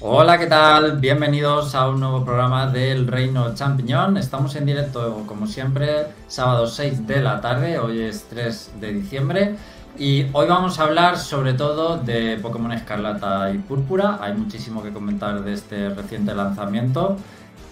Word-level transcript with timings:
Hola, 0.00 0.38
¿qué 0.38 0.46
tal? 0.46 0.98
Bienvenidos 0.98 1.74
a 1.74 1.88
un 1.88 2.00
nuevo 2.00 2.24
programa 2.24 2.66
del 2.66 3.06
Reino 3.06 3.54
Champiñón. 3.54 4.16
Estamos 4.16 4.54
en 4.56 4.66
directo, 4.66 5.22
como 5.26 5.46
siempre, 5.46 6.08
sábado 6.26 6.66
6 6.66 7.06
de 7.06 7.22
la 7.22 7.40
tarde, 7.40 7.78
hoy 7.78 8.02
es 8.02 8.24
3 8.28 8.72
de 8.80 8.92
diciembre. 8.92 9.56
Y 9.96 10.26
hoy 10.32 10.46
vamos 10.48 10.78
a 10.78 10.84
hablar 10.84 11.16
sobre 11.16 11.54
todo 11.54 11.96
de 11.96 12.38
Pokémon 12.42 12.72
Escarlata 12.72 13.52
y 13.52 13.58
Púrpura. 13.58 14.18
Hay 14.20 14.34
muchísimo 14.34 14.82
que 14.82 14.92
comentar 14.92 15.42
de 15.42 15.52
este 15.52 15.88
reciente 15.90 16.34
lanzamiento. 16.34 17.16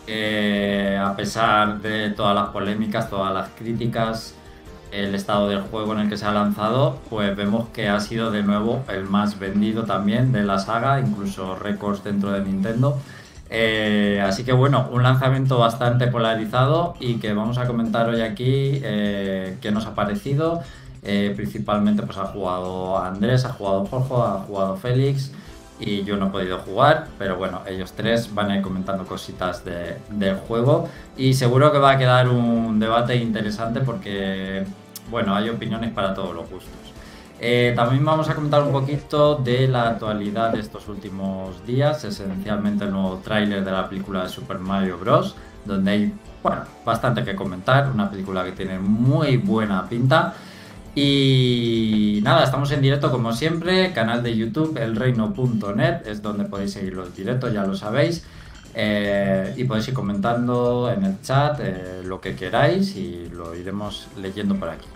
Eh, 0.06 0.98
a 1.02 1.14
pesar 1.16 1.80
de 1.80 2.10
todas 2.10 2.34
las 2.34 2.48
polémicas, 2.48 3.10
todas 3.10 3.34
las 3.34 3.50
críticas, 3.50 4.34
el 4.92 5.14
estado 5.14 5.48
del 5.48 5.62
juego 5.62 5.94
en 5.94 6.00
el 6.00 6.08
que 6.08 6.16
se 6.16 6.26
ha 6.26 6.32
lanzado, 6.32 6.98
pues 7.08 7.34
vemos 7.34 7.68
que 7.70 7.88
ha 7.88 7.98
sido 7.98 8.30
de 8.30 8.42
nuevo 8.42 8.84
el 8.88 9.04
más 9.04 9.38
vendido 9.38 9.84
también 9.84 10.32
de 10.32 10.44
la 10.44 10.58
saga, 10.58 11.00
incluso 11.00 11.56
récords 11.56 12.04
dentro 12.04 12.30
de 12.32 12.42
Nintendo. 12.42 12.98
Eh, 13.48 14.22
así 14.24 14.44
que 14.44 14.52
bueno, 14.52 14.88
un 14.92 15.02
lanzamiento 15.02 15.58
bastante 15.58 16.06
polarizado 16.06 16.94
y 17.00 17.16
que 17.16 17.32
vamos 17.32 17.58
a 17.58 17.66
comentar 17.66 18.08
hoy 18.08 18.20
aquí 18.20 18.80
eh, 18.82 19.56
qué 19.60 19.70
nos 19.70 19.86
ha 19.86 19.94
parecido. 19.94 20.62
Eh, 21.04 21.32
principalmente 21.34 22.02
pues 22.02 22.16
ha 22.18 22.26
jugado 22.26 22.96
Andrés, 22.98 23.44
ha 23.44 23.52
jugado 23.52 23.84
Jorge, 23.86 24.14
ha 24.14 24.44
jugado 24.46 24.76
Félix 24.76 25.32
y 25.80 26.04
yo 26.04 26.16
no 26.16 26.28
he 26.28 26.30
podido 26.30 26.58
jugar, 26.60 27.08
pero 27.18 27.36
bueno, 27.36 27.62
ellos 27.66 27.92
tres 27.92 28.32
van 28.32 28.50
a 28.52 28.56
ir 28.56 28.62
comentando 28.62 29.04
cositas 29.04 29.64
del 29.64 30.36
juego 30.36 30.88
y 31.16 31.34
seguro 31.34 31.72
que 31.72 31.78
va 31.78 31.92
a 31.92 31.98
quedar 31.98 32.28
un 32.28 32.78
debate 32.78 33.16
interesante 33.16 33.80
porque 33.80 34.64
bueno, 35.10 35.34
hay 35.34 35.48
opiniones 35.48 35.90
para 35.92 36.14
todos 36.14 36.34
los 36.34 36.48
gustos. 36.48 36.72
Eh, 37.40 37.72
también 37.74 38.04
vamos 38.04 38.28
a 38.28 38.34
comentar 38.34 38.62
un 38.62 38.70
poquito 38.70 39.34
de 39.34 39.66
la 39.66 39.88
actualidad 39.88 40.52
de 40.52 40.60
estos 40.60 40.88
últimos 40.88 41.66
días, 41.66 42.04
esencialmente 42.04 42.84
el 42.84 42.92
nuevo 42.92 43.20
tráiler 43.24 43.64
de 43.64 43.70
la 43.72 43.88
película 43.88 44.22
de 44.22 44.28
Super 44.28 44.58
Mario 44.58 44.98
Bros., 44.98 45.34
donde 45.64 45.90
hay 45.90 46.14
bueno, 46.42 46.62
bastante 46.84 47.24
que 47.24 47.34
comentar, 47.34 47.90
una 47.92 48.10
película 48.10 48.44
que 48.44 48.52
tiene 48.52 48.78
muy 48.78 49.36
buena 49.36 49.88
pinta. 49.88 50.34
Y 50.94 52.20
nada, 52.22 52.44
estamos 52.44 52.70
en 52.72 52.82
directo 52.82 53.10
como 53.10 53.32
siempre, 53.32 53.92
canal 53.92 54.22
de 54.22 54.36
YouTube, 54.36 54.76
elreino.net, 54.76 56.06
es 56.06 56.20
donde 56.20 56.44
podéis 56.44 56.72
seguir 56.72 56.94
los 56.94 57.14
directos, 57.16 57.52
ya 57.52 57.64
lo 57.64 57.74
sabéis. 57.74 58.24
Eh, 58.74 59.54
y 59.56 59.64
podéis 59.64 59.88
ir 59.88 59.94
comentando 59.94 60.90
en 60.90 61.04
el 61.04 61.20
chat 61.20 61.60
eh, 61.60 62.02
lo 62.04 62.20
que 62.20 62.34
queráis 62.34 62.96
y 62.96 63.28
lo 63.30 63.54
iremos 63.54 64.08
leyendo 64.16 64.54
por 64.56 64.70
aquí. 64.70 64.86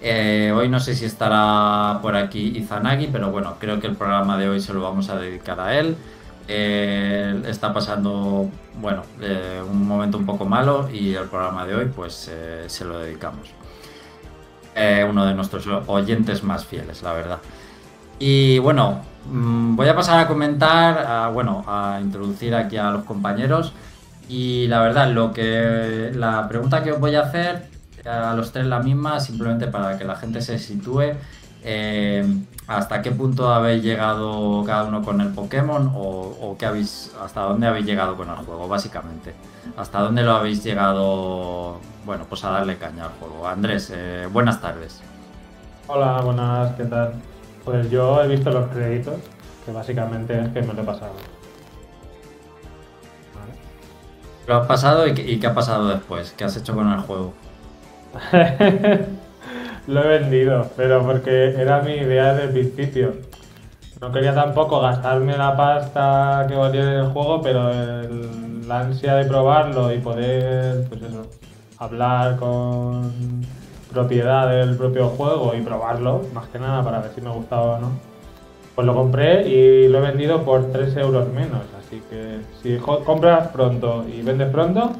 Eh, 0.00 0.52
hoy 0.54 0.68
no 0.68 0.80
sé 0.80 0.94
si 0.94 1.04
estará 1.04 1.98
por 2.00 2.16
aquí 2.16 2.56
Izanagi, 2.56 3.08
pero 3.08 3.30
bueno, 3.30 3.56
creo 3.58 3.80
que 3.80 3.88
el 3.88 3.96
programa 3.96 4.38
de 4.38 4.48
hoy 4.48 4.60
se 4.60 4.72
lo 4.72 4.80
vamos 4.80 5.10
a 5.10 5.18
dedicar 5.18 5.60
a 5.60 5.78
él. 5.78 5.96
Está 6.48 7.72
pasando, 7.72 8.48
bueno, 8.80 9.04
un 9.70 9.86
momento 9.86 10.18
un 10.18 10.26
poco 10.26 10.46
malo 10.46 10.88
y 10.92 11.14
el 11.14 11.28
programa 11.28 11.64
de 11.64 11.76
hoy 11.76 11.84
pues 11.94 12.28
se 12.66 12.84
lo 12.84 12.98
dedicamos. 12.98 13.50
uno 15.08 15.26
de 15.26 15.34
nuestros 15.34 15.68
oyentes 15.86 16.42
más 16.42 16.64
fieles, 16.66 17.02
la 17.02 17.12
verdad. 17.12 17.38
Y 18.18 18.58
bueno, 18.58 19.00
voy 19.26 19.88
a 19.88 19.94
pasar 19.94 20.20
a 20.20 20.28
comentar, 20.28 21.32
bueno, 21.32 21.64
a 21.66 21.98
introducir 22.00 22.54
aquí 22.54 22.76
a 22.76 22.90
los 22.90 23.04
compañeros. 23.04 23.72
Y 24.28 24.68
la 24.68 24.80
verdad, 24.80 25.10
lo 25.10 25.32
que 25.32 26.12
la 26.14 26.46
pregunta 26.48 26.82
que 26.82 26.92
os 26.92 27.00
voy 27.00 27.16
a 27.16 27.22
hacer 27.22 27.68
a 28.06 28.34
los 28.34 28.52
tres 28.52 28.66
la 28.66 28.80
misma, 28.80 29.20
simplemente 29.20 29.66
para 29.66 29.98
que 29.98 30.04
la 30.04 30.16
gente 30.16 30.40
se 30.40 30.58
sitúe. 30.58 31.14
Eh, 31.62 32.24
¿Hasta 32.66 33.02
qué 33.02 33.10
punto 33.10 33.52
habéis 33.52 33.82
llegado 33.82 34.62
cada 34.64 34.84
uno 34.84 35.02
con 35.02 35.20
el 35.20 35.30
Pokémon 35.30 35.90
o, 35.92 36.56
qué 36.56 36.66
habéis, 36.66 37.10
hasta 37.20 37.40
dónde 37.40 37.66
habéis 37.66 37.84
llegado 37.84 38.16
con 38.16 38.30
el 38.30 38.36
juego, 38.36 38.68
básicamente? 38.68 39.34
¿Hasta 39.76 40.00
dónde 40.00 40.22
lo 40.22 40.32
habéis 40.32 40.62
llegado, 40.62 41.80
bueno, 42.06 42.26
pues 42.28 42.44
a 42.44 42.50
darle 42.50 42.78
caña 42.78 43.06
al 43.06 43.10
juego? 43.18 43.48
Andrés, 43.48 43.92
eh, 43.92 44.28
buenas 44.32 44.60
tardes. 44.60 45.00
Hola, 45.88 46.20
buenas, 46.20 46.72
¿qué 46.76 46.84
tal? 46.84 47.14
Pues 47.70 47.88
yo 47.88 48.20
he 48.20 48.26
visto 48.26 48.50
los 48.50 48.68
créditos, 48.70 49.14
que 49.64 49.70
básicamente 49.70 50.36
es 50.40 50.48
que 50.48 50.60
me 50.60 50.74
lo 50.74 50.82
he 50.82 50.84
pasado. 50.84 51.12
¿Lo 54.48 54.56
has 54.56 54.66
pasado 54.66 55.06
y 55.06 55.38
qué 55.38 55.46
ha 55.46 55.54
pasado 55.54 55.86
después? 55.86 56.34
¿Qué 56.36 56.42
has 56.42 56.56
hecho 56.56 56.74
con 56.74 56.90
el 56.90 56.98
juego? 56.98 57.32
Lo 59.86 60.02
he 60.02 60.18
vendido, 60.18 60.66
pero 60.76 61.04
porque 61.04 61.50
era 61.50 61.80
mi 61.82 61.92
idea 61.92 62.34
desde 62.34 62.60
el 62.60 62.68
principio. 62.68 63.12
No 64.00 64.10
quería 64.10 64.34
tampoco 64.34 64.80
gastarme 64.80 65.36
la 65.36 65.56
pasta 65.56 66.46
que 66.48 66.56
valía 66.56 66.94
el 66.94 67.06
juego, 67.06 67.40
pero 67.40 67.70
la 68.66 68.80
ansia 68.80 69.14
de 69.14 69.26
probarlo 69.26 69.92
y 69.94 69.98
poder, 69.98 70.88
pues 70.88 71.02
eso, 71.02 71.26
hablar 71.78 72.36
con 72.36 73.44
propiedad 73.92 74.48
del 74.48 74.76
propio 74.76 75.08
juego 75.08 75.54
y 75.54 75.60
probarlo, 75.60 76.22
más 76.34 76.48
que 76.48 76.58
nada 76.58 76.82
para 76.82 77.00
ver 77.00 77.12
si 77.14 77.20
me 77.20 77.30
gustaba 77.30 77.76
o 77.76 77.78
no. 77.78 77.90
Pues 78.74 78.86
lo 78.86 78.94
compré 78.94 79.46
y 79.48 79.88
lo 79.88 79.98
he 79.98 80.00
vendido 80.00 80.42
por 80.44 80.72
3 80.72 80.96
euros 80.96 81.28
menos. 81.32 81.62
Así 81.78 82.02
que 82.08 82.38
si 82.62 82.76
compras 82.78 83.48
pronto 83.48 84.04
y 84.08 84.22
vendes 84.22 84.48
pronto, 84.50 84.92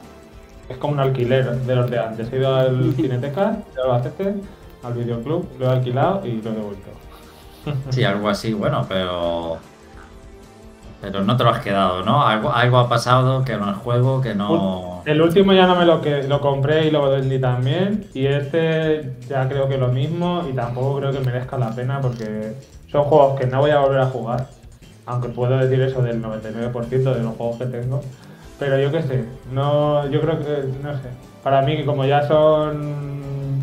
es 0.68 0.76
como 0.76 0.94
un 0.94 1.00
alquiler 1.00 1.50
de 1.60 1.76
los 1.76 1.90
de 1.90 1.98
antes. 1.98 2.32
He 2.32 2.38
ido 2.38 2.54
al 2.54 2.94
Cineteca, 2.96 3.58
al 3.76 3.82
Albacete, 3.82 4.34
al 4.82 4.94
videoclub, 4.94 5.46
lo 5.58 5.66
he 5.66 5.68
alquilado 5.68 6.26
y 6.26 6.42
lo 6.42 6.50
he 6.50 6.54
devuelto. 6.54 6.90
Sí, 7.90 8.04
algo 8.04 8.28
así, 8.28 8.54
bueno, 8.54 8.86
pero. 8.88 9.58
Pero 11.00 11.24
no 11.24 11.36
te 11.36 11.44
lo 11.44 11.50
has 11.50 11.60
quedado, 11.60 12.02
¿no? 12.02 12.26
Algo, 12.26 12.52
algo 12.52 12.78
ha 12.78 12.88
pasado 12.88 13.42
que 13.44 13.56
no 13.56 13.68
el 13.68 13.74
juego, 13.74 14.20
que 14.20 14.34
no. 14.34 15.02
El 15.06 15.22
último 15.22 15.52
ya 15.52 15.66
no 15.66 15.76
me 15.76 15.86
lo 15.86 16.02
que 16.02 16.24
lo 16.24 16.40
compré 16.40 16.86
y 16.86 16.90
lo 16.90 17.10
vendí 17.10 17.38
también. 17.38 18.06
Y 18.12 18.26
este 18.26 19.10
ya 19.28 19.48
creo 19.48 19.68
que 19.68 19.78
lo 19.78 19.88
mismo. 19.88 20.44
Y 20.50 20.52
tampoco 20.52 20.98
creo 20.98 21.12
que 21.12 21.20
merezca 21.20 21.56
la 21.56 21.70
pena 21.70 22.00
porque 22.00 22.54
son 22.90 23.04
juegos 23.04 23.40
que 23.40 23.46
no 23.46 23.60
voy 23.60 23.70
a 23.70 23.80
volver 23.80 24.00
a 24.00 24.06
jugar. 24.06 24.46
Aunque 25.06 25.28
puedo 25.30 25.56
decir 25.56 25.80
eso 25.80 26.02
del 26.02 26.22
99% 26.22 27.14
de 27.14 27.22
los 27.22 27.34
juegos 27.36 27.56
que 27.56 27.66
tengo. 27.66 28.02
Pero 28.58 28.78
yo 28.78 28.92
qué 28.92 29.02
sé, 29.02 29.24
no, 29.50 30.06
yo 30.10 30.20
creo 30.20 30.38
que, 30.38 30.64
no 30.82 30.92
sé. 30.92 31.08
Para 31.42 31.62
mí, 31.62 31.82
como 31.86 32.04
ya 32.04 32.28
son 32.28 33.62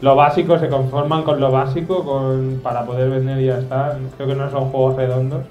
lo 0.00 0.16
básico, 0.16 0.58
se 0.58 0.70
conforman 0.70 1.22
con 1.22 1.38
lo 1.38 1.50
básico 1.50 2.02
con, 2.02 2.60
para 2.62 2.86
poder 2.86 3.10
vender 3.10 3.38
y 3.40 3.46
ya 3.46 3.58
está. 3.58 3.98
Creo 4.16 4.28
que 4.28 4.34
no 4.34 4.50
son 4.50 4.70
juegos 4.70 4.96
redondos, 4.96 5.42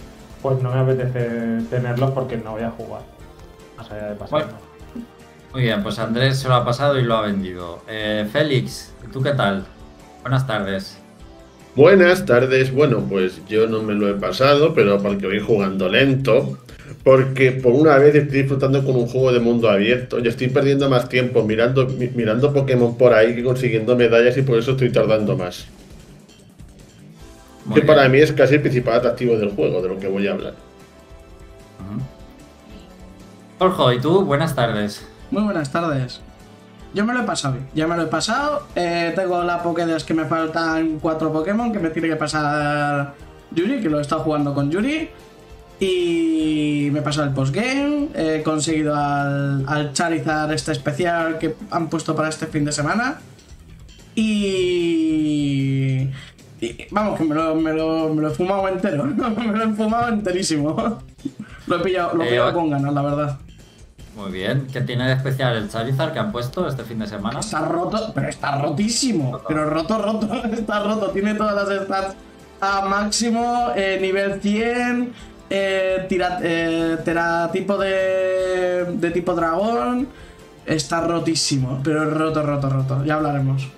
pues 0.47 0.63
no 0.63 0.71
me 0.71 0.79
apetece 0.79 1.61
tenerlos 1.69 2.11
porque 2.11 2.37
no 2.37 2.53
voy 2.53 2.63
a 2.63 2.71
jugar. 2.71 3.01
Más 3.75 3.91
allá 3.91 4.11
de 4.11 4.15
pasar. 4.15 4.45
Muy 5.51 5.63
bien, 5.63 5.83
pues 5.83 5.99
Andrés 5.99 6.39
se 6.39 6.47
lo 6.47 6.55
ha 6.55 6.63
pasado 6.63 6.97
y 6.97 7.03
lo 7.03 7.17
ha 7.17 7.21
vendido. 7.23 7.81
Eh, 7.85 8.25
Félix, 8.31 8.93
¿tú 9.11 9.21
qué 9.21 9.31
tal? 9.31 9.65
Buenas 10.21 10.47
tardes. 10.47 10.97
Buenas 11.75 12.25
tardes. 12.25 12.73
Bueno, 12.73 13.03
pues 13.09 13.45
yo 13.49 13.67
no 13.67 13.83
me 13.83 13.93
lo 13.93 14.07
he 14.07 14.13
pasado, 14.13 14.73
pero 14.73 15.01
porque 15.01 15.27
voy 15.27 15.41
jugando 15.41 15.89
lento 15.89 16.57
porque 17.03 17.51
por 17.51 17.73
una 17.73 17.97
vez 17.97 18.15
estoy 18.15 18.43
disfrutando 18.43 18.85
con 18.85 18.95
un 18.95 19.07
juego 19.07 19.33
de 19.33 19.41
mundo 19.41 19.69
abierto 19.69 20.19
y 20.19 20.29
estoy 20.29 20.47
perdiendo 20.47 20.89
más 20.89 21.09
tiempo 21.09 21.43
mirando, 21.43 21.89
mirando 22.15 22.53
Pokémon 22.53 22.97
por 22.97 23.13
ahí 23.13 23.35
que 23.35 23.43
consiguiendo 23.43 23.97
medallas 23.97 24.37
y 24.37 24.43
por 24.43 24.57
eso 24.57 24.71
estoy 24.71 24.91
tardando 24.91 25.35
más. 25.35 25.67
Que 27.73 27.81
para 27.81 28.07
mí 28.09 28.19
es 28.19 28.31
casi 28.31 28.55
el 28.55 28.61
principal 28.61 28.95
atractivo 28.95 29.37
del 29.37 29.51
juego, 29.51 29.81
de 29.81 29.89
lo 29.89 29.99
que 29.99 30.07
voy 30.07 30.27
a 30.27 30.31
hablar. 30.31 30.53
Jorge, 33.59 33.95
¿y 33.95 33.99
tú? 33.99 34.23
Buenas 34.23 34.55
tardes. 34.55 35.05
Muy 35.31 35.43
buenas 35.43 35.71
tardes. 35.71 36.21
Yo 36.93 37.05
me 37.05 37.13
lo 37.13 37.21
he 37.21 37.23
pasado, 37.23 37.57
ya 37.73 37.87
me 37.87 37.95
lo 37.95 38.03
he 38.03 38.07
pasado. 38.07 38.63
Eh, 38.75 39.11
tengo 39.15 39.43
la 39.43 39.61
Pokédex 39.61 40.03
que 40.03 40.13
me 40.13 40.25
faltan 40.25 40.99
cuatro 40.99 41.31
Pokémon 41.31 41.71
que 41.71 41.79
me 41.79 41.89
tiene 41.89 42.07
que 42.07 42.15
pasar 42.15 43.13
Yuri, 43.51 43.81
que 43.81 43.89
lo 43.89 43.99
he 43.99 44.01
estado 44.01 44.21
jugando 44.21 44.53
con 44.53 44.71
Yuri. 44.71 45.09
Y 45.79 46.89
me 46.91 46.99
he 46.99 47.01
pasado 47.03 47.27
el 47.27 47.33
postgame, 47.33 48.09
he 48.15 48.41
conseguido 48.41 48.95
al, 48.95 49.91
Charizard 49.93 50.51
este 50.51 50.71
especial 50.71 51.37
que 51.37 51.53
han 51.69 51.87
puesto 51.87 52.15
para 52.15 52.29
este 52.29 52.47
fin 52.47 52.65
de 52.65 52.71
semana. 52.71 53.19
Y... 54.15 56.09
vamos, 56.91 57.17
que 57.17 57.23
me 57.25 57.35
lo, 57.35 57.55
me, 57.55 57.73
lo, 57.73 58.13
me 58.13 58.21
lo 58.21 58.27
he 58.29 58.33
fumado 58.33 58.67
entero, 58.67 59.03
me 59.05 59.57
lo 59.57 59.63
he 59.63 59.73
fumado 59.73 60.09
enterísimo. 60.09 60.99
Lo 61.67 61.75
he 61.75 61.79
pillado, 61.79 62.15
lo 62.15 62.23
he 62.23 62.29
pillado 62.29 62.49
eh, 62.49 62.53
con 62.53 62.69
ganas, 62.69 62.93
la 62.93 63.01
verdad. 63.01 63.39
Muy 64.17 64.31
bien. 64.31 64.65
¿Qué 64.73 64.81
tiene 64.81 65.05
de 65.05 65.13
especial 65.13 65.55
el 65.55 65.69
Charizard 65.69 66.11
que 66.11 66.17
han 66.17 66.31
puesto 66.31 66.67
este 66.67 66.83
fin 66.83 66.97
de 66.97 67.05
semana? 67.05 67.39
Está 67.39 67.59
roto, 67.59 68.11
pero 68.15 68.27
está 68.27 68.59
rotísimo. 68.59 69.39
Pero 69.47 69.69
roto, 69.69 69.99
roto, 69.99 70.43
está 70.51 70.83
roto. 70.83 71.11
Tiene 71.11 71.35
todas 71.35 71.53
las 71.53 71.83
stats 71.83 72.15
a 72.59 72.81
máximo, 72.81 73.71
eh, 73.75 73.99
nivel 74.01 74.41
100, 74.41 75.13
eh, 75.51 76.05
tira, 76.09 76.39
eh, 76.41 76.97
tipo 77.53 77.77
de, 77.77 78.85
de 78.93 79.11
tipo 79.11 79.35
dragón. 79.35 80.07
Está 80.65 81.01
rotísimo, 81.01 81.79
pero 81.83 82.09
roto, 82.09 82.41
roto, 82.41 82.69
roto. 82.69 83.05
Ya 83.05 83.15
hablaremos. 83.15 83.69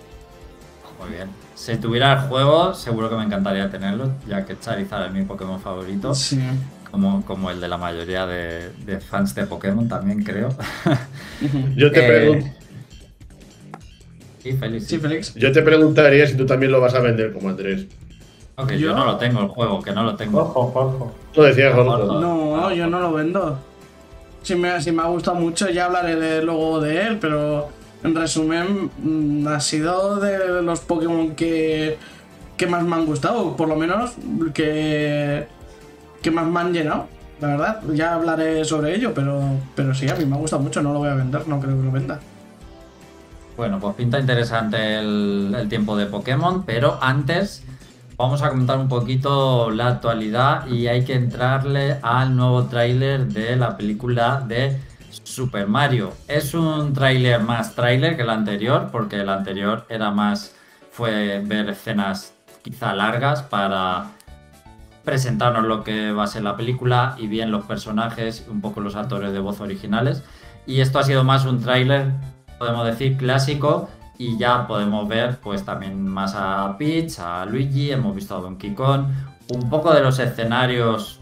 Muy 1.01 1.09
bien. 1.09 1.38
Si 1.59 1.75
tuviera 1.75 2.13
el 2.13 2.19
juego, 2.29 2.73
seguro 2.73 3.09
que 3.09 3.17
me 3.17 3.23
encantaría 3.25 3.69
tenerlo, 3.69 4.11
ya 4.27 4.45
que 4.45 4.57
Charizard 4.57 5.07
es 5.07 5.11
mi 5.11 5.23
Pokémon 5.23 5.59
favorito. 5.59 6.13
Sí. 6.15 6.39
como, 6.89 7.23
como 7.25 7.51
el 7.51 7.59
de 7.59 7.67
la 7.67 7.77
mayoría 7.77 8.25
de, 8.25 8.71
de 8.85 8.99
fans 9.01 9.35
de 9.35 9.45
Pokémon 9.45 9.87
también 9.89 10.23
creo. 10.23 10.49
Yo 11.75 11.91
te, 11.91 11.99
Eh, 12.05 12.09
pregun- 12.31 12.53
Sí, 14.41 14.53
Félix. 14.53 14.87
Sí, 14.87 14.97
Félix. 14.99 15.35
yo 15.35 15.51
te 15.51 15.61
preguntaría 15.61 16.25
si 16.25 16.37
tú 16.37 16.45
también 16.45 16.71
lo 16.71 16.79
vas 16.79 16.93
a 16.95 17.01
vender 17.01 17.33
como 17.33 17.49
Andrés. 17.49 17.87
Ok, 18.55 18.71
yo 18.71 18.77
¿Yo? 18.77 18.95
no 18.95 19.05
lo 19.05 19.17
tengo 19.17 19.41
el 19.41 19.47
juego, 19.49 19.81
que 19.81 19.91
no 19.91 20.03
lo 20.03 20.15
tengo. 20.15 20.39
Ojo, 20.39 20.61
ojo. 20.73 21.15
Lo 21.35 21.43
decías, 21.43 21.73
Ojo. 21.73 21.83
Gordo. 21.83 22.21
No, 22.21 22.73
yo 22.73 22.87
no 22.87 23.01
lo 23.01 23.11
vendo. 23.13 23.59
Si 24.43 24.55
me, 24.55 24.81
si 24.81 24.93
me 24.93 25.01
ha 25.03 25.07
gustado 25.07 25.35
mucho, 25.35 25.69
ya 25.69 25.85
hablaré 25.85 26.15
de- 26.15 26.41
luego 26.41 26.79
de 26.79 27.01
él, 27.01 27.17
pero 27.19 27.67
en 28.03 28.15
resumen, 28.15 28.89
mm, 29.03 29.47
ha 29.47 29.59
sido 29.59 30.17
de 30.17 30.61
los 30.61 30.79
Pokémon 30.81 31.35
que, 31.35 31.97
que 32.57 32.67
más 32.67 32.83
me 32.83 32.95
han 32.95 33.05
gustado, 33.05 33.55
por 33.55 33.67
lo 33.67 33.75
menos 33.75 34.11
que, 34.53 35.47
que 36.21 36.31
más 36.31 36.47
me 36.47 36.59
han 36.59 36.73
llenado. 36.73 37.07
La 37.41 37.47
verdad, 37.47 37.81
ya 37.93 38.15
hablaré 38.15 38.65
sobre 38.65 38.95
ello, 38.95 39.13
pero, 39.13 39.41
pero 39.75 39.93
sí, 39.93 40.09
a 40.09 40.15
mí 40.15 40.25
me 40.25 40.35
ha 40.35 40.39
gustado 40.39 40.61
mucho, 40.61 40.81
no 40.81 40.91
lo 40.91 40.99
voy 40.99 41.09
a 41.09 41.15
vender, 41.15 41.47
no 41.47 41.59
creo 41.59 41.77
que 41.77 41.85
lo 41.85 41.91
venda. 41.91 42.19
Bueno, 43.55 43.79
pues 43.79 43.95
pinta 43.95 44.19
interesante 44.19 44.99
el, 44.99 45.55
el 45.57 45.69
tiempo 45.69 45.95
de 45.95 46.05
Pokémon, 46.05 46.63
pero 46.63 46.97
antes 47.01 47.63
vamos 48.17 48.41
a 48.41 48.49
comentar 48.49 48.77
un 48.77 48.89
poquito 48.89 49.71
la 49.71 49.87
actualidad 49.87 50.67
y 50.67 50.87
hay 50.87 51.05
que 51.05 51.13
entrarle 51.13 51.97
al 52.01 52.35
nuevo 52.35 52.65
tráiler 52.65 53.27
de 53.27 53.55
la 53.55 53.77
película 53.77 54.43
de 54.45 54.77
Super 55.23 55.67
Mario. 55.67 56.13
Es 56.27 56.53
un 56.53 56.93
tráiler 56.93 57.41
más 57.41 57.75
tráiler 57.75 58.15
que 58.15 58.23
el 58.23 58.29
anterior, 58.29 58.89
porque 58.91 59.17
el 59.17 59.29
anterior 59.29 59.85
era 59.89 60.11
más 60.11 60.55
fue 60.91 61.41
ver 61.45 61.69
escenas 61.69 62.33
quizá 62.61 62.93
largas 62.93 63.41
para 63.41 64.11
presentarnos 65.03 65.65
lo 65.65 65.83
que 65.83 66.11
va 66.11 66.23
a 66.23 66.27
ser 66.27 66.43
la 66.43 66.57
película 66.57 67.15
y 67.17 67.27
bien 67.27 67.51
los 67.51 67.65
personajes, 67.65 68.45
un 68.49 68.61
poco 68.61 68.81
los 68.81 68.95
actores 68.95 69.31
de 69.31 69.39
voz 69.39 69.61
originales. 69.61 70.23
Y 70.65 70.81
esto 70.81 70.99
ha 70.99 71.03
sido 71.03 71.23
más 71.23 71.45
un 71.45 71.61
tráiler, 71.61 72.11
podemos 72.57 72.85
decir, 72.85 73.17
clásico. 73.17 73.89
Y 74.17 74.37
ya 74.37 74.67
podemos 74.67 75.07
ver 75.07 75.37
pues 75.37 75.63
también 75.63 76.05
más 76.05 76.35
a 76.35 76.75
Peach, 76.77 77.19
a 77.19 77.45
Luigi, 77.45 77.91
hemos 77.91 78.13
visto 78.13 78.35
a 78.35 78.41
Donkey 78.41 78.75
Kong, 78.75 79.05
un 79.53 79.69
poco 79.69 79.93
de 79.93 80.01
los 80.01 80.19
escenarios 80.19 81.18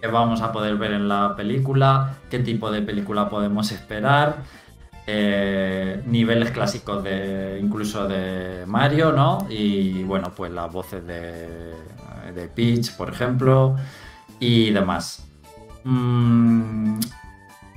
que 0.00 0.06
vamos 0.08 0.40
a 0.42 0.52
poder 0.52 0.76
ver 0.76 0.92
en 0.92 1.08
la 1.08 1.34
película, 1.36 2.14
qué 2.30 2.38
tipo 2.38 2.70
de 2.70 2.82
película 2.82 3.28
podemos 3.28 3.72
esperar, 3.72 4.36
eh, 5.06 6.02
niveles 6.06 6.50
clásicos 6.50 7.02
de 7.02 7.58
incluso 7.62 8.06
de 8.06 8.64
Mario, 8.66 9.12
¿no? 9.12 9.46
Y 9.48 10.02
bueno, 10.04 10.30
pues 10.36 10.52
las 10.52 10.70
voces 10.70 11.06
de, 11.06 11.72
de 12.34 12.48
Peach, 12.54 12.94
por 12.96 13.08
ejemplo, 13.10 13.76
y 14.38 14.70
demás. 14.70 15.26
Mm, 15.84 17.00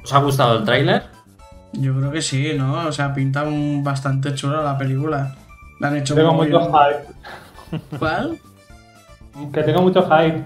¿Os 0.04 0.14
ha 0.14 0.20
gustado 0.20 0.58
el 0.60 0.66
tráiler? 0.66 1.04
Yo 1.74 1.96
creo 1.98 2.12
que 2.12 2.22
sí, 2.22 2.54
¿no? 2.58 2.86
O 2.88 2.92
sea, 2.92 3.14
pinta 3.14 3.44
un 3.44 3.82
bastante 3.84 4.36
chula 4.36 4.62
la 4.62 4.78
película. 4.78 5.36
La 5.80 5.88
han 5.88 5.98
hecho 5.98 6.16
Tengo 6.16 6.34
muy 6.34 6.48
mucho 6.50 6.60
bien. 6.60 6.72
hype. 6.72 7.98
¿Cuál? 7.98 8.38
Que 9.54 9.64
tengo 9.64 9.82
mucho 9.82 10.04
hype. 10.10 10.44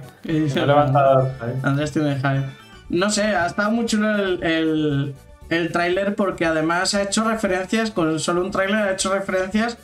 Andrés 1.63 1.91
tiene 1.91 2.15
hype. 2.15 2.45
No 2.89 3.09
sé, 3.09 3.23
ha 3.23 3.47
estado 3.47 3.71
muy 3.71 3.85
chulo 3.85 4.13
el, 4.15 4.43
el, 4.43 5.15
el 5.49 5.71
tráiler 5.71 6.15
porque 6.15 6.45
además 6.45 6.93
ha 6.93 7.01
hecho 7.01 7.23
referencias, 7.27 7.89
con 7.91 8.19
solo 8.19 8.41
un 8.41 8.51
tráiler 8.51 8.75
ha 8.77 8.91
hecho 8.93 9.11
referencias 9.13 9.77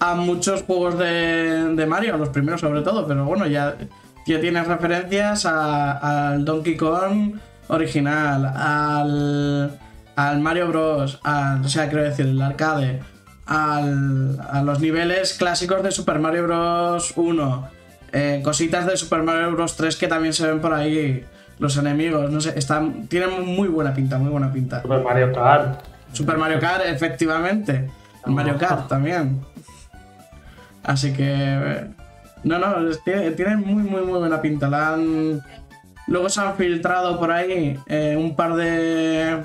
a 0.00 0.14
muchos 0.14 0.62
juegos 0.62 0.98
de, 0.98 1.74
de 1.74 1.86
Mario, 1.86 2.14
a 2.14 2.18
los 2.18 2.30
primeros 2.30 2.60
sobre 2.60 2.80
todo, 2.82 3.06
pero 3.06 3.24
bueno, 3.24 3.46
ya, 3.46 3.76
ya 4.26 4.40
tienes 4.40 4.66
referencias 4.66 5.46
a- 5.46 6.30
al 6.32 6.44
Donkey 6.44 6.76
Kong 6.76 7.34
original, 7.68 8.46
al, 8.46 9.78
al 10.16 10.40
Mario 10.40 10.68
Bros, 10.68 11.20
al, 11.22 11.64
o 11.64 11.68
sea, 11.68 11.88
quiero 11.88 12.02
decir, 12.04 12.26
el 12.26 12.40
arcade, 12.42 13.00
al, 13.46 14.40
a 14.50 14.62
los 14.62 14.80
niveles 14.80 15.34
clásicos 15.34 15.82
de 15.82 15.92
Super 15.92 16.18
Mario 16.18 16.44
Bros 16.44 17.12
1, 17.16 17.68
eh, 18.12 18.40
cositas 18.44 18.86
de 18.86 18.96
Super 18.96 19.22
Mario 19.22 19.52
Bros 19.52 19.76
3 19.76 19.96
que 19.96 20.08
también 20.08 20.32
se 20.34 20.46
ven 20.46 20.60
por 20.60 20.72
ahí, 20.74 21.24
los 21.58 21.76
enemigos, 21.76 22.30
no 22.30 22.40
sé, 22.40 22.58
están, 22.58 23.06
tienen 23.08 23.44
muy 23.54 23.68
buena 23.68 23.92
pinta, 23.94 24.18
muy 24.18 24.30
buena 24.30 24.52
pinta. 24.52 24.82
Super 24.82 25.02
Mario 25.02 25.32
Kart. 25.32 25.80
Super 26.12 26.36
Mario 26.38 26.58
Kart, 26.60 26.84
efectivamente. 26.86 27.90
El 28.26 28.32
Mario 28.32 28.56
Kart 28.58 28.88
también. 28.88 29.40
Así 30.82 31.12
que. 31.12 31.86
No, 32.42 32.58
no, 32.58 32.88
es- 32.88 33.02
tiene, 33.04 33.30
tiene 33.32 33.56
muy, 33.56 33.82
muy, 33.82 34.00
muy 34.02 34.18
buena 34.18 34.40
pinta. 34.40 34.68
La 34.68 34.94
han- 34.94 35.42
Luego 36.06 36.28
se 36.28 36.40
han 36.40 36.56
filtrado 36.56 37.18
por 37.20 37.30
ahí 37.30 37.78
eh, 37.86 38.16
un 38.18 38.34
par 38.34 38.54
de. 38.56 39.42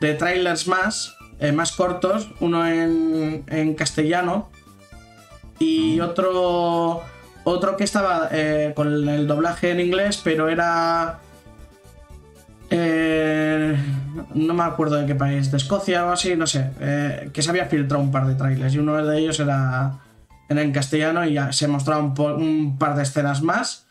de 0.00 0.14
trailers 0.14 0.66
más, 0.66 1.14
eh, 1.38 1.52
más 1.52 1.72
cortos. 1.72 2.30
Uno 2.40 2.66
en, 2.66 3.44
en 3.48 3.74
castellano 3.74 4.48
y 5.58 6.00
otro. 6.00 7.02
Otro 7.44 7.76
que 7.76 7.84
estaba 7.84 8.28
eh, 8.32 8.72
con 8.74 9.08
el 9.08 9.26
doblaje 9.26 9.70
en 9.70 9.80
inglés, 9.80 10.20
pero 10.22 10.48
era. 10.48 11.18
Eh, 12.70 13.76
no 14.34 14.54
me 14.54 14.62
acuerdo 14.62 14.96
de 14.96 15.06
qué 15.06 15.14
país, 15.14 15.50
de 15.50 15.56
Escocia 15.56 16.06
o 16.06 16.12
así, 16.12 16.36
no 16.36 16.46
sé. 16.46 16.70
eh, 16.80 17.30
que 17.32 17.42
se 17.42 17.50
había 17.50 17.66
filtrado 17.66 18.02
un 18.02 18.12
par 18.12 18.26
de 18.26 18.34
trailers 18.34 18.74
y 18.74 18.78
uno 18.78 19.04
de 19.04 19.18
ellos 19.18 19.40
era, 19.40 19.98
era 20.48 20.62
en 20.62 20.70
castellano 20.70 21.24
y 21.26 21.34
ya 21.34 21.52
se 21.52 21.66
mostraba 21.66 22.00
un, 22.02 22.76
par 22.78 22.94
de 22.94 23.02
escenas 23.02 23.42
más. 23.42 23.86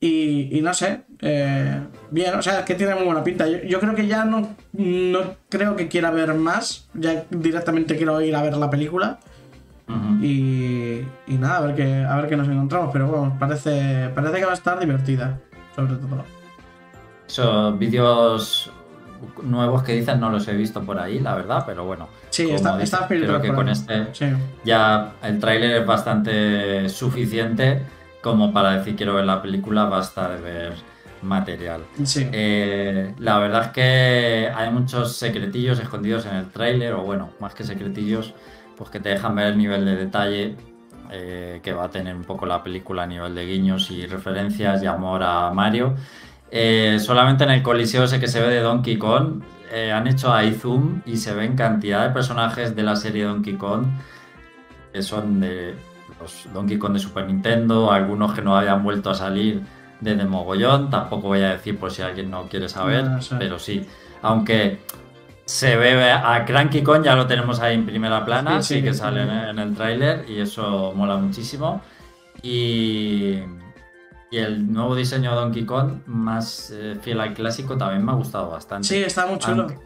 Y, 0.00 0.58
y 0.58 0.62
no 0.62 0.74
sé, 0.74 1.02
eh, 1.20 1.80
bien, 2.10 2.34
o 2.34 2.42
sea, 2.42 2.64
que 2.64 2.74
tiene 2.74 2.96
muy 2.96 3.04
buena 3.04 3.22
pinta. 3.22 3.46
Yo, 3.46 3.58
yo 3.62 3.78
creo 3.78 3.94
que 3.94 4.08
ya 4.08 4.24
no, 4.24 4.56
no 4.72 5.36
creo 5.48 5.76
que 5.76 5.86
quiera 5.86 6.10
ver 6.10 6.34
más, 6.34 6.88
ya 6.94 7.24
directamente 7.30 7.96
quiero 7.96 8.20
ir 8.20 8.34
a 8.34 8.42
ver 8.42 8.56
la 8.56 8.68
película. 8.68 9.20
Y, 10.22 11.00
y 11.26 11.34
nada, 11.38 11.58
a 11.58 11.60
ver, 11.62 11.74
qué, 11.74 12.04
a 12.04 12.16
ver 12.16 12.28
qué 12.28 12.36
nos 12.36 12.48
encontramos, 12.48 12.90
pero 12.92 13.08
bueno, 13.08 13.36
parece, 13.38 14.08
parece 14.14 14.38
que 14.38 14.44
va 14.44 14.52
a 14.52 14.54
estar 14.54 14.78
divertida, 14.78 15.38
sobre 15.74 15.94
todo. 15.96 16.24
Esos 17.26 17.78
vídeos 17.78 18.70
nuevos 19.42 19.82
que 19.82 19.92
dicen 19.94 20.20
no 20.20 20.30
los 20.30 20.46
he 20.48 20.54
visto 20.54 20.82
por 20.82 20.98
ahí, 20.98 21.18
la 21.18 21.34
verdad, 21.34 21.64
pero 21.66 21.84
bueno. 21.84 22.08
Sí, 22.30 22.50
está, 22.50 22.76
dices, 22.78 22.92
está 22.94 23.06
creo 23.08 23.40
que 23.40 23.52
con 23.52 23.68
este 23.68 24.08
Sí. 24.12 24.26
ya 24.64 25.12
el 25.22 25.38
tráiler 25.38 25.82
es 25.82 25.86
bastante 25.86 26.88
suficiente 26.88 27.82
como 28.22 28.52
para 28.52 28.76
decir 28.78 28.96
quiero 28.96 29.14
ver 29.14 29.24
la 29.24 29.42
película, 29.42 29.84
basta 29.84 30.28
de 30.28 30.40
ver 30.40 30.72
material. 31.22 31.82
Sí. 32.04 32.28
Eh, 32.32 33.14
la 33.18 33.38
verdad 33.38 33.66
es 33.66 33.68
que 33.68 34.50
hay 34.54 34.70
muchos 34.70 35.16
secretillos 35.16 35.78
escondidos 35.80 36.26
en 36.26 36.36
el 36.36 36.50
tráiler, 36.50 36.94
o 36.94 37.02
bueno, 37.02 37.30
más 37.40 37.54
que 37.54 37.64
secretillos, 37.64 38.34
pues 38.76 38.90
que 38.90 39.00
te 39.00 39.10
dejan 39.10 39.34
ver 39.34 39.48
el 39.48 39.58
nivel 39.58 39.84
de 39.84 39.96
detalle 39.96 40.56
eh, 41.10 41.60
que 41.62 41.72
va 41.72 41.84
a 41.84 41.90
tener 41.90 42.14
un 42.14 42.24
poco 42.24 42.46
la 42.46 42.62
película 42.62 43.02
a 43.02 43.06
nivel 43.06 43.34
de 43.34 43.46
guiños 43.46 43.90
y 43.90 44.06
referencias 44.06 44.82
y 44.82 44.86
amor 44.86 45.22
a 45.22 45.50
Mario. 45.52 45.94
Eh, 46.50 46.98
solamente 47.00 47.44
en 47.44 47.50
el 47.50 47.62
coliseo 47.62 48.04
ese 48.04 48.20
que 48.20 48.28
se 48.28 48.40
ve 48.40 48.48
de 48.48 48.60
Donkey 48.60 48.98
Kong. 48.98 49.42
Eh, 49.70 49.90
han 49.90 50.06
hecho 50.06 50.32
ahí 50.32 50.52
zoom 50.52 51.00
y 51.06 51.16
se 51.16 51.34
ven 51.34 51.56
cantidad 51.56 52.06
de 52.06 52.12
personajes 52.12 52.76
de 52.76 52.82
la 52.82 52.94
serie 52.94 53.24
Donkey 53.24 53.54
Kong 53.54 53.86
que 54.92 55.02
son 55.02 55.40
de 55.40 55.74
los 56.20 56.46
Donkey 56.52 56.78
Kong 56.78 56.92
de 56.92 56.98
Super 56.98 57.26
Nintendo, 57.26 57.90
algunos 57.90 58.34
que 58.34 58.42
no 58.42 58.56
habían 58.56 58.82
vuelto 58.84 59.10
a 59.10 59.14
salir 59.14 59.62
desde 60.00 60.24
mogollón, 60.24 60.90
tampoco 60.90 61.28
voy 61.28 61.40
a 61.40 61.50
decir 61.50 61.78
por 61.78 61.90
si 61.90 62.02
alguien 62.02 62.30
no 62.30 62.48
quiere 62.48 62.68
saber, 62.68 63.04
No, 63.04 63.18
pero 63.38 63.58
sí, 63.58 63.86
aunque 64.20 64.80
se 65.44 65.76
ve 65.76 66.10
a 66.10 66.44
Cranky 66.44 66.82
Kong, 66.82 67.02
ya 67.04 67.14
lo 67.16 67.26
tenemos 67.26 67.60
ahí 67.60 67.74
en 67.74 67.84
primera 67.86 68.24
plana, 68.24 68.62
Sí, 68.62 68.74
sí, 68.74 68.80
sí, 68.80 68.84
que 68.84 68.92
sí. 68.92 68.98
sale 69.00 69.22
en, 69.22 69.30
en 69.30 69.58
el 69.58 69.74
tráiler 69.74 70.24
y 70.28 70.40
eso 70.40 70.92
mola 70.94 71.16
muchísimo. 71.16 71.82
Y, 72.42 73.38
y 74.30 74.38
el 74.38 74.72
nuevo 74.72 74.94
diseño 74.96 75.30
de 75.30 75.36
Donkey 75.36 75.64
Kong, 75.64 76.00
más 76.06 76.70
eh, 76.74 76.96
fiel 77.00 77.20
al 77.20 77.34
clásico, 77.34 77.76
también 77.76 78.04
me 78.04 78.12
ha 78.12 78.14
gustado 78.14 78.50
bastante. 78.50 78.88
Sí, 78.88 78.96
está 79.02 79.26
muy 79.26 79.38
chulo. 79.38 79.62
Aunque, 79.62 79.78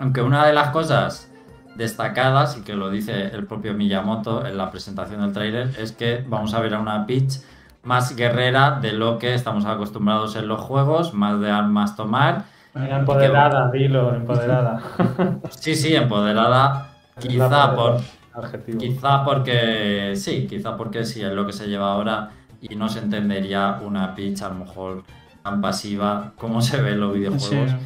aunque 0.00 0.22
una 0.22 0.46
de 0.46 0.52
las 0.52 0.70
cosas 0.70 1.30
destacadas, 1.76 2.58
y 2.58 2.62
que 2.62 2.74
lo 2.74 2.90
dice 2.90 3.28
el 3.28 3.46
propio 3.46 3.72
Miyamoto 3.74 4.44
en 4.44 4.58
la 4.58 4.70
presentación 4.70 5.20
del 5.22 5.32
tráiler, 5.32 5.70
es 5.78 5.92
que 5.92 6.24
vamos 6.26 6.52
a 6.54 6.60
ver 6.60 6.74
a 6.74 6.80
una 6.80 7.06
Peach 7.06 7.40
más 7.82 8.14
guerrera 8.14 8.78
de 8.80 8.92
lo 8.92 9.18
que 9.18 9.34
estamos 9.34 9.64
acostumbrados 9.64 10.36
en 10.36 10.48
los 10.48 10.60
juegos, 10.60 11.14
más 11.14 11.40
de 11.40 11.50
armas 11.50 11.96
tomar. 11.96 12.44
Venga, 12.74 12.98
empoderada, 13.00 13.70
dilo, 13.70 14.14
empoderada. 14.14 14.80
Sí, 15.50 15.74
sí, 15.74 15.94
empoderada, 15.94 16.90
quizá 17.20 17.74
por, 17.74 18.00
Adjetivo. 18.34 18.78
Quizá 18.78 19.24
porque 19.24 20.14
sí, 20.16 20.46
quizá 20.48 20.76
porque 20.76 21.04
sí 21.04 21.22
es 21.22 21.32
lo 21.32 21.44
que 21.46 21.52
se 21.52 21.66
lleva 21.68 21.92
ahora 21.92 22.30
y 22.62 22.74
no 22.76 22.88
se 22.88 23.00
entendería 23.00 23.78
una 23.84 24.14
Peach 24.14 24.40
a 24.42 24.48
lo 24.48 24.54
mejor 24.54 25.02
tan 25.42 25.60
pasiva 25.60 26.32
como 26.38 26.62
se 26.62 26.80
ve 26.80 26.92
en 26.92 27.00
los 27.00 27.12
videojuegos 27.12 27.70
Sí. 27.72 27.76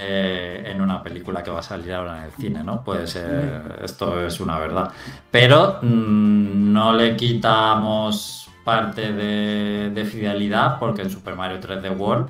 eh, 0.00 0.64
en 0.66 0.80
una 0.82 1.02
película 1.02 1.42
que 1.42 1.50
va 1.50 1.60
a 1.60 1.62
salir 1.62 1.94
ahora 1.94 2.18
en 2.18 2.24
el 2.24 2.32
cine, 2.32 2.62
¿no? 2.62 2.82
Puede 2.84 3.06
ser, 3.06 3.78
esto 3.82 4.20
es 4.26 4.40
una 4.40 4.58
verdad. 4.58 4.90
Pero 5.30 5.78
mm, 5.80 6.72
no 6.72 6.92
le 6.92 7.16
quitamos 7.16 8.50
parte 8.64 9.12
de, 9.12 9.90
de 9.94 10.04
fidelidad, 10.04 10.78
porque 10.78 11.02
en 11.02 11.10
Super 11.10 11.34
Mario 11.36 11.60
3D 11.60 11.96
World 11.96 12.28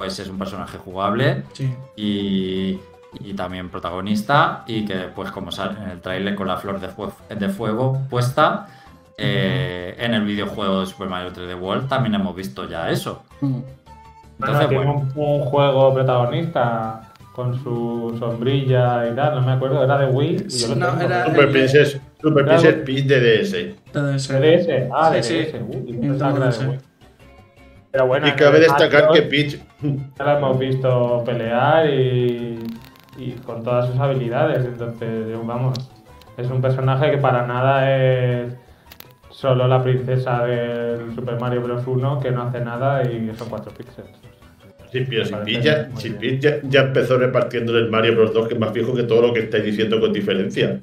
pues 0.00 0.18
es 0.18 0.28
un 0.30 0.38
personaje 0.38 0.78
jugable 0.78 1.42
Sí. 1.52 1.70
y, 1.94 2.78
y 3.20 3.34
también 3.36 3.68
protagonista 3.68 4.64
y 4.66 4.86
que 4.86 4.94
pues 5.14 5.30
como 5.30 5.52
sale 5.52 5.78
en 5.84 5.90
el 5.90 6.00
tráiler 6.00 6.34
con 6.34 6.48
la 6.48 6.56
flor 6.56 6.80
de, 6.80 6.88
fue- 6.88 7.08
de 7.28 7.48
fuego 7.50 8.00
puesta 8.08 8.66
eh, 9.18 9.94
en 9.98 10.14
el 10.14 10.24
videojuego 10.24 10.80
de 10.80 10.86
Super 10.86 11.08
Mario 11.08 11.30
3D 11.34 11.60
World 11.60 11.86
también 11.88 12.14
hemos 12.14 12.34
visto 12.34 12.66
ya 12.66 12.88
eso. 12.88 13.22
Mm. 13.42 13.50
Bueno, 13.52 13.64
Entonces, 14.38 14.68
tiene 14.70 14.84
bueno, 14.86 15.10
un, 15.14 15.22
un 15.22 15.40
juego 15.42 15.92
protagonista 15.92 17.12
con 17.34 17.62
su 17.62 18.16
sombrilla 18.18 19.06
y 19.10 19.14
tal, 19.14 19.34
no 19.34 19.42
me 19.42 19.52
acuerdo, 19.52 19.84
era 19.84 19.98
de 19.98 20.06
Wii. 20.06 20.46
Y 20.48 20.58
yo 20.58 20.74
No, 20.74 20.98
era- 20.98 21.26
Super 21.26 21.44
el- 21.44 21.50
Princess, 21.50 22.00
Super. 22.22 22.46
Princess 22.46 22.74
Peach 22.86 23.04
de 23.04 23.20
DS. 23.20 23.92
Todo 23.92 24.14
eso. 24.14 24.32
De 24.32 24.56
DS, 24.56 24.88
ah, 24.94 25.10
de 25.10 25.22
Sí. 25.22 25.46
Uy, 25.68 25.92
Pero 27.92 28.06
bueno, 28.06 28.28
Y 28.28 28.32
cabe 28.32 28.60
destacar 28.60 29.10
que. 29.12 29.22
Peach 29.22 29.58
Ya 30.18 30.24
la 30.24 30.38
hemos 30.38 30.58
visto 30.58 31.22
pelear 31.24 31.88
y, 31.90 32.58
y 33.18 33.32
con 33.44 33.62
todas 33.64 33.88
sus 33.90 33.98
habilidades. 33.98 34.64
Entonces, 34.64 35.26
vamos, 35.44 35.76
es 36.36 36.48
un 36.50 36.60
personaje 36.62 37.10
que 37.10 37.18
para 37.18 37.46
nada 37.46 37.90
es 37.98 38.52
solo 39.30 39.66
la 39.66 39.82
princesa 39.82 40.44
del 40.44 41.14
Super 41.14 41.40
Mario 41.40 41.62
Bros. 41.62 41.82
1 41.86 42.20
que 42.20 42.30
no 42.30 42.42
hace 42.42 42.60
nada 42.60 43.02
y 43.02 43.30
son 43.36 43.48
4 43.48 43.72
píxeles. 43.72 44.10
Sí, 44.92 45.06
pero 45.08 45.24
si 45.24 45.34
Peach, 45.34 45.62
ya, 45.62 45.88
si. 45.96 46.10
Peach 46.10 46.40
ya, 46.40 46.56
ya 46.62 46.80
empezó 46.80 47.16
repartiendo 47.16 47.76
en 47.78 47.84
el 47.84 47.90
Mario 47.90 48.14
Bros. 48.16 48.32
2, 48.34 48.48
que 48.48 48.54
es 48.54 48.60
más 48.60 48.72
viejo 48.72 48.94
que 48.94 49.04
todo 49.04 49.22
lo 49.22 49.32
que 49.32 49.40
estáis 49.40 49.64
diciendo 49.64 50.00
con 50.00 50.12
diferencia. 50.12 50.80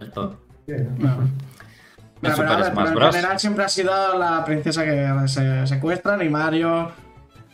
esto- 0.00 0.36
No. 0.98 1.28
Pero, 2.20 2.36
Super 2.36 2.64
Smash 2.64 2.88
en 2.88 3.12
general 3.12 3.40
siempre 3.40 3.64
ha 3.64 3.68
sido 3.68 4.18
la 4.18 4.44
princesa 4.44 4.84
que 4.84 5.08
se 5.26 5.66
secuestran 5.66 6.20
y 6.22 6.28
Mario 6.28 6.92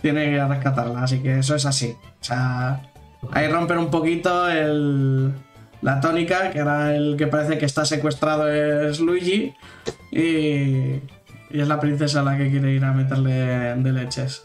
tiene 0.03 0.31
que 0.31 0.45
rescatarla, 0.45 1.03
así 1.03 1.21
que 1.21 1.39
eso 1.39 1.55
es 1.55 1.67
así. 1.67 1.97
O 2.21 2.25
sea, 2.25 2.83
ahí 3.33 3.49
romper 3.49 3.79
un 3.79 3.91
poquito 3.91 4.49
el, 4.49 5.33
la 5.83 6.01
tónica, 6.01 6.51
que 6.51 6.61
ahora 6.61 6.95
el 6.95 7.17
que 7.17 7.27
parece 7.29 7.59
que 7.59 7.67
está 7.67 7.85
secuestrado 7.85 8.51
es 8.51 8.99
Luigi 9.01 9.55
y, 10.11 10.19
y 10.19 11.01
es 11.61 11.69
la 11.69 11.79
princesa 11.79 12.23
la 12.23 12.37
que 12.37 12.51
quiere 12.51 12.73
ir 12.73 12.85
a 12.85 12.93
meterle 12.93 13.75
de 13.77 13.93
leches. 13.93 14.45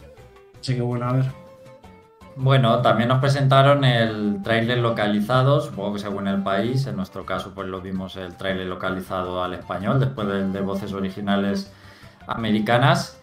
Así 0.59 0.75
que 0.75 0.81
bueno, 0.81 1.09
a 1.09 1.13
ver. 1.13 1.40
Bueno, 2.37 2.81
también 2.81 3.09
nos 3.09 3.19
presentaron 3.19 3.83
el 3.83 4.41
tráiler 4.41 4.79
localizado, 4.79 5.61
supongo 5.61 5.93
que 5.93 5.99
según 5.99 6.27
el 6.27 6.41
país, 6.41 6.87
en 6.87 6.95
nuestro 6.95 7.25
caso 7.25 7.51
pues 7.53 7.67
lo 7.67 7.81
vimos 7.81 8.15
el 8.15 8.35
tráiler 8.35 8.67
localizado 8.67 9.43
al 9.43 9.53
español, 9.53 9.99
después 9.99 10.27
del 10.27 10.53
de 10.53 10.61
voces 10.61 10.93
originales 10.93 11.71
americanas. 12.27 13.17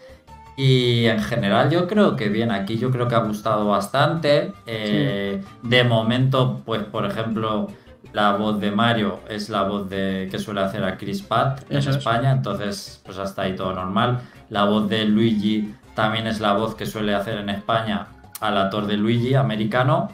Y 0.57 1.07
en 1.07 1.21
general 1.23 1.71
yo 1.71 1.87
creo 1.87 2.17
que 2.17 2.29
bien, 2.29 2.51
aquí 2.51 2.79
yo 2.79 2.91
creo 2.91 3.09
que 3.09 3.15
ha 3.15 3.21
gustado 3.21 3.67
bastante. 3.69 4.53
Eh, 4.67 5.43
De 5.63 5.85
momento, 5.85 6.63
pues 6.67 6.83
por 6.83 7.07
ejemplo, 7.07 7.69
la 8.13 8.37
voz 8.37 8.61
de 8.61 8.71
Mario 8.71 9.21
es 9.29 9.49
la 9.49 9.63
voz 9.63 9.89
de 9.89 10.29
que 10.31 10.39
suele 10.39 10.61
hacer 10.61 10.85
a 10.85 10.97
Chris 10.97 11.23
Pratt 11.23 11.63
en 11.71 11.79
Eso 11.79 11.91
es. 11.91 11.97
España, 11.97 12.33
entonces 12.33 13.01
pues 13.05 13.19
hasta 13.19 13.43
ahí 13.43 13.55
todo 13.55 13.73
normal. 13.73 14.21
La 14.51 14.65
voz 14.65 14.89
de 14.89 15.05
Luigi 15.05 15.75
también 15.95 16.27
es 16.27 16.41
la 16.41 16.55
voz 16.55 16.75
que 16.75 16.87
suele 16.87 17.15
hacer 17.15 17.39
en 17.39 17.51
España 17.51 18.09
al 18.41 18.59
actor 18.59 18.87
de 18.87 18.97
Luigi 18.97 19.35
americano. 19.35 20.09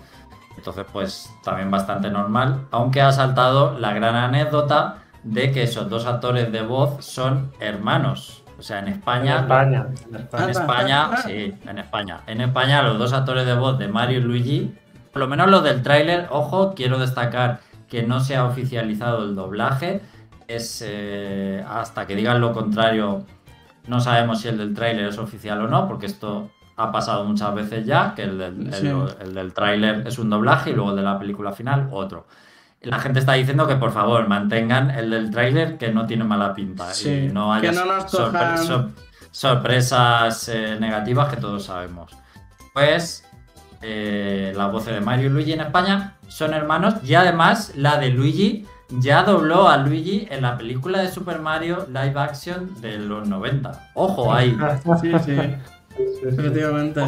Entonces, 0.57 0.85
pues 0.93 1.31
también 1.43 1.71
bastante 1.71 2.11
normal. 2.11 2.67
Aunque 2.71 3.03
ha 3.03 3.13
saltado 3.13 3.79
la 3.79 3.93
gran 3.93 4.15
anécdota 4.15 4.99
de 5.23 5.53
que 5.53 5.65
esos 5.65 5.89
dos 5.89 6.07
actores 6.07 6.53
de 6.53 6.63
voz 6.63 7.05
son 7.05 7.53
hermanos. 7.61 8.45
O 8.59 8.63
sea, 8.63 8.79
en 8.79 8.89
En 8.89 8.95
España. 8.95 9.37
España. 9.41 9.87
En 10.09 10.15
En 10.15 10.21
España. 10.21 10.51
España, 10.51 11.17
sí, 11.19 11.55
en 11.67 11.79
España. 11.79 12.21
En 12.27 12.41
España, 12.41 12.83
los 12.83 12.99
dos 12.99 13.13
actores 13.13 13.47
de 13.47 13.55
voz 13.55 13.79
de 13.79 13.89
Mario 13.89 14.19
y 14.19 14.23
Luigi, 14.23 14.75
por 15.13 15.21
lo 15.21 15.29
menos 15.29 15.51
los 15.51 15.65
del 15.65 15.83
tráiler, 15.83 16.29
ojo, 16.31 16.75
quiero 16.75 16.99
destacar 16.99 17.61
que 17.89 18.03
no 18.03 18.21
se 18.21 18.37
ha 18.37 18.45
oficializado 18.45 19.25
el 19.25 19.35
doblaje. 19.35 20.03
Es 20.47 20.85
eh, 20.87 21.65
hasta 21.69 22.07
que 22.07 22.15
digan 22.15 22.41
lo 22.41 22.53
contrario, 22.53 23.25
no 23.87 24.01
sabemos 24.01 24.41
si 24.41 24.49
el 24.49 24.59
del 24.59 24.75
tráiler 24.75 25.07
es 25.09 25.19
oficial 25.19 25.61
o 25.63 25.69
no, 25.69 25.89
porque 25.89 26.07
esto 26.07 26.51
ha 26.77 26.91
pasado 26.93 27.25
muchas 27.25 27.55
veces 27.55 27.87
ya, 27.87 28.15
que 28.15 28.23
el 28.25 28.39
del, 28.39 28.67
el- 28.67 28.75
Sí. 28.75 28.91
el 29.21 29.35
del 29.35 29.53
tráiler 29.53 30.07
es 30.07 30.19
un 30.19 30.29
doblaje 30.31 30.71
y 30.71 30.75
luego 30.75 30.91
el 30.91 30.97
de 30.97 31.03
la 31.03 31.19
película 31.19 31.53
final 31.53 31.89
otro. 31.93 32.27
La 32.83 32.99
gente 32.99 33.19
está 33.21 33.33
diciendo 33.33 33.67
que 33.67 33.77
por 33.77 33.93
favor 33.93 34.29
mantengan 34.29 34.91
el 34.91 35.09
del 35.11 35.31
tráiler 35.31 35.79
que 35.79 35.91
no 35.91 36.05
tiene 36.07 36.25
mala 36.25 36.53
pinta 36.53 36.93
Sí, 36.93 37.09
y 37.31 37.33
no 37.33 37.55
haya 37.55 37.73
no 37.73 37.87
nos 37.87 38.13
sorpre- 38.13 38.33
cojan- 38.33 38.59
sor- 38.59 38.91
sorpresas 39.31 40.49
eh, 40.49 40.77
negativas 40.81 41.29
que 41.29 41.37
todos 41.41 41.65
sabemos. 41.65 42.13
Pues 42.75 43.25
eh, 43.83 44.53
las 44.57 44.71
voces 44.73 44.95
de 44.95 45.01
Mario 45.01 45.27
y 45.27 45.31
Luigi 45.31 45.53
en 45.53 45.61
España 45.61 46.15
son 46.29 46.55
hermanos 46.55 46.95
y 47.05 47.15
además 47.15 47.73
la 47.77 47.99
de 47.99 48.11
Luigi 48.11 48.67
ya 48.91 49.23
dobló 49.23 49.69
a 49.69 49.77
Luigi 49.79 50.27
en 50.31 50.43
la 50.43 50.57
película 50.59 51.01
de 51.01 51.09
Super 51.11 51.41
Mario 51.41 51.87
live 51.89 52.19
action 52.21 52.81
de 52.81 52.99
los 52.99 53.27
90. 53.29 53.91
Ojo 53.95 54.33
ahí, 54.33 54.57
sí, 55.01 55.13
sí. 55.25 55.37
Efectivamente. 55.99 57.03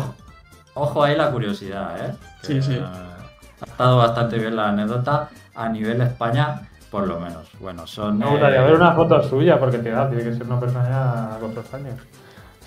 ojo 0.75 1.03
ahí 1.03 1.17
la 1.17 1.31
curiosidad, 1.31 2.07
¿eh? 2.07 2.15
Sí, 2.43 2.55
Que, 2.55 2.63
sí. 2.63 2.79
ha 2.79 3.65
estado 3.65 3.99
bastante 3.99 4.39
bien 4.39 4.57
la 4.57 4.69
anécdota 4.69 5.29
a 5.55 5.69
nivel 5.69 6.01
España, 6.01 6.69
por 6.91 7.07
lo 7.07 7.19
menos. 7.19 7.49
Bueno, 7.61 7.87
son... 7.87 8.19
Me 8.19 8.27
gustaría 8.27 8.61
eh, 8.61 8.65
ver 8.65 8.75
una 8.75 8.93
foto 8.93 9.23
suya 9.23 9.59
porque 9.59 9.79
tiene, 9.79 10.05
tiene 10.07 10.25
que 10.25 10.35
ser 10.35 10.45
una 10.45 10.61
persona 10.61 10.89
ya 10.89 11.39
con 11.41 11.55
dos 11.55 11.73
años. 11.75 12.01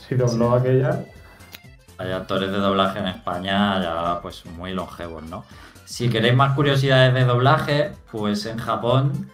Si 0.07 0.15
dobló 0.15 0.53
aquella. 0.53 1.05
Hay 1.97 2.11
actores 2.11 2.51
de 2.51 2.57
doblaje 2.57 2.99
en 2.99 3.07
España 3.07 3.81
ya 3.81 4.19
pues 4.21 4.45
muy 4.45 4.73
longevos, 4.73 5.23
¿no? 5.23 5.43
Si 5.85 6.09
queréis 6.09 6.35
más 6.35 6.53
curiosidades 6.55 7.13
de 7.13 7.25
doblaje, 7.25 7.91
pues 8.11 8.45
en 8.45 8.57
Japón 8.57 9.29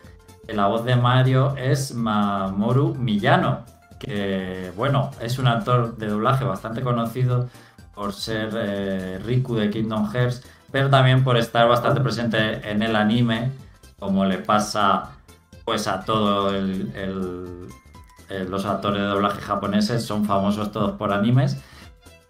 la 0.48 0.68
voz 0.68 0.86
de 0.86 0.96
Mario 0.96 1.56
es 1.58 1.94
Mamoru 1.94 2.96
Miyano, 2.96 3.66
que 4.00 4.72
bueno, 4.76 5.12
es 5.22 5.40
un 5.40 5.48
actor 5.48 5.98
de 5.98 6.08
doblaje 6.08 6.44
bastante 6.44 6.82
conocido 6.82 7.50
por 7.94 8.14
ser 8.14 8.50
eh, 8.56 9.20
Riku 9.24 9.56
de 9.56 9.70
Kingdom 9.70 10.12
Hearts, 10.12 10.44
pero 10.72 10.90
también 10.90 11.24
por 11.24 11.38
estar 11.38 11.68
bastante 11.68 12.02
presente 12.02 12.70
en 12.70 12.82
el 12.84 12.96
anime, 12.96 13.52
como 14.00 14.26
le 14.26 14.38
pasa 14.40 15.12
pues 15.64 15.88
a 15.88 16.04
todos 16.04 16.54
los 18.48 18.66
actores 18.66 19.02
de 19.02 19.08
doblaje 19.08 19.42
japoneses, 19.42 20.06
son 20.06 20.26
famosos 20.26 20.72
todos 20.72 20.92
por 20.92 21.12
animes. 21.12 21.58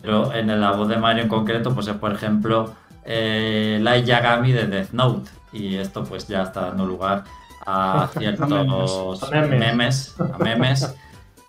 Pero 0.01 0.34
en 0.34 0.60
la 0.62 0.72
voz 0.72 0.88
de 0.88 0.98
Mario 0.98 1.24
en 1.24 1.29
concreto, 1.29 1.74
pues 1.74 1.88
es 1.88 1.95
por 1.95 2.13
ejemplo 2.13 2.74
eh, 3.03 3.79
Light 3.81 4.05
Yagami 4.05 4.51
de 4.51 4.67
Death 4.67 4.91
Note. 4.91 5.29
Y 5.51 5.75
esto 5.77 6.03
pues 6.03 6.27
ya 6.27 6.43
está 6.43 6.67
dando 6.67 6.86
lugar 6.86 7.24
a 7.65 8.07
ciertos 8.17 9.24
A 9.24 9.31
memes. 9.31 9.60
memes, 9.60 10.15
a 10.19 10.38
memes. 10.38 10.95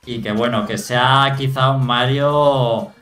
Y 0.06 0.22
que 0.22 0.32
bueno, 0.32 0.66
que 0.66 0.78
sea 0.78 1.34
quizá 1.36 1.70
un 1.72 1.86
Mario 1.86 2.92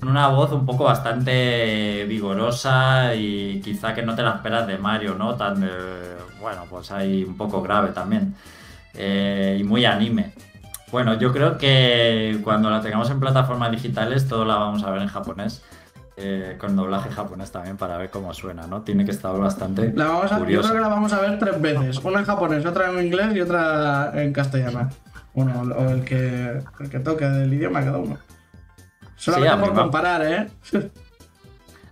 con 0.00 0.08
una 0.08 0.28
voz 0.28 0.52
un 0.52 0.66
poco 0.66 0.84
bastante 0.84 2.04
vigorosa 2.08 3.14
y 3.14 3.60
quizá 3.62 3.94
que 3.94 4.02
no 4.02 4.14
te 4.14 4.22
la 4.22 4.32
esperas 4.36 4.66
de 4.66 4.78
Mario, 4.78 5.14
¿no? 5.16 5.34
Tan, 5.36 5.62
eh, 5.64 6.16
bueno, 6.40 6.66
pues 6.70 6.90
ahí 6.92 7.24
un 7.24 7.36
poco 7.36 7.62
grave 7.62 7.90
también. 7.90 8.36
Eh, 8.94 9.58
y 9.60 9.64
muy 9.64 9.84
anime. 9.84 10.34
Bueno, 10.92 11.14
yo 11.18 11.32
creo 11.32 11.58
que 11.58 12.40
cuando 12.44 12.70
la 12.70 12.80
tengamos 12.82 13.10
en 13.10 13.20
plataformas 13.20 13.72
digitales, 13.72 14.28
todo 14.28 14.44
la 14.44 14.56
vamos 14.56 14.84
a 14.84 14.90
ver 14.90 15.02
en 15.02 15.08
japonés. 15.08 15.62
eh, 16.16 16.56
con 16.60 16.76
doblaje 16.76 17.10
japonés 17.10 17.50
también 17.52 17.76
para 17.76 17.96
ver 17.98 18.10
cómo 18.10 18.32
suena, 18.34 18.66
¿no? 18.68 18.82
Tiene 18.82 19.04
que 19.04 19.10
estar 19.10 19.36
bastante 19.38 19.92
La 19.96 20.06
vamos 20.06 20.32
a, 20.32 20.38
yo 20.38 20.38
curioso. 20.38 20.68
creo 20.68 20.74
que 20.74 20.80
la 20.80 20.88
vamos 20.88 21.12
a 21.12 21.20
ver 21.20 21.38
tres 21.40 21.60
veces. 21.60 21.98
Una 22.04 22.20
en 22.20 22.24
japonés, 22.26 22.64
otra 22.66 22.90
en 22.90 23.04
inglés 23.06 23.34
y 23.34 23.40
otra 23.40 24.12
en 24.14 24.32
castellano. 24.32 24.90
Bueno, 25.34 25.60
o 25.76 25.90
el 25.90 26.04
que, 26.04 26.62
el 26.80 26.90
que 26.90 27.00
toque 27.00 27.24
del 27.26 27.52
idioma 27.52 27.84
cada 27.84 27.98
uno. 27.98 28.18
Solamente 29.16 29.56
mí 29.56 29.62
por 29.62 29.74
me- 29.74 29.80
comparar, 29.82 30.22
¿eh? 30.24 30.48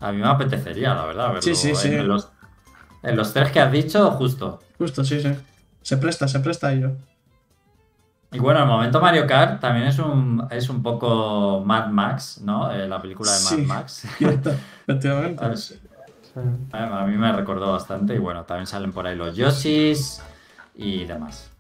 A 0.01 0.13
mí 0.13 0.19
me 0.19 0.29
apetecería, 0.29 0.95
la 0.95 1.05
verdad, 1.07 1.27
verlo. 1.29 1.43
Sí, 1.43 1.55
sí, 1.55 1.75
sí. 1.75 1.89
En, 1.89 2.09
los, 2.09 2.31
en 3.03 3.17
los 3.17 3.33
tres 3.33 3.51
que 3.53 3.61
has 3.61 3.71
dicho, 3.73 4.11
justo. 4.13 4.61
Justo, 4.79 5.05
sí, 5.05 5.21
sí. 5.21 5.33
Se 5.83 5.97
presta, 5.97 6.27
se 6.29 6.41
presta 6.41 6.69
a 6.69 6.73
ello. 6.73 6.93
Y 8.33 8.39
bueno, 8.39 8.61
el 8.61 8.67
momento 8.67 9.01
Mario 9.01 9.27
Kart 9.27 9.61
también 9.61 9.87
es 9.87 9.99
un, 9.99 10.47
es 10.51 10.69
un 10.71 10.83
poco 10.83 11.63
Mad 11.67 11.89
Max, 11.89 12.41
¿no? 12.43 12.73
Eh, 12.73 12.89
la 12.89 13.01
película 13.03 13.31
de 13.31 13.45
Mad 13.45 13.51
Sí. 13.51 13.63
Max. 13.63 14.07
Cierto, 14.19 14.51
efectivamente. 14.87 15.45
A 16.73 17.05
mí 17.07 17.17
me 17.19 17.31
recordó 17.31 17.73
bastante 17.73 18.15
y 18.15 18.19
bueno, 18.19 18.45
también 18.45 18.67
salen 18.67 18.91
por 18.93 19.07
ahí 19.07 19.15
los 19.15 19.37
Yoshis 19.37 20.23
y 20.75 21.05
demás. 21.05 21.52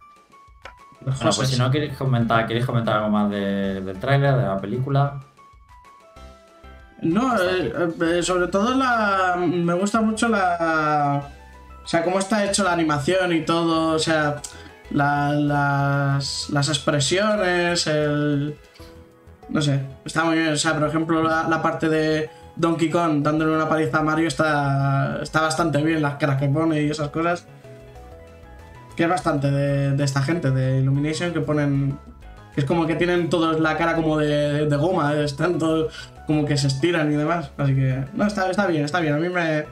Bueno, 1.05 1.31
pues 1.37 1.49
si 1.49 1.59
no 1.59 1.71
queréis 1.71 1.95
comentar, 1.97 2.47
¿queréis 2.47 2.65
comentar 2.67 2.97
algo 2.97 3.09
más 3.11 3.31
de- 3.31 3.81
del 3.81 3.99
tráiler, 3.99 4.37
de 4.37 4.43
la 4.43 4.61
película? 4.61 5.21
No, 7.01 7.35
eh, 7.43 7.73
eh, 8.01 8.23
sobre 8.23 8.47
todo 8.49 8.75
la. 8.75 9.37
Me 9.37 9.75
gusta 9.75 10.01
mucho 10.01 10.29
la. 10.29 11.23
O 11.85 11.87
sea, 11.87 12.05
cómo 12.05 12.19
está 12.21 12.45
hecho 12.45 12.63
la 12.63 12.73
animación 12.73 13.33
y 13.33 13.45
todo. 13.45 13.95
O 13.95 13.99
sea, 13.99 14.37
la- 14.91 15.33
las, 15.33 16.49
las 16.51 16.69
expresiones, 16.69 17.87
el... 17.89 18.57
No 19.49 19.61
sé, 19.61 19.81
está 20.05 20.25
muy 20.25 20.37
bien. 20.39 20.53
O 20.53 20.57
sea, 20.57 20.75
por 20.79 20.89
ejemplo, 20.89 21.23
la, 21.25 21.49
la 21.49 21.61
parte 21.61 21.89
de 21.89 22.31
Donkey 22.55 22.89
Kong 22.89 23.23
dándole 23.23 23.57
una 23.57 23.69
paliza 23.69 23.99
a 23.99 24.03
Mario 24.03 24.29
está, 24.29 25.19
está 25.23 25.41
bastante 25.41 25.83
bien, 25.83 26.01
las 26.03 26.15
caras 26.15 26.39
que 26.41 26.49
pone 26.49 26.83
y 26.83 26.91
esas 26.91 27.09
cosas. 27.09 27.49
Que 29.03 29.07
es 29.07 29.11
bastante 29.11 29.51
de, 29.51 29.97
de 29.97 30.05
esta 30.05 30.23
gente, 30.23 30.53
de 30.53 30.79
Illumination, 30.79 31.33
que 31.33 31.41
ponen... 31.41 31.99
que 32.55 32.61
es 32.61 32.65
como 32.65 32.87
que 32.87 32.95
tienen 32.95 33.29
todos 33.29 33.59
la 33.59 33.77
cara 33.77 33.97
como 33.97 34.17
de, 34.17 34.67
de 34.67 34.77
goma, 34.77 35.13
eh, 35.17 35.25
están 35.25 35.59
todos 35.59 35.93
como 36.29 36.45
que 36.45 36.57
se 36.57 36.69
estiran 36.69 37.13
y 37.13 37.17
demás. 37.17 37.51
Así 37.57 37.75
que, 37.75 38.05
no, 38.15 38.25
está, 38.29 38.49
está 38.49 38.69
bien, 38.69 38.85
está 38.85 39.01
bien. 39.01 39.15
A 39.15 39.17
mí 39.17 39.29
me... 39.29 39.65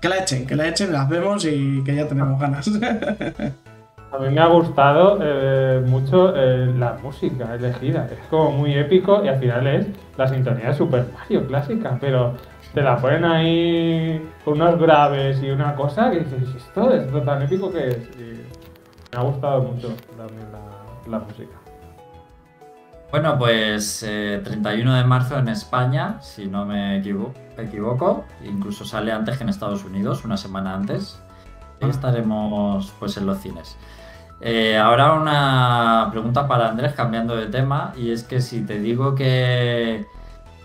Que 0.00 0.08
la 0.08 0.18
echen, 0.18 0.46
que 0.46 0.54
la 0.54 0.68
echen, 0.68 0.92
las 0.92 1.08
vemos 1.08 1.44
y 1.44 1.82
que 1.82 1.92
ya 1.92 2.06
tenemos 2.06 2.40
ganas. 2.40 2.70
A 4.12 4.18
mí 4.20 4.28
me 4.32 4.40
ha 4.40 4.46
gustado 4.46 5.18
eh, 5.20 5.82
mucho 5.84 6.32
eh, 6.36 6.72
la 6.78 6.98
música 7.02 7.56
elegida. 7.56 8.08
Es 8.12 8.28
como 8.28 8.52
muy 8.52 8.74
épico 8.74 9.24
y 9.24 9.28
al 9.28 9.40
final 9.40 9.66
es 9.66 9.86
la 10.16 10.28
sintonía 10.28 10.68
de 10.68 10.74
Super 10.74 11.04
Mario 11.18 11.48
clásica, 11.48 11.98
pero 12.00 12.34
te 12.74 12.82
la 12.82 12.96
ponen 12.96 13.24
ahí 13.24 14.30
con 14.44 14.54
unos 14.60 14.78
graves 14.78 15.42
y 15.42 15.50
una 15.50 15.74
cosa 15.74 16.10
que 16.10 16.20
dices, 16.20 16.54
esto 16.56 16.92
es 16.92 17.10
lo 17.12 17.22
tan 17.22 17.42
épico 17.42 17.70
que 17.72 17.88
es. 17.88 18.10
Y 18.18 18.44
me 19.12 19.18
ha 19.18 19.22
gustado 19.22 19.62
mucho 19.62 19.88
también 20.16 20.46
la, 20.52 21.10
la 21.10 21.18
música. 21.24 21.56
Bueno, 23.10 23.36
pues 23.38 24.04
eh, 24.06 24.40
31 24.44 24.94
de 24.94 25.04
marzo 25.04 25.36
en 25.38 25.48
España, 25.48 26.18
si 26.20 26.46
no 26.46 26.64
me 26.64 26.96
equivo- 27.02 27.34
equivoco, 27.58 28.24
incluso 28.44 28.84
sale 28.84 29.10
antes 29.10 29.36
que 29.36 29.42
en 29.42 29.48
Estados 29.48 29.84
Unidos, 29.84 30.24
una 30.24 30.36
semana 30.36 30.74
antes. 30.74 31.20
Ah. 31.82 31.88
estaremos 31.88 32.92
pues 33.00 33.16
en 33.16 33.26
los 33.26 33.38
cines. 33.38 33.76
Eh, 34.42 34.76
ahora 34.78 35.14
una 35.14 36.08
pregunta 36.12 36.46
para 36.46 36.68
Andrés, 36.68 36.92
cambiando 36.94 37.34
de 37.36 37.46
tema, 37.46 37.92
y 37.96 38.12
es 38.12 38.22
que 38.22 38.40
si 38.40 38.64
te 38.64 38.78
digo 38.78 39.14
que 39.14 40.06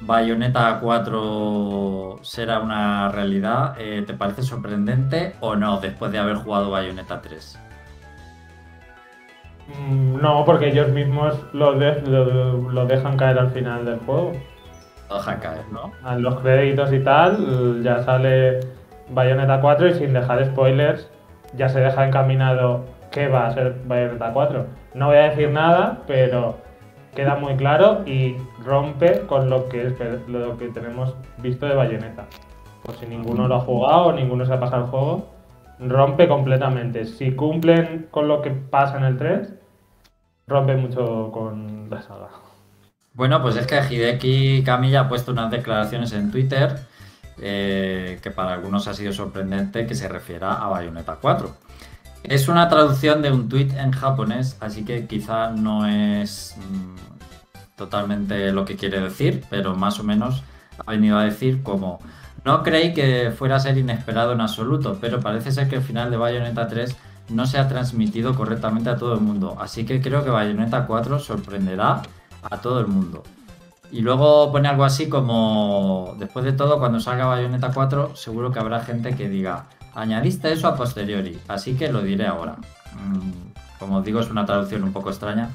Bayonetta 0.02 0.80
4 0.82 2.20
será 2.22 2.60
una 2.60 3.10
realidad, 3.10 3.76
eh, 3.80 4.04
¿te 4.06 4.14
parece 4.14 4.44
sorprendente 4.44 5.36
o 5.40 5.56
no 5.56 5.80
después 5.80 6.12
de 6.12 6.20
haber 6.20 6.36
jugado 6.36 6.70
Bayonetta 6.72 7.22
3? 7.22 7.60
Mm, 9.80 10.22
No, 10.22 10.44
porque 10.46 10.68
ellos 10.68 10.90
mismos 10.90 11.40
lo, 11.54 11.74
de- 11.74 12.02
lo- 12.02 12.72
lo 12.72 12.86
dejan 12.86 13.18
caer 13.18 13.40
al 13.40 13.50
final 13.52 13.86
del 13.86 14.00
juego. 14.00 14.34
Lo 15.10 15.16
deja 15.18 15.40
caer, 15.40 15.64
¿no? 15.72 15.92
A 16.04 16.16
los 16.16 16.40
créditos 16.42 16.92
y 16.94 17.00
tal, 17.00 17.82
ya 17.84 18.04
sale 18.04 18.60
Bayonetta 19.10 19.62
4 19.62 19.88
y 19.88 19.94
sin 19.94 20.14
dejar 20.14 20.46
spoilers, 20.46 21.10
ya 21.56 21.70
se 21.70 21.80
deja 21.80 22.06
encaminado 22.06 22.86
qué 23.12 23.28
va 23.28 23.48
a 23.48 23.54
ser 23.54 23.76
Bayonetta 23.86 24.34
4. 24.34 24.66
No 24.94 25.08
voy 25.08 25.18
a 25.18 25.30
decir 25.30 25.50
nada, 25.52 26.00
pero 26.08 26.58
queda 27.16 27.36
muy 27.36 27.56
claro 27.56 28.04
y 28.06 28.36
rompe 28.64 29.22
con 29.22 29.50
lo 29.50 29.68
que, 29.70 29.88
es- 29.88 30.28
lo 30.28 30.58
que 30.58 30.68
tenemos 30.70 31.16
visto 31.38 31.66
de 31.66 31.74
Bayonetta. 31.76 32.26
Por 32.84 32.96
si 32.98 33.06
ninguno 33.08 33.48
lo 33.48 33.56
ha 33.56 33.60
jugado, 33.62 34.12
ninguno 34.14 34.46
se 34.46 34.54
ha 34.54 34.60
pasado 34.60 34.84
el 34.86 34.90
juego, 34.92 35.30
rompe 35.80 36.28
completamente. 36.28 37.06
Si 37.06 37.32
cumplen 37.32 38.08
con 38.12 38.28
lo 38.28 38.42
que 38.42 38.52
pasa 38.52 38.98
en 38.98 39.04
el 39.06 39.18
3, 39.18 39.54
rompe 40.48 40.76
mucho 40.76 41.32
con 41.32 41.90
la 41.90 42.02
saga. 42.02 42.30
Bueno, 43.14 43.42
pues 43.42 43.56
es 43.56 43.66
que 43.66 43.80
Hideki 43.80 44.64
Kamiya 44.64 45.02
ha 45.02 45.10
puesto 45.10 45.32
unas 45.32 45.50
declaraciones 45.50 46.12
en 46.14 46.32
Twitter 46.32 46.76
eh, 47.42 48.20
que 48.22 48.30
para 48.30 48.54
algunos 48.54 48.88
ha 48.88 48.94
sido 48.94 49.14
sorprendente 49.14 49.88
que 49.88 49.96
se 49.96 50.08
refiera 50.10 50.54
a 50.54 50.68
Bayonetta 50.68 51.18
4. 51.22 51.50
Es 52.30 52.48
una 52.48 52.68
traducción 52.70 53.22
de 53.22 53.32
un 53.32 53.50
tweet 53.50 53.70
en 53.78 53.92
japonés, 53.92 54.58
así 54.60 54.84
que 54.84 55.06
quizá 55.06 55.52
no 55.52 55.88
es 55.88 56.56
mm, 56.58 57.76
totalmente 57.76 58.52
lo 58.52 58.66
que 58.66 58.76
quiere 58.76 59.00
decir, 59.00 59.44
pero 59.50 59.76
más 59.76 60.00
o 60.00 60.04
menos 60.04 60.44
ha 60.86 60.92
venido 60.92 61.18
a 61.18 61.24
decir 61.24 61.62
como 61.62 62.00
no 62.44 62.64
creí 62.64 62.94
que 62.94 63.32
fuera 63.32 63.58
a 63.58 63.60
ser 63.60 63.78
inesperado 63.78 64.32
en 64.34 64.42
absoluto, 64.42 64.98
pero 65.00 65.20
parece 65.20 65.52
ser 65.52 65.70
que 65.70 65.76
el 65.76 65.82
final 65.82 66.10
de 66.10 66.18
Bayonetta 66.18 66.68
3 66.68 66.96
no 67.30 67.46
se 67.46 67.60
ha 67.60 67.68
transmitido 67.68 68.36
correctamente 68.36 68.90
a 68.90 68.98
todo 68.98 69.14
el 69.14 69.22
mundo, 69.22 69.58
así 69.60 69.86
que 69.86 70.02
creo 70.02 70.24
que 70.24 70.30
Bayonetta 70.30 70.88
4 70.88 71.20
sorprenderá 71.20 72.02
a 72.42 72.58
todo 72.62 72.80
el 72.80 72.88
mundo. 72.88 73.24
Y 73.92 74.02
luego 74.02 74.52
pone 74.52 74.68
algo 74.68 74.84
así 74.84 75.10
como, 75.10 76.16
después 76.18 76.44
de 76.44 76.54
todo, 76.54 76.80
cuando 76.80 77.00
salga 77.00 77.26
Bayonetta 77.26 77.72
4, 77.72 78.16
seguro 78.16 78.52
que 78.52 78.60
habrá 78.60 78.82
gente 78.82 79.16
que 79.16 79.30
diga, 79.30 79.66
añadiste 79.96 80.52
eso 80.52 80.68
a 80.68 80.76
posteriori, 80.76 81.40
así 81.48 81.76
que 81.76 81.92
lo 81.92 82.02
diré 82.02 82.28
ahora. 82.28 82.58
Mm, 82.94 83.80
como 83.80 83.98
os 83.98 84.06
digo, 84.06 84.20
es 84.20 84.30
una 84.30 84.46
traducción 84.46 84.84
un 84.84 84.94
poco 84.94 85.10
extraña, 85.10 85.50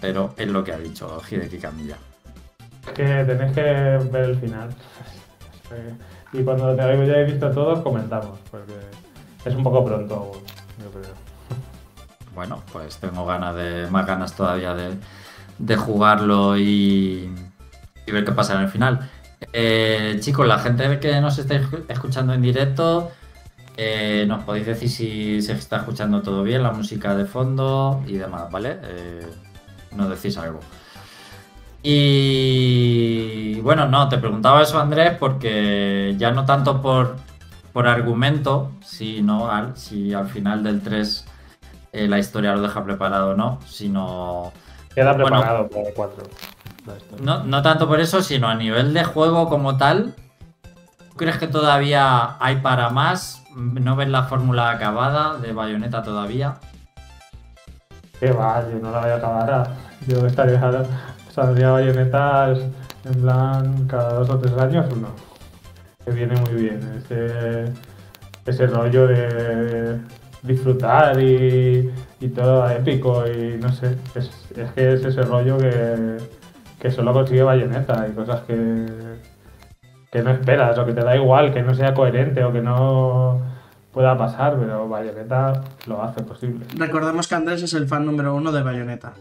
pero 0.00 0.34
es 0.36 0.48
lo 0.48 0.64
que 0.64 0.72
ha 0.72 0.78
dicho 0.78 1.20
Hideki 1.30 1.58
Kamiya. 1.58 1.96
Es 2.86 2.92
que 2.92 3.24
tenéis 3.24 3.52
que 3.52 3.62
ver 4.10 4.24
el 4.24 4.36
final. 4.36 4.70
Y 6.32 6.42
cuando 6.42 6.74
lo 6.74 7.04
ya 7.04 7.22
visto 7.22 7.50
todos, 7.50 7.80
comentamos, 7.80 8.38
porque 8.50 8.74
es 9.44 9.54
un 9.54 9.62
poco 9.62 9.84
pronto 9.84 10.32
yo 10.82 10.90
creo. 10.90 11.14
Bueno, 12.34 12.62
pues 12.70 12.98
tengo 12.98 13.24
ganas 13.24 13.54
de, 13.56 13.86
más 13.90 14.06
ganas 14.06 14.34
todavía 14.34 14.74
de, 14.74 14.90
de 15.58 15.76
jugarlo 15.76 16.58
y, 16.58 17.30
y 18.06 18.12
ver 18.12 18.24
qué 18.24 18.32
pasa 18.32 18.54
en 18.56 18.62
el 18.62 18.68
final. 18.68 19.08
Eh, 19.52 20.18
chicos, 20.20 20.46
la 20.46 20.58
gente 20.58 21.00
que 21.00 21.20
nos 21.20 21.38
estáis 21.38 21.62
escuchando 21.88 22.34
en 22.34 22.42
directo, 22.42 23.10
eh, 23.76 24.24
nos 24.26 24.44
podéis 24.44 24.66
decir 24.66 24.88
si 24.88 25.42
se 25.42 25.52
está 25.52 25.78
escuchando 25.78 26.22
todo 26.22 26.42
bien, 26.42 26.62
la 26.62 26.72
música 26.72 27.14
de 27.14 27.26
fondo 27.26 28.02
y 28.06 28.14
demás, 28.14 28.50
¿vale? 28.50 28.78
Eh, 28.82 29.26
nos 29.92 30.08
decís 30.08 30.36
algo. 30.38 30.60
Y 31.88 33.60
bueno, 33.60 33.86
no, 33.86 34.08
te 34.08 34.18
preguntaba 34.18 34.62
eso 34.62 34.80
Andrés 34.80 35.12
porque 35.18 36.14
ya 36.18 36.32
no 36.32 36.44
tanto 36.44 36.82
por, 36.82 37.16
por 37.72 37.86
argumento, 37.86 38.72
sino 38.84 39.50
al, 39.50 39.76
si 39.76 40.12
al 40.12 40.28
final 40.28 40.64
del 40.64 40.80
3 40.82 41.26
eh, 41.92 42.08
la 42.08 42.18
historia 42.18 42.52
lo 42.54 42.62
deja 42.62 42.82
preparado 42.82 43.30
o 43.30 43.34
no, 43.34 43.60
sino 43.66 44.52
Queda 44.94 45.12
Bueno. 45.12 45.26
preparado 45.26 45.68
para 45.68 45.88
el 45.88 45.94
4. 45.94 46.24
la 46.86 46.96
historia. 46.96 47.24
no, 47.24 47.44
no 47.44 47.62
tanto 47.62 47.86
por 47.86 48.00
eso, 48.00 48.22
sino 48.22 48.48
a 48.48 48.54
nivel 48.54 48.92
de 48.94 49.04
juego 49.04 49.48
como 49.48 49.76
tal. 49.76 50.14
¿Tú 51.16 51.24
¿Crees 51.24 51.38
que 51.38 51.46
todavía 51.46 52.36
hay 52.40 52.56
para 52.56 52.90
más? 52.90 53.42
¿No 53.56 53.96
ves 53.96 54.08
la 54.08 54.24
fórmula 54.24 54.70
acabada 54.70 55.38
de 55.38 55.52
Bayonetta 55.52 56.02
todavía? 56.02 56.56
Que 58.20 58.32
va, 58.32 58.62
yo 58.70 58.78
no 58.80 58.90
la 58.90 59.00
voy 59.00 59.10
a 59.10 59.14
acabar. 59.16 59.50
ah. 59.50 59.66
Yo 60.06 60.26
estaría 60.26 60.60
saldría 61.34 61.70
bayonetas 61.70 62.58
en 63.04 63.22
plan 63.22 63.86
cada 63.88 64.12
dos 64.12 64.28
o 64.28 64.38
tres 64.38 64.58
años 64.58 64.84
uno. 64.94 65.08
Que 66.04 66.10
viene 66.10 66.38
muy 66.38 66.52
bien. 66.52 66.80
Ese, 66.98 67.72
ese 68.44 68.66
rollo 68.66 69.06
de 69.06 69.98
disfrutar 70.42 71.18
y, 71.18 71.90
y 72.20 72.28
todo 72.28 72.68
épico 72.68 73.26
y 73.26 73.56
no 73.58 73.72
sé. 73.72 73.96
Es, 74.14 74.30
que 74.74 74.92
es 74.92 75.02
ese 75.02 75.22
rollo 75.22 75.56
que, 75.56 76.18
que 76.78 76.90
solo 76.90 77.14
consigue 77.14 77.42
bayoneta 77.42 78.06
y 78.06 78.12
cosas 78.12 78.42
que, 78.42 79.05
que 80.16 80.22
no 80.22 80.30
esperas 80.30 80.78
o 80.78 80.86
que 80.86 80.94
te 80.94 81.02
da 81.04 81.14
igual, 81.14 81.52
que 81.52 81.60
no 81.62 81.74
sea 81.74 81.92
coherente 81.92 82.42
o 82.42 82.50
que 82.50 82.62
no 82.62 83.38
pueda 83.92 84.16
pasar, 84.16 84.56
pero 84.58 84.88
bayoneta 84.88 85.62
lo 85.86 86.02
hace 86.02 86.22
posible. 86.22 86.64
Recordemos 86.74 87.28
que 87.28 87.34
Andrés 87.34 87.62
es 87.62 87.74
el 87.74 87.86
fan 87.86 88.06
número 88.06 88.34
uno 88.34 88.50
de 88.50 88.62
Bayonetta. 88.62 89.12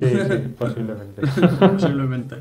Sí, 0.00 0.08
sí, 0.08 0.54
posiblemente. 0.58 1.22
Posiblemente. 1.58 2.36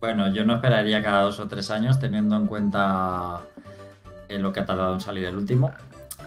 Bueno, 0.00 0.32
yo 0.32 0.44
no 0.44 0.54
esperaría 0.54 1.02
cada 1.02 1.22
dos 1.22 1.40
o 1.40 1.48
tres 1.48 1.72
años 1.72 1.98
teniendo 1.98 2.36
en 2.36 2.46
cuenta 2.46 3.40
eh, 4.28 4.38
lo 4.38 4.52
que 4.52 4.60
ha 4.60 4.64
tardado 4.64 4.94
en 4.94 5.00
salir 5.00 5.24
el 5.24 5.36
último. 5.36 5.72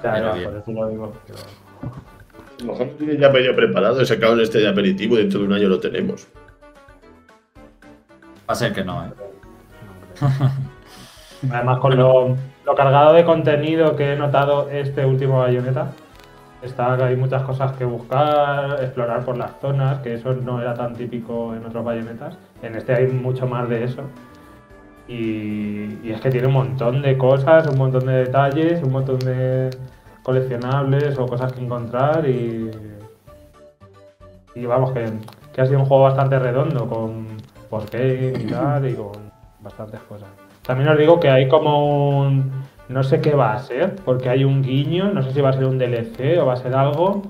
Pero 0.01 0.33
bien. 0.33 0.49
por 0.49 0.57
eso 0.59 0.71
lo 0.73 0.89
digo. 0.89 1.13
pero- 1.25 1.39
A 1.39 2.63
lo 2.65 2.71
mejor 2.73 2.87
lo 2.87 2.93
tienen 2.95 3.17
ya 3.17 3.29
medio 3.29 3.55
preparado 3.55 4.01
y 4.01 4.05
sacado 4.05 4.33
en 4.33 4.41
este 4.41 4.59
de 4.59 4.67
aperitivo 4.67 5.15
y 5.15 5.19
dentro 5.19 5.39
de 5.39 5.45
un 5.45 5.53
año 5.53 5.69
lo 5.69 5.79
tenemos. 5.79 6.27
Va 8.47 8.53
a 8.53 8.55
ser 8.55 8.73
que 8.73 8.83
no, 8.83 9.05
¿eh? 9.05 9.09
Además, 11.51 11.79
con 11.79 11.97
lo, 11.97 12.35
cargado 12.75 13.13
de 13.13 13.25
contenido 13.25 13.95
que 13.95 14.13
he 14.13 14.15
notado 14.15 14.69
este 14.69 15.05
último 15.05 15.39
Bayonetta, 15.39 15.91
está 16.61 16.97
que 16.97 17.03
hay 17.03 17.15
muchas 17.15 17.43
cosas 17.43 17.73
que 17.73 17.85
buscar, 17.85 18.79
explorar 18.81 19.23
por 19.23 19.37
las 19.37 19.51
zonas, 19.59 19.99
que 19.99 20.15
eso 20.15 20.33
no 20.33 20.61
era 20.61 20.73
tan 20.73 20.95
típico 20.95 21.53
en 21.53 21.65
otros 21.65 21.83
Bayonetas. 21.83 22.37
En 22.61 22.75
este 22.75 22.93
hay 22.93 23.07
mucho 23.07 23.47
más 23.47 23.69
de 23.69 23.83
eso. 23.83 24.03
Y, 25.07 26.09
es 26.09 26.19
que 26.19 26.31
tiene 26.31 26.47
un 26.47 26.53
montón 26.53 27.01
de 27.01 27.17
cosas, 27.17 27.67
un 27.67 27.77
montón 27.77 28.07
de 28.07 28.13
detalles, 28.13 28.81
un 28.83 28.91
montón 28.91 29.19
de 29.19 29.69
coleccionables 30.23 31.17
o 31.19 31.27
cosas 31.27 31.53
que 31.53 31.61
encontrar 31.61 32.27
y, 32.27 32.71
vamos, 34.65 34.91
que, 34.93 35.05
que 35.53 35.61
ha 35.61 35.65
sido 35.67 35.79
un 35.79 35.85
juego 35.85 36.03
bastante 36.03 36.39
redondo 36.39 36.87
con 36.87 37.27
postgame 37.69 38.33
y 38.39 38.47
tal 38.47 38.89
y 38.89 38.93
con 38.95 39.24
bastantes 39.65 39.99
cosas. 40.01 40.29
También 40.61 40.87
os 40.89 40.97
digo 40.97 41.19
que 41.19 41.29
hay 41.29 41.49
como 41.49 42.19
un 42.19 42.51
no 42.87 43.03
sé 43.03 43.19
qué 43.19 43.33
va 43.33 43.53
a 43.53 43.59
ser, 43.59 43.95
porque 44.05 44.29
hay 44.29 44.43
un 44.43 44.61
guiño, 44.61 45.11
no 45.11 45.23
sé 45.23 45.31
si 45.31 45.41
va 45.41 45.49
a 45.49 45.53
ser 45.53 45.65
un 45.65 45.77
DLC 45.77 46.39
o 46.39 46.45
va 46.45 46.53
a 46.53 46.57
ser 46.57 46.75
algo 46.75 47.23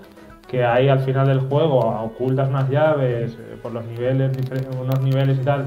que 0.48 0.64
hay 0.64 0.90
al 0.90 1.00
final 1.00 1.28
del 1.28 1.40
juego, 1.40 1.80
ocultas 1.80 2.50
unas 2.50 2.70
llaves 2.70 3.38
eh, 3.40 3.58
por 3.62 3.72
los 3.72 3.86
niveles, 3.86 4.32
unos 4.80 5.02
niveles 5.02 5.40
y 5.40 5.44
tal, 5.44 5.66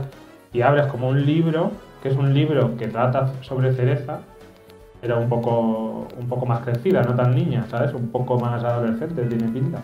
y 0.52 0.60
abres 0.60 0.86
como 0.86 1.08
un 1.08 1.24
libro, 1.24 1.72
que 2.02 2.10
es 2.10 2.16
un 2.16 2.32
libro 2.32 2.76
que 2.76 2.86
trata 2.86 3.32
sobre 3.40 3.72
cereza, 3.72 4.20
pero 5.00 5.18
un 5.18 5.28
poco, 5.28 6.06
un 6.18 6.28
poco 6.28 6.46
más 6.46 6.60
crecida, 6.60 7.02
no 7.02 7.14
tan 7.14 7.34
niña, 7.34 7.66
¿sabes? 7.68 7.92
Un 7.94 8.08
poco 8.08 8.38
más 8.38 8.62
adolescente, 8.62 9.22
tiene 9.22 9.52
pinta. 9.52 9.82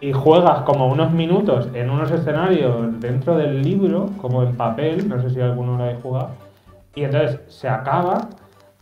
Y 0.00 0.12
juegas 0.12 0.60
como 0.60 0.86
unos 0.86 1.12
minutos 1.12 1.68
en 1.74 1.90
unos 1.90 2.10
escenarios 2.10 3.00
dentro 3.00 3.36
del 3.36 3.62
libro, 3.62 4.10
como 4.20 4.42
en 4.42 4.56
papel, 4.56 5.08
no 5.08 5.20
sé 5.20 5.30
si 5.30 5.40
alguno 5.40 5.76
lo 5.76 5.84
habéis 5.84 6.00
jugado, 6.00 6.30
y 6.94 7.02
entonces 7.02 7.40
se 7.48 7.68
acaba, 7.68 8.28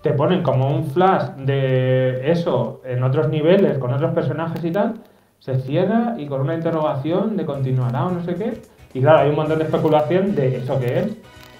te 0.02 0.12
ponen 0.12 0.42
como 0.42 0.68
un 0.68 0.84
flash 0.90 1.30
de 1.38 2.30
eso 2.30 2.82
en 2.84 3.02
otros 3.02 3.28
niveles, 3.28 3.78
con 3.78 3.92
otros 3.92 4.12
personajes 4.12 4.62
y 4.62 4.70
tal, 4.70 4.94
se 5.38 5.58
cierra 5.60 6.14
y 6.18 6.26
con 6.26 6.40
una 6.40 6.54
interrogación 6.54 7.36
de 7.36 7.46
continuará 7.46 8.06
o 8.06 8.10
no 8.10 8.22
sé 8.22 8.34
qué. 8.34 8.60
Y 8.94 9.00
claro, 9.00 9.18
hay 9.20 9.30
un 9.30 9.36
montón 9.36 9.58
de 9.58 9.64
especulación 9.64 10.34
de 10.34 10.56
eso 10.56 10.78
que 10.78 10.98
es. 10.98 11.16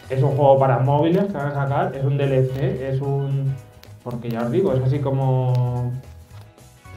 Es 0.08 0.22
un 0.22 0.30
juego 0.30 0.58
para 0.58 0.78
móviles 0.78 1.24
que 1.26 1.32
van 1.32 1.48
a 1.48 1.54
sacar, 1.54 1.94
es 1.94 2.04
un 2.04 2.16
DLC, 2.16 2.56
es 2.82 3.00
un... 3.00 3.54
Porque 4.02 4.30
ya 4.30 4.42
os 4.42 4.50
digo, 4.50 4.72
es 4.72 4.82
así 4.82 5.00
como... 5.00 5.92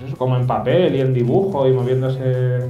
Es 0.07 0.15
como 0.15 0.37
en 0.37 0.47
papel 0.47 0.95
y 0.95 1.01
en 1.01 1.13
dibujo 1.13 1.67
y 1.67 1.71
moviéndose 1.71 2.69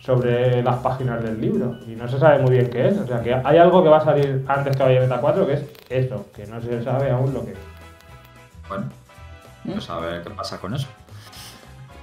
sobre 0.00 0.62
las 0.62 0.76
páginas 0.76 1.22
del 1.22 1.40
libro. 1.40 1.78
Y 1.86 1.96
no 1.96 2.06
se 2.08 2.18
sabe 2.18 2.42
muy 2.42 2.52
bien 2.52 2.68
qué 2.70 2.88
es. 2.88 2.98
O 2.98 3.06
sea, 3.06 3.22
que 3.22 3.34
hay 3.34 3.58
algo 3.58 3.82
que 3.82 3.88
va 3.88 3.98
a 3.98 4.04
salir 4.04 4.44
antes 4.46 4.76
que 4.76 4.82
Bayonetta 4.82 5.20
4, 5.20 5.46
que 5.46 5.52
es 5.54 5.64
eso, 5.88 6.26
que 6.34 6.46
no 6.46 6.60
se 6.60 6.82
sabe 6.82 7.10
aún 7.10 7.32
lo 7.32 7.44
que 7.44 7.52
es. 7.52 7.58
Bueno, 8.68 8.86
pues 9.64 9.88
a 9.88 9.98
ver 9.98 10.22
qué 10.22 10.30
pasa 10.30 10.60
con 10.60 10.74
eso. 10.74 10.88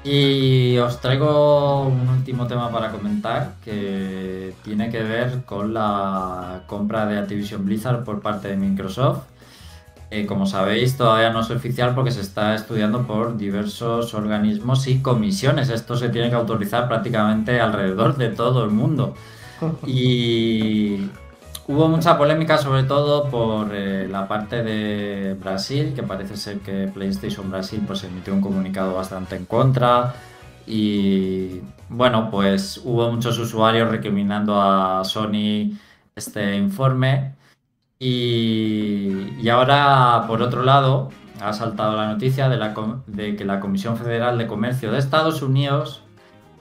Y 0.03 0.79
os 0.79 0.99
traigo 0.99 1.83
un 1.83 2.09
último 2.09 2.47
tema 2.47 2.71
para 2.71 2.91
comentar 2.91 3.53
que 3.63 4.53
tiene 4.63 4.89
que 4.89 5.03
ver 5.03 5.43
con 5.45 5.75
la 5.75 6.63
compra 6.65 7.05
de 7.05 7.19
Activision 7.19 7.63
Blizzard 7.63 8.03
por 8.03 8.19
parte 8.19 8.47
de 8.47 8.57
Microsoft. 8.57 9.30
Eh, 10.13 10.25
como 10.25 10.45
sabéis, 10.45 10.97
todavía 10.97 11.29
no 11.29 11.39
es 11.39 11.49
oficial 11.51 11.95
porque 11.95 12.11
se 12.11 12.19
está 12.19 12.53
estudiando 12.53 13.07
por 13.07 13.37
diversos 13.37 14.13
organismos 14.13 14.85
y 14.87 15.01
comisiones. 15.01 15.69
Esto 15.69 15.95
se 15.95 16.09
tiene 16.09 16.29
que 16.29 16.35
autorizar 16.35 16.89
prácticamente 16.89 17.61
alrededor 17.61 18.17
de 18.17 18.29
todo 18.29 18.65
el 18.65 18.71
mundo. 18.71 19.15
Y 19.87 21.09
hubo 21.67 21.87
mucha 21.87 22.17
polémica 22.17 22.57
sobre 22.57 22.83
todo 22.83 23.29
por 23.29 23.69
eh, 23.73 24.07
la 24.09 24.27
parte 24.27 24.63
de 24.63 25.35
Brasil, 25.35 25.93
que 25.95 26.03
parece 26.03 26.35
ser 26.35 26.59
que 26.59 26.89
PlayStation 26.93 27.49
Brasil 27.49 27.81
pues 27.87 28.03
emitió 28.03 28.33
un 28.33 28.41
comunicado 28.41 28.95
bastante 28.95 29.35
en 29.35 29.45
contra 29.45 30.13
y 30.67 31.61
bueno, 31.89 32.29
pues 32.31 32.81
hubo 32.83 33.11
muchos 33.11 33.37
usuarios 33.37 33.89
recriminando 33.89 34.61
a 34.61 35.03
Sony 35.05 35.77
este 36.15 36.55
informe 36.57 37.35
y, 38.03 39.47
ahora 39.47 40.23
por 40.27 40.41
otro 40.41 40.63
lado 40.63 41.09
ha 41.39 41.53
saltado 41.53 41.95
la 41.95 42.07
noticia 42.07 42.49
de, 42.49 43.35
que 43.35 43.45
la 43.45 43.59
Comisión 43.59 43.95
Federal 43.95 44.39
de 44.39 44.47
Comercio 44.47 44.91
de 44.91 44.97
Estados 44.97 45.43
Unidos 45.43 46.01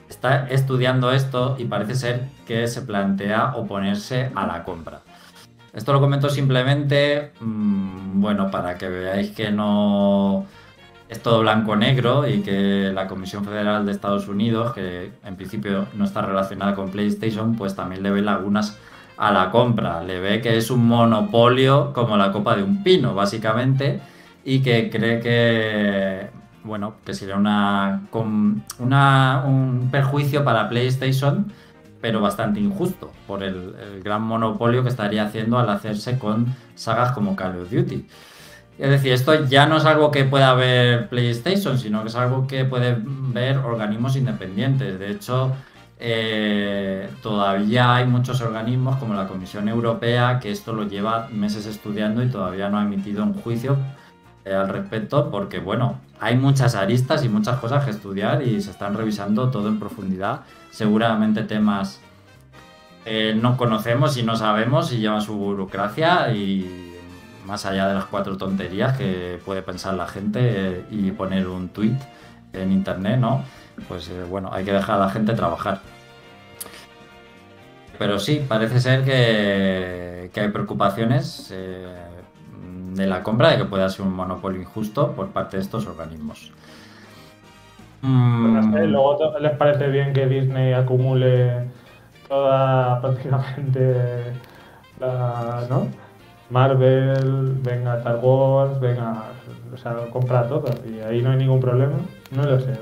está 0.07 0.47
estudiando 0.49 1.11
esto 1.11 1.55
y 1.57 1.65
parece 1.65 1.95
ser 1.95 2.27
que 2.45 2.67
se 2.67 2.83
plantea 2.83 3.53
oponerse 3.55 4.31
a 4.35 4.45
la 4.45 4.63
compra. 4.63 5.01
Esto 5.73 5.93
lo 5.93 5.99
comento 5.99 6.29
simplemente, 6.29 7.31
mmm, 7.39 8.21
bueno, 8.21 8.51
para 8.51 8.77
que 8.77 8.87
veáis 8.87 9.31
que 9.31 9.49
no 9.49 10.45
es 11.09 11.23
todo 11.23 11.39
blanco-negro 11.41 12.27
y 12.27 12.41
que 12.41 12.91
la 12.93 13.07
Comisión 13.07 13.45
Federal 13.45 13.85
de 13.85 13.93
Estados 13.93 14.27
Unidos, 14.27 14.73
que 14.73 15.11
en 15.25 15.35
principio 15.37 15.87
no 15.95 16.05
está 16.05 16.21
relacionada 16.21 16.75
con 16.75 16.91
PlayStation, 16.91 17.55
pues 17.55 17.75
también 17.75 18.03
le 18.03 18.11
ve 18.11 18.21
lagunas 18.21 18.77
a 19.21 19.31
la 19.31 19.51
compra. 19.51 20.03
Le 20.03 20.19
ve 20.19 20.41
que 20.41 20.57
es 20.57 20.71
un 20.71 20.87
monopolio 20.87 21.93
como 21.93 22.17
la 22.17 22.31
copa 22.31 22.55
de 22.55 22.63
un 22.63 22.83
pino, 22.83 23.13
básicamente, 23.13 24.01
y 24.43 24.61
que 24.61 24.89
cree 24.89 25.19
que 25.19 26.41
bueno, 26.63 26.95
que 27.05 27.13
sería 27.13 27.35
una, 27.35 28.01
un 28.79 29.89
perjuicio 29.91 30.43
para 30.43 30.69
PlayStation, 30.69 31.51
pero 32.01 32.19
bastante 32.19 32.59
injusto 32.59 33.11
por 33.27 33.43
el, 33.43 33.75
gran 34.03 34.23
monopolio 34.23 34.81
que 34.81 34.89
estaría 34.89 35.23
haciendo 35.23 35.59
al 35.59 35.69
hacerse 35.69 36.17
con 36.17 36.55
sagas 36.75 37.11
como 37.11 37.35
Call 37.35 37.59
of 37.59 37.71
Duty. 37.71 38.07
Es 38.79 38.89
decir, 38.89 39.11
esto 39.11 39.45
ya 39.45 39.67
no 39.67 39.77
es 39.77 39.85
algo 39.85 40.09
que 40.09 40.23
pueda 40.23 40.55
ver 40.55 41.09
PlayStation, 41.09 41.77
sino 41.77 42.01
que 42.01 42.09
es 42.09 42.15
algo 42.15 42.47
que 42.47 42.65
pueden 42.65 43.33
ver 43.33 43.57
organismos 43.57 44.15
independientes. 44.15 44.97
De 44.97 45.11
hecho, 45.11 45.53
eh, 46.03 47.07
todavía 47.21 47.93
hay 47.95 48.07
muchos 48.07 48.41
organismos 48.41 48.97
como 48.97 49.13
la 49.13 49.27
Comisión 49.27 49.69
Europea 49.69 50.39
que 50.39 50.49
esto 50.49 50.73
lo 50.73 50.83
lleva 50.83 51.27
meses 51.31 51.67
estudiando 51.67 52.23
y 52.23 52.27
todavía 52.27 52.69
no 52.69 52.79
ha 52.79 52.83
emitido 52.83 53.21
un 53.23 53.35
juicio 53.35 53.77
eh, 54.43 54.55
al 54.55 54.69
respecto 54.69 55.29
porque, 55.29 55.59
bueno, 55.59 55.99
hay 56.19 56.35
muchas 56.35 56.73
aristas 56.73 57.23
y 57.23 57.29
muchas 57.29 57.59
cosas 57.59 57.85
que 57.85 57.91
estudiar 57.91 58.41
y 58.41 58.59
se 58.61 58.71
están 58.71 58.95
revisando 58.95 59.51
todo 59.51 59.67
en 59.67 59.79
profundidad. 59.79 60.41
Seguramente 60.71 61.43
temas 61.43 62.01
eh, 63.05 63.37
no 63.39 63.55
conocemos 63.55 64.17
y 64.17 64.23
no 64.23 64.35
sabemos 64.35 64.91
y 64.93 64.97
llevan 64.97 65.21
su 65.21 65.35
burocracia 65.35 66.31
y 66.33 66.95
más 67.45 67.67
allá 67.67 67.87
de 67.87 67.93
las 67.93 68.05
cuatro 68.05 68.37
tonterías 68.37 68.97
que 68.97 69.39
puede 69.45 69.61
pensar 69.61 69.93
la 69.93 70.07
gente 70.07 70.39
eh, 70.41 70.85
y 70.89 71.11
poner 71.11 71.47
un 71.47 71.69
tweet 71.69 71.97
en 72.53 72.71
internet, 72.71 73.19
¿no? 73.19 73.43
Pues 73.87 74.09
bueno, 74.29 74.49
hay 74.51 74.65
que 74.65 74.73
dejar 74.73 74.95
a 74.95 75.05
la 75.05 75.09
gente 75.11 75.33
trabajar. 75.33 75.81
Pero 77.97 78.19
sí, 78.19 78.43
parece 78.47 78.79
ser 78.79 79.03
que, 79.03 80.29
que 80.33 80.39
hay 80.39 80.49
preocupaciones 80.49 81.53
de 82.95 83.07
la 83.07 83.23
compra, 83.23 83.51
de 83.51 83.57
que 83.57 83.65
pueda 83.65 83.89
ser 83.89 84.05
un 84.05 84.13
monopolio 84.13 84.61
injusto 84.61 85.11
por 85.13 85.29
parte 85.29 85.57
de 85.57 85.63
estos 85.63 85.87
organismos. 85.87 86.51
Mm. 88.01 88.73
luego 88.87 89.37
les 89.39 89.51
parece 89.57 89.87
bien 89.89 90.11
que 90.11 90.25
Disney 90.25 90.73
acumule 90.73 91.67
toda 92.27 92.99
prácticamente 93.01 94.33
la, 94.99 95.67
¿no? 95.69 95.87
Marvel, 96.49 97.53
venga 97.61 97.97
Star 97.99 98.19
Wars, 98.21 98.79
venga, 98.79 99.23
o 99.73 99.77
sea, 99.77 99.95
compra 100.11 100.47
todo 100.47 100.65
y 100.85 100.99
ahí 100.99 101.21
no 101.21 101.31
hay 101.31 101.37
ningún 101.37 101.61
problema. 101.61 101.95
No 102.31 102.43
lo 102.43 102.59
sé. 102.59 102.73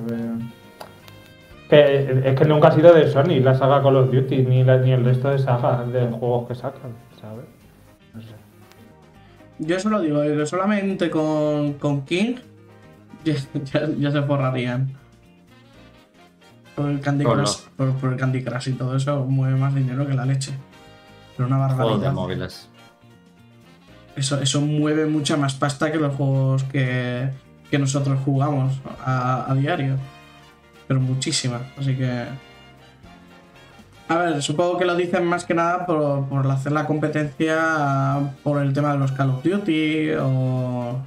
Es 1.69 2.35
que 2.35 2.45
nunca 2.45 2.69
ha 2.69 2.71
sido 2.71 2.93
de 2.93 3.11
Sony 3.11 3.39
la 3.41 3.53
saga 3.53 3.83
Call 3.83 3.97
of 3.97 4.11
Duty 4.11 4.37
ni, 4.37 4.63
ni 4.63 4.91
el 4.91 5.05
resto 5.05 5.29
de 5.29 5.37
sagas 5.37 5.91
de 5.91 6.07
juegos 6.07 6.47
que 6.47 6.55
sacan, 6.55 6.93
¿sabes? 7.21 7.45
Yo 9.59 9.75
eso 9.75 9.89
lo 9.89 9.99
digo, 9.99 10.21
que 10.21 10.45
solamente 10.45 11.09
con, 11.09 11.73
con 11.73 12.05
King 12.05 12.35
ya, 13.23 14.11
se 14.11 14.21
forrarían. 14.23 14.97
Por 16.75 16.89
el, 16.89 17.01
Candy 17.01 17.25
Crush, 17.25 17.57
por, 17.75 18.13
el 18.13 18.17
Candy 18.17 18.41
Crush 18.41 18.69
y 18.69 18.73
todo 18.73 18.95
eso 18.95 19.25
mueve 19.25 19.57
más 19.57 19.75
dinero 19.75 20.07
que 20.07 20.13
la 20.13 20.25
leche. 20.25 20.53
Pero 21.35 21.47
una 21.47 21.57
barbaridad. 21.57 21.83
Juegos 21.83 22.01
de 22.01 22.11
móviles. 22.11 22.69
Eso, 24.15 24.39
eso 24.39 24.61
mueve 24.61 25.05
mucha 25.05 25.35
más 25.35 25.55
pasta 25.55 25.91
que 25.91 25.97
los 25.97 26.15
juegos 26.15 26.63
que, 26.63 27.29
que 27.69 27.77
nosotros 27.77 28.17
jugamos 28.23 28.79
a, 29.05 29.51
a 29.51 29.55
diario. 29.55 29.97
Pero 30.89 30.99
muchísima. 30.99 31.61
Así 31.77 31.95
que 31.95 32.25
a 34.09 34.17
ver, 34.17 34.41
supongo 34.41 34.79
que 34.79 34.85
lo 34.85 34.95
dicen 34.95 35.23
más 35.23 35.45
que 35.45 35.53
nada 35.53 35.85
por, 35.85 36.47
hacer 36.49 36.71
la 36.71 36.87
competencia 36.87 38.33
por 38.43 38.59
el 38.59 38.73
tema 38.73 38.93
de 38.93 38.97
los 38.97 39.11
Call 39.11 39.29
of 39.29 39.43
Duty 39.43 40.13
o, 40.19 40.99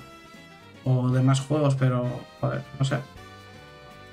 o 0.84 1.08
demás 1.08 1.40
juegos, 1.40 1.74
pero, 1.74 2.06
joder, 2.40 2.62
no 2.78 2.84
sé. 2.84 2.98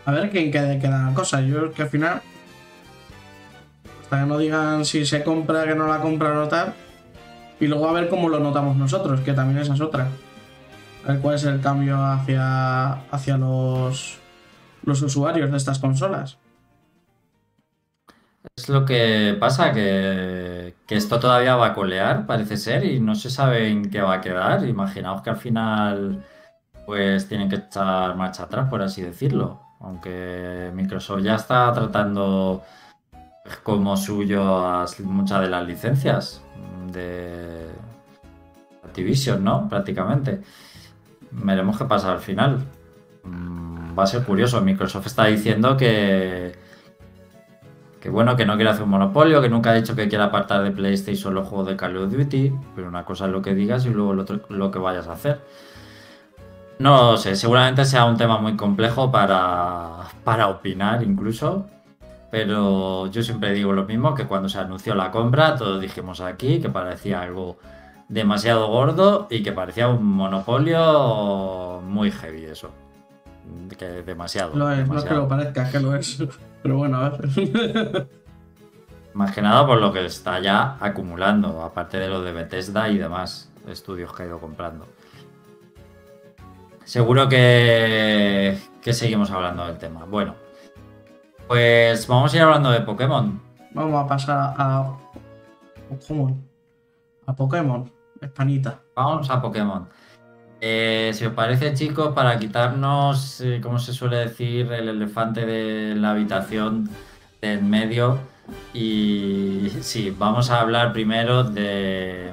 A 0.05 0.11
ver 0.11 0.31
quién 0.31 0.51
queda, 0.51 0.79
queda 0.79 1.13
cosa. 1.13 1.39
Yo 1.41 1.67
es 1.67 1.75
que 1.75 1.83
al 1.83 1.89
final, 1.89 2.23
hasta 4.01 4.21
que 4.21 4.25
no 4.25 4.39
digan 4.39 4.83
si 4.85 5.05
se 5.05 5.23
compra, 5.23 5.65
que 5.65 5.75
no 5.75 5.85
la 5.85 6.01
compra 6.01 6.41
o 6.41 6.47
tal, 6.47 6.73
y 7.59 7.67
luego 7.67 7.87
a 7.89 7.93
ver 7.93 8.09
cómo 8.09 8.27
lo 8.27 8.39
notamos 8.39 8.75
nosotros, 8.75 9.19
que 9.19 9.33
también 9.33 9.59
esa 9.59 9.75
es 9.75 9.81
otra. 9.81 10.07
A 11.05 11.11
ver 11.11 11.21
cuál 11.21 11.35
es 11.35 11.43
el 11.43 11.61
cambio 11.61 12.03
hacia, 12.03 12.93
hacia 13.11 13.37
los, 13.37 14.17
los 14.83 15.01
usuarios 15.01 15.51
de 15.51 15.57
estas 15.57 15.79
consolas. 15.79 16.37
Es 18.55 18.69
lo 18.69 18.85
que 18.85 19.35
pasa, 19.39 19.71
que, 19.73 20.75
esto 20.87 21.19
todavía 21.19 21.55
va 21.55 21.67
a 21.67 21.73
colear, 21.73 22.25
parece 22.25 22.57
ser, 22.57 22.85
y 22.85 22.99
no 22.99 23.15
se 23.15 23.29
sabe 23.29 23.69
en 23.69 23.89
qué 23.89 24.01
va 24.01 24.15
a 24.15 24.21
quedar. 24.21 24.65
Imaginaos 24.67 25.21
que 25.21 25.29
al 25.29 25.37
final 25.37 26.25
pues 26.85 27.27
tienen 27.27 27.49
que 27.49 27.57
echar 27.57 28.15
marcha 28.15 28.43
atrás, 28.43 28.69
por 28.69 28.81
así 28.81 29.01
decirlo. 29.01 29.61
Aunque 29.81 30.71
Microsoft 30.73 31.21
ya 31.21 31.35
está 31.35 31.71
tratando 31.73 32.63
como 33.63 33.95
suyo 33.95 34.85
muchas 35.03 35.41
de 35.41 35.49
las 35.49 35.67
licencias 35.67 36.41
de 36.91 37.69
Activision, 38.83 39.43
¿no? 39.43 39.69
Prácticamente. 39.69 40.41
veremos 41.31 41.77
qué 41.77 41.85
pasa 41.85 42.11
al 42.11 42.19
final. 42.19 42.65
Va 43.99 44.03
a 44.05 44.07
ser 44.07 44.23
curioso. 44.23 44.61
Microsoft 44.61 45.05
está 45.07 45.25
diciendo 45.25 45.77
que. 45.77 46.57
Que 47.99 48.09
bueno, 48.09 48.35
que 48.37 48.45
no 48.45 48.55
quiere 48.55 48.69
hacer 48.71 48.83
un 48.83 48.89
monopolio, 48.91 49.41
que 49.41 49.49
nunca 49.49 49.71
ha 49.71 49.73
dicho 49.73 49.93
que 49.95 50.07
quiere 50.07 50.23
apartar 50.23 50.63
de 50.63 50.71
PlayStation 50.71 51.33
los 51.33 51.47
juegos 51.47 51.67
de 51.67 51.75
Call 51.75 51.97
of 51.97 52.11
Duty. 52.11 52.53
Pero 52.75 52.87
una 52.87 53.03
cosa 53.03 53.25
es 53.25 53.31
lo 53.31 53.41
que 53.41 53.53
digas 53.53 53.85
y 53.85 53.89
luego 53.89 54.13
lo, 54.13 54.21
otro- 54.21 54.39
lo 54.49 54.71
que 54.71 54.79
vayas 54.79 55.07
a 55.09 55.13
hacer. 55.13 55.41
No 56.79 57.11
lo 57.11 57.17
sé, 57.17 57.35
seguramente 57.35 57.83
sea 57.83 58.05
un 58.05 58.15
tema 58.15 58.37
muy 58.37 58.55
complejo 58.55 59.11
para, 59.11 59.97
para 60.23 60.47
opinar 60.47 61.03
incluso. 61.03 61.65
Pero 62.31 63.07
yo 63.07 63.21
siempre 63.21 63.51
digo 63.53 63.73
lo 63.73 63.83
mismo, 63.83 64.15
que 64.15 64.25
cuando 64.27 64.47
se 64.47 64.59
anunció 64.59 64.95
la 64.95 65.11
compra, 65.11 65.55
todos 65.57 65.81
dijimos 65.81 66.21
aquí 66.21 66.61
que 66.61 66.69
parecía 66.69 67.21
algo 67.21 67.57
demasiado 68.07 68.67
gordo 68.67 69.27
y 69.29 69.43
que 69.43 69.51
parecía 69.51 69.89
un 69.89 70.05
monopolio 70.05 71.81
muy 71.83 72.11
heavy 72.11 72.45
eso. 72.45 72.69
Que 73.77 74.03
demasiado. 74.03 74.55
Lo 74.55 74.71
es, 74.71 74.77
no 74.87 74.97
es 74.97 75.03
que 75.03 75.09
demasiado. 75.09 75.21
lo 75.21 75.27
parezca, 75.27 75.69
que 75.69 75.79
lo 75.79 75.95
es. 75.95 76.23
Pero 76.63 76.77
bueno, 76.77 76.97
a 76.97 77.09
ver. 77.09 78.07
Más 79.13 79.33
que 79.33 79.41
nada 79.41 79.65
por 79.65 79.79
lo 79.79 79.91
que 79.91 80.05
está 80.05 80.39
ya 80.39 80.77
acumulando, 80.79 81.61
aparte 81.63 81.97
de 81.97 82.09
lo 82.09 82.21
de 82.21 82.31
Bethesda 82.31 82.89
y 82.89 82.97
demás 82.97 83.51
estudios 83.67 84.13
que 84.13 84.23
ha 84.23 84.25
ido 84.27 84.39
comprando. 84.39 84.85
Seguro 86.83 87.27
que, 87.27 88.57
que 88.81 88.93
seguimos 88.93 89.31
hablando 89.31 89.65
del 89.65 89.77
tema. 89.77 90.05
Bueno, 90.05 90.35
pues 91.47 92.07
vamos 92.07 92.33
a 92.33 92.37
ir 92.37 92.43
hablando 92.43 92.71
de 92.71 92.81
Pokémon. 92.81 93.41
Vamos 93.71 94.03
a 94.03 94.07
pasar 94.07 94.53
a. 94.57 94.97
Pokémon. 95.89 96.43
A 97.25 97.35
Pokémon. 97.35 97.91
Espanita. 98.21 98.79
Vamos 98.95 99.29
a 99.29 99.41
Pokémon. 99.41 99.87
Eh, 100.61 101.11
si 101.13 101.25
os 101.25 101.33
parece, 101.33 101.73
chicos, 101.73 102.13
para 102.13 102.37
quitarnos, 102.37 103.39
eh, 103.41 103.61
¿cómo 103.63 103.79
se 103.79 103.93
suele 103.93 104.17
decir? 104.17 104.71
El 104.71 104.89
elefante 104.89 105.45
de 105.45 105.95
la 105.95 106.11
habitación 106.11 106.89
de 107.41 107.53
en 107.53 107.69
medio. 107.69 108.19
Y 108.73 109.69
sí, 109.81 110.13
vamos 110.17 110.49
a 110.49 110.59
hablar 110.61 110.91
primero 110.91 111.43
de, 111.43 112.31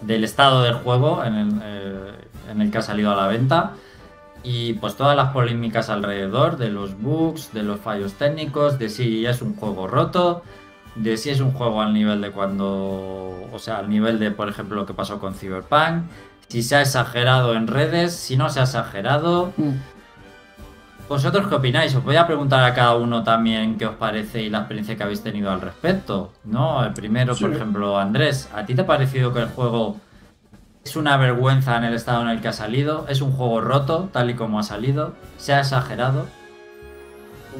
del 0.00 0.24
estado 0.24 0.62
del 0.62 0.74
juego 0.74 1.24
en 1.24 1.34
el, 1.34 1.60
eh, 1.62 2.12
en 2.50 2.62
el 2.62 2.70
que 2.70 2.78
ha 2.78 2.82
salido 2.82 3.12
a 3.12 3.16
la 3.16 3.28
venta. 3.28 3.72
Y 4.44 4.74
pues 4.74 4.96
todas 4.96 5.16
las 5.16 5.32
polémicas 5.32 5.90
alrededor 5.90 6.56
de 6.56 6.70
los 6.70 7.00
bugs, 7.00 7.52
de 7.52 7.62
los 7.62 7.78
fallos 7.80 8.14
técnicos, 8.14 8.78
de 8.78 8.88
si 8.88 9.26
es 9.26 9.42
un 9.42 9.54
juego 9.54 9.86
roto, 9.86 10.42
de 10.96 11.16
si 11.16 11.30
es 11.30 11.40
un 11.40 11.52
juego 11.52 11.80
al 11.80 11.92
nivel 11.92 12.20
de 12.20 12.30
cuando, 12.30 13.48
o 13.52 13.58
sea, 13.58 13.78
al 13.78 13.88
nivel 13.88 14.18
de, 14.18 14.30
por 14.30 14.48
ejemplo, 14.48 14.76
lo 14.76 14.86
que 14.86 14.94
pasó 14.94 15.20
con 15.20 15.34
Cyberpunk, 15.34 16.04
si 16.52 16.62
se 16.62 16.76
ha 16.76 16.82
exagerado 16.82 17.54
en 17.54 17.66
redes, 17.66 18.14
si 18.14 18.36
no 18.36 18.50
se 18.50 18.60
ha 18.60 18.64
exagerado. 18.64 19.54
Mm. 19.56 19.70
¿Vosotros 21.08 21.46
qué 21.46 21.54
opináis? 21.54 21.94
Os 21.94 22.04
voy 22.04 22.16
a 22.16 22.26
preguntar 22.26 22.62
a 22.62 22.74
cada 22.74 22.94
uno 22.96 23.22
también 23.22 23.78
qué 23.78 23.86
os 23.86 23.94
parece 23.94 24.42
y 24.42 24.50
la 24.50 24.58
experiencia 24.58 24.94
que 24.94 25.02
habéis 25.02 25.22
tenido 25.22 25.50
al 25.50 25.62
respecto, 25.62 26.30
¿no? 26.44 26.84
El 26.84 26.92
primero, 26.92 27.34
por 27.34 27.54
ejemplo, 27.54 27.98
Andrés, 27.98 28.50
¿a 28.54 28.66
ti 28.66 28.74
te 28.74 28.82
ha 28.82 28.86
parecido 28.86 29.32
que 29.32 29.40
el 29.40 29.48
juego 29.48 29.96
es 30.84 30.94
una 30.94 31.16
vergüenza 31.16 31.78
en 31.78 31.84
el 31.84 31.94
estado 31.94 32.20
en 32.20 32.28
el 32.28 32.42
que 32.42 32.48
ha 32.48 32.52
salido? 32.52 33.06
¿Es 33.08 33.22
un 33.22 33.32
juego 33.32 33.62
roto, 33.62 34.10
tal 34.12 34.28
y 34.28 34.34
como 34.34 34.58
ha 34.58 34.62
salido? 34.62 35.14
¿Se 35.38 35.54
ha 35.54 35.60
exagerado? 35.60 36.26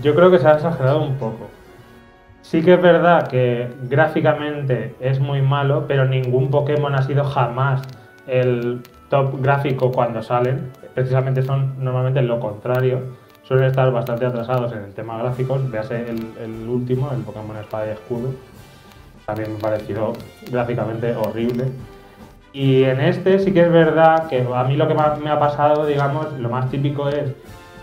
Yo 0.03 0.15
creo 0.15 0.31
que 0.31 0.39
se 0.39 0.49
ha 0.49 0.53
exagerado 0.53 1.03
un 1.03 1.17
poco. 1.17 1.49
Sí 2.43 2.61
que 2.61 2.75
es 2.75 2.83
verdad 2.83 3.27
que 3.29 3.73
gráficamente 3.85 4.97
es 5.01 5.19
muy 5.19 5.41
malo, 5.41 5.87
pero 5.89 6.05
ningún 6.05 6.51
Pokémon 6.51 6.95
ha 6.95 7.01
sido 7.01 7.25
jamás 7.25 7.81
el 8.27 8.81
top 9.09 9.41
gráfico 9.41 9.93
cuando 9.93 10.23
salen. 10.23 10.71
Precisamente 10.95 11.43
son 11.43 11.83
normalmente 11.83 12.23
lo 12.23 12.41
contrario. 12.41 13.01
Suelen 13.43 13.67
estar 13.67 13.91
bastante 13.93 14.27
atrasados 14.27 14.73
en 14.73 14.85
el 14.85 14.93
tema 14.93 15.19
gráficos. 15.19 15.71
Véase 15.71 16.07
el, 16.09 16.69
último, 16.69 17.11
el 17.13 17.23
Pokémon 17.23 17.57
Espada 17.57 17.87
y 17.87 17.91
Escudo. 17.91 18.31
También 19.27 19.53
me 19.53 19.59
ha 19.59 19.61
parecido 19.61 20.13
gráficamente 20.51 21.15
horrible. 21.15 21.67
Y 22.53 22.85
en 22.85 23.01
este 23.01 23.39
sí 23.39 23.53
que 23.53 23.63
es 23.63 23.73
verdad 23.73 24.29
que 24.29 24.47
a 24.55 24.65
mí 24.65 24.77
lo 24.77 24.87
que 24.87 24.95
me 24.95 25.31
ha 25.31 25.39
pasado, 25.39 25.87
digamos, 25.87 26.33
lo 26.39 26.51
más 26.51 26.71
típico 26.71 27.09
es 27.09 27.33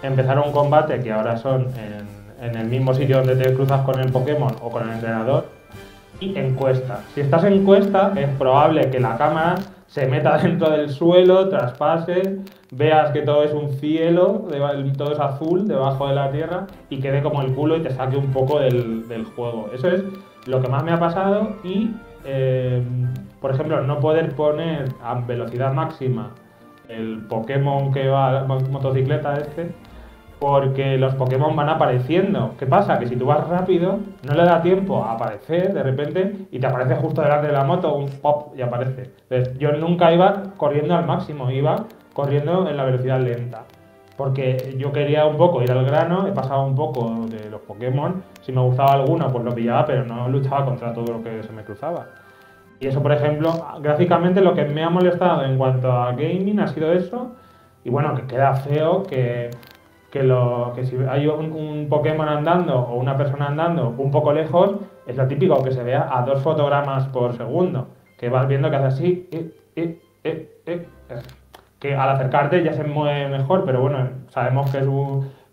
empezar 0.04 0.40
un 0.40 0.52
combate 0.52 1.02
que 1.02 1.12
ahora 1.12 1.38
son 1.38 1.68
en, 1.76 2.08
en 2.42 2.56
el 2.56 2.68
mismo 2.68 2.94
sitio 2.94 3.18
donde 3.18 3.36
te 3.36 3.54
cruzas 3.54 3.82
con 3.82 4.00
el 4.00 4.12
Pokémon 4.12 4.56
o 4.62 4.70
con 4.70 4.88
el 4.88 4.96
entrenador 4.96 5.48
y 6.20 6.38
encuesta. 6.38 7.02
Si 7.14 7.22
estás 7.22 7.44
en 7.46 7.64
cuesta 7.66 8.14
es 8.16 8.30
probable 8.38 8.90
que 8.90 9.00
la 9.00 9.18
cámara 9.18 9.56
se 9.90 10.06
meta 10.06 10.38
dentro 10.38 10.70
del 10.70 10.90
suelo, 10.90 11.50
traspase, 11.50 12.38
veas 12.72 13.10
que 13.12 13.24
todo 13.24 13.44
es 13.44 13.54
un 13.54 13.70
cielo, 13.70 14.46
todo 14.96 15.12
es 15.14 15.20
azul 15.20 15.68
debajo 15.68 16.08
de 16.08 16.14
la 16.14 16.30
tierra 16.32 16.68
y 16.92 17.00
quede 17.00 17.24
como 17.24 17.42
el 17.42 17.54
culo 17.56 17.76
y 17.78 17.82
te 17.82 17.90
saque 17.90 18.16
un 18.16 18.32
poco 18.32 18.60
del, 18.60 19.08
del 19.08 19.26
juego. 19.26 19.72
Eso 19.74 19.88
es 19.88 20.04
lo 20.46 20.62
que 20.62 20.70
más 20.70 20.84
me 20.84 20.92
ha 20.92 21.00
pasado 21.00 21.56
y, 21.64 21.90
eh, 22.24 22.84
por 23.42 23.52
ejemplo, 23.52 23.82
no 23.82 24.00
poder 24.00 24.36
poner 24.36 24.90
a 25.04 25.16
velocidad 25.22 25.74
máxima 25.74 26.32
el 26.88 27.26
Pokémon 27.28 27.92
que 27.92 28.08
va 28.10 28.44
mo- 28.46 28.60
motocicleta 28.60 29.40
este, 29.40 29.72
porque 30.40 30.98
los 30.98 31.16
Pokémon 31.16 31.56
van 31.56 31.70
apareciendo. 31.70 32.56
¿Qué 32.58 32.66
pasa? 32.66 32.98
Que 32.98 33.08
si 33.08 33.16
tú 33.16 33.26
vas 33.26 33.48
rápido, 33.48 34.00
no 34.24 34.34
le 34.34 34.44
da 34.44 34.62
tiempo 34.62 35.04
a 35.04 35.14
aparecer 35.14 35.74
de 35.74 35.84
repente 35.84 36.48
y 36.50 36.60
te 36.60 36.68
aparece 36.68 36.96
justo 36.96 37.22
delante 37.22 37.48
de 37.48 37.54
la 37.54 37.66
moto, 37.66 37.94
un 37.94 38.08
pop 38.08 38.54
y 38.58 38.62
aparece. 38.62 39.12
Entonces, 39.30 39.58
yo 39.60 39.72
nunca 39.74 40.14
iba 40.14 40.44
corriendo 40.56 40.96
al 40.96 41.06
máximo, 41.06 41.52
iba 41.52 41.86
corriendo 42.14 42.70
en 42.70 42.78
la 42.78 42.86
velocidad 42.86 43.20
lenta. 43.20 43.66
Porque 44.16 44.76
yo 44.78 44.92
quería 44.92 45.26
un 45.26 45.38
poco 45.38 45.62
ir 45.62 45.72
al 45.72 45.86
grano, 45.86 46.28
he 46.28 46.32
pasado 46.32 46.64
un 46.64 46.76
poco 46.76 47.26
de 47.30 47.50
los 47.50 47.62
Pokémon. 47.62 48.24
Si 48.42 48.52
me 48.52 48.62
gustaba 48.62 48.94
alguno, 48.94 49.32
pues 49.32 49.44
lo 49.44 49.54
pillaba, 49.54 49.86
pero 49.86 50.06
no 50.06 50.28
luchaba 50.30 50.66
contra 50.66 50.94
todo 50.94 51.14
lo 51.14 51.24
que 51.24 51.44
se 51.44 51.52
me 51.54 51.64
cruzaba. 51.64 52.08
Y 52.80 52.88
eso, 52.88 53.02
por 53.02 53.12
ejemplo, 53.12 53.54
gráficamente 53.82 54.42
lo 54.42 54.54
que 54.54 54.64
me 54.66 54.84
ha 54.84 54.90
molestado 54.90 55.44
en 55.44 55.58
cuanto 55.58 55.92
a 55.92 56.12
gaming 56.12 56.60
ha 56.60 56.68
sido 56.68 56.94
eso. 56.94 57.36
Y 57.84 57.90
bueno, 57.90 58.14
que 58.16 58.24
queda 58.24 58.54
feo 58.56 59.04
que, 59.04 59.52
que, 60.12 60.24
lo, 60.24 60.74
que 60.76 60.86
si 60.86 60.98
hay 61.10 61.28
un, 61.28 61.52
un 61.52 61.88
Pokémon 61.90 62.28
andando 62.28 62.80
o 62.80 62.96
una 62.96 63.16
persona 63.16 63.48
andando 63.48 63.94
un 63.98 64.12
poco 64.12 64.34
lejos, 64.34 64.76
es 65.06 65.18
lo 65.18 65.28
típico 65.28 65.64
que 65.64 65.72
se 65.72 65.84
vea 65.84 66.10
a 66.12 66.24
dos 66.24 66.42
fotogramas 66.42 67.08
por 67.08 67.34
segundo. 67.36 67.88
Que 68.18 68.30
vas 68.30 68.48
viendo 68.48 68.70
que 68.70 68.76
hace 68.76 68.88
así, 68.88 69.30
que 71.80 71.96
al 71.96 72.10
acercarte 72.10 72.64
ya 72.64 72.74
se 72.74 72.84
mueve 72.84 73.30
mejor, 73.30 73.64
pero 73.66 73.82
bueno, 73.82 74.10
sabemos 74.28 74.70
que 74.72 74.80
es 74.80 74.88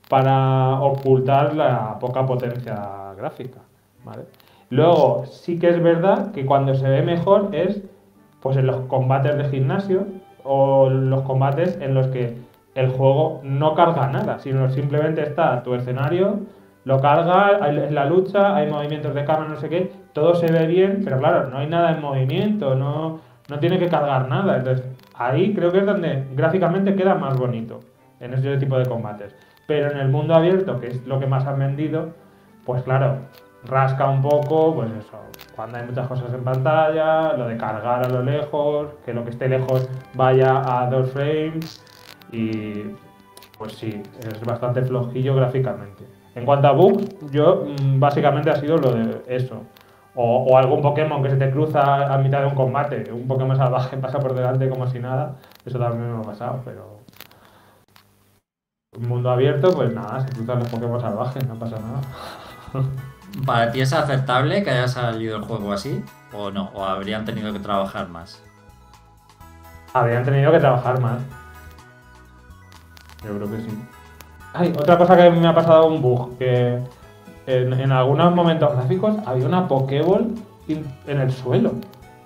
para 0.09 0.81
ocultar 0.81 1.55
la 1.55 1.99
poca 1.99 2.27
potencia 2.27 3.15
gráfica. 3.17 3.61
¿vale? 4.05 4.25
Luego, 4.71 5.25
sí 5.27 5.59
que 5.59 5.69
es 5.69 5.83
verdad 5.83 6.33
que 6.33 6.45
cuando 6.45 6.75
se 6.75 6.89
ve 6.89 7.03
mejor 7.03 7.51
es 7.53 7.83
pues 8.41 8.57
en 8.57 8.67
los 8.67 8.77
combates 8.87 9.37
de 9.37 9.45
gimnasio 9.45 10.07
o 10.45 10.89
los 10.91 11.23
combates 11.23 11.79
en 11.81 11.95
los 11.95 12.09
que 12.09 12.37
el 12.77 12.91
juego 12.91 13.41
no 13.43 13.75
carga 13.75 14.09
nada, 14.09 14.39
sino 14.39 14.69
simplemente 14.71 15.23
está 15.23 15.63
tu 15.63 15.75
escenario, 15.75 16.41
lo 16.85 17.01
carga, 17.01 17.59
hay 17.65 17.91
la 17.91 18.05
lucha, 18.05 18.55
hay 18.55 18.71
movimientos 18.71 19.15
de 19.15 19.25
cámara, 19.25 19.49
no 19.49 19.57
sé 19.57 19.71
qué, 19.71 19.91
todo 20.13 20.35
se 20.35 20.53
ve 20.53 20.67
bien, 20.67 21.01
pero 21.03 21.19
claro, 21.19 21.49
no 21.49 21.59
hay 21.59 21.69
nada 21.69 21.93
en 21.93 22.03
movimiento, 22.03 22.75
no, 22.75 23.21
no 23.49 23.59
tiene 23.59 23.79
que 23.79 23.89
cargar 23.89 24.29
nada. 24.29 24.59
Entonces, 24.59 24.87
ahí 25.15 25.55
creo 25.55 25.73
que 25.73 25.79
es 25.79 25.87
donde 25.87 26.27
gráficamente 26.35 26.95
queda 26.95 27.15
más 27.15 27.39
bonito, 27.39 27.81
en 28.21 28.35
ese 28.35 28.59
tipo 28.59 28.79
de 28.79 28.85
combates. 28.85 29.35
Pero 29.67 29.91
en 29.91 29.97
el 29.97 30.09
mundo 30.09 30.35
abierto, 30.35 30.79
que 30.79 30.89
es 30.89 31.07
lo 31.07 31.19
que 31.19 31.27
más 31.27 31.47
han 31.47 31.59
vendido, 31.59 32.11
pues 32.67 32.83
claro, 32.83 33.21
rasca 33.65 34.07
un 34.11 34.21
poco, 34.21 34.75
pues 34.75 34.91
eso, 35.01 35.19
cuando 35.57 35.79
hay 35.79 35.87
muchas 35.87 36.07
cosas 36.07 36.33
en 36.33 36.45
pantalla, 36.45 37.33
lo 37.33 37.49
de 37.49 37.57
cargar 37.57 38.05
a 38.05 38.09
lo 38.09 38.23
lejos, 38.23 38.89
que 39.07 39.15
lo 39.15 39.25
que 39.25 39.31
esté 39.31 39.49
lejos 39.49 39.89
vaya 40.15 40.63
a 40.63 40.91
dos 40.91 41.11
frames 41.11 41.83
y 42.37 42.95
pues 43.59 43.73
sí, 43.73 44.03
es 44.21 44.41
bastante 44.45 44.83
flojillo 44.83 45.35
gráficamente. 45.35 46.05
En 46.35 46.45
cuanto 46.45 46.69
a 46.69 46.73
bugs, 46.73 47.07
yo 47.31 47.65
mm, 47.67 47.99
básicamente 47.99 48.51
ha 48.51 48.57
sido 48.57 48.77
lo 48.77 48.93
de 48.93 49.23
eso. 49.29 49.63
O, 50.15 50.45
o 50.45 50.57
algún 50.57 50.83
Pokémon 50.83 51.23
que 51.23 51.31
se 51.31 51.37
te 51.37 51.51
cruza 51.51 52.13
a 52.13 52.19
mitad 52.19 52.41
de 52.41 52.47
un 52.47 52.55
combate, 52.55 53.11
un 53.13 53.27
Pokémon 53.27 53.57
salvaje 53.57 53.97
pasa 54.07 54.19
por 54.19 54.35
delante 54.35 54.69
como 54.69 54.87
si 54.87 54.99
nada, 54.99 55.37
eso 55.65 55.79
también 55.79 56.13
me 56.13 56.19
ha 56.19 56.23
pasado, 56.23 56.61
pero... 56.65 57.01
Un 58.97 59.09
mundo 59.09 59.31
abierto, 59.31 59.71
pues 59.75 59.93
nada, 59.93 60.21
se 60.21 60.35
cruzan 60.35 60.59
los 60.61 60.69
Pokémon 60.69 61.01
salvajes, 61.01 61.47
no 61.47 61.59
pasa 61.59 61.77
nada. 61.79 62.01
¿Para 63.45 63.71
ti 63.71 63.81
es 63.83 63.93
aceptable 63.93 64.63
que 64.63 64.71
haya 64.71 64.89
salido 64.89 65.37
el 65.37 65.43
juego 65.43 65.73
así? 65.73 66.03
¿O 66.33 66.51
no? 66.51 66.71
¿O 66.75 66.85
habrían 66.85 67.27
tenido 67.27 67.53
que 67.53 67.59
trabajar 67.59 68.09
más? 68.09 68.43
Habrían 69.93 70.25
tenido 70.25 70.51
que 70.53 70.59
trabajar 70.59 71.01
más. 71.01 71.21
Yo 73.27 73.37
creo 73.37 73.51
que 73.51 73.61
sí. 73.63 73.69
Ay, 74.55 74.73
otra 74.79 74.97
cosa 74.97 75.17
que 75.17 75.31
me 75.31 75.47
ha 75.47 75.55
pasado 75.55 75.87
un 75.87 76.01
bug, 76.01 76.39
que 76.39 76.79
en, 77.47 77.73
en 77.73 77.93
algunos 77.93 78.35
momentos 78.35 78.73
gráficos 78.73 79.17
había 79.27 79.47
una 79.47 79.69
Pokéball 79.69 80.35
in- 80.69 80.87
en 81.07 81.21
el 81.21 81.31
suelo. 81.31 81.73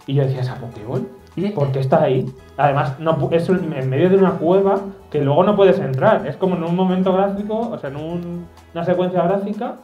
Y 0.06 0.14
yo 0.14 0.24
decía, 0.24 0.40
¿esa 0.40 0.54
Pokéball? 0.56 1.08
porque 1.54 1.80
está 1.80 2.02
ahí. 2.02 2.32
Además, 2.56 2.98
no, 2.98 3.28
es 3.32 3.48
un- 3.48 3.72
en 3.72 3.88
medio 3.88 4.10
de 4.10 4.16
una 4.16 4.32
cueva 4.32 4.80
que 5.10 5.20
luego 5.22 5.42
no 5.44 5.56
puedes 5.56 5.78
entrar. 5.78 6.26
Es 6.26 6.36
como 6.36 6.56
en 6.56 6.64
un 6.64 6.76
momento 6.76 7.12
gráfico, 7.12 7.58
o 7.58 7.78
sea, 7.78 7.90
en 7.90 7.96
un- 7.96 8.46
una 8.74 8.84
secuencia 8.84 9.22
gráfica, 9.22 9.76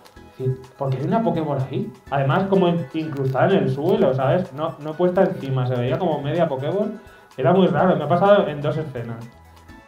porque 0.76 0.98
hay 0.98 1.04
una 1.06 1.22
Pokémon 1.22 1.58
ahí. 1.70 1.90
Además, 2.10 2.44
como 2.50 2.68
in- 2.68 2.84
incrustada 2.94 3.46
en 3.50 3.64
el 3.64 3.70
suelo, 3.74 4.12
¿sabes? 4.14 4.52
No, 4.52 4.74
no 4.80 4.92
puesta 4.92 5.22
encima, 5.22 5.66
se 5.66 5.74
veía 5.76 5.98
como 5.98 6.20
media 6.20 6.46
Pokémon. 6.48 7.00
Era 7.38 7.52
muy 7.52 7.66
raro, 7.68 7.96
me 7.96 8.04
ha 8.04 8.08
pasado 8.08 8.46
en 8.48 8.60
dos 8.60 8.76
escenas. 8.76 9.16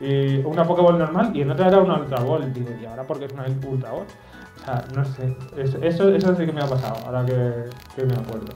Y 0.00 0.38
una 0.44 0.64
Pokéball 0.64 0.98
normal 0.98 1.30
y 1.34 1.42
en 1.42 1.50
otra 1.50 1.68
era 1.68 1.78
una 1.80 1.98
Ultra 1.98 2.20
Ball. 2.20 2.52
Digo, 2.52 2.68
¿y 2.80 2.86
ahora 2.86 3.02
por 3.04 3.18
qué 3.18 3.24
es 3.26 3.32
una 3.32 3.44
Ultra 3.68 3.90
Ball? 3.90 4.06
O 4.60 4.64
sea, 4.64 4.84
no 4.94 5.04
sé. 5.04 5.36
Eso, 5.56 5.78
eso, 5.82 6.08
eso 6.14 6.36
sí 6.36 6.46
que 6.46 6.52
me 6.52 6.60
ha 6.62 6.66
pasado, 6.66 6.96
ahora 7.06 7.24
que, 7.24 7.64
que 7.96 8.04
me 8.06 8.14
acuerdo. 8.14 8.52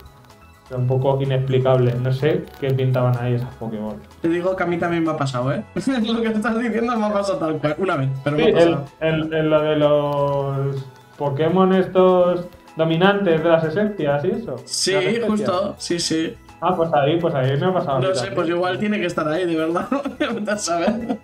Era 0.69 0.79
un 0.79 0.87
poco 0.87 1.21
inexplicable. 1.21 1.95
No 2.01 2.13
sé 2.13 2.45
qué 2.61 2.71
pintaban 2.73 3.17
ahí 3.19 3.35
esas 3.35 3.53
Pokéball. 3.57 3.97
Te 4.21 4.29
digo 4.29 4.55
que 4.57 4.63
a 4.63 4.67
mí 4.67 4.79
también 4.79 5.05
me 5.05 5.11
ha 5.11 5.17
pasado, 5.17 5.53
¿eh? 5.53 5.65
Lo 5.75 6.23
que 6.23 6.29
estás 6.29 6.59
diciendo 6.59 6.97
me 6.97 7.07
ha 7.07 7.13
pasado 7.13 7.39
tal 7.39 7.59
cual. 7.59 7.75
Una 7.79 7.97
vez, 7.97 8.09
pero 8.25 8.37
Sí, 8.37 8.43
me 8.45 8.49
ha 8.49 8.63
el, 8.63 8.71
pasado. 8.75 8.85
el- 9.01 9.35
el- 9.35 9.51
lo 9.51 9.61
de 9.63 9.77
los 9.77 10.87
Pokémon 11.19 11.73
estos 11.75 12.47
dominantes 12.77 13.43
de 13.43 13.49
las 13.49 13.65
esencias 13.65 14.25
y 14.25 14.31
eso. 14.31 14.57
Sí, 14.65 14.95
justo, 15.27 15.75
sí, 15.77 15.99
sí. 15.99 16.35
Ah, 16.65 16.77
pues 16.77 16.91
ahí, 16.95 17.19
pues 17.21 17.35
ahí 17.35 17.59
me 17.59 17.67
ha 17.67 17.73
pasado. 17.75 18.01
No 18.01 18.15
sé, 18.15 18.31
pues 18.31 18.49
igual 18.49 18.79
tiene 18.79 19.01
que 19.01 19.07
estar 19.07 19.27
ahí, 19.29 19.45
de 19.47 19.57
verdad. 19.57 19.89
A 20.49 20.57
saber. 20.57 21.19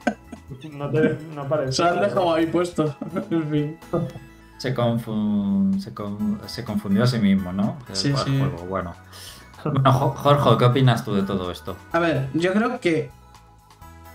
No, 0.72 0.90
te, 0.90 1.16
no 1.34 1.46
parece. 1.48 1.72
Se 1.72 1.82
lo 1.84 1.88
han 1.90 2.00
dejado 2.00 2.34
ahí 2.34 2.46
puesto. 2.46 2.94
En 3.30 3.48
fin. 3.50 3.78
Se, 4.56 4.74
confun- 4.74 5.78
se, 5.78 5.94
con- 5.94 6.40
se 6.46 6.64
confundió 6.64 7.04
a 7.04 7.06
sí 7.06 7.18
mismo, 7.20 7.52
¿no? 7.52 7.76
El 7.88 7.94
Sí, 7.94 8.12
sí. 8.24 8.36
juego, 8.38 8.64
bueno. 8.68 8.94
Bueno, 9.64 9.92
Jo- 9.92 10.10
Jorge, 10.16 10.58
¿qué 10.58 10.64
opinas 10.64 11.04
tú 11.04 11.14
de 11.14 11.22
todo 11.22 11.50
esto? 11.52 11.76
A 11.92 11.98
ver, 12.00 12.28
yo 12.34 12.52
creo 12.52 12.80
que 12.80 13.10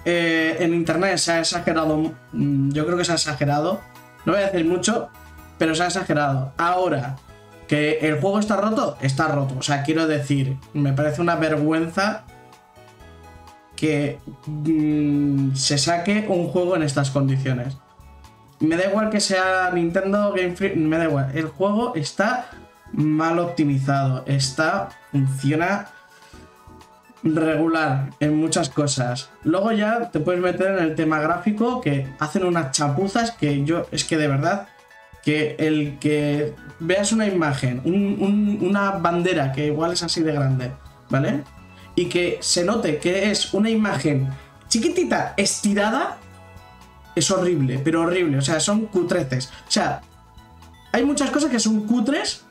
eh, 0.05 0.57
en 0.59 0.73
internet 0.73 1.17
se 1.17 1.31
ha 1.31 1.39
exagerado. 1.39 2.11
mm, 2.33 2.71
Yo 2.71 2.85
creo 2.85 2.97
que 2.97 3.05
se 3.05 3.13
ha 3.13 3.15
exagerado. 3.15 3.79
No 4.25 4.33
voy 4.33 4.41
a 4.41 4.45
decir 4.47 4.65
mucho, 4.65 5.09
pero 5.57 5.73
se 5.75 5.83
ha 5.83 5.87
exagerado. 5.87 6.51
Ahora, 6.57 7.15
que 7.67 7.99
el 7.99 8.19
juego 8.19 8.39
está 8.39 8.57
roto, 8.57 8.97
está 9.01 9.27
roto. 9.27 9.55
O 9.59 9.61
sea, 9.61 9.83
quiero 9.83 10.07
decir, 10.07 10.57
me 10.73 10.93
parece 10.93 11.21
una 11.21 11.35
vergüenza 11.35 12.23
que 13.75 14.19
mm, 14.45 15.55
se 15.55 15.77
saque 15.77 16.25
un 16.29 16.47
juego 16.47 16.75
en 16.75 16.83
estas 16.83 17.11
condiciones. 17.11 17.77
Me 18.59 18.77
da 18.77 18.85
igual 18.89 19.09
que 19.09 19.19
sea 19.19 19.71
Nintendo 19.73 20.33
Game 20.33 20.55
Freak, 20.55 20.75
me 20.75 20.97
da 20.97 21.05
igual. 21.05 21.31
El 21.33 21.47
juego 21.47 21.95
está 21.95 22.49
mal 22.93 23.39
optimizado, 23.39 24.23
está 24.25 24.89
funciona 25.11 25.89
regular 27.23 28.11
en 28.19 28.37
muchas 28.37 28.69
cosas. 28.69 29.29
Luego 29.43 29.71
ya 29.71 30.11
te 30.11 30.19
puedes 30.19 30.41
meter 30.41 30.77
en 30.77 30.83
el 30.83 30.95
tema 30.95 31.19
gráfico 31.19 31.81
que 31.81 32.07
hacen 32.19 32.43
unas 32.43 32.71
chapuzas 32.71 33.31
que 33.31 33.63
yo 33.63 33.85
es 33.91 34.03
que 34.03 34.17
de 34.17 34.27
verdad 34.27 34.67
que 35.23 35.55
el 35.59 35.97
que 35.99 36.53
veas 36.79 37.11
una 37.11 37.25
imagen, 37.27 37.81
un- 37.85 38.17
un- 38.19 38.59
una 38.69 38.91
bandera 38.91 39.51
que 39.51 39.67
igual 39.67 39.93
es 39.93 40.03
así 40.03 40.21
de 40.21 40.33
grande, 40.33 40.71
¿vale? 41.09 41.43
Y 41.95 42.05
que 42.07 42.37
se 42.41 42.65
note 42.65 42.97
que 42.97 43.31
es 43.31 43.53
una 43.53 43.69
imagen 43.69 44.27
chiquitita, 44.67 45.33
estirada, 45.37 46.17
es 47.15 47.29
horrible, 47.31 47.79
pero 47.83 48.01
horrible. 48.01 48.37
O 48.37 48.41
sea, 48.41 48.59
son 48.59 48.87
cutreces. 48.87 49.51
O 49.67 49.71
sea, 49.71 50.01
hay 50.91 51.05
muchas 51.05 51.29
cosas 51.31 51.49
que 51.51 51.59
son 51.59 51.85
cutres 51.87 52.43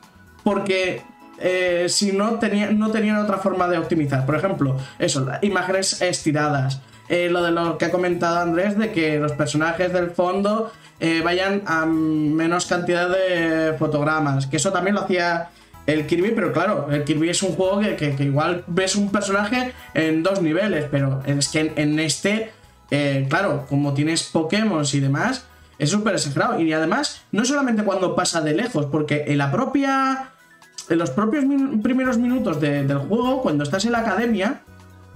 porque 0.43 1.01
eh, 1.39 1.87
si 1.89 2.11
no, 2.13 2.39
no 2.71 2.91
tenían 2.91 3.17
otra 3.17 3.37
forma 3.37 3.67
de 3.67 3.77
optimizar. 3.77 4.25
Por 4.25 4.35
ejemplo, 4.35 4.77
eso, 4.99 5.27
imágenes 5.41 6.01
estiradas. 6.01 6.79
Eh, 7.09 7.27
lo 7.29 7.43
de 7.43 7.51
lo 7.51 7.77
que 7.77 7.85
ha 7.85 7.91
comentado 7.91 8.39
Andrés, 8.39 8.77
de 8.77 8.93
que 8.93 9.19
los 9.19 9.33
personajes 9.33 9.91
del 9.91 10.11
fondo 10.11 10.71
eh, 11.03 11.21
vayan 11.21 11.63
a 11.67 11.85
menos 11.85 12.65
cantidad 12.65 13.09
de 13.09 13.73
fotogramas. 13.77 14.47
Que 14.47 14.55
eso 14.57 14.71
también 14.71 14.95
lo 14.95 15.01
hacía 15.01 15.49
el 15.85 16.07
Kirby, 16.07 16.31
pero 16.31 16.53
claro, 16.53 16.87
el 16.89 17.03
Kirby 17.03 17.27
es 17.29 17.43
un 17.43 17.55
juego 17.57 17.81
que, 17.81 18.15
que- 18.15 18.23
igual 18.23 18.63
ves 18.67 18.95
un 18.95 19.11
personaje 19.11 19.73
en 19.93 20.23
dos 20.23 20.41
niveles, 20.41 20.85
pero 20.89 21.21
es 21.25 21.49
que 21.49 21.73
en, 21.75 21.99
este, 21.99 22.51
eh, 22.89 23.27
claro, 23.29 23.65
como 23.67 23.93
tienes 23.93 24.23
Pokémon 24.23 24.85
y 24.93 24.99
demás, 25.01 25.43
es 25.77 25.89
súper 25.89 26.13
exagerado. 26.15 26.57
Y 26.61 26.71
además, 26.71 27.23
no 27.33 27.43
solamente 27.43 27.83
cuando 27.83 28.15
pasa 28.15 28.39
de 28.39 28.53
lejos, 28.53 28.85
porque 28.85 29.25
en 29.27 29.37
la 29.39 29.51
propia. 29.51 30.29
En 30.89 30.97
los 30.99 31.11
propios 31.11 31.43
primeros 31.81 32.17
minutos 32.17 32.59
de- 32.61 32.83
del 32.83 32.97
juego, 32.99 33.41
cuando 33.41 33.63
estás 33.63 33.83
en 33.85 33.91
la 33.93 33.99
academia, 33.99 34.61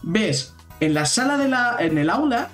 ves 0.04 0.54
en 0.82 0.94
la 0.94 1.06
sala 1.06 1.38
de 1.38 1.48
la. 1.48 1.78
en 1.80 1.98
el 1.98 2.10
aula, 2.10 2.50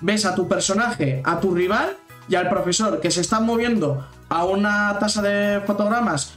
ves 0.00 0.24
a 0.24 0.34
tu 0.34 0.48
personaje, 0.48 1.20
a 1.24 1.38
tu 1.40 1.54
rival 1.54 1.96
y 2.28 2.34
al 2.34 2.48
profesor 2.48 3.00
que 3.00 3.10
se 3.10 3.20
están 3.20 3.46
moviendo 3.46 4.06
a 4.28 4.44
una 4.44 4.98
tasa 4.98 5.22
de 5.22 5.60
fotogramas 5.66 6.34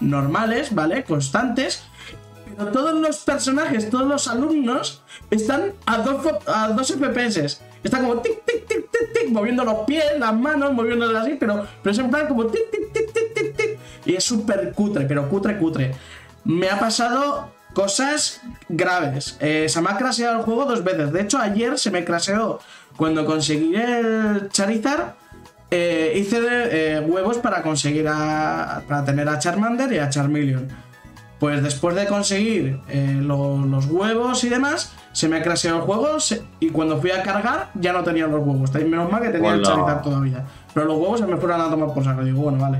normales, 0.00 0.74
¿vale? 0.74 1.04
Constantes. 1.04 1.82
Pero 2.56 2.70
todos 2.70 2.94
los 2.94 3.18
personajes, 3.18 3.90
todos 3.90 4.06
los 4.06 4.28
alumnos 4.28 5.02
están 5.30 5.74
a 5.84 5.98
dos, 5.98 6.24
a 6.46 6.68
dos 6.68 6.92
FPS. 6.92 7.60
Están 7.82 8.02
como 8.02 8.20
tic, 8.20 8.44
tic, 8.44 8.66
tic, 8.66 8.90
tic, 8.90 9.12
tic, 9.12 9.28
moviendo 9.30 9.62
los 9.64 9.80
pies, 9.86 10.04
las 10.18 10.34
manos, 10.34 10.72
moviéndolas 10.72 11.24
así, 11.24 11.36
pero, 11.38 11.66
pero 11.82 11.92
es 11.92 11.98
en 11.98 12.10
plan 12.10 12.26
como 12.26 12.46
tic, 12.46 12.70
tic, 12.70 12.92
tic, 12.92 13.12
tic, 13.12 13.34
tic, 13.34 13.56
tic. 13.56 13.78
Y 14.06 14.14
es 14.14 14.24
súper 14.24 14.72
cutre, 14.72 15.04
pero 15.04 15.28
cutre, 15.28 15.58
cutre. 15.58 15.94
Me 16.44 16.70
ha 16.70 16.78
pasado 16.78 17.50
cosas 17.74 18.40
graves. 18.70 19.36
Eh, 19.40 19.68
se 19.68 19.82
me 19.82 19.90
ha 19.90 19.98
craseado 19.98 20.38
el 20.38 20.44
juego 20.44 20.64
dos 20.64 20.82
veces. 20.82 21.12
De 21.12 21.20
hecho, 21.20 21.38
ayer 21.38 21.78
se 21.78 21.90
me 21.90 22.04
craseó 22.04 22.58
cuando 22.96 23.26
conseguí 23.26 23.76
el 23.76 24.48
Charizard. 24.50 25.14
Eh, 25.70 26.12
hice 26.16 26.38
eh, 26.42 27.00
huevos 27.00 27.38
para 27.38 27.62
conseguir 27.62 28.06
a, 28.08 28.82
para 28.88 29.04
tener 29.04 29.28
a 29.28 29.38
Charmander 29.38 29.92
y 29.92 29.98
a 29.98 30.08
Charmeleon. 30.08 30.68
Pues 31.38 31.62
después 31.62 31.94
de 31.96 32.06
conseguir 32.06 32.80
eh, 32.88 33.18
lo- 33.20 33.58
los 33.66 33.86
huevos 33.86 34.42
y 34.44 34.48
demás, 34.48 34.92
se 35.12 35.28
me 35.28 35.36
ha 35.36 35.42
craseado 35.42 35.78
el 35.78 35.82
juego 35.84 36.18
se- 36.18 36.42
y 36.60 36.70
cuando 36.70 36.98
fui 37.00 37.10
a 37.10 37.22
cargar 37.22 37.68
ya 37.74 37.92
no 37.92 38.02
tenía 38.02 38.26
los 38.26 38.40
huevos. 38.46 38.72
Menos 38.74 39.10
mal 39.12 39.20
que 39.22 39.28
tenía 39.28 39.50
el 39.52 39.58
Hola. 39.60 39.68
Charizard 39.68 40.02
todavía. 40.02 40.44
Pero 40.72 40.86
los 40.86 40.96
huevos 40.98 41.20
se 41.20 41.26
me 41.26 41.36
fueron 41.36 41.60
a 41.60 41.68
tomar 41.68 41.92
por 41.92 42.02
saco. 42.04 42.24
Digo, 42.24 42.40
bueno, 42.42 42.58
vale. 42.58 42.78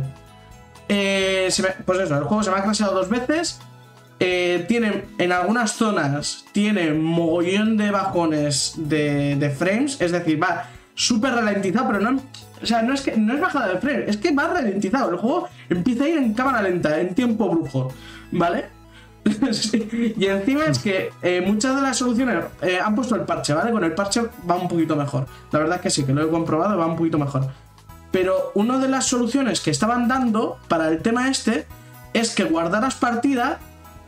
Se 0.89 1.63
me- 1.63 1.85
pues 1.85 1.99
eso, 2.01 2.17
el 2.17 2.25
juego 2.25 2.43
se 2.43 2.51
me 2.51 2.57
ha 2.59 2.63
craseado 2.63 2.95
dos 2.95 3.09
veces. 3.11 3.61
Tiene, 4.19 5.05
en 5.19 5.33
algunas 5.33 5.73
zonas, 5.73 6.45
tiene 6.53 6.93
mogollón 6.95 7.77
de 7.77 7.91
bajones 7.91 8.73
de, 8.77 9.37
de 9.37 9.51
frames. 9.51 10.01
Es 10.01 10.13
decir, 10.13 10.43
va 10.43 10.65
súper 10.95 11.35
ralentizado, 11.35 11.89
pero 11.89 12.01
no. 12.01 12.21
O 12.63 12.67
sea, 12.67 12.83
no 12.83 12.95
es 12.95 13.03
que 13.03 13.17
no 13.17 13.35
es 13.35 13.41
bajada 13.41 13.69
de 13.69 13.79
frames, 13.79 14.09
es 14.09 14.17
que 14.17 14.33
va 14.33 14.49
ralentizado. 14.49 15.11
El 15.11 15.17
juego 15.17 15.49
empieza 15.69 16.05
a 16.05 16.09
ir 16.09 16.19
en 16.19 16.35
cámara 16.35 16.63
lenta, 16.63 17.01
en 17.01 17.15
tiempo 17.15 17.49
brujo. 17.49 17.93
¿Vale? 18.33 18.77
Y 20.17 20.27
encima 20.27 20.67
es 20.67 20.79
que 20.79 21.11
eh, 21.23 21.43
muchas 21.45 21.75
de 21.75 21.83
las 21.83 21.97
soluciones 21.97 22.45
eh, 22.63 22.79
han 22.79 22.95
puesto 22.95 23.17
el 23.17 23.23
parche, 23.23 23.53
¿vale? 23.55 23.73
Con 23.73 23.83
el 23.85 23.93
parche 23.93 24.23
va 24.49 24.55
un 24.55 24.69
poquito 24.69 24.95
mejor. 24.97 25.27
La 25.51 25.59
verdad 25.59 25.77
es 25.77 25.83
que 25.83 25.91
sí, 25.91 26.05
que 26.05 26.13
lo 26.13 26.23
he 26.23 26.31
comprobado, 26.31 26.79
va 26.79 26.87
un 26.87 26.97
poquito 26.97 27.19
mejor. 27.19 27.49
Pero 28.13 28.53
una 28.55 28.79
de 28.79 28.89
las 28.89 29.07
soluciones 29.07 29.61
que 29.61 29.71
estaban 29.71 30.09
dando 30.09 30.59
para 30.69 30.89
el 30.89 31.03
tema 31.03 31.29
este 31.29 31.67
es 32.15 32.35
que 32.35 32.45
guardaras 32.45 32.95
partida, 32.95 33.59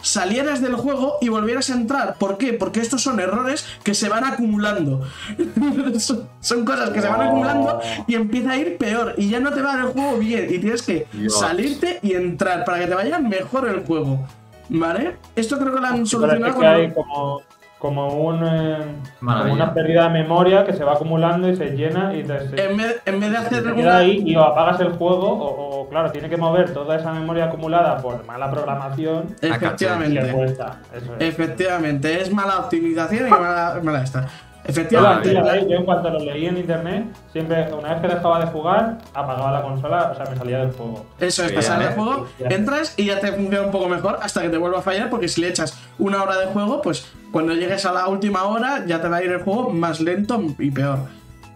salieras 0.00 0.60
del 0.62 0.74
juego 0.74 1.16
y 1.20 1.28
volvieras 1.28 1.70
a 1.70 1.74
entrar. 1.74 2.14
¿Por 2.18 2.38
qué? 2.38 2.52
Porque 2.52 2.80
estos 2.80 3.02
son 3.02 3.20
errores 3.20 3.66
que 3.82 3.94
se 3.94 4.08
van 4.08 4.24
acumulando. 4.24 5.06
son, 5.98 6.28
son 6.40 6.64
cosas 6.64 6.90
que 6.90 7.00
se 7.00 7.08
van 7.08 7.20
acumulando 7.22 7.80
y 8.06 8.14
empieza 8.14 8.52
a 8.52 8.56
ir 8.56 8.76
peor. 8.78 9.14
Y 9.16 9.28
ya 9.30 9.40
no 9.40 9.52
te 9.52 9.62
va 9.62 9.74
el 9.74 9.84
juego 9.86 10.18
bien. 10.18 10.46
Y 10.52 10.58
tienes 10.58 10.82
que 10.82 11.06
Dios. 11.12 11.38
salirte 11.38 11.98
y 12.02 12.14
entrar 12.14 12.64
para 12.64 12.78
que 12.80 12.86
te 12.86 12.94
vaya 12.94 13.18
mejor 13.18 13.68
el 13.68 13.84
juego. 13.84 14.26
¿Vale? 14.70 15.16
Esto 15.34 15.58
creo 15.58 15.74
que 15.74 15.80
lo 15.80 15.86
han 15.86 16.06
solucionado 16.06 16.44
que 16.44 16.52
con- 16.52 16.66
hay 16.66 16.92
como, 16.92 17.40
como, 17.78 18.08
un, 18.08 18.42
eh, 18.44 18.76
como 19.20 19.52
una 19.52 19.72
pérdida 19.72 20.04
de 20.04 20.10
memoria 20.22 20.64
que 20.64 20.72
se 20.72 20.82
va 20.84 20.94
acumulando 20.94 21.48
y 21.48 21.54
se 21.56 21.70
llena 21.76 22.14
y 22.14 22.24
te, 22.24 22.48
se- 22.48 22.64
en, 22.70 22.76
vez, 22.76 23.00
en 23.06 23.20
vez 23.20 23.30
de 23.30 23.36
hacer 23.36 23.72
una... 23.72 23.98
ahí 23.98 24.22
y 24.26 24.34
o 24.36 24.42
apagas 24.42 24.80
el 24.80 24.88
juego 24.94 25.28
o, 25.32 25.80
o, 25.82 25.88
claro, 25.88 26.10
tiene 26.10 26.28
que 26.28 26.36
mover 26.36 26.72
toda 26.74 26.96
esa 26.96 27.12
memoria 27.12 27.44
acumulada 27.44 27.98
por 27.98 28.24
mala 28.26 28.50
programación 28.50 29.26
y 29.40 29.46
Efectivamente. 29.46 30.22
le 30.22 30.32
cuesta. 30.32 30.78
Eso 30.94 31.14
es. 31.18 31.28
Efectivamente, 31.28 32.20
es 32.20 32.32
mala 32.32 32.58
optimización 32.58 33.28
y 33.28 33.30
mala, 33.30 33.78
mala 33.82 34.02
esta. 34.02 34.26
Efectivamente. 34.68 35.32
¿eh? 35.32 35.66
Yo 35.68 35.76
en 35.78 35.84
cuanto 35.84 36.10
lo 36.10 36.18
leí 36.20 36.46
en 36.46 36.58
internet, 36.58 37.04
siempre, 37.32 37.72
una 37.72 37.94
vez 37.94 38.02
que 38.02 38.08
dejaba 38.08 38.38
de 38.40 38.46
jugar, 38.46 38.98
apagaba 39.14 39.50
la 39.50 39.62
consola, 39.62 40.10
o 40.12 40.14
sea, 40.14 40.26
me 40.30 40.36
salía 40.36 40.58
del 40.58 40.72
juego. 40.72 41.06
Eso 41.18 41.44
es 41.44 41.52
pasar 41.52 41.80
ya, 41.80 41.88
el 41.88 41.94
juego, 41.94 42.26
entras 42.38 42.94
y 42.96 43.06
ya 43.06 43.18
te 43.18 43.32
funciona 43.32 43.62
un 43.66 43.70
poco 43.72 43.88
mejor 43.88 44.18
hasta 44.22 44.42
que 44.42 44.50
te 44.50 44.58
vuelva 44.58 44.78
a 44.80 44.82
fallar, 44.82 45.08
porque 45.10 45.26
si 45.28 45.40
le 45.40 45.48
echas 45.48 45.78
una 45.98 46.22
hora 46.22 46.36
de 46.38 46.46
juego, 46.46 46.82
pues 46.82 47.06
cuando 47.32 47.54
llegues 47.54 47.84
a 47.86 47.92
la 47.92 48.08
última 48.08 48.44
hora 48.44 48.84
ya 48.86 49.00
te 49.00 49.08
va 49.08 49.16
a 49.18 49.22
ir 49.24 49.32
el 49.32 49.42
juego 49.42 49.70
más 49.70 50.00
lento 50.00 50.40
y 50.58 50.70
peor. 50.70 50.98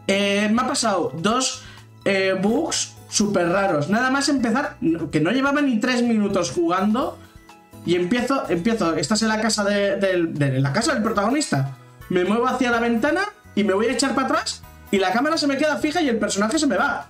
Eh, 0.06 0.48
me 0.52 0.62
ha 0.62 0.66
pasado 0.66 1.12
dos 1.14 1.62
eh, 2.04 2.34
bugs 2.40 2.96
súper 3.08 3.48
raros. 3.50 3.90
Nada 3.90 4.10
más 4.10 4.28
empezar, 4.30 4.76
que 5.10 5.20
no 5.20 5.30
llevaba 5.30 5.60
ni 5.60 5.78
tres 5.78 6.02
minutos 6.02 6.50
jugando, 6.50 7.18
y 7.84 7.96
empiezo, 7.96 8.44
empiezo, 8.48 8.94
estás 8.94 9.20
en 9.22 9.28
la 9.28 9.40
casa 9.40 9.64
de, 9.64 9.96
del- 9.96 10.62
la 10.62 10.72
casa 10.72 10.94
del 10.94 11.02
protagonista, 11.02 11.76
me 12.12 12.24
muevo 12.24 12.46
hacia 12.46 12.70
la 12.70 12.78
ventana 12.78 13.22
y 13.54 13.64
me 13.64 13.72
voy 13.72 13.86
a 13.86 13.92
echar 13.92 14.14
para 14.14 14.26
atrás 14.28 14.62
y 14.90 14.98
la 14.98 15.12
cámara 15.12 15.38
se 15.38 15.46
me 15.46 15.56
queda 15.56 15.78
fija 15.78 16.02
y 16.02 16.08
el 16.10 16.18
personaje 16.18 16.58
se 16.58 16.66
me 16.66 16.76
va. 16.76 17.08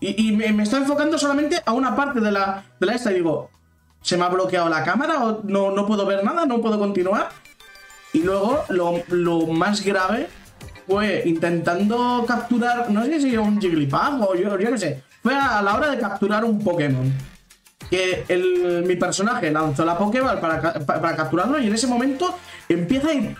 Y, 0.00 0.30
me, 0.32 0.62
está 0.62 0.76
enfocando 0.76 1.18
solamente 1.18 1.60
a 1.64 1.72
una 1.72 1.96
parte 1.96 2.20
de 2.20 2.30
la, 2.30 2.62
de 2.78 2.86
la 2.86 2.94
esta 2.94 3.10
y 3.10 3.14
digo, 3.16 3.50
¿se 4.02 4.16
me 4.16 4.24
ha 4.24 4.28
bloqueado 4.28 4.68
la 4.68 4.84
cámara 4.84 5.24
o 5.24 5.40
no, 5.42 5.72
no 5.72 5.86
puedo 5.86 6.04
ver 6.06 6.22
nada, 6.22 6.44
no 6.46 6.60
puedo 6.60 6.78
continuar? 6.78 7.30
Y 8.12 8.22
luego 8.22 8.62
lo, 8.68 9.02
lo 9.08 9.46
más 9.46 9.82
grave 9.82 10.28
fue 10.86 11.22
intentando 11.24 12.24
capturar, 12.28 12.90
no 12.90 13.04
sé 13.06 13.20
si 13.20 13.36
un 13.38 13.58
Jigglypuff 13.60 14.20
o 14.20 14.34
yo, 14.34 14.56
yo 14.58 14.70
qué 14.70 14.78
sé, 14.78 15.02
fue 15.22 15.34
a 15.34 15.62
la 15.62 15.74
hora 15.74 15.90
de 15.90 15.98
capturar 15.98 16.44
un 16.44 16.62
Pokémon. 16.62 17.10
Que 17.90 18.24
el- 18.28 18.84
mi 18.86 18.96
personaje 18.96 19.50
lanzó 19.50 19.84
la 19.84 19.96
Pokéball 19.96 20.38
para, 20.40 20.60
para 20.84 21.16
capturarlo 21.16 21.58
y 21.58 21.66
en 21.66 21.72
ese 21.74 21.86
momento 21.86 22.38
empieza 22.68 23.08
a 23.08 23.14
ir 23.14 23.34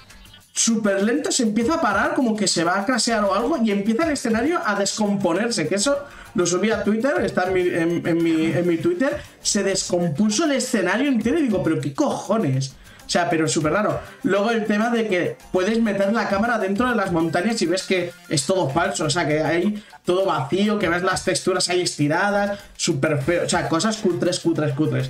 súper 0.59 1.03
lento, 1.05 1.31
se 1.31 1.45
empieza 1.45 1.75
a 1.75 1.81
parar 1.81 2.15
como 2.15 2.35
que 2.37 2.49
se 2.49 2.65
va 2.65 2.81
a 2.81 2.85
crasear 2.85 3.25
o 3.25 3.33
algo 3.35 3.59
y 3.63 3.71
empieza 3.71 4.05
el 4.05 4.11
escenario 4.13 4.61
a 4.65 4.75
descomponerse, 4.75 5.69
que 5.69 5.77
eso 5.77 5.97
lo 6.35 6.45
subí 6.47 6.71
a 6.71 6.83
Twitter, 6.83 7.13
está 7.25 7.45
en 7.45 7.53
mi, 7.55 7.61
en- 8.09 8.23
mi, 8.23 8.47
en 8.47 8.67
mi 8.67 8.77
Twitter, 8.77 9.21
se 9.41 9.63
descompuso 9.63 10.45
el 10.45 10.53
escenario 10.53 11.09
entero 11.09 11.39
y 11.39 11.43
digo, 11.43 11.63
pero 11.63 11.81
qué 11.81 11.95
cojones. 11.95 12.75
O 13.07 13.11
sea, 13.11 13.31
pero 13.31 13.49
súper 13.49 13.73
raro. 13.73 13.99
Luego 14.25 14.51
el 14.51 14.67
tema 14.67 14.91
de 14.91 15.09
que 15.09 15.37
puedes 15.51 15.81
meter 15.81 16.13
la 16.13 16.29
cámara 16.29 16.59
dentro 16.59 16.91
de 16.91 16.95
las 16.95 17.11
montañas 17.11 17.63
y 17.63 17.67
ves 17.67 17.85
que 17.85 18.13
es 18.29 18.45
todo 18.45 18.69
falso. 18.69 19.07
O 19.07 19.11
sea, 19.11 19.27
que 19.27 19.41
hay 19.41 19.83
todo 20.05 20.27
vacío, 20.27 20.79
que 20.79 20.91
ves 20.91 21.03
las 21.03 21.25
texturas 21.25 21.71
ahí 21.71 21.81
estiradas, 21.81 22.59
súper 22.77 23.23
feo. 23.23 23.45
O 23.47 23.49
sea, 23.49 23.67
cosas 23.67 23.97
cutres, 23.97 24.41
cutres, 24.41 24.75
cutres. 24.75 25.09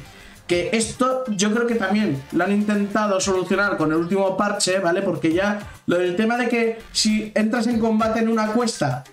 Que 0.48 0.70
esto 0.72 1.24
yo 1.28 1.52
creo 1.52 1.66
que 1.66 1.76
también 1.76 2.20
lo 2.32 2.42
han 2.42 2.52
intentado 2.52 3.20
solucionar 3.20 3.76
con 3.76 3.92
el 3.92 3.98
último 3.98 4.36
parche, 4.36 4.80
¿vale? 4.80 5.02
Porque 5.02 5.32
ya 5.32 5.60
lo 5.86 5.98
del 5.98 6.16
tema 6.16 6.36
de 6.38 6.48
que 6.48 6.78
si 6.90 7.30
entras 7.34 7.66
en 7.66 7.78
combate 7.78 8.20
en 8.20 8.28
una 8.28 8.48
cuesta 8.48 9.04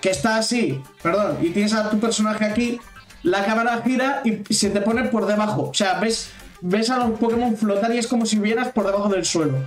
que 0.00 0.10
está 0.10 0.36
así, 0.36 0.82
perdón, 1.02 1.38
y 1.40 1.50
tienes 1.50 1.72
a 1.72 1.88
tu 1.88 1.98
personaje 1.98 2.44
aquí, 2.44 2.80
la 3.22 3.44
cámara 3.44 3.80
gira 3.84 4.22
y 4.24 4.52
se 4.52 4.70
te 4.70 4.80
pone 4.80 5.04
por 5.04 5.26
debajo. 5.26 5.70
O 5.70 5.74
sea, 5.74 5.98
ves, 6.00 6.30
ves 6.60 6.90
a 6.90 6.98
los 6.98 7.18
Pokémon 7.18 7.56
flotar 7.56 7.94
y 7.94 7.98
es 7.98 8.06
como 8.06 8.26
si 8.26 8.38
vieras 8.38 8.68
por 8.68 8.86
debajo 8.86 9.08
del 9.08 9.24
suelo. 9.24 9.58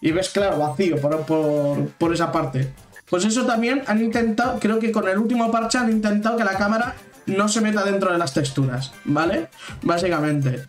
Y 0.00 0.12
ves, 0.12 0.30
claro, 0.30 0.58
vacío 0.58 1.00
por, 1.00 1.20
por, 1.22 1.88
por 1.90 2.12
esa 2.12 2.32
parte. 2.32 2.72
Pues 3.08 3.24
eso 3.24 3.44
también 3.44 3.82
han 3.86 4.02
intentado, 4.02 4.58
creo 4.60 4.78
que 4.78 4.92
con 4.92 5.08
el 5.08 5.18
último 5.18 5.50
parche 5.50 5.78
han 5.78 5.90
intentado 5.90 6.36
que 6.36 6.44
la 6.44 6.56
cámara 6.56 6.94
no 7.26 7.48
se 7.48 7.60
meta 7.60 7.84
dentro 7.84 8.12
de 8.12 8.18
las 8.18 8.32
texturas, 8.34 8.92
¿vale? 9.04 9.48
Básicamente. 9.82 10.66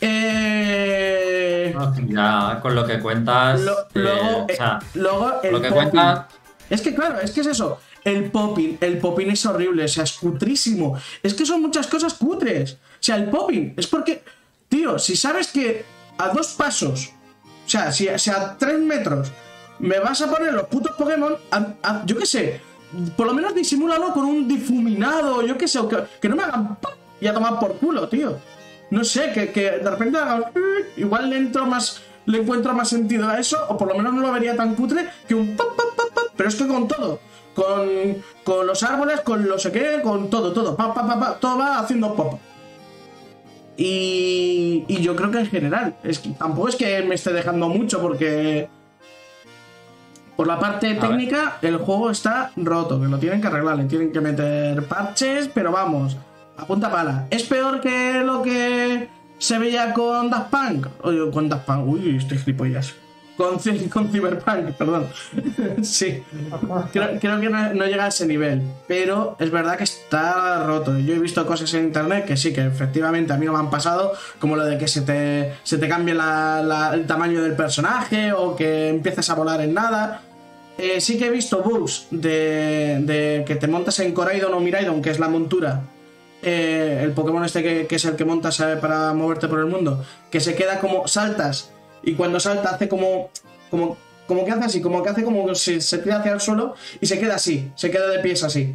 Eh... 0.00 1.74
Ya 2.06 2.58
con 2.62 2.74
lo 2.74 2.86
que 2.86 2.98
cuentas. 3.00 3.60
Lo- 3.60 3.80
eh, 3.80 3.86
luego, 3.94 4.44
o 4.44 4.54
sea, 4.54 4.78
eh, 4.82 4.86
luego 4.94 5.42
el 5.42 5.52
lo 5.52 5.60
que. 5.60 5.68
Es 6.70 6.82
que 6.82 6.94
claro, 6.94 7.20
es 7.20 7.30
que 7.30 7.40
es 7.40 7.46
eso. 7.46 7.80
El 8.04 8.30
popping, 8.30 8.78
el 8.80 8.98
popping 8.98 9.30
es 9.30 9.44
horrible, 9.46 9.84
o 9.84 9.88
sea, 9.88 10.04
es 10.04 10.12
cutrísimo. 10.14 10.98
Es 11.22 11.34
que 11.34 11.44
son 11.46 11.62
muchas 11.62 11.86
cosas 11.86 12.14
cutres. 12.14 12.74
O 12.74 12.76
sea, 13.00 13.16
el 13.16 13.28
popping 13.28 13.74
es 13.76 13.86
porque, 13.86 14.22
tío, 14.68 14.98
si 14.98 15.16
sabes 15.16 15.48
que 15.48 15.84
a 16.18 16.28
dos 16.28 16.48
pasos, 16.54 17.10
o 17.66 17.68
sea, 17.68 17.90
si, 17.92 18.08
si 18.18 18.30
a 18.30 18.56
tres 18.58 18.78
metros 18.78 19.30
me 19.78 19.98
vas 19.98 20.20
a 20.22 20.30
poner 20.30 20.52
los 20.52 20.66
putos 20.68 20.92
Pokémon, 20.96 21.36
a- 21.50 21.66
a- 21.82 22.02
yo 22.06 22.16
qué 22.18 22.26
sé, 22.26 22.60
por 23.16 23.26
lo 23.26 23.34
menos 23.34 23.54
disimúlalo 23.54 24.12
con 24.12 24.24
un 24.24 24.48
difuminado, 24.48 25.42
yo 25.42 25.58
qué 25.58 25.68
sé, 25.68 25.80
que, 25.88 26.04
que 26.20 26.28
no 26.28 26.36
me 26.36 26.42
hagan 26.42 26.76
¡pum! 26.76 26.92
y 27.20 27.26
a 27.26 27.34
tomar 27.34 27.58
por 27.58 27.74
culo, 27.78 28.08
tío. 28.08 28.38
No 28.90 29.04
sé, 29.04 29.32
que, 29.32 29.52
que 29.52 29.70
de 29.70 29.90
repente 29.90 30.18
hagan 30.18 30.44
igual 30.96 31.28
le 31.28 31.36
entro 31.36 31.66
más, 31.66 32.00
le 32.26 32.38
encuentro 32.38 32.72
más 32.74 32.88
sentido 32.88 33.28
a 33.28 33.38
eso, 33.38 33.58
o 33.68 33.76
por 33.76 33.88
lo 33.88 33.94
menos 33.94 34.14
no 34.14 34.22
lo 34.22 34.32
vería 34.32 34.56
tan 34.56 34.74
cutre 34.74 35.08
que 35.26 35.34
un 35.34 35.56
pop, 35.56 35.76
pop, 35.76 35.94
pop, 35.96 36.14
pop, 36.14 36.24
pero 36.36 36.48
es 36.48 36.54
que 36.54 36.66
con 36.66 36.88
todo. 36.88 37.20
Con, 37.54 37.88
con 38.44 38.66
los 38.66 38.82
árboles, 38.84 39.20
con 39.22 39.48
lo 39.48 39.58
sé 39.58 39.72
qué, 39.72 40.00
con 40.02 40.30
todo, 40.30 40.52
todo. 40.52 40.76
Pa, 40.76 40.94
pa, 40.94 41.06
pa, 41.06 41.18
pa, 41.18 41.34
todo 41.40 41.58
va 41.58 41.80
haciendo 41.80 42.14
pop. 42.14 42.38
Y, 43.76 44.84
y 44.88 45.02
yo 45.02 45.14
creo 45.14 45.30
que 45.30 45.38
en 45.38 45.46
general, 45.46 45.96
es 46.02 46.18
que 46.20 46.30
tampoco 46.30 46.68
es 46.68 46.76
que 46.76 47.02
me 47.02 47.14
esté 47.14 47.32
dejando 47.32 47.68
mucho 47.68 48.00
porque 48.00 48.68
por 50.38 50.46
la 50.46 50.56
parte 50.60 50.94
técnica 50.94 51.56
el 51.62 51.78
juego 51.78 52.10
está 52.12 52.52
roto, 52.54 53.00
que 53.00 53.08
lo 53.08 53.18
tienen 53.18 53.40
que 53.40 53.48
arreglar, 53.48 53.76
le 53.76 53.86
tienen 53.86 54.12
que 54.12 54.20
meter 54.20 54.84
parches, 54.86 55.50
pero 55.52 55.72
vamos, 55.72 56.16
a 56.56 56.64
punta 56.64 56.92
pala. 56.92 57.26
¿Es 57.30 57.42
peor 57.42 57.80
que 57.80 58.22
lo 58.24 58.40
que 58.40 59.08
se 59.38 59.58
veía 59.58 59.92
con 59.92 60.30
Daft 60.30 60.50
Punk? 60.50 60.86
Oye, 61.02 61.28
con 61.32 61.48
Daft 61.48 61.66
Punk, 61.66 61.88
uy, 61.88 62.16
estoy 62.18 62.38
gilipollas. 62.38 62.94
Con, 63.36 63.58
con 63.92 64.10
Cyberpunk, 64.12 64.72
perdón. 64.78 65.06
sí. 65.82 66.22
Creo, 66.92 67.18
creo 67.20 67.40
que 67.40 67.48
no, 67.50 67.74
no 67.74 67.86
llega 67.86 68.04
a 68.04 68.08
ese 68.08 68.24
nivel, 68.26 68.62
pero 68.86 69.34
es 69.40 69.50
verdad 69.50 69.76
que 69.76 69.84
está 69.84 70.62
roto. 70.64 70.96
Yo 70.98 71.14
he 71.14 71.18
visto 71.18 71.44
cosas 71.46 71.72
en 71.74 71.84
internet 71.86 72.24
que 72.26 72.36
sí, 72.36 72.52
que 72.52 72.64
efectivamente 72.66 73.32
a 73.32 73.36
mí 73.36 73.44
no 73.46 73.52
me 73.54 73.58
han 73.58 73.70
pasado, 73.70 74.12
como 74.40 74.54
lo 74.54 74.64
de 74.64 74.78
que 74.78 74.86
se 74.86 75.02
te, 75.02 75.54
se 75.64 75.78
te 75.78 75.88
cambie 75.88 76.14
la- 76.14 76.62
la- 76.62 76.94
el 76.94 77.06
tamaño 77.06 77.42
del 77.42 77.54
personaje 77.54 78.32
o 78.32 78.54
que 78.56 78.88
empieces 78.88 79.28
a 79.30 79.34
volar 79.34 79.60
en 79.60 79.74
nada. 79.74 80.22
Eh, 80.78 81.00
sí 81.00 81.18
que 81.18 81.26
he 81.26 81.30
visto 81.30 81.60
bugs 81.62 82.06
de, 82.10 83.00
de 83.02 83.44
que 83.44 83.56
te 83.56 83.66
montas 83.66 83.98
en 83.98 84.14
Coraidon 84.14 84.54
o 84.54 84.60
Miraidon, 84.60 85.02
que 85.02 85.10
es 85.10 85.18
la 85.18 85.28
montura. 85.28 85.82
eh, 86.42 87.00
el 87.02 87.12
Pokémon 87.12 87.44
este 87.44 87.62
que, 87.62 87.94
es 87.94 88.04
el 88.04 88.16
que 88.16 88.24
montas 88.24 88.62
para 88.80 89.12
moverte 89.12 89.48
por 89.48 89.58
el 89.58 89.66
mundo, 89.66 90.04
que 90.30 90.40
se 90.40 90.54
queda 90.54 90.78
como 90.78 91.08
saltas 91.08 91.70
y 92.02 92.14
cuando 92.14 92.38
salta 92.38 92.70
hace 92.70 92.88
como, 92.88 93.30
como, 93.70 93.96
como 94.26 94.44
que 94.44 94.52
hace 94.52 94.64
así, 94.64 94.80
como 94.80 95.02
que 95.02 95.08
hace 95.10 95.24
como 95.24 95.54
si 95.54 95.80
se 95.80 95.98
tira 95.98 96.18
hacia 96.18 96.32
el 96.32 96.40
suelo 96.40 96.74
y 97.00 97.06
se 97.06 97.18
queda 97.18 97.34
así, 97.34 97.70
se 97.74 97.90
queda 97.90 98.08
de 98.08 98.20
pies 98.20 98.44
así. 98.44 98.74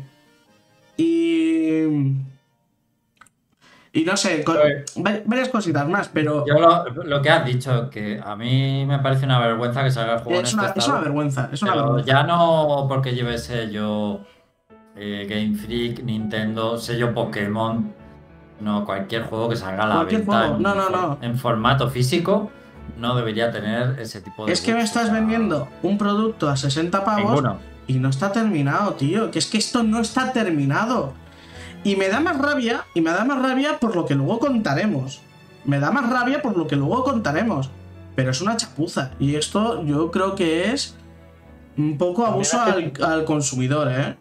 Y... 0.98 1.84
Y 3.96 4.04
no 4.06 4.18
sé, 4.18 4.44
con- 4.44 4.58
varias 5.26 5.50
cositas 5.50 5.88
más, 5.88 6.10
pero 6.12 6.44
Yo 6.48 6.56
lo, 6.56 6.86
lo 7.04 7.22
que 7.22 7.30
has 7.30 7.46
dicho, 7.46 7.90
que 7.92 8.20
a 8.24 8.36
mí 8.36 8.86
me 8.88 8.98
parece 9.00 9.26
una 9.26 9.38
vergüenza 9.40 9.84
que 9.84 9.92
salga 9.92 10.14
el 10.16 10.20
juego 10.22 10.40
en 10.40 10.46
es 10.46 10.50
este 10.50 10.60
una, 10.60 10.70
es 10.72 10.78
estado. 10.78 10.92
una 10.98 11.02
vergüenza, 11.04 11.50
es 11.54 11.62
una 11.62 11.72
Pero 11.74 11.84
vergüenza. 11.86 12.12
ya 12.12 12.24
no 12.24 12.86
porque 12.90 13.14
lleve 13.14 13.38
sello 13.38 14.22
eh, 14.96 15.28
Game 15.30 15.56
Freak, 15.56 16.04
Nintendo, 16.04 16.78
sello 16.80 17.14
Pokémon. 17.14 17.94
No, 18.60 18.84
cualquier 18.86 19.24
juego 19.24 19.50
que 19.50 19.56
salga 19.58 19.84
a 19.84 19.88
la 19.88 19.96
Cualquier 19.96 20.22
venta 20.22 20.38
juego. 20.40 20.56
en, 20.56 20.62
No, 20.64 20.74
no, 20.76 20.90
no. 20.90 21.18
en 21.22 21.38
formato 21.38 21.90
físico 21.90 22.50
no 22.98 23.16
debería 23.16 23.52
tener 23.52 24.00
ese 24.00 24.22
tipo 24.22 24.46
de. 24.46 24.54
Es 24.54 24.62
que 24.62 24.74
me 24.74 24.82
estás 24.82 25.12
vendiendo 25.12 25.68
un 25.84 25.98
producto 26.00 26.50
a 26.50 26.56
60 26.58 27.04
pavos 27.06 27.26
Ninguno. 27.26 27.60
y 27.88 27.96
no 28.00 28.10
está 28.10 28.32
terminado, 28.32 28.94
tío. 28.94 29.30
Que 29.32 29.40
es 29.40 29.46
que 29.50 29.58
esto 29.60 29.84
no 29.84 30.00
está 30.00 30.32
terminado. 30.34 31.14
Y 31.84 31.96
me 31.96 32.08
da 32.10 32.20
más 32.20 32.38
rabia, 32.38 32.86
y 32.94 33.02
me 33.02 33.12
da 33.12 33.26
más 33.26 33.42
rabia 33.42 33.80
por 33.80 33.96
lo 33.96 34.06
que 34.06 34.16
luego 34.16 34.40
contaremos. 34.40 35.22
Me 35.66 35.80
da 35.80 35.92
más 35.92 36.10
rabia 36.10 36.42
por 36.42 36.58
lo 36.58 36.68
que 36.68 36.76
luego 36.76 37.04
contaremos. 37.04 37.70
Pero 38.16 38.32
es 38.32 38.42
una 38.42 38.58
chapuza. 38.58 39.12
Y 39.20 39.36
esto 39.36 39.84
yo 39.84 40.12
creo 40.12 40.36
que 40.36 40.72
es 40.72 40.96
un 41.78 41.98
poco 41.98 42.26
abuso 42.26 42.62
al, 42.62 42.94
al 43.04 43.26
consumidor, 43.26 43.92
¿eh? 43.92 44.16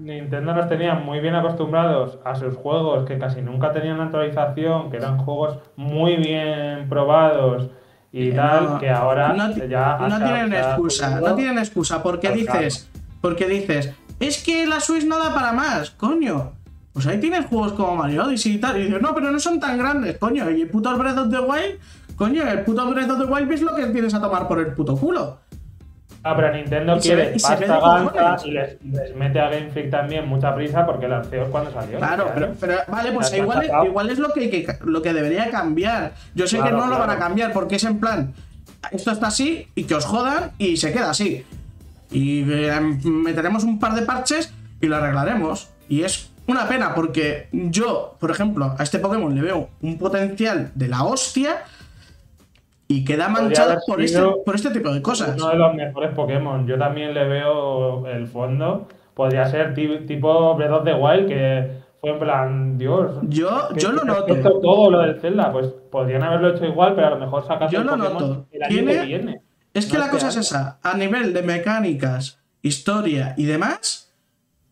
Nintendo 0.00 0.54
nos 0.54 0.68
tenía 0.68 0.94
muy 0.94 1.20
bien 1.20 1.34
acostumbrados 1.34 2.18
a 2.24 2.34
sus 2.34 2.54
juegos 2.54 3.06
que 3.06 3.18
casi 3.18 3.42
nunca 3.42 3.72
tenían 3.72 4.00
actualización, 4.00 4.90
que 4.90 4.98
eran 4.98 5.18
juegos 5.18 5.58
muy 5.74 6.16
bien 6.16 6.88
probados 6.88 7.70
y 8.12 8.30
tal, 8.32 8.64
No, 8.64 8.78
que 8.78 8.88
ahora 8.88 9.32
no, 9.32 9.52
ya 9.66 9.98
no 9.98 10.18
tienen 10.18 10.52
excusa, 10.52 11.20
no 11.20 11.34
tienen 11.34 11.58
excusa, 11.58 12.02
porque 12.02 12.30
dices, 12.30 12.88
porque 13.20 13.46
dices, 13.46 13.94
es 14.20 14.42
que 14.42 14.66
la 14.66 14.80
Switch 14.80 15.04
no 15.04 15.18
da 15.18 15.34
para 15.34 15.52
más, 15.52 15.90
coño. 15.90 16.52
Pues 16.96 17.06
ahí 17.08 17.20
tienes 17.20 17.44
juegos 17.44 17.74
como 17.74 17.94
Mario 17.94 18.24
Odyssey 18.24 18.54
y 18.54 18.58
tal, 18.58 18.78
y 18.80 18.84
dices, 18.84 19.02
no, 19.02 19.14
pero 19.14 19.30
no 19.30 19.38
son 19.38 19.60
tan 19.60 19.76
grandes, 19.76 20.16
coño. 20.16 20.50
Y 20.50 20.62
el 20.62 20.68
puto 20.70 20.96
Breath 20.96 21.18
of 21.18 21.28
the 21.30 21.40
Wild, 21.40 21.78
coño, 22.16 22.42
el 22.48 22.60
puto 22.62 22.90
Breath 22.90 23.10
of 23.10 23.18
the 23.18 23.26
Wild 23.26 23.52
es 23.52 23.60
lo 23.60 23.74
que 23.74 23.84
tienes 23.88 24.14
a 24.14 24.20
tomar 24.22 24.48
por 24.48 24.60
el 24.60 24.68
puto 24.72 24.96
culo. 24.96 25.38
Ah, 26.22 26.34
pero 26.34 26.54
Nintendo 26.54 26.96
Y 26.96 27.00
quiere 27.00 27.32
ve- 27.32 27.36
pasta 27.38 27.66
gansa 27.66 28.46
y 28.46 28.50
les, 28.50 28.82
les 28.82 29.14
mete 29.14 29.38
a 29.38 29.50
Game 29.50 29.68
Freak 29.72 29.90
también 29.90 30.26
mucha 30.26 30.54
prisa 30.54 30.86
porque 30.86 31.04
el 31.04 31.12
Arceus 31.12 31.48
cuando 31.50 31.70
salió. 31.70 31.98
Claro, 31.98 32.30
pero, 32.34 32.54
pero, 32.58 32.74
vale, 32.88 33.12
pues 33.12 33.30
igual, 33.34 34.08
es 34.10 34.18
lo 34.18 34.30
que, 34.32 34.48
que- 34.48 34.66
lo 34.86 35.02
que 35.02 35.12
debería 35.12 35.50
cambiar. 35.50 36.14
Yo 36.34 36.46
sé 36.46 36.56
que 36.56 36.62
Claro, 36.62 36.78
no 36.78 36.86
lo 36.86 36.98
van 36.98 37.10
a 37.10 37.18
cambiar 37.18 37.52
porque 37.52 37.76
es 37.76 37.84
en 37.84 38.00
plan, 38.00 38.32
esto 38.90 39.10
está 39.10 39.26
así 39.26 39.68
y 39.74 39.84
que 39.84 39.94
os 39.96 40.06
jodan 40.06 40.52
y 40.56 40.78
se 40.78 40.94
queda 40.94 41.10
así. 41.10 41.44
Y 42.10 42.50
eh, 42.50 42.80
meteremos 43.04 43.64
un 43.64 43.78
par 43.78 43.92
de 43.94 44.00
parches 44.00 44.50
y 44.80 44.86
lo 44.86 44.96
arreglaremos. 44.96 45.68
Y 45.90 46.02
es 46.02 46.30
una 46.48 46.66
pena 46.68 46.94
porque 46.94 47.48
yo, 47.52 48.16
por 48.20 48.30
ejemplo, 48.30 48.74
a 48.78 48.82
este 48.82 48.98
Pokémon 48.98 49.34
le 49.34 49.42
veo 49.42 49.68
un 49.82 49.98
potencial 49.98 50.70
de 50.74 50.88
la 50.88 51.04
hostia 51.04 51.58
y 52.88 53.04
queda 53.04 53.28
manchado 53.28 53.76
por 53.86 54.00
este, 54.00 54.20
por 54.44 54.54
este 54.54 54.70
tipo 54.70 54.90
de 54.92 55.02
cosas. 55.02 55.34
Uno 55.36 55.48
de 55.50 55.56
los 55.56 55.74
mejores 55.74 56.14
Pokémon. 56.14 56.66
Yo 56.66 56.78
también 56.78 57.12
le 57.14 57.26
veo 57.26 58.06
el 58.06 58.26
fondo. 58.28 58.86
Podría 59.14 59.46
ser 59.46 59.74
ti- 59.74 60.04
tipo 60.06 60.54
Breath 60.54 60.72
of 60.72 60.84
the 60.84 60.94
Wild, 60.94 61.26
que 61.26 61.70
fue 62.00 62.10
en 62.10 62.18
plan, 62.20 62.78
Dios. 62.78 63.16
Yo, 63.22 63.74
yo 63.74 63.90
lo 63.90 64.04
noto. 64.04 64.36
todo 64.60 64.90
lo 64.90 65.00
del 65.00 65.18
Zelda, 65.20 65.50
pues 65.50 65.68
podrían 65.90 66.22
haberlo 66.22 66.50
hecho 66.50 66.64
igual, 66.66 66.94
pero 66.94 67.08
a 67.08 67.10
lo 67.10 67.18
mejor 67.18 67.44
sacas 67.46 67.72
Yo 67.72 67.80
el 67.80 67.86
lo 67.86 67.96
Pokémon 67.96 68.12
noto. 68.12 68.46
el 68.52 68.62
año 68.62 68.68
Tiene- 68.74 68.92
que 68.94 69.04
viene. 69.06 69.40
Es 69.74 69.86
que 69.86 69.94
No 69.98 70.04
la 70.04 70.10
cosa 70.10 70.28
es 70.28 70.36
esa. 70.36 70.78
A 70.82 70.96
nivel 70.96 71.32
de 71.34 71.42
mecánicas, 71.42 72.38
historia 72.62 73.34
y 73.36 73.46
demás, 73.46 74.05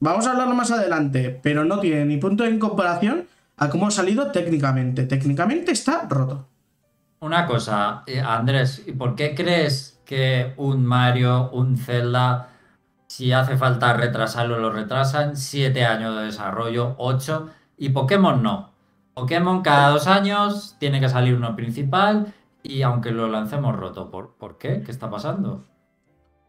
vamos 0.05 0.27
a 0.27 0.33
hablarlo 0.33 0.55
más 0.55 0.71
adelante, 0.71 1.41
pero 1.43 1.65
no 1.65 1.81
tiene 1.81 2.05
ni 2.05 2.19
punto 2.19 2.45
en 2.45 2.59
comparación 2.59 3.27
a 3.57 3.71
cómo 3.71 3.87
ha 3.87 3.91
salido 3.91 4.31
técnicamente. 4.31 5.05
Técnicamente 5.05 5.73
está 5.73 6.07
roto. 6.09 6.47
Una 7.21 7.47
cosa, 7.47 8.03
eh, 8.07 8.21
Andrés, 8.21 8.85
¿y 8.87 8.93
por 8.93 9.17
qué 9.17 9.35
crees 9.35 10.01
que 10.05 10.53
un 10.59 10.85
Mario, 10.85 11.51
un 11.53 11.79
Zelda, 11.79 12.51
si 13.07 13.33
hace 13.33 13.57
falta 13.57 13.95
retrasarlo, 13.95 14.59
lo 14.59 14.71
retrasan? 14.71 15.37
Siete 15.37 15.87
años 15.87 16.17
de 16.17 16.25
desarrollo, 16.25 16.95
ocho, 16.99 17.49
y 17.79 17.89
Pokémon 17.89 18.43
no. 18.43 18.73
Pokémon 19.15 19.63
cada 19.63 19.89
dos 19.89 20.07
años 20.07 20.77
tiene 20.79 21.01
que 21.01 21.09
salir 21.09 21.35
uno 21.35 21.57
principal 21.57 22.35
y 22.63 22.83
aunque 22.83 23.11
lo 23.11 23.29
lancemos 23.29 23.75
roto, 23.75 24.11
¿por, 24.11 24.35
¿por 24.35 24.59
qué? 24.59 24.83
¿Qué 24.83 24.91
está 24.91 25.09
pasando? 25.09 25.65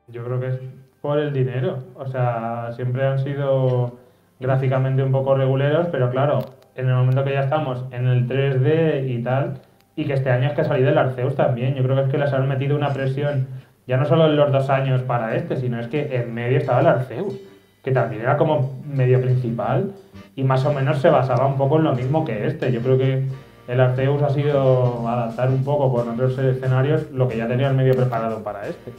Yo 0.08 0.26
creo 0.26 0.40
que 0.40 0.48
es 0.48 0.60
por 1.06 1.20
el 1.20 1.32
dinero. 1.32 1.84
O 1.96 2.08
sea, 2.08 2.72
siempre 2.76 3.06
han 3.06 3.20
sido 3.20 4.00
gráficamente 4.40 5.04
un 5.04 5.12
poco 5.12 5.36
reguleros, 5.36 5.88
pero 5.92 6.10
claro, 6.10 6.40
en 6.76 6.90
el 6.90 6.96
momento 6.96 7.24
que 7.24 7.34
ya 7.34 7.42
estamos 7.42 7.86
en 7.92 8.08
el 8.08 8.28
3D 8.28 9.08
y 9.08 9.22
tal, 9.22 9.60
y 9.96 10.06
que 10.06 10.14
este 10.14 10.32
año 10.32 10.48
es 10.48 10.54
que 10.54 10.62
ha 10.62 10.66
salido 10.66 10.90
el 10.90 10.98
Arceus 10.98 11.36
también, 11.36 11.76
yo 11.76 11.84
creo 11.84 11.96
que 11.96 12.02
es 12.02 12.10
que 12.10 12.18
les 12.18 12.34
han 12.34 12.48
metido 12.48 12.76
una 12.76 12.92
presión, 12.92 13.48
ya 13.86 13.98
no 13.98 14.06
solo 14.06 14.26
en 14.26 14.36
los 14.36 14.52
dos 14.52 14.68
años 14.72 15.04
para 15.04 15.36
este, 15.36 15.58
sino 15.58 15.80
es 15.80 15.88
que 15.88 16.16
en 16.16 16.34
medio 16.34 16.58
estaba 16.58 16.80
el 16.80 16.88
Arceus, 16.88 17.36
que 17.84 17.92
también 17.92 18.24
era 18.24 18.36
como 18.36 18.82
medio 18.84 19.22
principal 19.22 19.92
y 20.36 20.44
más 20.44 20.66
o 20.66 20.74
menos 20.74 20.98
se 20.98 21.10
basaba 21.10 21.46
un 21.46 21.56
poco 21.56 21.78
en 21.78 21.84
lo 21.84 21.94
mismo 21.94 22.26
que 22.26 22.48
este. 22.48 22.72
Yo 22.72 22.82
creo 22.82 22.98
que 22.98 23.28
el 23.68 23.80
Arceus 23.80 24.24
ha 24.24 24.32
sido 24.32 25.08
adaptar 25.08 25.50
un 25.52 25.64
poco 25.64 25.94
con 25.94 26.10
otros 26.10 26.36
escenarios 26.40 27.12
lo 27.12 27.28
que 27.28 27.38
ya 27.38 27.48
tenía 27.48 27.68
el 27.68 27.76
medio 27.76 27.96
preparado 27.96 28.42
para 28.44 28.68
este. 28.68 28.92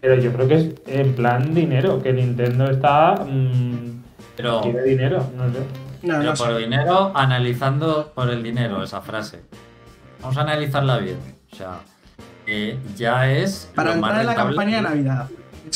Pero 0.00 0.14
yo 0.16 0.32
creo 0.32 0.48
que 0.48 0.54
es 0.54 0.74
en 0.86 1.14
plan 1.14 1.54
dinero, 1.54 2.02
que 2.02 2.12
Nintendo 2.12 2.70
está. 2.70 3.14
mmm, 3.28 4.02
Pero, 4.36 4.60
quiere 4.60 4.82
dinero, 4.84 5.26
no 5.36 5.52
sé. 5.52 5.58
No, 6.02 6.14
pero 6.18 6.22
no 6.22 6.36
sé. 6.36 6.44
por 6.44 6.56
dinero, 6.56 7.12
analizando 7.14 8.12
por 8.14 8.30
el 8.30 8.42
dinero 8.42 8.82
esa 8.82 9.00
frase. 9.00 9.42
Vamos 10.20 10.36
a 10.36 10.42
analizarla 10.42 10.98
bien. 10.98 11.18
O 11.52 11.56
sea, 11.56 11.80
eh, 12.46 12.78
ya 12.96 13.30
es 13.30 13.70
Para 13.74 13.94
lo 13.94 14.00
más 14.00 14.10
entrar 14.10 14.20
en 14.20 14.26
la 14.26 14.34
campaña 14.34 14.76
de 14.76 14.82
Navidad. 14.82 15.28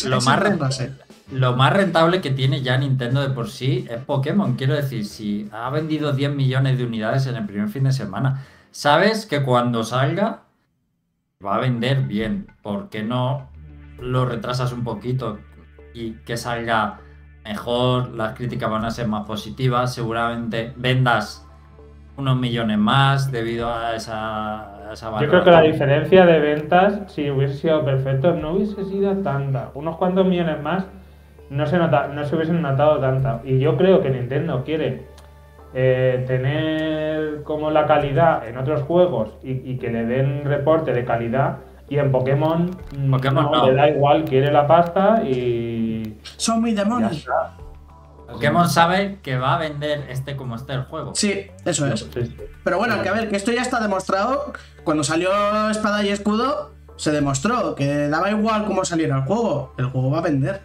Lo 0.07 0.21
más 0.21 0.39
rentable. 0.39 0.93
Lo 1.33 1.57
más 1.57 1.73
rentable 1.73 2.21
que 2.21 2.31
tiene 2.31 2.63
ya 2.63 2.77
Nintendo 2.77 3.23
de 3.23 3.31
por 3.31 3.49
sí 3.49 3.87
es 3.91 4.03
Pokémon. 4.05 4.55
Quiero 4.55 4.75
decir, 4.75 5.07
si 5.07 5.49
ha 5.51 5.71
vendido 5.71 6.13
10 6.13 6.35
millones 6.35 6.79
de 6.79 6.85
unidades 6.85 7.27
en 7.27 7.37
el 7.37 7.47
primer 7.47 7.69
fin 7.69 7.85
de 7.85 7.93
semana, 7.93 8.45
sabes 8.71 9.27
que 9.27 9.43
cuando 9.43 9.83
salga 9.83 10.43
va 11.45 11.57
a 11.57 11.59
vender 11.59 12.03
bien. 12.03 12.49
¿Por 12.63 12.91
qué 12.91 13.03
no 13.03 13.49
lo 14.03 14.27
retrasas 14.27 14.73
un 14.73 14.85
poquito 14.85 15.39
y 15.95 16.13
que 16.25 16.37
salga 16.37 17.01
mejor? 17.45 18.11
Las 18.11 18.35
críticas 18.35 18.71
van 18.71 18.85
a 18.85 18.91
ser 18.91 19.09
más 19.09 19.27
positivas. 19.27 19.95
Seguramente 19.95 20.73
vendas 20.77 21.47
unos 22.17 22.39
millones 22.39 22.79
más 22.79 23.33
debido 23.33 23.73
a 23.73 23.97
esa, 23.97 24.91
a 24.91 24.93
esa 24.93 25.21
Yo 25.21 25.29
creo 25.29 25.45
que 25.45 25.51
la 25.51 25.63
diferencia 25.63 26.27
de 26.27 26.39
ventas, 26.41 27.01
si 27.13 27.31
hubiese 27.31 27.55
sido 27.55 27.85
perfecto, 27.85 28.35
no 28.35 28.53
hubiese 28.53 28.85
sido 28.85 29.17
tanta. 29.19 29.71
Unos 29.75 29.97
cuantos 29.97 30.27
millones 30.27 30.61
más 30.63 30.85
no 31.51 31.67
se, 31.67 31.79
nota, 31.79 32.09
no 32.09 32.25
se 32.25 32.37
hubiesen 32.37 32.63
notado 32.63 32.99
tanta. 32.99 33.41
Y 33.45 33.59
yo 33.59 33.77
creo 33.77 34.03
que 34.03 34.11
Nintendo 34.11 34.63
quiere 34.65 35.07
eh, 35.75 36.25
tener 36.27 37.43
como 37.45 37.71
la 37.71 37.87
calidad 37.87 38.47
en 38.47 38.59
otros 38.59 38.83
juegos 38.83 39.37
y, 39.43 39.53
y 39.71 39.79
que 39.79 39.91
le 39.91 40.05
den 40.05 40.45
reporte 40.45 40.93
de 40.93 41.05
calidad. 41.05 41.59
Y 41.93 41.99
en 41.99 42.11
Pokémon, 42.11 42.71
mm, 42.97 43.11
Pokémon 43.11 43.51
no. 43.53 43.67
le 43.67 43.75
da 43.75 43.91
igual, 43.91 44.25
quiere 44.25 44.51
la 44.51 44.67
pasta 44.67 45.23
y 45.25 46.17
Son 46.39 46.63
muy 46.63 46.73
demonios. 46.73 47.27
Pokémon 48.27 48.67
sabe 48.71 49.19
que 49.23 49.37
va 49.37 49.57
a 49.57 49.59
vender 49.59 50.07
este 50.09 50.35
como 50.35 50.57
esté 50.57 50.73
el 50.73 50.85
juego. 50.85 51.15
Sí, 51.15 51.49
eso 51.67 51.87
es. 51.87 52.01
Sí, 52.01 52.25
sí. 52.25 52.37
Pero 52.65 52.79
bueno, 52.79 53.03
que 53.03 53.11
a 53.11 53.13
ver, 53.13 53.29
que 53.29 53.37
esto 53.37 53.53
ya 53.53 53.61
está 53.61 53.79
demostrado. 53.79 54.55
Cuando 54.85 55.05
salió 55.05 55.29
Espada 55.69 56.03
y 56.03 56.09
Escudo, 56.09 56.73
se 56.97 57.11
demostró 57.11 57.75
que 57.75 58.09
daba 58.09 58.31
igual 58.31 58.65
cómo 58.65 58.87
saliera 58.87 59.17
el 59.17 59.25
juego. 59.25 59.75
El 59.77 59.85
juego 59.85 60.13
va 60.13 60.21
a 60.21 60.23
vender. 60.23 60.63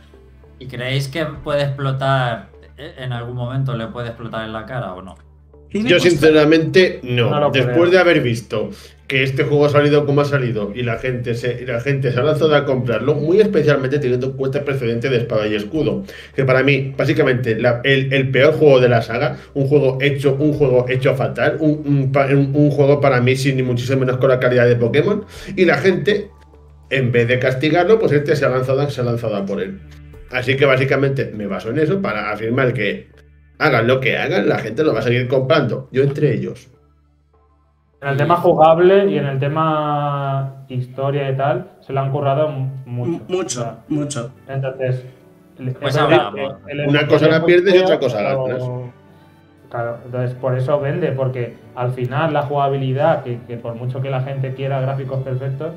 ¿Y 0.59 0.67
creéis 0.67 1.09
que 1.09 1.25
puede 1.25 1.63
explotar 1.63 2.51
eh, 2.77 2.95
en 2.99 3.11
algún 3.11 3.35
momento? 3.35 3.75
¿Le 3.75 3.87
puede 3.87 4.07
explotar 4.07 4.45
en 4.45 4.53
la 4.53 4.65
cara 4.65 4.93
o 4.93 5.01
no? 5.01 5.17
Yo 5.71 5.99
sinceramente 5.99 7.01
no. 7.03 7.51
Después 7.51 7.75
creo. 7.75 7.89
de 7.89 7.99
haber 7.99 8.21
visto 8.21 8.69
que 9.07 9.23
este 9.23 9.43
juego 9.45 9.65
ha 9.65 9.69
salido 9.69 10.05
como 10.05 10.19
ha 10.19 10.25
salido 10.25 10.73
y 10.75 10.83
la 10.83 10.97
gente 10.99 11.33
se, 11.33 11.65
la 11.65 11.79
gente 11.79 12.11
se 12.11 12.19
ha 12.19 12.23
lanzado 12.23 12.53
a 12.55 12.65
comprarlo, 12.65 13.15
muy 13.15 13.39
especialmente 13.39 13.99
teniendo 13.99 14.27
en 14.27 14.33
cuenta 14.33 14.57
el 14.59 14.65
precedente 14.65 15.09
de 15.09 15.17
Espada 15.17 15.47
y 15.47 15.55
Escudo, 15.55 16.03
que 16.35 16.43
para 16.43 16.61
mí, 16.61 16.93
básicamente, 16.97 17.53
el, 17.53 18.13
el 18.13 18.31
peor 18.31 18.53
juego 18.55 18.81
de 18.81 18.89
la 18.89 19.01
saga, 19.01 19.37
un 19.53 19.67
juego 19.67 19.97
hecho, 20.01 20.35
un 20.37 20.51
juego 20.53 20.85
hecho 20.89 21.15
fatal, 21.15 21.55
un, 21.61 22.11
un- 22.13 22.51
un 22.53 22.69
juego 22.71 22.99
para 22.99 23.21
mí 23.21 23.35
sin 23.37 23.55
ni 23.55 23.63
muchísimo 23.63 24.01
menos 24.01 24.17
con 24.17 24.29
la 24.29 24.39
calidad 24.39 24.67
de 24.67 24.75
Pokémon, 24.75 25.23
y 25.55 25.63
la 25.63 25.77
gente, 25.77 26.29
en 26.89 27.11
vez 27.13 27.29
de 27.29 27.39
castigarlo, 27.39 27.99
pues 27.99 28.11
este 28.11 28.35
se 28.35 28.43
ha 28.43 28.49
lanzado, 28.49 28.89
se 28.89 28.99
ha 28.99 29.05
lanzado 29.05 29.37
a 29.37 29.45
por 29.45 29.61
él. 29.61 29.79
Así 30.31 30.57
que 30.57 30.65
básicamente 30.65 31.31
me 31.33 31.47
baso 31.47 31.69
en 31.69 31.79
eso 31.79 32.01
para 32.01 32.31
afirmar 32.31 32.73
que 32.73 33.07
hagan 33.57 33.87
lo 33.87 34.01
que 34.01 34.17
hagan, 34.17 34.49
la 34.49 34.59
gente 34.59 34.83
lo 34.83 34.93
va 34.93 34.99
a 34.99 35.03
seguir 35.03 35.29
comprando. 35.29 35.87
Yo 35.93 36.03
entre 36.03 36.33
ellos. 36.33 36.67
En 38.01 38.09
el 38.09 38.17
tema 38.17 38.35
jugable 38.37 39.07
y 39.07 39.17
en 39.17 39.25
el 39.25 39.39
tema 39.39 40.53
historia 40.69 41.31
y 41.31 41.35
tal, 41.35 41.67
se 41.81 41.93
lo 41.93 42.01
han 42.01 42.11
currado 42.11 42.49
mucho. 42.85 43.23
Mucho, 43.27 43.59
O 43.61 43.63
sea, 43.63 43.77
mucho. 43.89 44.31
Entonces, 44.47 45.05
Pues 45.81 45.95
verdad 45.95 46.31
el 46.67 46.87
Una 46.87 47.07
cosa 47.07 47.27
la 47.27 47.37
es 47.37 47.43
pierdes 47.43 47.73
y 47.73 47.77
otra 47.79 47.99
cosa 47.99 48.17
pero- 48.19 48.43
ganas. 48.45 48.63
Claro, 49.69 49.97
entonces 50.05 50.33
por 50.35 50.55
eso 50.57 50.79
vende, 50.79 51.11
porque 51.11 51.57
al 51.75 51.91
final 51.91 52.31
la 52.31 52.43
jugabilidad, 52.43 53.23
que, 53.23 53.39
que 53.47 53.57
por 53.57 53.73
mucho 53.75 54.01
que 54.01 54.09
la 54.09 54.21
gente 54.21 54.53
quiera 54.53 54.79
gráficos 54.79 55.23
perfectos, 55.23 55.73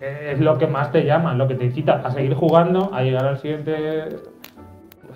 eh, 0.00 0.32
es 0.34 0.40
lo 0.40 0.56
que 0.58 0.66
más 0.68 0.92
te 0.92 1.04
llama, 1.04 1.34
lo 1.34 1.48
que 1.48 1.54
te 1.56 1.64
incita 1.64 1.94
a 2.04 2.10
seguir 2.12 2.34
jugando, 2.34 2.90
a 2.94 3.02
llegar 3.02 3.24
al 3.24 3.38
siguiente 3.38 4.08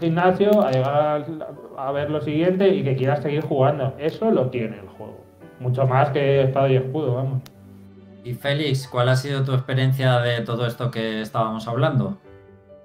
gimnasio, 0.00 0.62
a 0.62 0.70
llegar 0.72 0.94
al- 0.94 1.46
a 1.78 1.92
ver 1.92 2.10
lo 2.10 2.20
siguiente 2.22 2.68
y 2.68 2.82
que 2.82 2.96
quieras 2.96 3.22
seguir 3.22 3.42
jugando. 3.42 3.94
Eso 3.98 4.30
lo 4.32 4.46
tiene 4.50 4.78
el 4.80 4.88
juego. 4.88 5.21
Mucho 5.62 5.86
más 5.86 6.10
que 6.10 6.42
espada 6.42 6.68
y 6.68 6.76
escudo, 6.76 7.14
vamos. 7.14 7.42
Y 8.24 8.34
Félix, 8.34 8.88
¿cuál 8.88 9.08
ha 9.08 9.16
sido 9.16 9.44
tu 9.44 9.52
experiencia 9.52 10.18
de 10.20 10.40
todo 10.42 10.66
esto 10.66 10.90
que 10.90 11.22
estábamos 11.22 11.66
hablando? 11.68 12.18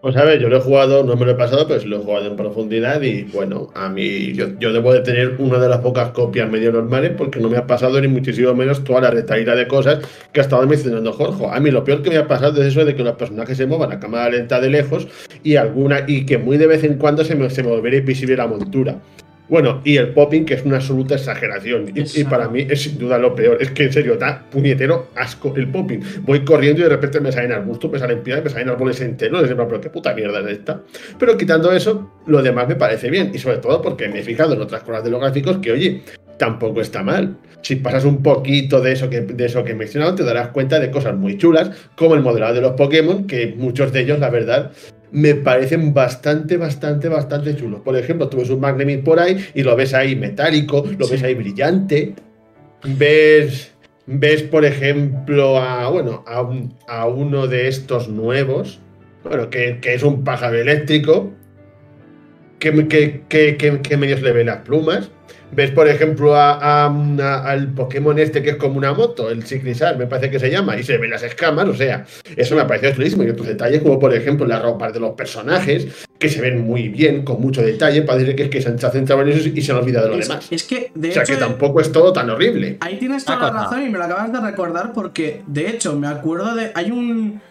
Pues 0.01 0.15
a 0.15 0.23
ver, 0.23 0.39
yo 0.39 0.47
lo 0.47 0.57
he 0.57 0.61
jugado, 0.61 1.03
no 1.03 1.15
me 1.15 1.25
lo 1.25 1.31
he 1.31 1.35
pasado, 1.35 1.67
pero 1.67 1.79
sí 1.79 1.87
lo 1.87 1.97
he 1.97 2.03
jugado 2.03 2.27
en 2.27 2.35
profundidad 2.35 3.01
y 3.01 3.23
bueno, 3.23 3.69
a 3.73 3.89
mí 3.89 4.31
yo, 4.33 4.47
yo 4.59 4.71
debo 4.71 4.93
de 4.93 4.99
tener 5.01 5.35
una 5.39 5.57
de 5.57 5.67
las 5.67 5.79
pocas 5.79 6.11
copias 6.11 6.49
medio 6.49 6.71
normales 6.71 7.13
porque 7.17 7.39
no 7.39 7.49
me 7.49 7.57
ha 7.57 7.65
pasado 7.65 7.99
ni 7.99 8.07
muchísimo 8.07 8.53
menos 8.53 8.83
toda 8.83 9.01
la 9.01 9.09
retaíla 9.09 9.55
de 9.55 9.67
cosas 9.67 9.99
que 10.31 10.39
ha 10.39 10.43
estado 10.43 10.67
mencionando 10.67 11.11
Jorge. 11.13 11.47
A 11.51 11.59
mí 11.59 11.71
lo 11.71 11.83
peor 11.83 12.03
que 12.03 12.11
me 12.11 12.17
ha 12.17 12.27
pasado 12.27 12.61
es 12.61 12.67
eso 12.67 12.85
de 12.85 12.95
que 12.95 13.03
los 13.03 13.15
personajes 13.15 13.57
se 13.57 13.65
muevan 13.65 13.91
a 13.91 13.99
cámara 13.99 14.29
lenta 14.29 14.61
de 14.61 14.69
lejos 14.69 15.07
y 15.43 15.55
alguna 15.55 16.01
y 16.07 16.27
que 16.27 16.37
muy 16.37 16.57
de 16.57 16.67
vez 16.67 16.83
en 16.83 16.99
cuando 16.99 17.25
se 17.25 17.35
me, 17.35 17.49
se 17.49 17.63
me 17.63 17.69
volviera 17.69 17.97
invisible 17.97 18.37
la 18.37 18.45
montura. 18.45 18.99
Bueno, 19.49 19.81
y 19.83 19.97
el 19.97 20.09
popping, 20.09 20.45
que 20.45 20.55
es 20.55 20.65
una 20.65 20.77
absoluta 20.77 21.15
exageración. 21.15 21.91
Y, 21.93 22.23
para 22.25 22.49
mí 22.49 22.67
es 22.69 22.81
sin 22.81 22.97
duda 22.97 23.17
lo 23.17 23.33
peor. 23.33 23.57
Es 23.61 23.71
que 23.71 23.83
en 23.83 23.93
serio, 23.93 24.17
da 24.17 24.43
puñetero 24.49 25.09
asco 25.15 25.53
el 25.55 25.69
popping. 25.69 26.01
Voy 26.21 26.43
corriendo 26.43 26.81
y 26.81 26.83
de 26.83 26.89
repente 26.89 27.19
me 27.21 27.31
salen 27.31 27.53
arbustos, 27.53 27.91
me 27.91 27.99
salen 27.99 28.21
piedras, 28.23 28.43
me 28.43 28.49
salen 28.49 28.69
árboles 28.69 28.99
enteros. 29.01 29.47
Pero 29.47 29.81
qué 29.81 29.89
puta 29.89 30.13
mierda 30.13 30.39
es 30.41 30.57
esta. 30.57 30.81
Pero 31.17 31.37
quitando 31.37 31.71
eso, 31.71 32.11
lo 32.25 32.41
demás 32.41 32.67
me 32.67 32.75
parece 32.75 33.09
bien. 33.09 33.31
Y 33.33 33.37
sobre 33.37 33.57
todo 33.57 33.81
porque 33.81 34.07
me 34.09 34.19
he 34.19 34.23
fijado 34.23 34.53
en 34.53 34.61
otras 34.61 34.83
cosas 34.83 35.03
de 35.03 35.11
los 35.11 35.21
gráficos 35.21 35.57
que, 35.57 35.71
oye, 35.71 36.01
tampoco 36.37 36.81
está 36.81 37.03
mal. 37.03 37.37
Si 37.61 37.75
pasas 37.77 38.05
un 38.05 38.21
poquito 38.21 38.81
de 38.81 38.93
eso 38.93 39.09
que, 39.09 39.21
de 39.21 39.45
eso 39.45 39.63
que 39.63 39.71
he 39.71 39.75
mencionado, 39.75 40.15
te 40.15 40.23
darás 40.23 40.49
cuenta 40.49 40.79
de 40.79 40.91
cosas 40.91 41.15
muy 41.15 41.37
chulas, 41.37 41.71
como 41.95 42.15
el 42.15 42.21
modelado 42.21 42.53
de 42.53 42.61
los 42.61 42.73
Pokémon, 42.73 43.27
que 43.27 43.55
muchos 43.57 43.91
de 43.91 44.01
ellos, 44.01 44.19
la 44.19 44.29
verdad, 44.29 44.71
me 45.11 45.35
parecen 45.35 45.93
bastante, 45.93 46.57
bastante, 46.57 47.07
bastante 47.09 47.55
chulos. 47.55 47.81
Por 47.81 47.95
ejemplo, 47.97 48.27
tú 48.29 48.37
ves 48.37 48.49
un 48.49 48.59
Magnemite 48.59 49.03
por 49.03 49.19
ahí 49.19 49.37
y 49.53 49.63
lo 49.63 49.75
ves 49.75 49.93
ahí 49.93 50.15
metálico, 50.15 50.85
lo 50.97 51.07
ves 51.07 51.23
ahí 51.23 51.33
brillante. 51.33 52.13
Ves, 52.83 53.71
ves 54.05 54.43
por 54.43 54.65
ejemplo, 54.65 55.57
a, 55.57 55.89
bueno, 55.89 56.23
a, 56.27 56.41
un- 56.41 56.73
a 56.87 57.07
uno 57.07 57.47
de 57.47 57.67
estos 57.67 58.07
nuevos, 58.09 58.79
bueno, 59.23 59.49
que, 59.49 59.79
que 59.81 59.93
es 59.95 60.03
un 60.03 60.23
pájaro 60.23 60.55
eléctrico. 60.57 61.31
que, 62.59 62.87
que, 62.87 63.21
que, 63.29 63.57
que, 63.57 63.81
que 63.81 63.97
medio 63.97 64.17
se 64.17 64.23
le 64.23 64.31
ven 64.33 64.47
las 64.47 64.61
plumas. 64.61 65.09
Ves, 65.49 65.71
por 65.71 65.87
ejemplo, 65.87 66.35
a, 66.35 66.53
a- 66.53 66.85
a- 66.87 67.49
al 67.49 67.69
Pokémon 67.73 68.19
este 68.19 68.43
que 68.43 68.51
es 68.51 68.55
como 68.57 68.77
una 68.77 68.93
moto, 68.93 69.29
el 69.29 69.43
Ciclisar, 69.43 69.97
me 69.97 70.05
parece 70.05 70.29
que 70.29 70.39
se 70.39 70.51
llama, 70.51 70.77
y 70.77 70.83
se 70.83 70.97
ven 70.97 71.09
las 71.09 71.23
escamas, 71.23 71.67
o 71.69 71.73
sea, 71.73 72.05
eso 72.35 72.53
me 72.55 72.61
ha 72.61 72.67
parecido 72.67 72.93
chulísimo. 72.93 73.23
Y 73.23 73.29
otros 73.29 73.47
detalles, 73.47 73.81
como 73.81 73.97
por 73.97 74.13
ejemplo 74.13 74.45
las 74.45 74.61
ropas 74.61 74.93
de 74.93 74.99
los 74.99 75.11
personajes, 75.11 75.87
que 76.19 76.29
se 76.29 76.41
ven 76.41 76.61
muy 76.61 76.89
bien, 76.89 77.23
con 77.23 77.41
mucho 77.41 77.61
detalle, 77.61 78.01
para 78.01 78.19
decir 78.19 78.35
que 78.35 78.43
es 78.43 78.49
que 78.49 78.61
se 78.61 78.69
han 78.69 78.77
centrado 78.77 79.21
en 79.21 79.29
eso 79.29 79.47
y 79.47 79.61
se 79.61 79.71
han 79.71 79.77
olvidado 79.77 80.07
de 80.09 80.13
lo 80.15 80.19
Es, 80.19 80.27
demás. 80.27 80.47
es 80.51 80.63
que, 80.63 80.91
de 80.93 81.09
O 81.09 81.13
sea, 81.13 81.23
hecho, 81.23 81.33
que 81.33 81.39
tampoco 81.39 81.79
es 81.79 81.91
todo 81.93 82.11
tan 82.11 82.29
horrible. 82.29 82.77
ahí 82.81 82.97
tienes 82.97 83.23
toda 83.23 83.39
la 83.39 83.49
razón 83.63 83.83
y 83.83 83.89
me 83.89 83.97
lo 83.97 84.03
acabas 84.03 84.31
de 84.33 84.41
recordar 84.41 84.91
porque, 84.93 85.43
de 85.47 85.69
hecho, 85.69 85.95
me 85.95 86.07
acuerdo 86.07 86.55
de. 86.55 86.71
Hay 86.75 86.91
un. 86.91 87.41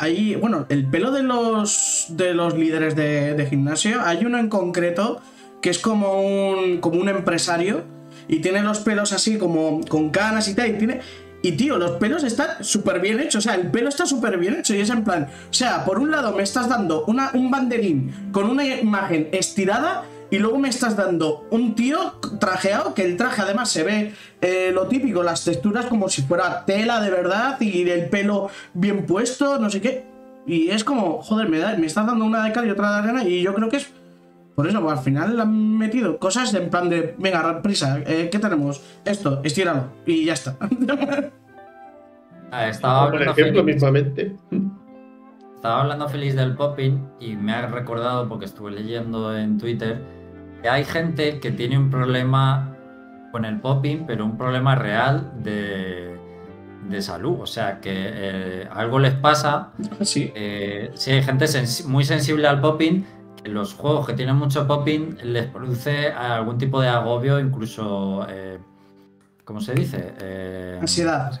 Hay, 0.00 0.36
bueno, 0.36 0.66
el 0.68 0.84
pelo 0.86 1.10
de 1.10 1.24
los 1.24 2.06
de 2.10 2.32
los 2.34 2.56
líderes 2.56 2.94
de, 2.94 3.34
de 3.34 3.46
gimnasio, 3.46 4.00
hay 4.04 4.24
uno 4.24 4.38
en 4.38 4.48
concreto 4.48 5.20
que 5.60 5.70
es 5.70 5.78
como 5.78 6.20
un, 6.22 6.78
como 6.78 7.00
un 7.00 7.08
empresario 7.08 7.82
y 8.28 8.40
tiene 8.40 8.62
los 8.62 8.80
pelos 8.80 9.12
así 9.12 9.38
como 9.38 9.80
con 9.88 10.10
canas 10.10 10.48
y 10.48 10.54
tal, 10.54 10.68
y 10.70 10.72
tiene... 10.78 11.00
Y 11.40 11.52
tío, 11.52 11.78
los 11.78 11.92
pelos 11.92 12.24
están 12.24 12.64
súper 12.64 12.98
bien 13.00 13.20
hechos, 13.20 13.46
o 13.46 13.48
sea, 13.48 13.54
el 13.54 13.70
pelo 13.70 13.88
está 13.88 14.06
súper 14.06 14.38
bien 14.38 14.56
hecho 14.56 14.74
y 14.74 14.80
es 14.80 14.90
en 14.90 15.04
plan, 15.04 15.28
o 15.48 15.54
sea, 15.54 15.84
por 15.84 16.00
un 16.00 16.10
lado 16.10 16.32
me 16.32 16.42
estás 16.42 16.68
dando 16.68 17.04
una, 17.04 17.30
un 17.32 17.48
banderín 17.48 18.30
con 18.32 18.50
una 18.50 18.66
imagen 18.66 19.28
estirada 19.30 20.02
y 20.32 20.38
luego 20.40 20.58
me 20.58 20.68
estás 20.68 20.96
dando 20.96 21.46
un 21.52 21.76
tío 21.76 22.14
trajeado, 22.40 22.92
que 22.92 23.04
el 23.04 23.16
traje 23.16 23.40
además 23.42 23.70
se 23.70 23.84
ve 23.84 24.14
eh, 24.40 24.72
lo 24.74 24.88
típico, 24.88 25.22
las 25.22 25.44
texturas 25.44 25.86
como 25.86 26.08
si 26.08 26.22
fuera 26.22 26.64
tela 26.66 27.00
de 27.00 27.10
verdad 27.10 27.60
y 27.60 27.88
el 27.88 28.08
pelo 28.08 28.50
bien 28.74 29.06
puesto, 29.06 29.60
no 29.60 29.70
sé 29.70 29.80
qué. 29.80 30.04
Y 30.44 30.70
es 30.70 30.82
como, 30.82 31.22
joder, 31.22 31.48
me, 31.48 31.58
da- 31.58 31.76
me 31.76 31.86
estás 31.86 32.04
dando 32.04 32.24
una 32.24 32.42
de 32.44 32.52
cal 32.52 32.66
y 32.66 32.70
otra 32.70 32.90
de 32.90 32.98
arena 32.98 33.22
y 33.22 33.42
yo 33.42 33.54
creo 33.54 33.68
que 33.68 33.76
es 33.76 33.86
por 34.58 34.66
eso, 34.66 34.82
pues, 34.82 34.98
al 34.98 35.04
final 35.04 35.36
le 35.36 35.42
han 35.42 35.78
metido 35.78 36.18
cosas 36.18 36.52
en 36.52 36.68
plan 36.68 36.88
de, 36.88 37.14
venga, 37.16 37.62
prisa, 37.62 38.00
eh, 38.04 38.28
¿qué 38.28 38.40
tenemos? 38.40 38.82
Esto, 39.04 39.40
estíralo 39.44 39.84
y 40.04 40.24
ya 40.24 40.32
está. 40.32 40.56
Ah, 42.50 42.66
Estaba 42.68 43.04
Por 43.04 43.20
hablando, 43.22 43.40
ejemplo, 43.40 43.62
mismamente. 43.62 44.34
estaba 45.54 45.82
hablando 45.82 46.08
Félix 46.08 46.34
del 46.34 46.56
popping 46.56 47.06
y 47.20 47.36
me 47.36 47.52
ha 47.52 47.68
recordado, 47.68 48.28
porque 48.28 48.46
estuve 48.46 48.72
leyendo 48.72 49.36
en 49.38 49.58
Twitter, 49.58 50.02
que 50.60 50.68
hay 50.68 50.84
gente 50.84 51.38
que 51.38 51.52
tiene 51.52 51.78
un 51.78 51.88
problema 51.88 52.74
con 53.30 53.44
el 53.44 53.60
popping, 53.60 54.06
pero 54.08 54.24
un 54.24 54.36
problema 54.36 54.74
real 54.74 55.34
de, 55.40 56.16
de 56.88 57.00
salud. 57.00 57.38
O 57.42 57.46
sea, 57.46 57.78
que 57.78 57.92
eh, 57.94 58.68
algo 58.72 58.98
les 58.98 59.14
pasa 59.14 59.68
sí. 60.00 60.32
Eh, 60.34 60.90
sí, 60.94 61.12
hay 61.12 61.22
gente 61.22 61.46
muy 61.86 62.02
sensible 62.02 62.48
al 62.48 62.60
popping. 62.60 63.04
Los 63.44 63.74
juegos 63.74 64.06
que 64.06 64.12
tienen 64.14 64.36
mucho 64.36 64.66
popping 64.66 65.16
les 65.22 65.46
produce 65.46 66.08
algún 66.08 66.58
tipo 66.58 66.80
de 66.80 66.88
agobio, 66.88 67.38
incluso. 67.40 68.26
eh, 68.28 68.58
¿Cómo 69.44 69.60
se 69.62 69.72
dice? 69.72 70.12
Eh, 70.20 70.76
Ansiedad. 70.78 71.32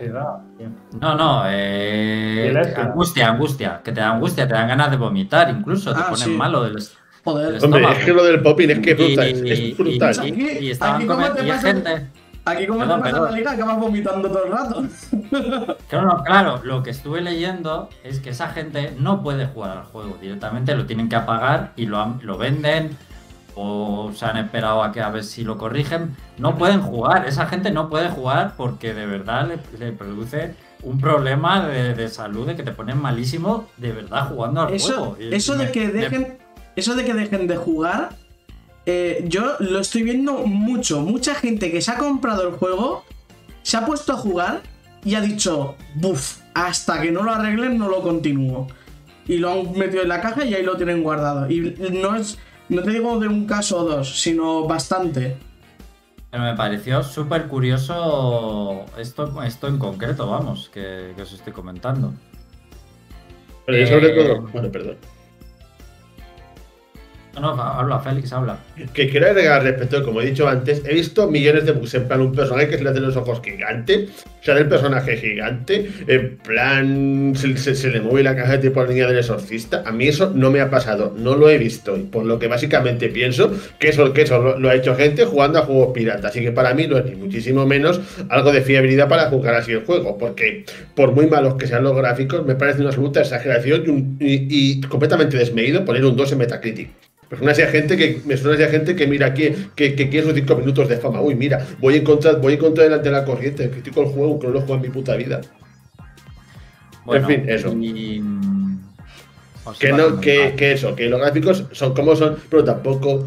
No, 0.98 1.14
no, 1.14 1.42
eh, 1.46 2.50
Violencia. 2.50 2.82
angustia, 2.84 3.28
angustia. 3.28 3.80
Que 3.84 3.92
te 3.92 4.00
da 4.00 4.12
angustia, 4.14 4.48
te 4.48 4.54
dan 4.54 4.68
ganas 4.68 4.90
de 4.90 4.96
vomitar, 4.96 5.50
incluso 5.50 5.92
te 5.92 6.00
Ah, 6.00 6.04
pones 6.06 6.20
sí. 6.20 6.30
malo 6.30 6.62
del 6.64 6.78
Joder. 7.24 7.52
Del 7.52 7.64
Hombre, 7.64 7.80
estómago. 7.82 7.98
es 8.00 8.04
que 8.06 8.12
lo 8.14 8.24
del 8.24 8.40
popping 8.42 8.70
es 8.70 8.78
que 8.78 8.90
es 8.92 8.96
brutal. 8.96 9.46
Y- 9.46 9.50
es 9.70 9.76
brutal. 9.76 10.16
y- 10.26 10.58
y 10.64 10.70
estaban 10.70 11.02
y 11.02 11.04
hay 11.04 11.48
pasa- 11.50 11.58
gente. 11.60 12.06
Aquí 12.50 12.66
como 12.66 12.80
Perdón, 12.80 13.02
te 13.02 13.12
la 13.12 13.30
liga, 13.30 13.52
acabas 13.52 13.78
vomitando 13.78 14.28
todo 14.28 14.44
el 14.44 14.52
rato. 14.52 14.82
Claro, 15.88 16.06
no, 16.06 16.22
claro, 16.24 16.60
lo 16.64 16.82
que 16.82 16.90
estuve 16.90 17.20
leyendo 17.20 17.88
es 18.04 18.20
que 18.20 18.30
esa 18.30 18.48
gente 18.48 18.94
no 18.98 19.22
puede 19.22 19.46
jugar 19.46 19.78
al 19.78 19.84
juego 19.84 20.18
directamente, 20.20 20.74
lo 20.74 20.84
tienen 20.86 21.08
que 21.08 21.16
apagar 21.16 21.72
y 21.76 21.86
lo, 21.86 21.98
han- 22.00 22.20
lo 22.22 22.36
venden 22.36 22.96
o 23.54 24.12
se 24.14 24.24
han 24.26 24.36
esperado 24.36 24.82
a 24.82 24.92
que 24.92 25.00
a 25.00 25.08
ver 25.10 25.24
si 25.24 25.44
lo 25.44 25.56
corrigen. 25.58 26.14
No 26.38 26.56
pueden 26.56 26.80
jugar, 26.82 27.26
esa 27.26 27.46
gente 27.46 27.70
no 27.70 27.88
puede 27.88 28.08
jugar 28.10 28.54
porque 28.56 28.94
de 28.94 29.06
verdad 29.06 29.48
le, 29.48 29.58
le 29.84 29.92
produce 29.92 30.54
un 30.82 31.00
problema 31.00 31.66
de, 31.66 31.94
de 31.94 32.08
salud, 32.08 32.46
de 32.46 32.54
que 32.54 32.62
te 32.62 32.70
ponen 32.72 33.00
malísimo 33.00 33.66
de 33.78 33.92
verdad 33.92 34.28
jugando 34.28 34.60
al 34.62 34.72
Eso, 34.74 34.94
juego. 35.14 35.16
Eso 35.18 35.56
de 35.56 35.72
que 35.72 35.88
dejen. 35.88 36.38
Eso 36.76 36.94
de 36.94 37.04
que 37.04 37.14
dejen 37.14 37.48
de 37.48 37.56
jugar. 37.56 38.10
Eh, 38.90 39.24
yo 39.28 39.56
lo 39.60 39.80
estoy 39.80 40.02
viendo 40.02 40.46
mucho. 40.46 41.00
Mucha 41.02 41.34
gente 41.34 41.70
que 41.70 41.82
se 41.82 41.90
ha 41.90 41.98
comprado 41.98 42.48
el 42.48 42.54
juego. 42.54 43.04
Se 43.62 43.76
ha 43.76 43.84
puesto 43.84 44.14
a 44.14 44.16
jugar 44.16 44.62
y 45.04 45.14
ha 45.14 45.20
dicho. 45.20 45.76
Buf, 45.94 46.38
hasta 46.54 47.02
que 47.02 47.10
no 47.12 47.22
lo 47.22 47.30
arreglen 47.32 47.76
no 47.76 47.88
lo 47.90 48.00
continúo. 48.00 48.66
Y 49.26 49.36
lo 49.36 49.50
han 49.52 49.72
metido 49.72 50.02
en 50.04 50.08
la 50.08 50.22
caja 50.22 50.46
y 50.46 50.54
ahí 50.54 50.62
lo 50.62 50.78
tienen 50.78 51.02
guardado. 51.02 51.50
Y 51.50 51.76
no 52.02 52.16
es. 52.16 52.38
No 52.70 52.82
te 52.82 52.90
digo 52.90 53.18
de 53.18 53.28
un 53.28 53.46
caso 53.46 53.80
o 53.80 53.84
dos, 53.84 54.20
sino 54.22 54.66
bastante. 54.66 55.36
Pero 56.30 56.44
me 56.44 56.54
pareció 56.54 57.02
súper 57.02 57.46
curioso 57.48 58.84
esto, 58.98 59.42
esto 59.42 59.68
en 59.68 59.78
concreto, 59.78 60.26
vamos, 60.30 60.70
que, 60.72 61.12
que 61.14 61.22
os 61.22 61.32
estoy 61.32 61.52
comentando. 61.52 62.12
Pero 63.66 63.78
yo 63.78 63.86
sobre 63.86 64.08
Eh, 64.08 64.24
todo. 64.24 64.48
Bueno, 64.52 64.70
perdón. 64.70 64.96
No, 67.40 67.50
habla, 67.50 68.00
Félix, 68.00 68.32
habla. 68.32 68.58
Que 68.92 69.08
quiero 69.08 69.26
agregar 69.28 69.60
al 69.60 69.66
respecto, 69.66 70.02
como 70.04 70.20
he 70.20 70.26
dicho 70.26 70.48
antes, 70.48 70.82
he 70.86 70.94
visto 70.94 71.30
millones 71.30 71.64
de 71.66 71.72
bugs. 71.72 71.94
En 71.94 72.08
plan, 72.08 72.20
un 72.20 72.32
personaje 72.34 72.68
que 72.68 72.78
se 72.78 72.84
le 72.84 72.90
hace 72.90 73.00
los 73.00 73.16
ojos 73.16 73.40
gigante, 73.44 74.08
sale 74.42 74.60
el 74.60 74.68
personaje 74.68 75.16
gigante, 75.16 75.90
en 76.06 76.36
plan, 76.38 77.32
se, 77.36 77.74
se- 77.74 77.90
le 77.90 78.00
mueve 78.00 78.22
la 78.22 78.34
caja 78.36 78.60
tipo 78.60 78.82
la 78.82 78.90
niña 78.90 79.06
del 79.06 79.18
exorcista. 79.18 79.82
A 79.86 79.92
mí 79.92 80.08
eso 80.08 80.32
no 80.34 80.50
me 80.50 80.60
ha 80.60 80.70
pasado, 80.70 81.14
no 81.16 81.36
lo 81.36 81.48
he 81.48 81.58
visto. 81.58 81.96
Y 81.96 82.00
por 82.04 82.24
lo 82.26 82.38
que 82.38 82.48
básicamente 82.48 83.08
pienso 83.08 83.52
que 83.78 83.88
eso, 83.90 84.12
que 84.12 84.22
eso 84.22 84.56
lo, 84.58 84.68
ha 84.68 84.74
hecho 84.74 84.94
gente 84.94 85.24
jugando 85.24 85.58
a 85.58 85.62
juegos 85.62 85.92
piratas. 85.94 86.26
Así 86.32 86.40
que 86.40 86.52
para 86.52 86.74
mí 86.74 86.86
no 86.86 86.98
es 86.98 87.04
ni 87.04 87.14
muchísimo 87.14 87.66
menos 87.66 88.00
algo 88.28 88.52
de 88.52 88.60
fiabilidad 88.62 89.08
para 89.08 89.28
jugar 89.30 89.54
así 89.54 89.72
el 89.72 89.84
juego. 89.84 90.18
Porque 90.18 90.64
por 90.94 91.12
muy 91.12 91.26
malos 91.26 91.54
que 91.54 91.66
sean 91.66 91.84
los 91.84 91.96
gráficos, 91.96 92.44
me 92.46 92.54
parece 92.54 92.80
una 92.80 92.88
absoluta 92.88 93.20
exageración 93.20 94.16
y- 94.20 94.46
y 94.78 94.80
completamente 94.82 95.36
desmedido 95.36 95.84
poner 95.84 96.04
un 96.04 96.16
2 96.16 96.32
en 96.32 96.38
Metacritic. 96.38 96.90
Una 97.40 97.54
serie 97.54 97.70
de 97.70 97.78
gente 97.78 97.96
que 97.96 98.22
me 98.24 98.36
suena 98.36 98.66
gente 98.68 98.96
que 98.96 99.06
mira 99.06 99.26
aquí, 99.26 99.50
que, 99.76 99.94
que 99.94 100.08
quiere 100.08 100.26
sus 100.26 100.34
5 100.34 100.56
minutos 100.56 100.88
de 100.88 100.96
fama. 100.96 101.20
Uy, 101.20 101.34
mira, 101.34 101.66
voy 101.78 101.96
en 101.96 102.04
contra, 102.04 102.32
voy 102.32 102.54
en 102.54 102.58
contra 102.58 102.84
delante 102.84 103.10
de 103.10 103.14
la 103.14 103.24
corriente, 103.24 103.70
critico 103.70 104.00
el 104.00 104.08
juego 104.08 104.38
que 104.38 104.46
no 104.46 104.54
lo 104.54 104.60
juego 104.60 104.76
en 104.76 104.80
mi 104.82 104.88
puta 104.88 105.14
vida. 105.14 105.42
Bueno, 107.04 107.26
fin, 107.26 107.44
eso. 107.48 107.74
y, 107.74 108.22
Que 109.78 109.92
a 109.92 109.96
no, 109.96 110.20
que, 110.20 110.54
que 110.56 110.72
eso, 110.72 110.96
que 110.96 111.08
los 111.08 111.20
gráficos 111.20 111.64
son 111.72 111.94
como 111.94 112.16
son, 112.16 112.38
pero 112.48 112.64
tampoco 112.64 113.26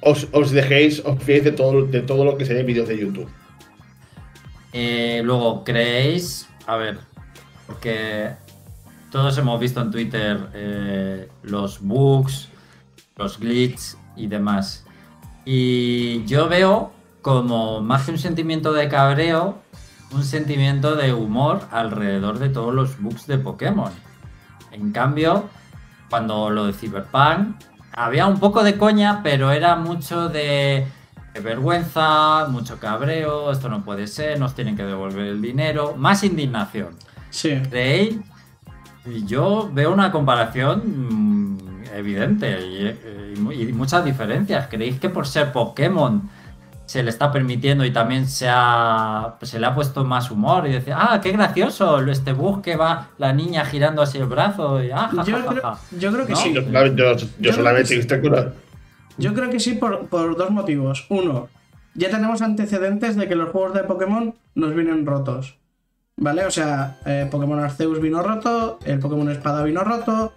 os, 0.00 0.26
os 0.32 0.50
dejéis, 0.50 1.00
os 1.04 1.22
fiéis 1.22 1.44
de 1.44 1.52
todo, 1.52 1.86
de 1.86 2.02
todo 2.02 2.24
lo 2.24 2.36
que 2.36 2.44
se 2.44 2.54
ve 2.54 2.60
en 2.60 2.66
vídeos 2.66 2.88
de 2.88 2.98
YouTube. 2.98 3.28
Eh, 4.72 5.22
luego, 5.24 5.64
¿creéis? 5.64 6.48
A 6.66 6.76
ver, 6.76 6.98
porque 7.66 8.30
todos 9.10 9.38
hemos 9.38 9.58
visto 9.58 9.80
en 9.80 9.90
Twitter 9.90 10.38
eh, 10.54 11.28
los 11.42 11.80
bugs, 11.80 12.48
los 13.16 13.38
glitches 13.40 13.98
y 14.14 14.26
demás. 14.26 14.84
Y 15.44 16.24
yo 16.26 16.48
veo 16.48 16.92
como 17.22 17.80
más 17.80 18.04
que 18.04 18.12
un 18.12 18.18
sentimiento 18.18 18.72
de 18.72 18.88
cabreo, 18.88 19.58
un 20.12 20.22
sentimiento 20.22 20.94
de 20.94 21.12
humor 21.12 21.62
alrededor 21.70 22.38
de 22.38 22.48
todos 22.48 22.72
los 22.72 23.00
bugs 23.00 23.26
de 23.26 23.38
Pokémon. 23.38 23.90
En 24.70 24.92
cambio, 24.92 25.48
cuando 26.08 26.50
lo 26.50 26.66
de 26.66 26.72
Cyberpunk, 26.72 27.56
había 27.92 28.26
un 28.26 28.38
poco 28.38 28.62
de 28.62 28.76
coña, 28.76 29.22
pero 29.22 29.50
era 29.50 29.74
mucho 29.76 30.28
de, 30.28 30.86
de 31.34 31.40
vergüenza, 31.40 32.46
mucho 32.48 32.78
cabreo, 32.78 33.50
esto 33.50 33.68
no 33.68 33.84
puede 33.84 34.06
ser, 34.06 34.38
nos 34.38 34.54
tienen 34.54 34.76
que 34.76 34.84
devolver 34.84 35.26
el 35.26 35.42
dinero, 35.42 35.94
más 35.96 36.22
indignación. 36.22 36.90
Sí. 37.30 37.60
¿Creéis? 37.70 38.18
Y 39.06 39.24
yo 39.24 39.70
veo 39.72 39.92
una 39.92 40.12
comparación 40.12 41.35
evidente 41.98 42.50
y, 42.50 42.86
eh, 42.86 43.34
y 43.36 43.40
mu- 43.40 43.52
y 43.52 43.72
muchas 43.72 44.04
diferencias. 44.04 44.66
¿Creéis 44.68 44.98
que 45.00 45.08
por 45.08 45.26
ser 45.26 45.52
Pokémon 45.52 46.28
se 46.86 47.02
le 47.02 47.10
está 47.10 47.32
permitiendo 47.32 47.84
y 47.84 47.90
también 47.92 48.28
se, 48.28 48.46
ha, 48.48 49.34
se 49.42 49.58
le 49.58 49.66
ha 49.66 49.74
puesto 49.74 50.04
más 50.04 50.30
humor 50.30 50.68
y 50.68 50.72
decir, 50.72 50.94
ah, 50.96 51.20
qué 51.20 51.32
gracioso, 51.32 52.00
este 52.00 52.32
bug 52.32 52.62
que 52.62 52.76
va 52.76 53.08
la 53.18 53.32
niña 53.32 53.64
girando 53.64 54.02
así 54.02 54.18
el 54.18 54.26
brazo 54.26 54.82
y 54.82 54.90
ah, 54.92 55.10
ja, 55.14 55.24
Yo 55.24 55.36
ja, 55.36 55.46
creo, 55.46 55.62
ja"? 55.62 55.78
yo 55.98 56.12
creo 56.12 56.26
que 56.26 56.32
¿No? 56.34 56.38
sí. 56.38 56.52
Yo, 56.54 56.62
solamente- 56.62 57.02
yo- 57.02 57.16
yo 57.16 57.26
creo 57.40 57.52
solamente 57.54 58.52
Yo 59.18 59.34
creo 59.34 59.50
que 59.50 59.58
sí 59.60 59.74
por, 59.74 60.06
por 60.06 60.36
dos 60.36 60.50
motivos. 60.50 61.06
Uno, 61.08 61.48
ya 61.94 62.08
tenemos 62.10 62.40
antecedentes 62.42 63.16
de 63.16 63.26
que 63.26 63.34
los 63.34 63.50
juegos 63.50 63.74
de 63.74 63.82
Pokémon 63.82 64.34
nos 64.54 64.74
vienen 64.74 65.06
rotos. 65.06 65.56
¿Vale? 66.18 66.46
O 66.46 66.50
sea, 66.50 66.96
eh, 67.04 67.28
Pokémon 67.30 67.58
Arceus 67.60 68.00
vino 68.00 68.22
roto, 68.22 68.78
el 68.84 68.98
Pokémon 69.00 69.28
Espada 69.30 69.62
vino 69.64 69.82
roto. 69.82 70.32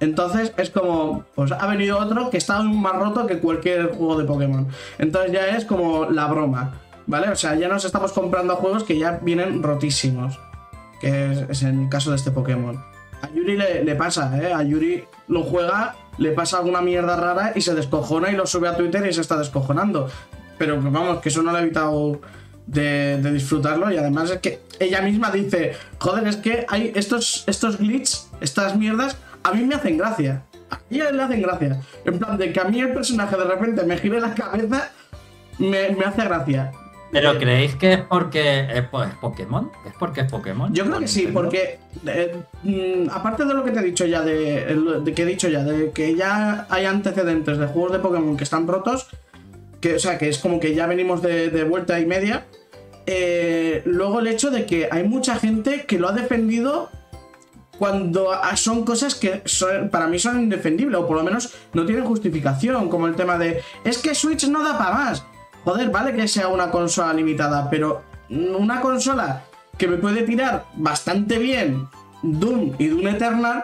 Entonces 0.00 0.52
es 0.56 0.70
como, 0.70 1.24
pues 1.34 1.52
ha 1.52 1.66
venido 1.66 1.98
otro 1.98 2.30
que 2.30 2.36
está 2.36 2.56
aún 2.56 2.80
más 2.80 2.94
roto 2.94 3.26
que 3.26 3.38
cualquier 3.38 3.88
juego 3.88 4.18
de 4.18 4.24
Pokémon. 4.24 4.68
Entonces 4.98 5.32
ya 5.32 5.48
es 5.48 5.64
como 5.64 6.06
la 6.06 6.26
broma. 6.26 6.80
¿Vale? 7.06 7.30
O 7.30 7.36
sea, 7.36 7.54
ya 7.54 7.68
nos 7.68 7.84
estamos 7.84 8.12
comprando 8.12 8.56
juegos 8.56 8.84
que 8.84 8.98
ya 8.98 9.18
vienen 9.22 9.62
rotísimos. 9.62 10.38
Que 11.00 11.32
es, 11.32 11.38
es 11.48 11.62
en 11.62 11.84
el 11.84 11.88
caso 11.88 12.10
de 12.10 12.16
este 12.16 12.30
Pokémon. 12.30 12.82
A 13.22 13.30
Yuri 13.32 13.56
le, 13.56 13.82
le 13.82 13.94
pasa, 13.96 14.38
¿eh? 14.40 14.52
A 14.52 14.62
Yuri 14.62 15.04
lo 15.26 15.42
juega 15.42 15.96
le 16.18 16.32
pasa 16.32 16.58
alguna 16.58 16.82
mierda 16.82 17.16
rara 17.16 17.52
y 17.54 17.60
se 17.60 17.74
descojona 17.74 18.30
y 18.30 18.36
lo 18.36 18.46
sube 18.46 18.68
a 18.68 18.76
Twitter 18.76 19.06
y 19.06 19.12
se 19.12 19.20
está 19.20 19.38
descojonando. 19.38 20.10
Pero 20.58 20.80
vamos, 20.80 21.20
que 21.20 21.28
eso 21.28 21.42
no 21.42 21.52
le 21.52 21.58
ha 21.58 21.62
evitado 21.62 22.20
de, 22.66 23.18
de 23.22 23.32
disfrutarlo 23.32 23.90
y 23.90 23.96
además 23.96 24.30
es 24.30 24.38
que 24.40 24.60
ella 24.80 25.00
misma 25.00 25.30
dice, 25.30 25.74
joder, 25.98 26.26
es 26.26 26.36
que 26.36 26.66
hay 26.68 26.92
estos, 26.94 27.44
estos 27.46 27.78
glitches, 27.78 28.28
estas 28.40 28.76
mierdas, 28.76 29.16
a 29.48 29.52
mí 29.52 29.64
me 29.64 29.74
hacen 29.74 29.96
gracia. 29.98 30.42
A 30.70 30.78
ella 30.90 31.10
le 31.10 31.22
hacen 31.22 31.42
gracia. 31.42 31.80
En 32.04 32.18
plan, 32.18 32.36
de 32.36 32.52
que 32.52 32.60
a 32.60 32.64
mí 32.64 32.80
el 32.80 32.92
personaje 32.92 33.36
de 33.36 33.44
repente 33.44 33.82
me 33.84 33.96
gire 33.98 34.20
la 34.20 34.34
cabeza, 34.34 34.90
me, 35.58 35.90
me 35.90 36.04
hace 36.04 36.24
gracia. 36.24 36.72
¿Pero 37.10 37.38
creéis 37.38 37.74
que 37.76 37.94
es 37.94 38.00
porque 38.02 38.66
es, 38.70 38.82
po- 38.82 39.02
es 39.02 39.14
Pokémon? 39.14 39.70
¿Es 39.86 39.94
porque 39.98 40.20
es 40.20 40.30
Pokémon? 40.30 40.74
Yo 40.74 40.84
creo 40.84 40.98
¿O 40.98 41.00
que 41.00 41.08
sí, 41.08 41.30
porque 41.32 41.78
eh, 42.06 42.36
mm, 42.64 43.08
aparte 43.10 43.46
de 43.46 43.54
lo 43.54 43.64
que 43.64 43.70
te 43.70 43.80
he 43.80 43.82
dicho 43.82 44.04
ya, 44.04 44.20
de, 44.20 45.02
que 45.16 45.22
he 45.22 45.26
dicho 45.26 45.48
ya, 45.48 45.64
de 45.64 45.90
que 45.90 46.14
ya 46.14 46.66
hay 46.68 46.84
antecedentes 46.84 47.56
de 47.56 47.66
juegos 47.66 47.92
de 47.92 47.98
Pokémon 48.00 48.36
que 48.36 48.44
están 48.44 48.66
rotos, 48.68 49.06
que, 49.80 49.94
o 49.94 49.98
sea, 49.98 50.18
que 50.18 50.28
es 50.28 50.36
como 50.36 50.60
que 50.60 50.74
ya 50.74 50.86
venimos 50.86 51.22
de, 51.22 51.48
de 51.48 51.64
vuelta 51.64 51.98
y 51.98 52.04
media. 52.04 52.44
eh, 53.06 53.80
luego 53.86 54.20
el 54.20 54.26
hecho 54.26 54.50
de 54.50 54.66
que 54.66 54.88
hay 54.90 55.04
mucha 55.08 55.36
gente 55.36 55.86
que 55.86 55.98
lo 55.98 56.10
ha 56.10 56.12
defendido 56.12 56.90
cuando 57.78 58.30
son 58.56 58.84
cosas 58.84 59.14
que 59.14 59.42
son- 59.44 59.88
para 59.90 60.06
mí 60.06 60.18
son 60.18 60.40
indefendibles, 60.40 60.98
o 61.00 61.06
por 61.06 61.16
lo 61.16 61.22
menos 61.22 61.54
no 61.72 61.86
tienen 61.86 62.04
justificación, 62.04 62.88
como 62.88 63.06
el 63.06 63.14
tema 63.14 63.38
de, 63.38 63.62
es 63.84 63.98
que 63.98 64.14
Switch 64.14 64.48
no 64.48 64.62
da 64.64 64.76
para 64.78 64.92
más. 64.92 65.24
Joder, 65.64 65.90
vale 65.90 66.14
que 66.14 66.26
sea 66.28 66.48
una 66.48 66.70
consola 66.70 67.12
limitada, 67.12 67.68
pero 67.70 68.02
una 68.30 68.80
consola 68.80 69.44
que 69.76 69.86
me 69.88 69.96
puede 69.96 70.22
tirar 70.22 70.64
bastante 70.74 71.38
bien 71.38 71.88
Doom 72.22 72.74
y 72.78 72.88
Doom 72.88 73.06
Eternal, 73.08 73.62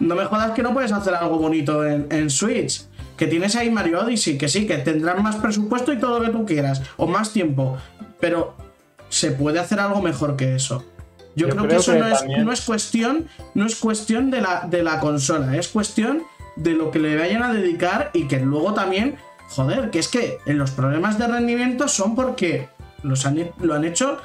no 0.00 0.14
me 0.14 0.24
jodas 0.26 0.50
que 0.52 0.62
no 0.62 0.72
puedes 0.74 0.92
hacer 0.92 1.14
algo 1.14 1.38
bonito 1.38 1.86
en, 1.86 2.06
en 2.10 2.28
Switch. 2.30 2.82
Que 3.16 3.28
tienes 3.28 3.54
ahí 3.54 3.70
Mario 3.70 4.00
Odyssey, 4.00 4.36
que 4.36 4.48
sí, 4.48 4.66
que 4.66 4.76
tendrán 4.78 5.22
más 5.22 5.36
presupuesto 5.36 5.92
y 5.92 5.98
todo 6.00 6.18
lo 6.18 6.26
que 6.26 6.32
tú 6.32 6.44
quieras, 6.44 6.82
o 6.96 7.06
más 7.06 7.32
tiempo, 7.32 7.76
pero 8.18 8.56
se 9.08 9.30
puede 9.30 9.60
hacer 9.60 9.78
algo 9.78 10.02
mejor 10.02 10.34
que 10.36 10.56
eso. 10.56 10.84
Yo, 11.36 11.48
Yo 11.48 11.56
creo, 11.56 11.68
que 11.68 11.76
eso 11.76 11.92
que 11.92 11.98
no, 11.98 12.06
es, 12.08 12.18
también- 12.20 12.44
no 12.44 12.52
es 12.52 12.60
cuestión, 12.60 13.28
no 13.54 13.66
es 13.66 13.76
cuestión 13.76 14.30
de 14.30 14.40
la, 14.40 14.66
de 14.68 14.82
la 14.82 15.00
consola, 15.00 15.56
es 15.56 15.68
cuestión 15.68 16.22
de 16.56 16.70
lo 16.72 16.90
que 16.90 16.98
le 17.00 17.16
vayan 17.16 17.42
a 17.42 17.52
dedicar 17.52 18.10
y 18.14 18.28
que 18.28 18.38
luego 18.40 18.72
también, 18.74 19.16
joder, 19.48 19.90
que 19.90 19.98
es 19.98 20.08
que 20.08 20.38
en 20.46 20.58
los 20.58 20.70
problemas 20.70 21.18
de 21.18 21.26
rendimiento 21.26 21.88
son 21.88 22.14
porque 22.14 22.68
los 23.02 23.26
han, 23.26 23.50
lo 23.60 23.74
han 23.74 23.84
hecho 23.84 24.18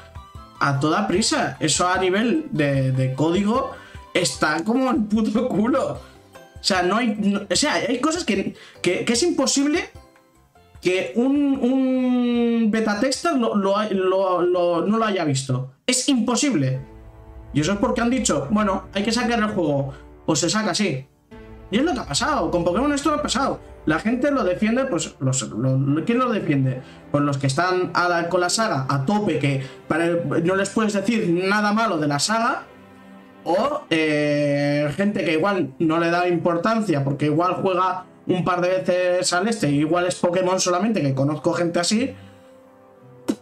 a 0.60 0.78
toda 0.78 1.08
prisa. 1.08 1.56
Eso 1.58 1.88
a 1.88 1.98
nivel 1.98 2.46
de, 2.52 2.92
de 2.92 3.14
código 3.14 3.72
está 4.14 4.62
como 4.62 4.90
el 4.90 5.02
puto 5.04 5.48
culo. 5.48 5.92
O 6.60 6.62
sea, 6.62 6.82
no 6.82 6.96
hay. 6.98 7.16
no- 7.18 7.40
o 7.50 7.56
sea, 7.56 7.74
hay 7.74 7.98
cosas 8.00 8.24
que, 8.24 8.54
que- 8.82 9.04
que 9.04 9.12
es 9.14 9.22
imposible 9.22 9.88
que 10.80 11.12
un, 11.16 11.58
un 11.60 12.70
beta 12.70 13.00
tester 13.00 13.34
lo- 13.36 13.54
lo- 13.56 14.86
no 14.86 14.98
lo 14.98 15.04
haya 15.04 15.24
visto. 15.24 15.72
Es 15.86 16.08
imposible. 16.08 16.80
Y 17.52 17.60
eso 17.60 17.72
es 17.72 17.78
porque 17.78 18.00
han 18.00 18.10
dicho, 18.10 18.46
bueno, 18.50 18.84
hay 18.94 19.02
que 19.02 19.12
sacar 19.12 19.38
el 19.38 19.48
juego. 19.48 19.92
Pues 20.26 20.38
se 20.40 20.48
saca 20.50 20.70
así. 20.70 21.06
Y 21.70 21.78
es 21.78 21.84
lo 21.84 21.92
que 21.94 22.00
ha 22.00 22.06
pasado. 22.06 22.50
Con 22.50 22.64
Pokémon 22.64 22.92
esto 22.92 23.12
ha 23.12 23.22
pasado. 23.22 23.60
La 23.86 23.98
gente 23.98 24.30
lo 24.30 24.44
defiende, 24.44 24.84
pues. 24.84 25.14
Los, 25.20 25.42
lo- 25.50 26.04
¿Quién 26.04 26.18
lo 26.18 26.30
defiende? 26.30 26.82
Pues 27.10 27.24
los 27.24 27.38
que 27.38 27.46
están 27.46 27.90
a 27.94 28.08
la- 28.08 28.28
con 28.28 28.40
la 28.40 28.50
saga 28.50 28.86
a 28.88 29.04
tope, 29.04 29.38
que 29.38 29.64
para 29.88 30.06
no 30.06 30.54
les 30.56 30.70
puedes 30.70 30.92
decir 30.92 31.28
nada 31.48 31.72
malo 31.72 31.98
de 31.98 32.06
la 32.08 32.18
saga. 32.18 32.64
O 33.42 33.82
eh, 33.88 34.92
gente 34.96 35.24
que 35.24 35.32
igual 35.32 35.72
no 35.78 35.98
le 35.98 36.10
da 36.10 36.28
importancia 36.28 37.02
porque 37.02 37.24
igual 37.26 37.54
juega 37.62 38.04
un 38.26 38.44
par 38.44 38.60
de 38.60 38.68
veces 38.68 39.32
al 39.32 39.48
este 39.48 39.70
igual 39.70 40.06
es 40.06 40.16
Pokémon 40.16 40.60
solamente, 40.60 41.00
que 41.00 41.14
conozco 41.14 41.52
gente 41.54 41.80
así. 41.80 42.14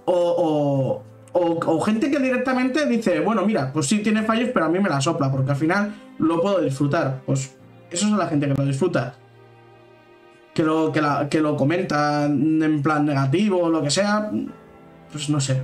O, 0.04 0.12
o, 0.14 1.02
o- 1.33 1.81
gente 1.81 2.11
que 2.11 2.18
directamente 2.18 2.87
dice, 2.87 3.20
bueno, 3.20 3.45
mira, 3.45 3.70
pues 3.72 3.87
sí 3.87 4.03
tiene 4.03 4.22
fallos, 4.22 4.51
pero 4.53 4.66
a 4.66 4.68
mí 4.68 4.79
me 4.81 4.89
la 4.89 5.01
sopla, 5.01 5.31
porque 5.31 5.51
al 5.51 5.57
final 5.57 5.95
lo 6.18 6.41
puedo 6.41 6.61
disfrutar. 6.61 7.20
Pues 7.26 7.57
eso 7.91 8.07
es 8.07 8.12
la 8.12 8.26
gente 8.26 8.49
que 8.49 8.55
lo 8.55 8.64
disfruta. 8.64 9.14
Que 10.55 10.62
lo, 10.62 10.91
que, 10.93 11.01
la- 11.01 11.29
lo 11.41 11.57
comenta 11.57 12.24
en 12.26 12.83
plan 12.83 13.05
negativo 13.07 13.62
o 13.62 13.68
lo 13.70 13.83
que 13.83 13.91
sea. 13.91 14.31
Pues 15.12 15.31
no 15.31 15.41
sé. 15.41 15.62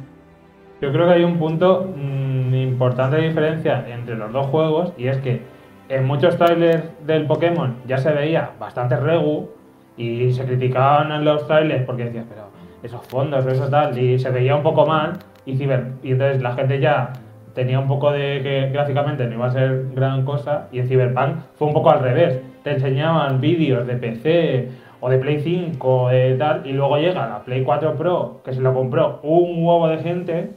Yo 0.80 0.92
creo 0.92 1.06
que 1.06 1.14
hay 1.14 1.24
un 1.24 1.38
punto 1.38 1.92
mm, 1.96 2.54
importante 2.54 3.16
de 3.16 3.28
diferencia 3.28 3.86
entre 3.88 4.16
los 4.16 4.32
dos 4.32 4.46
juegos 4.46 4.92
y 4.98 5.08
es 5.08 5.16
que 5.18 5.42
en 5.88 6.04
muchos 6.06 6.36
trailers 6.36 6.84
del 7.06 7.26
Pokémon 7.26 7.76
ya 7.86 7.98
se 7.98 8.10
veía 8.12 8.50
bastante 8.58 8.96
regu 8.96 9.50
y 9.96 10.32
se 10.32 10.44
criticaban 10.44 11.12
en 11.12 11.24
los 11.24 11.46
trailers 11.46 11.84
porque 11.84 12.04
decías, 12.06 12.24
pero 12.28 12.48
esos 12.82 13.06
fondos, 13.06 13.46
eso 13.46 13.68
tal, 13.68 13.96
y 13.98 14.18
se 14.18 14.30
veía 14.30 14.56
un 14.56 14.62
poco 14.62 14.86
mal 14.86 15.18
y, 15.46 15.56
ciber, 15.56 15.92
y 16.02 16.12
entonces 16.12 16.42
la 16.42 16.54
gente 16.54 16.80
ya 16.80 17.12
tenía 17.54 17.78
un 17.78 17.86
poco 17.86 18.10
de 18.10 18.40
que 18.42 18.70
gráficamente 18.72 19.26
no 19.26 19.34
iba 19.34 19.46
a 19.46 19.50
ser 19.50 19.86
gran 19.94 20.24
cosa 20.24 20.68
y 20.72 20.80
en 20.80 20.88
Cyberpunk 20.88 21.36
fue 21.54 21.68
un 21.68 21.74
poco 21.74 21.90
al 21.90 22.00
revés. 22.00 22.40
Te 22.64 22.72
enseñaban 22.72 23.40
vídeos 23.40 23.86
de 23.86 23.96
PC 23.96 24.68
o 25.00 25.08
de 25.08 25.18
Play 25.18 25.40
5 25.40 26.02
o 26.02 26.08
de 26.08 26.34
tal 26.36 26.66
y 26.66 26.72
luego 26.72 26.96
llega 26.96 27.28
la 27.28 27.44
Play 27.44 27.62
4 27.62 27.94
Pro 27.94 28.40
que 28.44 28.52
se 28.52 28.60
lo 28.60 28.74
compró 28.74 29.20
un 29.22 29.64
huevo 29.64 29.86
de 29.88 29.98
gente 29.98 30.50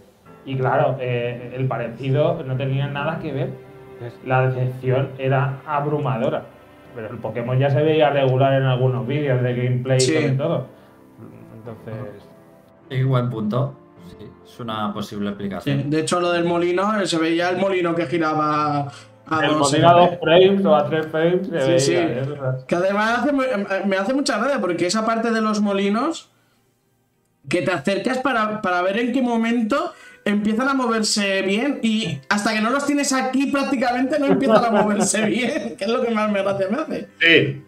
y 0.45 0.55
claro, 0.55 0.95
eh, 0.99 1.53
el 1.55 1.67
parecido 1.67 2.41
no 2.47 2.55
tenía 2.55 2.87
nada 2.87 3.19
que 3.19 3.33
ver. 3.33 3.49
Entonces, 3.93 4.19
la 4.25 4.47
decepción 4.47 5.09
era 5.17 5.57
abrumadora. 5.67 6.43
Pero 6.95 7.09
el 7.09 7.17
Pokémon 7.17 7.59
ya 7.59 7.69
se 7.69 7.83
veía 7.83 8.09
regular 8.11 8.53
en 8.53 8.63
algunos 8.63 9.05
vídeos 9.05 9.41
de 9.43 9.53
gameplay 9.53 9.99
Sí. 9.99 10.13
y 10.13 10.15
sobre 10.21 10.35
todo. 10.35 10.65
Entonces, 11.57 12.23
Sí, 12.89 13.03
buen 13.03 13.29
punto. 13.29 13.73
Es 14.57 14.61
una 14.61 14.91
posible 14.91 15.27
Sí, 15.27 15.29
explicación. 15.29 15.89
de 15.91 15.99
hecho, 15.99 16.19
lo 16.19 16.31
del 16.31 16.43
molino, 16.43 17.05
se 17.05 17.17
veía 17.19 17.49
el 17.49 17.57
molino 17.57 17.93
que 17.93 18.07
giraba 18.07 18.91
a 19.29 19.45
el 19.45 19.49
dos 19.51 19.59
modelo 19.59 19.87
a 19.89 19.93
dos 19.93 20.09
frames 20.19 20.65
o 20.65 20.75
a 20.75 20.89
tres 20.89 21.05
frames 21.11 21.47
se 21.47 21.79
Sí, 21.79 21.93
veía. 21.95 22.23
sí. 22.25 22.31
¿eh? 22.31 22.35
Que 22.67 22.75
además 22.75 23.19
hace 23.19 23.31
mu- 23.33 23.43
eh, 23.43 23.65
me 23.85 23.97
hace 23.97 24.15
mucha 24.15 24.39
gracia 24.39 24.59
porque 24.59 24.87
esa 24.87 25.05
parte 25.05 25.29
de 25.29 25.41
los 25.41 25.61
molinos 25.61 26.31
que 27.47 27.61
te 27.61 27.71
acercas 27.71 28.17
para, 28.17 28.61
para 28.63 28.81
ver 28.81 28.97
en 28.97 29.11
qué 29.13 29.21
momento 29.21 29.91
empiezan 30.25 30.69
a 30.69 30.73
moverse 30.73 31.43
bien 31.43 31.79
y 31.83 32.19
hasta 32.27 32.53
que 32.53 32.61
no 32.61 32.71
los 32.71 32.85
tienes 32.87 33.13
aquí 33.13 33.51
prácticamente 33.51 34.17
no 34.17 34.25
empiezan 34.25 34.65
a 34.65 34.71
moverse 34.71 35.21
bien, 35.27 35.75
que 35.77 35.85
es 35.85 35.89
lo 35.91 36.01
que 36.01 36.09
más 36.09 36.31
me 36.31 36.41
gracia 36.41 36.67
me 36.71 36.77
hace. 36.81 37.07
Sí, 37.21 37.61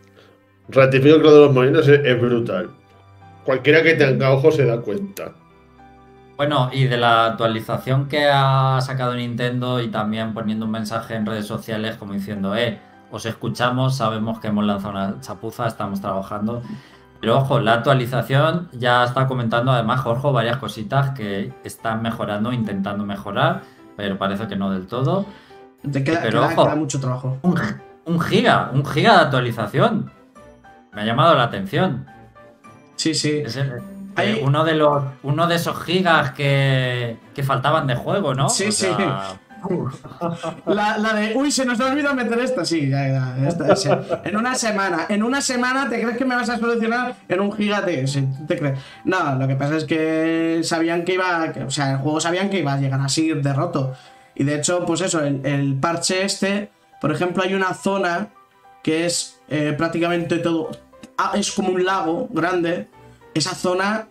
ratifico 0.69 1.17
que 1.17 1.23
lo 1.23 1.33
de 1.35 1.39
los 1.41 1.53
molinos 1.53 1.87
es, 1.87 1.99
es 2.03 2.19
brutal. 2.19 2.71
Cualquiera 3.45 3.83
que 3.83 3.93
tenga 3.93 4.31
ojos 4.31 4.55
se 4.55 4.65
da 4.65 4.81
cuenta. 4.81 5.33
Bueno, 6.39 6.69
y 6.71 6.85
de 6.85 6.95
la 6.95 7.25
actualización 7.25 8.07
que 8.07 8.29
ha 8.31 8.79
sacado 8.79 9.13
Nintendo 9.13 9.81
y 9.81 9.89
también 9.89 10.33
poniendo 10.33 10.67
un 10.67 10.71
mensaje 10.71 11.15
en 11.15 11.25
redes 11.25 11.45
sociales 11.45 11.97
como 11.97 12.13
diciendo, 12.13 12.55
eh, 12.55 12.79
os 13.11 13.25
escuchamos, 13.25 13.97
sabemos 13.97 14.39
que 14.39 14.47
hemos 14.47 14.63
lanzado 14.63 14.91
una 14.91 15.19
chapuza, 15.19 15.67
estamos 15.67 15.99
trabajando. 15.99 16.61
Pero 17.19 17.39
ojo, 17.39 17.59
la 17.59 17.73
actualización 17.73 18.69
ya 18.71 19.03
está 19.03 19.27
comentando 19.27 19.73
además 19.73 19.99
Jorge 19.99 20.31
varias 20.31 20.55
cositas 20.55 21.09
que 21.09 21.51
están 21.65 22.01
mejorando, 22.01 22.53
intentando 22.53 23.03
mejorar, 23.05 23.63
pero 23.97 24.17
parece 24.17 24.47
que 24.47 24.55
no 24.55 24.71
del 24.71 24.87
todo. 24.87 25.25
Te 25.91 26.05
queda, 26.05 26.21
Pero 26.21 26.39
queda- 26.39 26.53
ojo. 26.53 26.63
queda 26.63 26.75
mucho 26.77 27.01
trabajo. 27.01 27.37
Un, 27.41 27.59
un 28.05 28.21
giga, 28.21 28.71
un 28.73 28.85
giga 28.85 29.15
de 29.15 29.19
actualización. 29.25 30.09
Me 30.93 31.01
ha 31.01 31.05
llamado 31.05 31.35
la 31.35 31.43
atención. 31.43 32.05
Sí, 32.95 33.13
sí. 33.13 33.39
Es 33.45 33.57
el- 33.57 33.98
Hay- 34.19 34.41
uno, 34.43 34.63
de 34.63 34.75
los, 34.75 35.03
uno 35.23 35.47
de 35.47 35.55
esos 35.55 35.81
gigas 35.83 36.31
que, 36.31 37.17
que 37.33 37.43
faltaban 37.43 37.87
de 37.87 37.95
juego, 37.95 38.33
¿no? 38.35 38.49
Sí, 38.49 38.67
O 38.67 38.71
sí. 38.71 38.87
La, 40.65 40.97
la 40.97 41.13
de, 41.13 41.35
uy, 41.35 41.51
se 41.51 41.65
nos 41.65 41.79
ha 41.81 41.87
olvidado 41.91 42.15
meter 42.15 42.39
esta, 42.39 42.63
sí, 42.63 42.89
ya, 42.89 43.07
ya. 43.07 43.35
En 44.23 44.37
una 44.37 44.55
semana, 44.55 45.05
en 45.09 45.21
una 45.23 45.41
semana, 45.41 45.89
¿te 45.89 46.01
crees 46.01 46.17
que 46.17 46.23
me 46.25 46.35
vas 46.35 46.49
a 46.49 46.57
solucionar 46.57 47.15
en 47.27 47.39
un 47.41 47.51
gigate? 47.51 48.07
Sí, 48.07 48.25
¿te 48.47 48.57
crees? 48.57 48.79
No, 49.03 49.35
lo 49.35 49.47
que 49.47 49.55
pasa 49.55 49.75
es 49.77 49.83
que 49.85 50.61
sabían 50.63 51.03
que 51.03 51.15
iba, 51.15 51.51
que- 51.51 51.63
o 51.63 51.71
sea, 51.71 51.91
el 51.91 51.97
juego 51.97 52.21
sabían 52.21 52.49
que 52.49 52.59
iba 52.59 52.73
a 52.73 52.77
llegar 52.77 53.01
así 53.01 53.33
de 53.33 53.53
roto. 53.53 53.93
Y 54.35 54.45
de 54.45 54.55
hecho, 54.55 54.85
pues 54.85 55.01
eso, 55.01 55.21
el, 55.23 55.45
el 55.45 55.75
parche 55.75 56.23
este, 56.23 56.71
por 57.01 57.11
ejemplo, 57.11 57.43
hay 57.43 57.53
una 57.53 57.73
zona 57.73 58.29
que 58.81 59.05
es 59.05 59.41
eh, 59.49 59.73
prácticamente 59.77 60.37
todo, 60.37 60.69
ah, 61.17 61.33
es 61.35 61.51
como 61.51 61.69
un 61.69 61.83
lago 61.83 62.29
grande. 62.31 62.87
Esa 63.33 63.55
zona, 63.55 64.07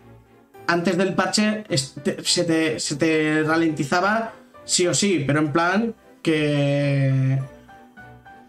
antes 0.67 0.97
del 0.97 1.13
parche, 1.13 1.63
se, 1.75 2.43
te, 2.43 2.79
se 2.79 2.95
te 2.95 3.43
ralentizaba 3.43 4.33
sí 4.65 4.87
o 4.87 4.93
sí, 4.93 5.23
pero 5.25 5.39
en 5.39 5.51
plan 5.51 5.95
que. 6.21 7.39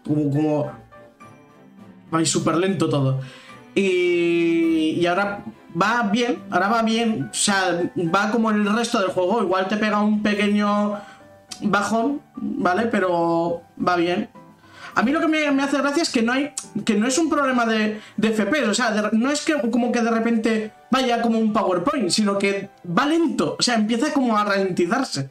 Como. 0.05 0.29
como 0.29 0.71
va 2.13 2.25
súper 2.25 2.57
lento 2.57 2.89
todo. 2.89 3.21
Y, 3.73 4.97
y 4.99 5.05
ahora 5.05 5.43
va 5.79 6.09
bien, 6.11 6.43
ahora 6.49 6.67
va 6.67 6.81
bien, 6.83 7.29
o 7.31 7.33
sea, 7.33 7.89
va 8.13 8.31
como 8.31 8.51
el 8.51 8.65
resto 8.75 8.99
del 8.99 9.09
juego. 9.09 9.41
Igual 9.41 9.67
te 9.67 9.77
pega 9.77 10.01
un 10.01 10.21
pequeño 10.21 10.99
bajón, 11.61 12.21
¿vale? 12.35 12.87
Pero 12.87 13.61
va 13.77 13.95
bien. 13.95 14.29
A 14.95 15.03
mí 15.03 15.11
lo 15.11 15.19
que 15.19 15.27
me, 15.27 15.49
me 15.51 15.63
hace 15.63 15.77
gracia 15.77 16.03
es 16.03 16.09
que 16.09 16.21
no 16.21 16.33
hay. 16.33 16.53
que 16.85 16.95
no 16.95 17.07
es 17.07 17.17
un 17.17 17.29
problema 17.29 17.65
de, 17.65 18.01
de 18.17 18.29
FPS. 18.31 18.67
O 18.69 18.73
sea, 18.73 18.91
de- 18.91 19.17
no 19.17 19.31
es 19.31 19.43
que 19.45 19.53
como 19.71 19.91
que 19.91 20.01
de 20.01 20.11
repente 20.11 20.71
vaya 20.89 21.21
como 21.21 21.39
un 21.39 21.53
PowerPoint, 21.53 22.09
sino 22.09 22.37
que 22.37 22.69
va 22.85 23.05
lento. 23.05 23.55
O 23.57 23.61
sea, 23.61 23.75
empieza 23.75 24.11
como 24.13 24.37
a 24.37 24.43
ralentizarse. 24.43 25.29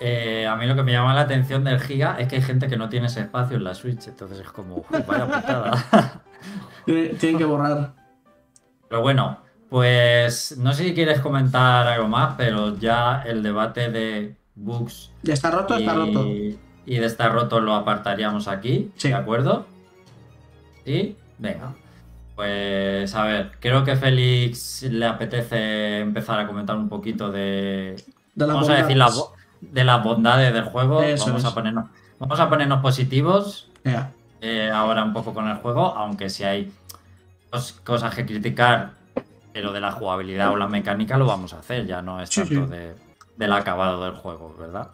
Eh, 0.00 0.46
a 0.48 0.56
mí 0.56 0.66
lo 0.66 0.74
que 0.74 0.82
me 0.82 0.92
llama 0.92 1.14
la 1.14 1.20
atención 1.22 1.62
del 1.64 1.80
Giga 1.80 2.16
es 2.18 2.26
que 2.28 2.36
hay 2.36 2.42
gente 2.42 2.68
que 2.68 2.76
no 2.76 2.88
tiene 2.88 3.06
ese 3.06 3.20
espacio 3.20 3.56
en 3.56 3.64
la 3.64 3.74
Switch, 3.74 4.08
entonces 4.08 4.40
es 4.40 4.50
como, 4.50 4.76
"Uy, 4.90 5.02
vaya 5.06 5.26
putada. 5.40 6.22
Tiene- 6.84 7.08
Tienen 7.10 7.38
que 7.38 7.44
borrar. 7.44 7.92
Pero 8.88 9.00
bueno, 9.00 9.38
pues 9.70 10.56
no 10.58 10.72
sé 10.72 10.84
si 10.84 10.94
quieres 10.94 11.20
comentar 11.20 11.86
algo 11.86 12.08
más, 12.08 12.34
pero 12.36 12.76
ya 12.78 13.22
el 13.22 13.42
debate 13.42 13.90
de 13.90 14.36
bugs 14.54 15.10
Ya 15.22 15.34
está 15.34 15.50
roto, 15.50 15.76
y, 15.78 15.82
está 15.82 15.94
roto. 15.94 16.26
y 16.26 16.58
de 16.98 17.06
estar 17.06 17.32
roto 17.32 17.60
lo 17.60 17.74
apartaríamos 17.74 18.48
aquí, 18.48 18.90
Sí. 18.96 19.08
¿de 19.08 19.14
acuerdo? 19.14 19.66
¿Sí? 20.84 21.16
Venga. 21.38 21.74
Pues 22.34 23.14
a 23.14 23.24
ver, 23.24 23.52
creo 23.60 23.84
que 23.84 23.94
Félix 23.96 24.82
le 24.84 25.06
apetece 25.06 26.00
empezar 26.00 26.40
a 26.40 26.46
comentar 26.46 26.76
un 26.76 26.88
poquito 26.88 27.30
de, 27.30 27.96
De 28.34 28.46
vamos 28.46 28.68
a 28.68 28.74
decir, 28.74 28.96
las 28.96 29.22
de 29.60 29.84
las 29.84 30.02
bondades 30.02 30.52
del 30.52 30.64
juego. 30.64 31.02
Eso 31.02 31.26
vamos, 31.26 31.44
es. 31.44 31.50
a 31.50 31.54
ponernos, 31.54 31.90
vamos 32.18 32.40
a 32.40 32.48
ponernos 32.48 32.80
positivos 32.80 33.68
eh, 34.40 34.70
ahora 34.74 35.04
un 35.04 35.12
poco 35.12 35.32
con 35.34 35.46
el 35.48 35.56
juego, 35.58 35.94
aunque 35.94 36.28
si 36.30 36.42
hay 36.42 36.72
cos- 37.50 37.78
cosas 37.84 38.12
que 38.14 38.26
criticar, 38.26 38.92
pero 39.52 39.72
de 39.72 39.80
la 39.80 39.92
jugabilidad 39.92 40.50
o 40.50 40.56
la 40.56 40.66
mecánica 40.66 41.16
lo 41.18 41.26
vamos 41.26 41.52
a 41.52 41.58
hacer, 41.60 41.86
ya 41.86 42.02
no 42.02 42.20
es 42.20 42.30
Sí, 42.30 42.40
tanto 42.40 42.64
sí. 42.64 42.70
De, 42.72 42.94
del 43.36 43.52
acabado 43.52 44.04
del 44.04 44.14
juego, 44.14 44.54
¿verdad? 44.58 44.88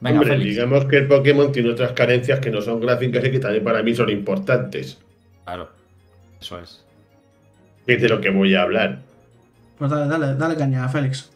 Venga, 0.00 0.20
Hombre, 0.20 0.30
Félix. 0.30 0.50
digamos 0.50 0.84
que 0.86 0.96
el 0.98 1.06
Pokémon 1.08 1.52
tiene 1.52 1.70
otras 1.70 1.92
carencias 1.92 2.40
que 2.40 2.50
no 2.50 2.60
son 2.60 2.80
gráficas 2.80 3.24
y 3.24 3.30
que 3.30 3.38
también 3.38 3.64
para 3.64 3.82
mí 3.82 3.94
son 3.94 4.10
importantes. 4.10 4.98
Claro, 5.44 5.70
eso 6.40 6.58
es. 6.60 6.84
Es 7.86 8.00
de 8.02 8.08
lo 8.08 8.20
que 8.20 8.30
voy 8.30 8.54
a 8.54 8.62
hablar. 8.62 9.00
Pues 9.78 9.90
dale, 9.90 10.06
dale, 10.08 10.34
dale 10.36 10.56
caña, 10.56 10.88
Félix. 10.88 11.30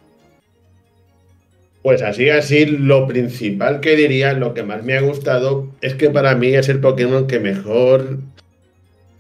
Pues 1.83 2.03
así, 2.03 2.29
así, 2.31 2.67
lo 2.67 3.07
principal 3.07 3.81
que 3.81 3.95
diría, 3.97 4.33
lo 4.33 4.55
que 4.55 4.65
más 4.65 4.83
me 4.83 4.97
ha 4.97 5.01
gustado, 5.03 5.69
es 5.81 5.95
que 5.95 6.11
para 6.11 6.35
mí 6.35 6.49
es 6.55 6.69
el 6.69 6.81
Pokémon 6.81 7.27
que 7.29 7.39
mejor. 7.41 8.19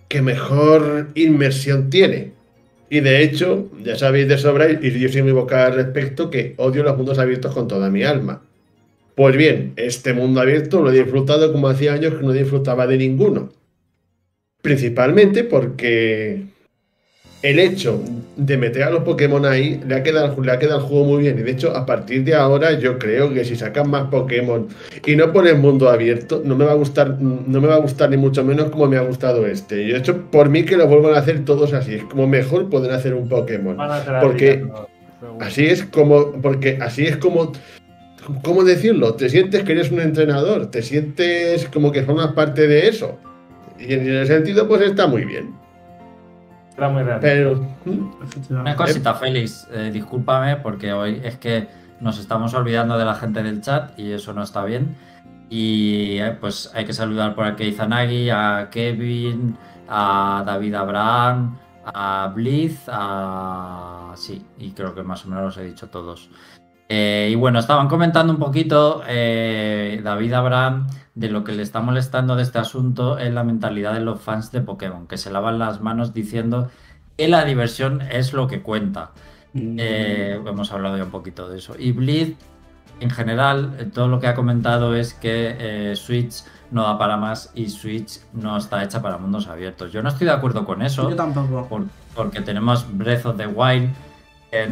que 0.08 0.22
mejor 0.22 1.08
inmersión 1.14 1.90
tiene. 1.90 2.32
Y 2.88 3.00
de 3.00 3.22
hecho, 3.22 3.70
ya 3.82 3.96
sabéis 3.96 4.28
de 4.28 4.38
sobra, 4.38 4.70
y 4.70 4.98
yo 4.98 5.08
soy 5.08 5.22
muy 5.22 5.32
vocal 5.32 5.72
al 5.72 5.74
respecto, 5.74 6.30
que 6.30 6.54
odio 6.56 6.82
los 6.82 6.96
mundos 6.96 7.18
abiertos 7.18 7.52
con 7.52 7.66
toda 7.66 7.90
mi 7.90 8.04
alma. 8.04 8.42
Pues 9.14 9.36
bien, 9.36 9.72
este 9.76 10.12
mundo 10.12 10.40
abierto 10.40 10.82
lo 10.82 10.92
he 10.92 11.02
disfrutado 11.02 11.52
como 11.52 11.68
hacía 11.68 11.94
años 11.94 12.14
que 12.14 12.24
no 12.24 12.32
disfrutaba 12.32 12.86
de 12.86 12.98
ninguno. 12.98 13.50
Principalmente 14.62 15.42
porque 15.42 16.44
el 17.42 17.58
hecho 17.58 18.02
de 18.36 18.56
meter 18.56 18.82
a 18.82 18.90
los 18.90 19.02
Pokémon 19.02 19.44
ahí 19.46 19.80
le 19.86 19.94
ha, 19.94 20.02
quedado, 20.02 20.40
le 20.42 20.52
ha 20.52 20.58
quedado 20.58 20.80
el 20.80 20.86
juego 20.86 21.04
muy 21.04 21.22
bien. 21.22 21.38
Y 21.38 21.42
de 21.42 21.50
hecho, 21.52 21.76
a 21.76 21.86
partir 21.86 22.24
de 22.24 22.34
ahora, 22.34 22.78
yo 22.78 22.98
creo 22.98 23.32
que 23.32 23.44
si 23.44 23.56
sacan 23.56 23.90
más 23.90 24.08
Pokémon 24.08 24.68
y 25.04 25.16
no 25.16 25.32
ponen 25.32 25.60
mundo 25.60 25.88
abierto, 25.88 26.42
no 26.44 26.56
me 26.56 26.64
va 26.64 26.72
a 26.72 26.76
gustar, 26.76 27.20
no 27.20 27.60
me 27.60 27.68
va 27.68 27.74
a 27.76 27.80
gustar 27.80 28.10
ni 28.10 28.16
mucho 28.16 28.44
menos 28.44 28.70
como 28.70 28.86
me 28.86 28.96
ha 28.96 29.02
gustado 29.02 29.46
este. 29.46 29.82
Y 29.82 29.92
de 29.92 29.98
hecho, 29.98 30.30
por 30.30 30.48
mí 30.48 30.64
que 30.64 30.76
lo 30.76 30.86
vuelvan 30.86 31.14
a 31.14 31.18
hacer 31.18 31.44
todos 31.44 31.72
así. 31.72 31.94
Es 31.94 32.04
como 32.04 32.26
mejor 32.26 32.68
poder 32.68 32.92
hacer 32.92 33.14
un 33.14 33.28
Pokémon. 33.28 33.76
Porque. 34.20 34.66
Así 35.40 35.66
es 35.66 35.82
como, 35.82 36.32
porque 36.42 36.78
así 36.80 37.06
es 37.06 37.16
como, 37.16 37.52
¿cómo 38.42 38.64
decirlo? 38.64 39.14
Te 39.14 39.28
sientes 39.28 39.64
que 39.64 39.72
eres 39.72 39.90
un 39.90 40.00
entrenador, 40.00 40.70
te 40.70 40.82
sientes 40.82 41.66
como 41.72 41.90
que 41.90 42.02
formas 42.02 42.32
parte 42.32 42.66
de 42.66 42.88
eso. 42.88 43.18
Y 43.78 43.94
en 43.94 44.08
ese 44.08 44.34
sentido, 44.34 44.68
pues 44.68 44.82
está 44.82 45.06
muy 45.06 45.24
bien. 45.24 45.54
Era 46.76 46.88
muy 46.88 47.02
real. 47.02 47.18
Pero, 47.20 47.54
¿hmm? 47.84 47.90
Una 47.90 48.24
Efectivamente. 48.24 48.76
cosita, 48.76 49.14
Félix, 49.14 49.68
eh, 49.72 49.90
discúlpame 49.92 50.56
porque 50.56 50.92
hoy 50.92 51.20
es 51.24 51.36
que 51.36 51.68
nos 52.00 52.18
estamos 52.18 52.52
olvidando 52.54 52.98
de 52.98 53.04
la 53.04 53.14
gente 53.14 53.42
del 53.42 53.60
chat 53.62 53.98
y 53.98 54.12
eso 54.12 54.32
no 54.32 54.42
está 54.42 54.64
bien. 54.64 54.96
Y 55.48 56.18
eh, 56.18 56.36
pues 56.40 56.70
hay 56.74 56.84
que 56.84 56.92
saludar 56.92 57.34
por 57.34 57.46
aquí 57.46 57.64
a 57.64 57.66
Izanagi, 57.68 58.30
a 58.30 58.68
Kevin, 58.70 59.56
a 59.88 60.42
David 60.44 60.74
Abraham, 60.74 61.56
a 61.84 62.32
Blitz, 62.34 62.88
a... 62.88 64.12
Sí, 64.16 64.44
y 64.58 64.72
creo 64.72 64.94
que 64.94 65.02
más 65.02 65.24
o 65.24 65.28
menos 65.28 65.44
los 65.44 65.56
he 65.58 65.64
dicho 65.64 65.88
todos. 65.88 66.28
Eh, 66.88 67.28
y 67.32 67.34
bueno, 67.34 67.58
estaban 67.58 67.88
comentando 67.88 68.32
un 68.32 68.38
poquito, 68.38 69.02
eh, 69.08 70.00
David 70.04 70.32
Abraham, 70.34 70.86
de 71.14 71.28
lo 71.30 71.42
que 71.42 71.52
le 71.52 71.62
está 71.62 71.80
molestando 71.80 72.36
de 72.36 72.42
este 72.42 72.58
asunto 72.58 73.18
es 73.18 73.32
la 73.32 73.42
mentalidad 73.42 73.94
de 73.94 74.00
los 74.00 74.20
fans 74.20 74.52
de 74.52 74.60
Pokémon, 74.60 75.06
que 75.06 75.16
se 75.16 75.30
lavan 75.32 75.58
las 75.58 75.80
manos 75.80 76.12
diciendo 76.14 76.70
que 77.16 77.26
la 77.28 77.44
diversión 77.44 78.02
es 78.02 78.32
lo 78.32 78.46
que 78.46 78.60
cuenta. 78.62 79.10
Eh, 79.54 80.38
hemos 80.46 80.70
hablado 80.72 80.96
ya 80.98 81.04
un 81.04 81.10
poquito 81.10 81.48
de 81.48 81.58
eso. 81.58 81.74
Y 81.78 81.92
Blitz, 81.92 82.36
en 83.00 83.10
general, 83.10 83.90
todo 83.92 84.06
lo 84.08 84.20
que 84.20 84.26
ha 84.26 84.34
comentado 84.34 84.94
es 84.94 85.14
que 85.14 85.92
Switch 85.96 86.44
no 86.70 86.82
da 86.82 86.98
para 86.98 87.16
más 87.16 87.50
y 87.54 87.68
Switch 87.70 88.20
no 88.34 88.56
está 88.58 88.82
hecha 88.84 89.00
para 89.00 89.16
mundos 89.18 89.48
abiertos. 89.48 89.92
Yo 89.92 90.02
no 90.02 90.10
estoy 90.10 90.26
de 90.26 90.32
acuerdo 90.34 90.64
con 90.66 90.82
eso. 90.82 91.08
Yo 91.08 91.16
tampoco. 91.16 91.66
por- 91.68 91.84
porque 92.14 92.40
tenemos 92.42 92.86
Breath 92.96 93.24
of 93.26 93.36
the 93.38 93.46
Wild, 93.46 93.90
eh, 94.52 94.68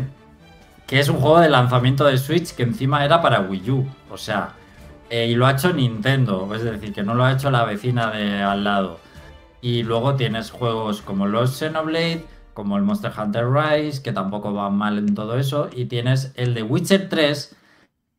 que 0.87 1.01
es 1.01 1.09
un 1.09 1.17
juego 1.19 1.41
de 1.41 1.49
lanzamiento 1.51 2.05
de 2.05 2.19
Switch 2.19 2.55
que 2.55 2.63
encima 2.63 3.05
era 3.05 3.23
para 3.23 3.41
Wii 3.41 3.71
U. 3.71 3.87
O 4.11 4.17
sea, 4.19 4.53
eh, 5.11 5.29
y 5.29 5.35
lo 5.35 5.47
ha 5.47 5.53
hecho 5.53 5.73
Nintendo, 5.73 6.53
es 6.55 6.63
decir, 6.63 6.93
que 6.93 7.03
no 7.03 7.15
lo 7.15 7.25
ha 7.25 7.33
hecho 7.33 7.51
la 7.51 7.65
vecina 7.65 8.11
de 8.11 8.43
al 8.43 8.65
lado. 8.65 9.01
Y 9.61 9.83
luego 9.83 10.15
tienes 10.17 10.51
juegos 10.51 11.01
como 11.03 11.27
los 11.27 11.57
Xenoblade, 11.59 12.25
como 12.53 12.77
el 12.77 12.83
Monster 12.83 13.13
Hunter 13.19 13.47
Rise, 13.51 14.03
que 14.03 14.13
tampoco 14.13 14.53
van 14.53 14.77
mal 14.77 14.99
en 14.99 15.15
todo 15.15 15.39
eso. 15.39 15.71
Y 15.75 15.87
tienes 15.87 16.33
el 16.37 16.55
de 16.55 16.63
Witcher 16.63 17.09
3, 17.09 17.57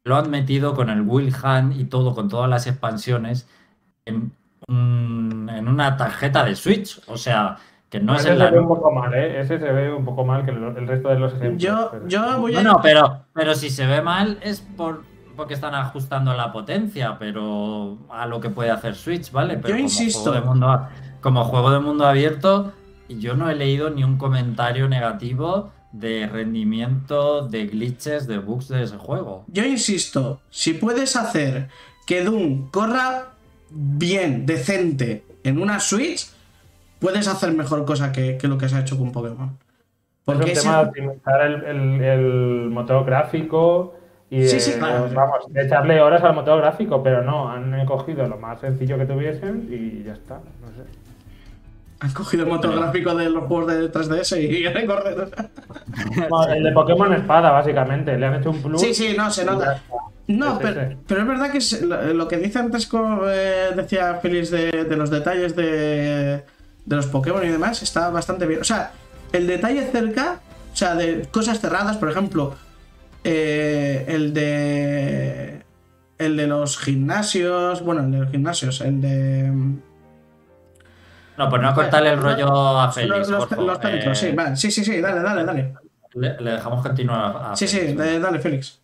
lo 0.05 0.15
han 0.17 0.29
metido 0.31 0.73
con 0.73 0.89
el 0.89 1.01
Will 1.01 1.33
Hunt 1.43 1.75
y 1.79 1.85
todo, 1.85 2.15
con 2.15 2.29
todas 2.29 2.49
las 2.49 2.65
expansiones, 2.67 3.47
en, 4.05 4.31
un- 4.67 5.49
en 5.53 5.67
una 5.67 5.97
tarjeta 5.97 6.43
de 6.43 6.55
Switch. 6.55 6.99
O 7.07 7.17
sea, 7.17 7.57
que 7.89 7.99
no 7.99 8.15
es 8.15 8.21
Ese 8.21 8.33
en 8.33 8.39
se 8.39 8.51
ve 8.51 8.59
un 8.59 8.67
poco 8.67 8.91
mal, 8.91 9.13
¿eh? 9.13 9.39
Ese 9.39 9.59
se 9.59 9.71
ve 9.71 9.93
un 9.93 10.03
poco 10.05 10.25
mal 10.25 10.43
que 10.45 10.51
el, 10.51 10.63
el 10.63 10.87
resto 10.87 11.09
de 11.09 11.19
los 11.19 11.33
ejemplos. 11.33 11.61
Yo, 11.61 11.89
pero- 11.91 12.07
yo 12.07 12.39
voy 12.39 12.55
a. 12.55 12.61
No, 12.63 12.73
no, 12.73 12.79
pero, 12.81 13.25
pero 13.33 13.53
si 13.55 13.69
se 13.69 13.85
ve 13.85 14.01
mal 14.01 14.39
es 14.41 14.61
por 14.61 15.03
porque 15.35 15.53
están 15.53 15.75
ajustando 15.75 16.33
la 16.33 16.53
potencia, 16.53 17.17
pero 17.19 17.97
a 18.09 18.25
lo 18.25 18.39
que 18.39 18.49
puede 18.49 18.71
hacer 18.71 18.95
Switch, 18.95 19.31
¿vale? 19.31 19.55
Pero 19.57 19.67
Yo 19.67 19.73
como 19.73 19.83
insisto. 19.83 20.21
Juego 20.31 20.39
de 20.39 20.47
mundo, 20.47 20.87
como 21.19 21.43
juego 21.43 21.71
de 21.71 21.79
mundo 21.79 22.05
abierto, 22.07 22.71
yo 23.09 23.35
no 23.35 23.49
he 23.49 23.55
leído 23.55 23.89
ni 23.89 24.03
un 24.05 24.17
comentario 24.17 24.87
negativo 24.87 25.71
de 25.91 26.27
rendimiento, 26.27 27.47
de 27.47 27.67
glitches, 27.67 28.27
de 28.27 28.37
bugs 28.39 28.69
de 28.69 28.83
ese 28.83 28.97
juego. 28.97 29.43
Yo 29.47 29.65
insisto, 29.65 30.39
si 30.49 30.73
puedes 30.73 31.15
hacer 31.17 31.67
que 32.07 32.23
Doom 32.23 32.69
corra 32.71 33.33
bien, 33.69 34.45
decente, 34.45 35.25
en 35.43 35.61
una 35.61 35.79
Switch, 35.79 36.27
puedes 37.05 37.27
hacer 37.27 37.53
mejor 37.53 37.85
cosa 37.85 38.11
que, 38.11 38.37
que 38.37 38.47
lo 38.47 38.57
que 38.57 38.67
se 38.69 38.75
ha 38.75 38.79
hecho 38.81 38.97
con 38.97 39.11
Pokémon. 39.11 39.57
Porque 40.25 40.51
es 40.51 40.57
un 40.59 40.63
tema 40.63 40.77
de 40.83 40.89
optimizar 40.89 41.41
el, 41.41 41.63
el- 41.65 42.03
el 42.03 42.69
motor 42.71 43.05
gráfico 43.05 43.93
y 44.29 44.39
de, 44.39 44.47
Sí, 44.49 44.59
sí, 44.59 44.71
claro. 44.79 45.07
vamos, 45.13 45.45
de 45.53 45.61
echarle 45.65 46.01
horas 46.01 46.23
al 46.23 46.33
motor 46.33 46.59
gráfico, 46.61 47.03
pero 47.03 47.21
no, 47.21 47.49
han 47.51 47.85
cogido 47.85 48.27
lo 48.27 48.37
más 48.37 48.59
sencillo 48.59 48.97
que 48.97 49.05
tuviesen 49.05 49.67
y 49.69 50.03
ya 50.03 50.13
está. 50.13 50.35
No 50.61 50.67
sé. 50.75 50.89
han 51.99 52.11
cogido 52.11 52.43
el 52.43 52.49
motor 52.49 52.75
gráfico 52.75 53.13
de 53.15 53.29
los 53.29 53.43
juegos 53.45 53.67
de 53.67 53.91
3DS 53.91 54.37
y 54.83 54.85
correr. 54.87 55.29
No, 56.29 56.47
el 56.47 56.63
de 56.63 56.71
Pokémon 56.71 57.13
Espada, 57.13 57.51
básicamente. 57.51 58.17
Le 58.17 58.25
han 58.25 58.35
hecho 58.35 58.49
un 58.49 58.61
plus. 58.63 58.81
Sí, 58.81 58.93
sí, 58.95 59.13
no, 59.15 59.29
se 59.29 59.45
nota. 59.45 59.81
No, 60.27 60.57
pero, 60.57 60.81
pero 61.07 61.21
es 61.21 61.27
verdad 61.27 61.51
que 61.51 62.13
lo, 62.15 62.27
que 62.27 62.37
dice 62.37 62.57
antes, 62.57 62.89
eh, 63.29 63.69
decía 63.75 64.15
Félix 64.15 64.49
de, 64.49 64.71
de 64.89 64.95
los 64.97 65.11
detalles 65.11 65.55
de, 65.55 66.43
de 66.85 66.95
los 66.95 67.07
Pokémon 67.07 67.43
y 67.43 67.49
demás, 67.49 67.81
está 67.81 68.09
bastante 68.09 68.45
bien. 68.45 68.61
O 68.61 68.63
sea, 68.63 68.91
el 69.31 69.47
detalle 69.47 69.83
cerca, 69.91 70.39
o 70.73 70.75
sea, 70.75 70.95
de 70.95 71.27
cosas 71.31 71.59
cerradas, 71.59 71.97
por 71.97 72.09
ejemplo, 72.09 72.55
eh, 73.23 74.05
el 74.07 74.33
de. 74.33 75.63
El 76.17 76.37
de 76.37 76.47
los 76.47 76.77
gimnasios. 76.77 77.81
Bueno, 77.83 78.01
el 78.03 78.11
de 78.11 78.17
los 78.19 78.29
gimnasios, 78.31 78.81
el 78.81 79.01
de. 79.01 79.51
No, 81.37 81.49
pues 81.49 81.61
no 81.61 81.73
cortarle 81.75 82.11
el 82.11 82.21
rollo 82.21 82.79
a 82.79 82.91
Félix. 82.91 83.27
los, 83.29 83.45
Jorge. 83.45 83.61
los 83.65 83.77
perritos, 83.79 84.17
sí, 84.17 84.27
Eh, 84.27 84.33
vale. 84.33 84.55
Sí, 84.55 84.71
sí, 84.71 84.85
sí, 84.85 85.01
dale, 85.01 85.21
dale, 85.21 85.43
dale. 85.43 85.73
le, 86.13 86.39
le 86.39 86.51
dejamos 86.51 86.81
continuar 86.81 87.51
a 87.51 87.55
Sí, 87.57 87.67
sí, 87.67 87.77
Félix. 87.79 87.97
dale, 87.97 88.19
dale, 88.19 88.39
Félix. 88.39 88.79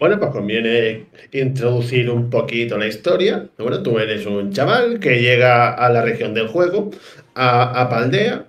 Bueno, 0.00 0.18
pues 0.18 0.30
conviene 0.30 1.08
introducir 1.30 2.08
un 2.08 2.30
poquito 2.30 2.78
la 2.78 2.86
historia. 2.86 3.46
Bueno, 3.58 3.82
tú 3.82 3.98
eres 3.98 4.24
un 4.24 4.50
chaval 4.50 4.98
que 4.98 5.20
llega 5.20 5.74
a 5.74 5.90
la 5.90 6.00
región 6.00 6.32
del 6.32 6.48
juego, 6.48 6.90
a, 7.34 7.82
a 7.82 7.88
Paldea, 7.90 8.46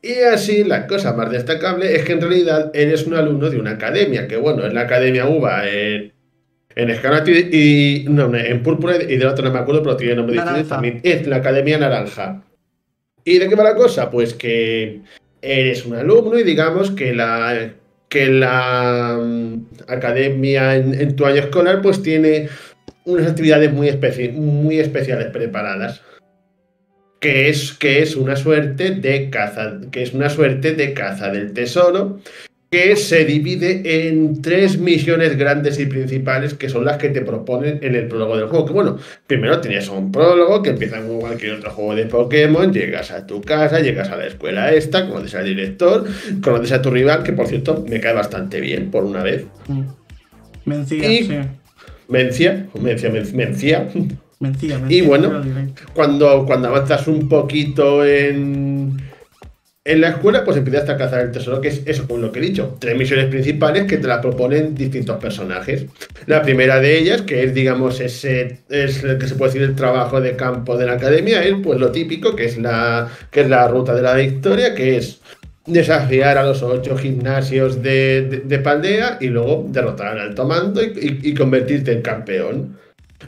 Y 0.00 0.14
así, 0.32 0.64
la 0.64 0.86
cosa 0.86 1.12
más 1.12 1.30
destacable 1.30 1.94
es 1.94 2.04
que 2.04 2.12
en 2.12 2.22
realidad 2.22 2.70
eres 2.74 3.06
un 3.06 3.14
alumno 3.14 3.50
de 3.50 3.60
una 3.60 3.72
academia, 3.72 4.26
que 4.26 4.38
bueno, 4.38 4.64
es 4.64 4.72
la 4.72 4.82
Academia 4.82 5.26
UBA 5.26 5.68
en, 5.68 6.12
en 6.76 6.90
Escarlata 6.90 7.30
y, 7.30 8.06
no, 8.08 8.34
en 8.34 8.62
Púrpura 8.62 8.96
y 9.02 9.16
de 9.18 9.26
otro 9.26 9.44
no 9.44 9.52
me 9.52 9.58
acuerdo, 9.58 9.82
pero 9.82 9.96
tiene 9.98 10.14
nombre 10.14 10.36
diferente 10.36 10.68
también. 10.68 11.00
Es 11.02 11.26
la 11.26 11.36
Academia 11.36 11.76
Naranja. 11.78 12.42
¿Y 13.22 13.38
de 13.38 13.48
qué 13.50 13.54
va 13.54 13.64
la 13.64 13.74
cosa? 13.74 14.10
Pues 14.10 14.32
que 14.32 15.02
eres 15.42 15.84
un 15.84 15.94
alumno 15.94 16.38
y 16.38 16.42
digamos 16.42 16.90
que 16.92 17.12
la, 17.14 17.74
que 18.08 18.28
la 18.28 19.18
mm, 19.20 19.66
academia 19.86 20.76
en, 20.76 21.16
tu 21.16 21.26
año 21.26 21.40
escolar 21.40 21.82
pues 21.82 22.02
tiene 22.02 22.48
unas 23.04 23.30
actividades 23.30 23.72
muy, 23.72 23.90
muy 24.32 24.78
especiales 24.78 25.28
preparadas. 25.28 26.02
Que 27.20 27.48
es, 27.48 27.72
que 27.72 28.00
es 28.00 28.14
una 28.14 28.36
suerte 28.36 28.92
de 28.92 29.28
caza, 29.28 29.80
que 29.90 30.02
es 30.02 30.14
una 30.14 30.30
suerte 30.30 30.74
de 30.74 30.94
caza 30.94 31.32
del 31.32 31.52
tesoro 31.52 32.20
que 32.70 32.96
se 32.96 33.24
divide 33.24 34.08
en 34.08 34.42
tres 34.42 34.78
misiones 34.78 35.38
grandes 35.38 35.80
y 35.80 35.86
principales 35.86 36.52
que 36.52 36.68
son 36.68 36.84
las 36.84 36.98
que 36.98 37.08
te 37.08 37.22
proponen 37.22 37.78
en 37.82 37.94
el 37.94 38.08
prólogo 38.08 38.36
del 38.36 38.48
juego. 38.48 38.66
Que 38.66 38.72
bueno, 38.74 38.98
primero 39.26 39.60
tienes 39.60 39.88
un 39.88 40.12
prólogo 40.12 40.62
que 40.62 40.70
empieza 40.70 41.00
como 41.00 41.20
cualquier 41.20 41.54
otro 41.54 41.70
juego 41.70 41.94
de 41.94 42.04
Pokémon, 42.04 42.72
llegas 42.72 43.10
a 43.10 43.26
tu 43.26 43.40
casa, 43.40 43.80
llegas 43.80 44.10
a 44.10 44.16
la 44.16 44.26
escuela 44.26 44.72
esta, 44.72 45.08
conoces 45.08 45.34
al 45.34 45.46
director, 45.46 46.06
conoces 46.42 46.72
a 46.72 46.82
tu 46.82 46.90
rival, 46.90 47.22
que 47.22 47.32
por 47.32 47.46
cierto 47.46 47.84
me 47.88 48.00
cae 48.00 48.12
bastante 48.12 48.60
bien 48.60 48.90
por 48.90 49.04
una 49.04 49.22
vez. 49.22 49.46
Mencía, 50.66 51.08
sí. 51.08 51.30
Mencia, 52.08 52.66
mencia, 52.80 53.10
mencia. 53.10 53.88
Mencía, 54.40 54.80
y 54.88 55.00
bueno, 55.00 55.42
cuando, 55.94 56.44
cuando 56.46 56.68
avanzas 56.68 57.08
un 57.08 57.28
poquito 57.28 58.04
en, 58.04 58.96
en 59.88 60.02
la 60.02 60.10
escuela, 60.10 60.44
pues 60.44 60.58
empiezas 60.58 60.86
a 60.90 60.98
cazar 60.98 61.20
el 61.20 61.32
tesoro, 61.32 61.62
que 61.62 61.68
es 61.68 61.80
eso, 61.86 62.06
como 62.06 62.20
lo 62.20 62.30
que 62.30 62.40
he 62.40 62.42
dicho, 62.42 62.76
tres 62.78 62.94
misiones 62.94 63.24
principales 63.26 63.84
que 63.84 63.96
te 63.96 64.06
las 64.06 64.20
proponen 64.20 64.74
distintos 64.74 65.16
personajes. 65.16 65.86
La 66.26 66.42
primera 66.42 66.78
de 66.78 66.98
ellas, 66.98 67.22
que 67.22 67.42
es, 67.42 67.54
digamos, 67.54 67.98
ese, 68.00 68.58
es 68.68 69.02
el 69.02 69.16
que 69.16 69.26
se 69.26 69.34
puede 69.34 69.52
decir 69.52 69.66
el 69.66 69.74
trabajo 69.74 70.20
de 70.20 70.36
campo 70.36 70.76
de 70.76 70.84
la 70.84 70.92
academia, 70.92 71.42
es 71.42 71.54
pues 71.62 71.80
lo 71.80 71.90
típico, 71.90 72.36
que 72.36 72.44
es 72.44 72.58
la, 72.58 73.08
que 73.30 73.40
es 73.40 73.48
la 73.48 73.66
ruta 73.66 73.94
de 73.94 74.02
la 74.02 74.14
victoria, 74.14 74.74
que 74.74 74.98
es 74.98 75.22
desafiar 75.64 76.36
a 76.36 76.44
los 76.44 76.62
ocho 76.62 76.94
gimnasios 76.98 77.82
de, 77.82 78.42
de, 78.44 78.58
Paldea 78.58 79.16
y 79.22 79.28
luego 79.28 79.66
derrotar 79.68 80.08
al 80.08 80.20
alto 80.20 80.44
mando 80.44 80.82
y 80.82 81.34
convertirte 81.34 81.92
en 81.92 82.02
campeón. 82.02 82.76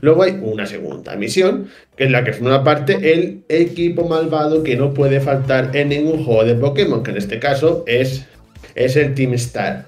Luego 0.01 0.22
hay 0.22 0.38
una 0.41 0.66
segunda 0.66 1.16
misión, 1.16 1.68
que 1.97 2.05
es 2.05 2.11
la 2.11 2.24
que 2.24 2.32
forma 2.32 2.64
parte 2.64 3.12
el 3.12 3.43
equipo 3.49 4.09
malvado 4.09 4.62
que 4.62 4.76
no 4.76 4.95
puede 4.95 5.20
faltar 5.20 5.74
en 5.74 5.88
ningún 5.88 6.24
juego 6.24 6.45
de 6.45 6.55
Pokémon, 6.55 7.03
que 7.03 7.11
en 7.11 7.16
este 7.16 7.38
caso 7.38 7.84
es, 7.86 8.26
es 8.74 8.97
el 8.97 9.14
Team 9.14 9.34
Star. 9.34 9.86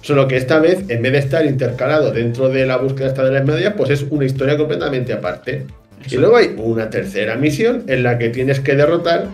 Solo 0.00 0.28
que 0.28 0.36
esta 0.36 0.58
vez, 0.58 0.84
en 0.88 1.02
vez 1.02 1.12
de 1.12 1.18
estar 1.18 1.44
intercalado 1.44 2.12
dentro 2.12 2.48
de 2.48 2.66
la 2.66 2.76
búsqueda 2.76 3.12
de 3.12 3.32
las 3.32 3.44
medias, 3.44 3.74
pues 3.76 3.90
es 3.90 4.02
una 4.10 4.24
historia 4.24 4.56
completamente 4.56 5.12
aparte. 5.12 5.66
Y 6.08 6.16
luego 6.16 6.36
hay 6.36 6.54
una 6.56 6.90
tercera 6.90 7.36
misión 7.36 7.84
en 7.88 8.02
la 8.02 8.18
que 8.18 8.28
tienes 8.28 8.60
que 8.60 8.76
derrotar 8.76 9.28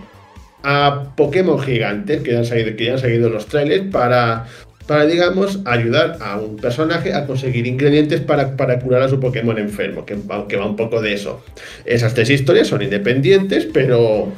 a 0.63 1.13
Pokémon 1.15 1.59
gigantes 1.59 2.21
que 2.21 2.31
ya 2.31 2.39
han 2.39 2.45
salido, 2.45 2.75
que 2.75 2.85
ya 2.85 2.93
han 2.93 2.99
seguido 2.99 3.29
los 3.29 3.45
trailers 3.45 3.85
para 3.91 4.45
para, 4.87 5.05
digamos, 5.05 5.59
ayudar 5.65 6.17
a 6.21 6.37
un 6.37 6.57
personaje 6.57 7.13
a 7.13 7.25
conseguir 7.25 7.65
ingredientes 7.65 8.21
para, 8.21 8.55
para 8.55 8.79
curar 8.79 9.01
a 9.01 9.09
su 9.09 9.19
Pokémon 9.19 9.57
enfermo, 9.57 10.05
que, 10.05 10.15
que, 10.47 10.57
va 10.57 10.65
un 10.65 10.75
poco 10.75 11.01
de 11.01 11.13
eso. 11.13 11.43
Esas 11.85 12.13
tres 12.13 12.29
historias 12.29 12.67
son 12.67 12.81
independientes, 12.81 13.67
pero 13.73 14.31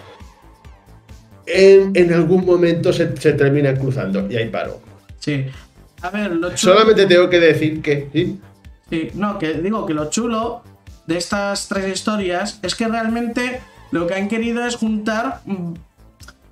en, 1.45 1.91
en 1.95 2.13
algún 2.13 2.45
momento 2.45 2.93
se, 2.93 3.15
se 3.17 3.33
terminan 3.33 3.75
cruzando 3.75 4.27
y 4.29 4.37
ahí 4.37 4.49
paro. 4.49 4.79
Sí. 5.19 5.45
A 6.01 6.09
ver, 6.09 6.31
lo 6.31 6.53
chulo... 6.53 6.73
Solamente 6.73 7.05
tengo 7.05 7.29
que 7.29 7.39
decir 7.39 7.81
que... 7.81 8.07
¿sí? 8.13 8.39
sí, 8.89 9.09
no, 9.15 9.37
que 9.39 9.53
digo 9.53 9.85
que 9.85 9.93
lo 9.93 10.09
chulo 10.09 10.63
de 11.07 11.17
estas 11.17 11.67
tres 11.67 11.93
historias 11.93 12.59
es 12.61 12.75
que 12.75 12.87
realmente 12.87 13.61
lo 13.91 14.07
que 14.07 14.13
han 14.13 14.27
querido 14.27 14.65
es 14.65 14.75
juntar 14.75 15.41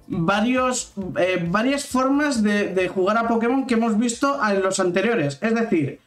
varios, 0.07 0.93
eh, 1.17 1.45
varias 1.49 1.85
formas 1.85 2.43
de, 2.43 2.89
jugar 2.93 3.17
a 3.17 3.27
Pokémon 3.27 3.65
que 3.65 3.75
hemos 3.75 3.97
visto 3.97 4.39
en 4.47 4.61
los 4.61 4.79
anteriores. 4.79 5.39
Es 5.41 5.55
decir, 5.55 5.99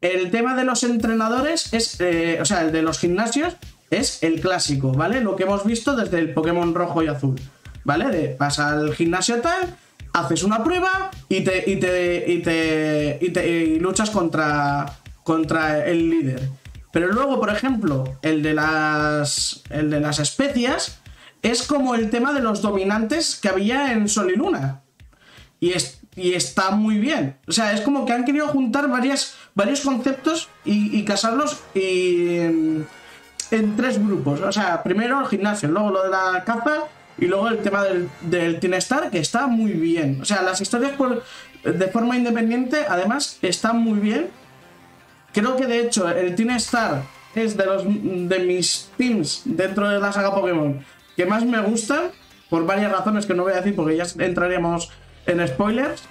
el 0.00 0.30
tema 0.30 0.54
de 0.56 0.64
los 0.64 0.82
entrenadores 0.82 1.72
es, 1.72 2.00
eh, 2.00 2.38
o 2.40 2.44
sea, 2.44 2.62
el 2.62 2.72
de 2.72 2.82
los 2.82 2.98
gimnasios 2.98 3.54
es 3.90 4.22
el 4.22 4.40
clásico, 4.40 4.92
¿vale? 4.92 5.20
Lo 5.20 5.36
que 5.36 5.44
hemos 5.44 5.64
visto 5.64 5.94
desde 5.94 6.18
el 6.18 6.32
Pokémon 6.32 6.74
rojo 6.74 7.02
y 7.02 7.08
azul, 7.08 7.40
¿vale? 7.84 8.06
De 8.06 8.28
pasa 8.28 8.70
al 8.70 8.94
gimnasio 8.94 9.40
tal, 9.40 9.76
haces 10.12 10.42
una 10.42 10.64
prueba 10.64 11.10
y 11.28 11.42
te, 11.42 11.70
y 11.70 11.76
te, 11.76 12.24
y 12.26 12.42
te, 12.42 13.18
y 13.20 13.30
te 13.30 13.66
luchas 13.80 14.10
contra, 14.10 14.98
contra 15.22 15.86
el 15.86 16.08
líder. 16.08 16.48
Pero 16.92 17.08
luego, 17.08 17.40
por 17.40 17.50
ejemplo, 17.50 18.18
el 18.22 18.42
de 18.42 18.54
las, 18.54 19.62
el 19.70 19.90
de 19.90 20.00
las 20.00 20.18
especias 20.18 21.01
es 21.42 21.64
como 21.64 21.94
el 21.94 22.08
tema 22.08 22.32
de 22.32 22.40
los 22.40 22.62
dominantes 22.62 23.36
que 23.36 23.48
había 23.48 23.92
en 23.92 24.08
Sol 24.08 24.30
y 24.30 24.36
Luna. 24.36 24.82
Y, 25.60 25.72
y 26.16 26.34
está 26.34 26.70
muy 26.70 26.98
bien. 26.98 27.36
O 27.48 27.52
sea, 27.52 27.72
es 27.72 27.80
como 27.80 28.06
que 28.06 28.12
han 28.12 28.24
querido 28.24 28.48
juntar 28.48 28.88
varios 28.88 29.80
conceptos 29.82 30.48
y, 30.64 31.04
casarlos 31.04 31.60
en, 31.74 32.86
tres 33.76 33.98
grupos. 33.98 34.40
O 34.40 34.52
sea, 34.52 34.82
primero 34.82 35.20
el 35.20 35.26
gimnasio, 35.26 35.68
luego 35.68 35.90
lo 35.90 36.04
de 36.04 36.10
la 36.10 36.42
caza 36.44 36.84
y 37.18 37.26
luego 37.26 37.48
el 37.48 37.58
tema 37.58 37.84
del, 37.84 38.08
del 38.22 38.60
Teen 38.60 38.74
Star, 38.74 39.10
que 39.10 39.18
está 39.18 39.46
muy 39.48 39.72
bien. 39.72 40.20
O 40.22 40.24
sea, 40.24 40.42
las 40.42 40.60
historias 40.60 40.92
de 41.64 41.88
forma 41.88 42.16
independiente, 42.16 42.86
además, 42.88 43.38
están 43.42 43.78
muy 43.78 43.98
bien. 43.98 44.30
Creo 45.32 45.56
que 45.56 45.66
de 45.66 45.80
hecho 45.80 46.08
el 46.08 46.34
Teen 46.34 46.50
Star 46.50 47.02
es 47.34 47.56
de 47.56 47.66
los 47.66 47.84
de 47.84 48.38
mis 48.40 48.90
teams 48.96 49.42
dentro 49.44 49.88
de 49.88 49.98
la 49.98 50.12
saga 50.12 50.34
Pokémon 50.34 50.84
que 51.16 51.26
más 51.26 51.44
me 51.44 51.60
gustan, 51.60 52.10
por 52.48 52.66
varias 52.66 52.92
razones 52.92 53.24
que 53.24 53.34
no 53.34 53.44
voy 53.44 53.52
a 53.52 53.56
decir 53.56 53.74
porque 53.74 53.96
ya 53.96 54.04
entraríamos 54.18 54.90
en 55.26 55.46
spoilers. 55.48 56.02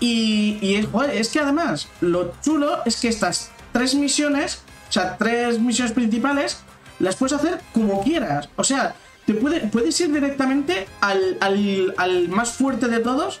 Y, 0.00 0.74
es, 0.74 0.86
es 1.12 1.28
que 1.28 1.40
además, 1.40 1.88
lo 2.00 2.32
chulo 2.42 2.78
es 2.86 2.96
que 3.00 3.08
estas 3.08 3.50
tres 3.72 3.94
misiones, 3.94 4.62
o 4.88 4.92
sea, 4.92 5.18
tres 5.18 5.60
misiones 5.60 5.92
principales, 5.92 6.62
las 6.98 7.16
puedes 7.16 7.34
hacer 7.34 7.60
como 7.74 8.02
quieras. 8.02 8.48
O 8.56 8.64
sea, 8.64 8.94
te 9.26 9.34
puede, 9.34 9.60
puedes 9.68 10.00
ir 10.00 10.12
directamente 10.12 10.86
al, 11.02 11.36
al, 11.40 11.94
al 11.98 12.28
más 12.30 12.52
fuerte 12.52 12.88
de 12.88 13.00
todos 13.00 13.38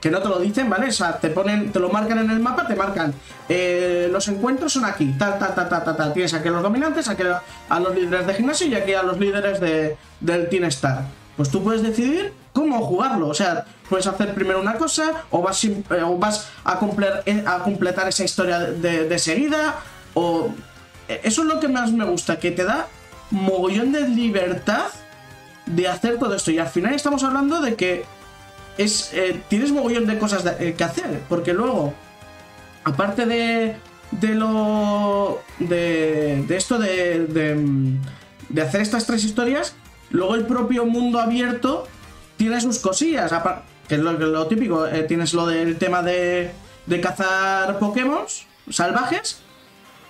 que 0.00 0.10
no 0.10 0.20
te 0.20 0.28
lo 0.28 0.38
dicen, 0.38 0.70
¿vale? 0.70 0.88
O 0.88 0.92
sea, 0.92 1.18
te 1.18 1.28
ponen, 1.30 1.72
te 1.72 1.80
lo 1.80 1.88
marcan 1.88 2.18
en 2.18 2.30
el 2.30 2.40
mapa, 2.40 2.66
te 2.66 2.76
marcan. 2.76 3.12
Eh, 3.48 4.08
los 4.12 4.28
encuentros 4.28 4.72
son 4.72 4.84
aquí, 4.84 5.14
ta, 5.18 5.38
ta, 5.38 5.54
ta, 5.54 5.68
ta, 5.68 5.82
ta, 5.82 5.96
ta. 5.96 6.12
Tienes 6.12 6.32
aquí 6.34 6.48
a 6.48 6.52
los 6.52 6.62
dominantes, 6.62 7.08
aquí 7.08 7.22
a 7.68 7.80
los 7.80 7.94
líderes 7.94 8.26
de 8.26 8.34
gimnasio 8.34 8.66
y 8.68 8.74
aquí 8.74 8.94
a 8.94 9.02
los 9.02 9.18
líderes 9.18 9.60
de, 9.60 9.96
del 10.20 10.48
Team 10.48 10.64
Star. 10.64 11.04
Pues 11.36 11.50
tú 11.50 11.62
puedes 11.62 11.82
decidir 11.82 12.32
cómo 12.52 12.80
jugarlo. 12.80 13.28
O 13.28 13.34
sea, 13.34 13.64
puedes 13.88 14.06
hacer 14.06 14.34
primero 14.34 14.60
una 14.60 14.74
cosa, 14.74 15.24
o 15.30 15.42
vas, 15.42 15.64
eh, 15.64 15.72
a, 16.64 16.78
eh, 17.26 17.44
a 17.46 17.58
completar 17.58 18.08
esa 18.08 18.24
historia 18.24 18.60
de, 18.60 19.08
de 19.08 19.18
seguida, 19.18 19.76
o. 20.14 20.50
Eso 21.08 21.40
es 21.40 21.48
lo 21.48 21.58
que 21.58 21.68
más 21.68 21.90
me 21.90 22.04
gusta, 22.04 22.38
que 22.38 22.50
te 22.50 22.64
da 22.64 22.86
mogollón 23.30 23.92
de 23.92 24.06
libertad 24.08 24.88
de 25.64 25.88
hacer 25.88 26.18
todo 26.18 26.34
esto. 26.34 26.50
Y 26.50 26.58
al 26.58 26.68
final 26.68 26.94
estamos 26.94 27.22
hablando 27.24 27.60
de 27.60 27.76
que 27.76 28.04
es, 28.78 29.12
eh, 29.12 29.42
tienes 29.48 29.72
mogollón 29.72 30.06
de 30.06 30.18
cosas 30.18 30.44
eh, 30.58 30.74
que 30.76 30.84
hacer, 30.84 31.20
porque 31.28 31.52
luego, 31.52 31.92
aparte 32.84 33.26
de, 33.26 33.76
de 34.12 34.34
lo. 34.34 35.40
de, 35.58 36.44
de 36.46 36.56
esto 36.56 36.78
de, 36.78 37.26
de, 38.48 38.62
hacer 38.62 38.80
estas 38.80 39.06
tres 39.06 39.24
historias, 39.24 39.74
luego 40.10 40.36
el 40.36 40.46
propio 40.46 40.86
mundo 40.86 41.20
abierto 41.20 41.86
tiene 42.36 42.60
sus 42.60 42.78
cosillas, 42.78 43.32
que 43.88 43.96
es 43.96 44.00
lo, 44.00 44.46
típico, 44.46 44.86
eh, 44.86 45.02
tienes 45.02 45.34
lo 45.34 45.46
del 45.46 45.76
tema 45.76 46.02
de, 46.02 46.52
de 46.86 47.00
cazar 47.00 47.78
Pokémon 47.78 48.24
salvajes 48.70 49.42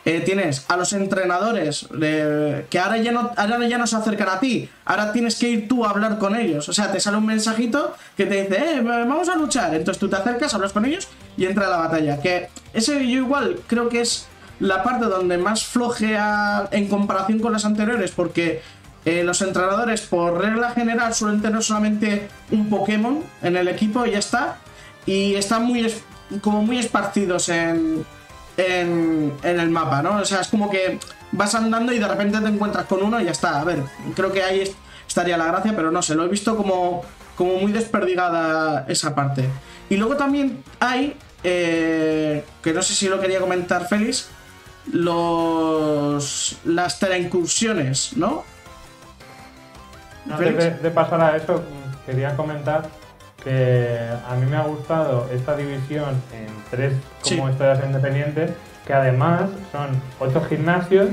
eh, 0.09 0.21
tienes 0.21 0.65
a 0.69 0.79
los 0.79 0.95
entrenadores 0.95 1.87
que 1.91 2.79
ahora 2.79 2.97
ya, 2.97 3.13
no, 3.13 3.31
ahora 3.37 3.69
ya 3.69 3.77
no 3.77 3.87
se 3.87 3.95
acercan 3.95 4.31
a 4.31 4.41
ti, 4.41 4.67
ahora 4.87 5.13
tienes 5.13 5.37
que 5.37 5.51
ir 5.51 5.69
tú 5.69 5.85
a 5.85 5.91
hablar 5.91 6.17
con 6.17 6.35
ellos. 6.35 6.67
O 6.71 6.73
sea, 6.73 6.91
te 6.91 6.99
sale 6.99 7.19
un 7.19 7.27
mensajito 7.27 7.95
que 8.17 8.25
te 8.25 8.45
dice, 8.45 8.57
eh, 8.57 8.81
vamos 8.81 9.29
a 9.29 9.37
luchar. 9.37 9.75
Entonces 9.75 10.01
tú 10.01 10.09
te 10.09 10.17
acercas, 10.17 10.55
hablas 10.55 10.73
con 10.73 10.87
ellos 10.87 11.09
y 11.37 11.45
entra 11.45 11.67
a 11.67 11.69
la 11.69 11.77
batalla. 11.77 12.23
Que 12.23 12.49
ese 12.73 13.07
yo 13.07 13.19
igual 13.19 13.61
creo 13.67 13.91
que 13.91 14.01
es 14.01 14.27
la 14.61 14.83
parte 14.83 15.05
donde 15.05 15.37
más 15.37 15.65
flojea 15.67 16.71
en 16.71 16.89
comparación 16.89 17.39
con 17.39 17.53
las 17.53 17.67
anteriores, 17.67 18.11
porque 18.13 18.63
eh, 19.05 19.25
los 19.25 19.43
entrenadores, 19.43 20.01
por 20.01 20.41
regla 20.41 20.71
general, 20.71 21.13
suelen 21.13 21.43
tener 21.43 21.63
solamente 21.63 22.31
un 22.51 22.71
Pokémon 22.71 23.23
en 23.43 23.59
el 23.59 23.69
equipo 23.69 24.07
y 24.07 24.13
ya 24.13 24.21
está. 24.21 24.57
Y 25.05 25.35
están 25.35 25.65
muy, 25.65 25.93
como 26.41 26.63
muy 26.63 26.79
esparcidos 26.79 27.51
en, 27.51 28.07
en, 28.59 29.33
el 29.43 29.71
mapa, 29.71 30.03
¿no? 30.03 30.17
O 30.17 30.25
sea, 30.25 30.41
es 30.41 30.49
como 30.49 30.69
que 30.69 30.99
vas 31.33 31.55
andando 31.55 31.93
y 31.93 31.99
de 31.99 32.09
repente 32.09 32.39
te 32.41 32.49
encuentras 32.49 32.85
con 32.87 33.03
uno 33.03 33.21
y 33.21 33.25
ya 33.25 33.31
está. 33.31 33.61
A 33.61 33.65
ver, 33.65 33.83
creo 34.15 34.33
que 34.33 34.43
ahí 34.43 34.71
estaría 35.07 35.39
la 35.39 35.47
gracia, 35.47 35.73
pero 35.75 35.91
no 35.91 36.03
sé, 36.03 36.15
lo 36.15 36.25
he 36.25 36.29
visto 36.29 36.57
como 36.57 37.03
como 37.39 37.55
muy 37.55 37.71
desperdigada 37.71 38.85
esa 38.89 39.15
parte. 39.15 39.49
Y 39.89 39.97
luego 39.97 40.17
también 40.17 40.63
hay, 40.81 41.17
eh, 41.45 42.45
que 42.61 42.73
no 42.73 42.83
sé 42.83 42.95
si 42.95 43.09
lo 43.09 43.21
quería 43.21 43.39
comentar 43.39 43.87
Félix, 43.87 44.29
los 44.93 46.59
las 46.65 46.99
teleincursiones, 46.99 48.17
¿no? 48.17 48.45
De, 50.25 50.51
de 50.53 50.91
pasar 50.91 51.21
a 51.21 51.37
eso, 51.37 51.63
quería 52.05 52.37
comentar 52.37 52.91
que 53.43 53.99
a 54.29 54.35
mí 54.37 54.47
me 54.51 54.57
ha 54.57 54.63
gustado 54.65 55.27
esta 55.33 55.57
división 55.57 56.11
en 56.33 56.47
tres 56.71 56.93
como 57.23 57.47
Sí. 57.47 57.53
historias 57.53 57.81
independientes, 57.85 58.51
que 58.87 58.93
además 58.95 59.43
son 59.73 59.89
ocho 60.19 60.41
gimnasios, 60.43 61.09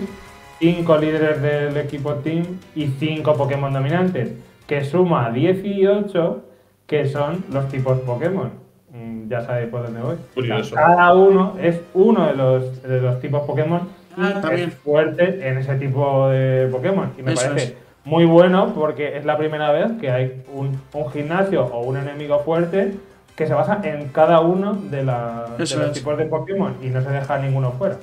cinco 0.60 0.98
líderes 0.98 1.42
del 1.42 1.78
equipo 1.78 2.16
team 2.16 2.46
y 2.76 2.88
cinco 3.00 3.34
Pokémon 3.36 3.72
dominantes, 3.72 4.32
que 4.68 4.84
suma 4.84 5.30
18 5.32 6.42
que 6.88 7.08
son 7.08 7.44
los 7.52 7.68
tipos 7.70 8.00
Pokémon. 8.02 8.52
Mm, 8.92 9.28
Ya 9.30 9.42
sabéis 9.42 9.70
por 9.70 9.84
dónde 9.84 10.02
voy. 10.02 10.16
Curioso. 10.36 10.76
Cada 10.76 11.14
uno 11.16 11.56
es 11.62 11.80
uno 11.96 12.28
de 12.28 12.36
los, 12.36 12.84
de 12.84 13.02
los 13.02 13.20
tipos 13.20 13.42
Pokémon 13.46 13.82
y 14.18 14.22
Ah, 14.22 14.40
también. 14.42 14.70
es 14.70 14.76
fuerte 14.76 15.48
en 15.48 15.58
ese 15.58 15.76
tipo 15.76 16.30
de 16.30 16.68
Pokémon. 16.72 17.12
Y 17.18 17.24
me 17.24 17.34
Eso 17.34 17.48
parece 17.50 17.66
es. 17.74 17.76
Muy 18.06 18.26
bueno 18.26 18.74
porque 18.74 19.18
es 19.18 19.26
la 19.26 19.38
primera 19.38 19.72
vez 19.72 19.92
que 20.00 20.10
hay 20.12 20.44
un, 20.54 20.80
un 20.94 21.12
gimnasio 21.12 21.66
o 21.66 21.82
un 21.82 21.98
enemigo 21.98 22.40
fuerte 22.40 22.96
que 23.36 23.48
se 23.48 23.54
basa 23.54 23.82
en 23.84 24.08
cada 24.10 24.40
uno 24.40 24.74
de, 24.76 25.04
la- 25.04 25.48
de 25.58 25.64
Eso 25.66 25.78
los 25.80 25.88
es. 25.88 25.94
tipos 25.94 26.18
de 26.18 26.26
Pokémon 26.26 26.76
y 26.82 26.88
no 26.88 27.02
se 27.02 27.10
deja 27.10 27.38
ninguno 27.40 27.72
fuera. 27.74 27.98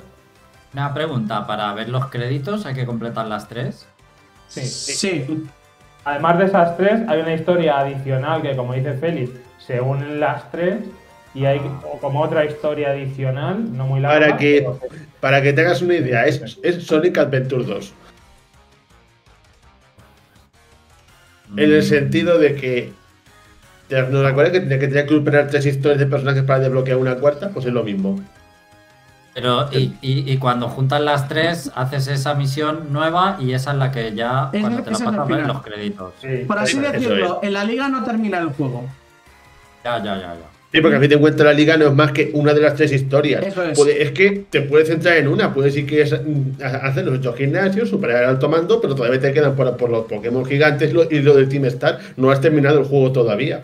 Una 0.73 0.93
pregunta, 0.93 1.47
para 1.47 1.73
ver 1.73 1.89
los 1.89 2.07
créditos 2.07 2.65
hay 2.65 2.73
que 2.75 2.85
completar 2.85 3.27
las 3.27 3.47
tres. 3.47 3.87
Sí, 4.47 4.61
Sí. 4.61 5.45
Además 6.05 6.37
de 6.37 6.45
esas 6.45 6.75
tres, 6.75 7.01
hay 7.07 7.21
una 7.21 7.33
historia 7.33 7.79
adicional 7.79 8.41
que, 8.41 8.55
como 8.57 8.73
dice 8.73 8.93
Félix, 8.93 9.31
se 9.57 9.79
unen 9.79 10.19
las 10.19 10.51
tres 10.51 10.79
y 11.33 11.45
hay 11.45 11.61
como 12.01 12.21
otra 12.21 12.43
historia 12.43 12.89
adicional, 12.89 13.75
no 13.75 13.87
muy 13.87 14.01
larga. 14.01 14.19
Para 14.27 14.37
que, 14.37 14.57
pero 14.59 14.79
para 15.21 15.41
que 15.41 15.53
te 15.53 15.61
hagas 15.61 15.81
una 15.81 15.95
idea, 15.95 16.25
es, 16.25 16.59
es 16.61 16.83
Sonic 16.85 17.17
Adventure 17.19 17.63
2. 17.63 17.93
En 21.57 21.71
el 21.71 21.83
sentido 21.83 22.37
de 22.39 22.55
que. 22.55 22.93
¿te- 23.87 24.01
¿Nos 24.03 24.25
acuerdas 24.25 24.53
que 24.53 24.59
tenía 24.61 24.79
que, 24.79 24.87
tenía 24.87 25.03
que 25.05 25.09
superar 25.15 25.47
tres 25.47 25.65
historias 25.65 25.99
de 25.99 26.05
personajes 26.07 26.43
para 26.43 26.59
desbloquear 26.59 26.97
una 26.97 27.15
cuarta? 27.15 27.49
Pues 27.49 27.65
es 27.65 27.73
lo 27.73 27.83
mismo. 27.83 28.19
Pero, 29.35 29.67
y, 29.71 29.95
y- 30.01 30.31
y 30.31 30.37
cuando 30.37 30.69
juntas 30.69 31.01
las 31.01 31.27
tres, 31.27 31.71
haces 31.75 32.07
esa 32.07 32.35
misión 32.35 32.93
nueva 32.93 33.37
y 33.39 33.53
esa 33.53 33.71
es 33.71 33.77
la 33.77 33.91
que 33.91 34.13
ya, 34.13 34.49
Es 34.53 34.61
cuando 34.61 34.77
la 34.79 34.83
te 34.83 34.91
que 34.91 34.91
la 34.91 35.05
pasas, 35.11 35.27
ves 35.27 35.47
los 35.47 35.61
créditos. 35.63 36.13
Sí, 36.21 36.27
Por 36.47 36.59
así 36.59 36.77
decirlo, 36.79 37.39
es. 37.41 37.47
en 37.47 37.53
la 37.53 37.63
liga 37.63 37.89
no 37.89 38.03
termina 38.03 38.37
el 38.37 38.49
juego. 38.49 38.85
Ya, 39.83 39.97
ya, 39.97 40.15
ya, 40.17 40.35
ya. 40.35 40.52
Sí, 40.73 40.81
porque 40.81 40.97
a 40.97 40.99
fin 40.99 41.09
de 41.09 41.19
cuentas 41.19 41.45
la 41.45 41.53
liga 41.53 41.77
no 41.77 41.85
es 41.85 41.93
más 41.93 42.11
que 42.13 42.31
una 42.33 42.51
de 42.51 42.61
las 42.61 42.73
tres 42.73 42.91
historias. 42.91 43.45
Eso 43.45 43.61
es. 43.63 43.77
Puede- 43.77 44.01
es 44.01 44.11
que 44.11 44.45
te 44.49 44.61
puedes 44.63 44.87
centrar 44.87 45.17
en 45.17 45.27
una. 45.27 45.53
Puedes 45.53 45.77
ir 45.77 45.85
que 45.85 46.01
es, 46.01 46.11
mm, 46.13 46.63
a- 46.63 46.87
hacer 46.87 47.05
los 47.05 47.19
ocho 47.19 47.31
gimnasios, 47.33 47.89
superar 47.89 48.23
el 48.23 48.29
alto 48.29 48.49
mando, 48.49 48.81
pero 48.81 48.95
todavía 48.95 49.19
te 49.19 49.31
quedan 49.31 49.55
por, 49.55 49.77
por 49.77 49.91
los 49.91 50.05
Pokémon 50.05 50.43
gigantes 50.43 50.91
lo- 50.91 51.09
y 51.09 51.21
lo 51.21 51.35
del 51.35 51.47
Team 51.47 51.65
Star. 51.65 51.99
No 52.17 52.31
has 52.31 52.41
terminado 52.41 52.79
el 52.79 52.85
juego 52.85 53.11
todavía. 53.11 53.63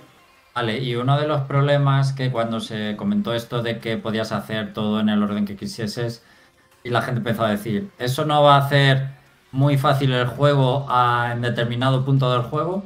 Vale, 0.53 0.77
y 0.77 0.95
uno 0.95 1.19
de 1.19 1.27
los 1.27 1.41
problemas 1.41 2.13
que 2.13 2.29
cuando 2.31 2.59
se 2.59 2.95
comentó 2.95 3.33
esto 3.33 3.63
de 3.63 3.79
que 3.79 3.97
podías 3.97 4.31
hacer 4.31 4.73
todo 4.73 4.99
en 4.99 5.09
el 5.09 5.23
orden 5.23 5.45
que 5.45 5.55
quisieses, 5.55 6.21
y 6.83 6.89
la 6.89 7.01
gente 7.01 7.19
empezó 7.19 7.43
a 7.43 7.49
decir, 7.49 7.87
¿eso 7.97 8.23
no 8.25 8.43
va 8.43 8.55
a 8.57 8.65
hacer 8.65 9.07
muy 9.51 9.77
fácil 9.79 10.11
el 10.11 10.27
juego 10.27 10.85
a- 10.89 11.31
en 11.33 11.41
determinado 11.41 12.05
punto 12.05 12.31
del 12.31 12.41
juego? 12.43 12.83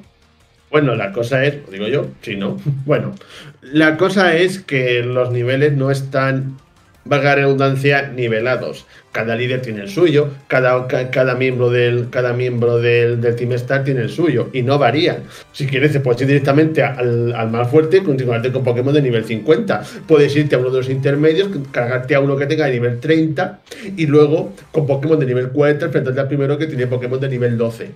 Bueno, 0.73 0.95
la 0.95 1.11
cosa 1.11 1.45
es, 1.45 1.57
digo 1.71 1.87
yo, 1.87 2.07
sí, 2.21 2.35
¿no? 2.35 2.57
Bueno, 2.85 3.13
la 3.61 3.95
cosa 3.95 4.35
es 4.35 4.57
que 4.59 5.03
los 5.03 5.31
niveles 5.31 5.73
no 5.73 5.91
están, 5.91 6.57
valga 7.05 7.29
la 7.29 7.35
redundancia, 7.43 8.07
nivelados. 8.09 8.87
Cada 9.11 9.35
líder 9.35 9.61
tiene 9.61 9.81
el 9.83 9.89
suyo, 9.89 10.29
cada, 10.47 10.87
ca- 10.87 11.11
cada 11.11 11.35
miembro, 11.35 11.69
del, 11.69 12.09
cada 12.09 12.33
miembro 12.33 12.79
del, 12.79 13.21
del 13.21 13.35
Team 13.35 13.51
Star 13.51 13.83
tiene 13.83 14.01
el 14.01 14.09
suyo 14.09 14.49
y 14.51 14.63
no 14.63 14.79
varían. 14.79 15.17
Si 15.51 15.67
quieres, 15.67 15.91
te 15.91 15.99
puedes 15.99 16.19
ir 16.21 16.27
directamente 16.27 16.81
al, 16.81 17.31
al 17.35 17.51
más 17.51 17.69
fuerte 17.69 17.97
y 17.97 18.01
continuarte 18.01 18.51
con 18.51 18.63
Pokémon 18.63 18.95
de 18.95 19.03
nivel 19.03 19.25
50. 19.25 19.83
Puedes 20.07 20.35
irte 20.35 20.55
a 20.55 20.57
uno 20.57 20.71
de 20.71 20.77
los 20.79 20.89
intermedios, 20.89 21.49
cargarte 21.71 22.15
a 22.15 22.19
uno 22.19 22.35
que 22.35 22.47
tenga 22.47 22.65
de 22.65 22.71
nivel 22.71 22.99
30 22.99 23.59
y 23.95 24.07
luego 24.07 24.53
con 24.71 24.87
Pokémon 24.87 25.19
de 25.19 25.27
nivel 25.27 25.49
40 25.49 25.85
enfrentarte 25.85 26.19
al 26.19 26.27
primero 26.27 26.57
que 26.57 26.65
tiene 26.65 26.87
Pokémon 26.87 27.19
de 27.19 27.29
nivel 27.29 27.55
12. 27.59 27.91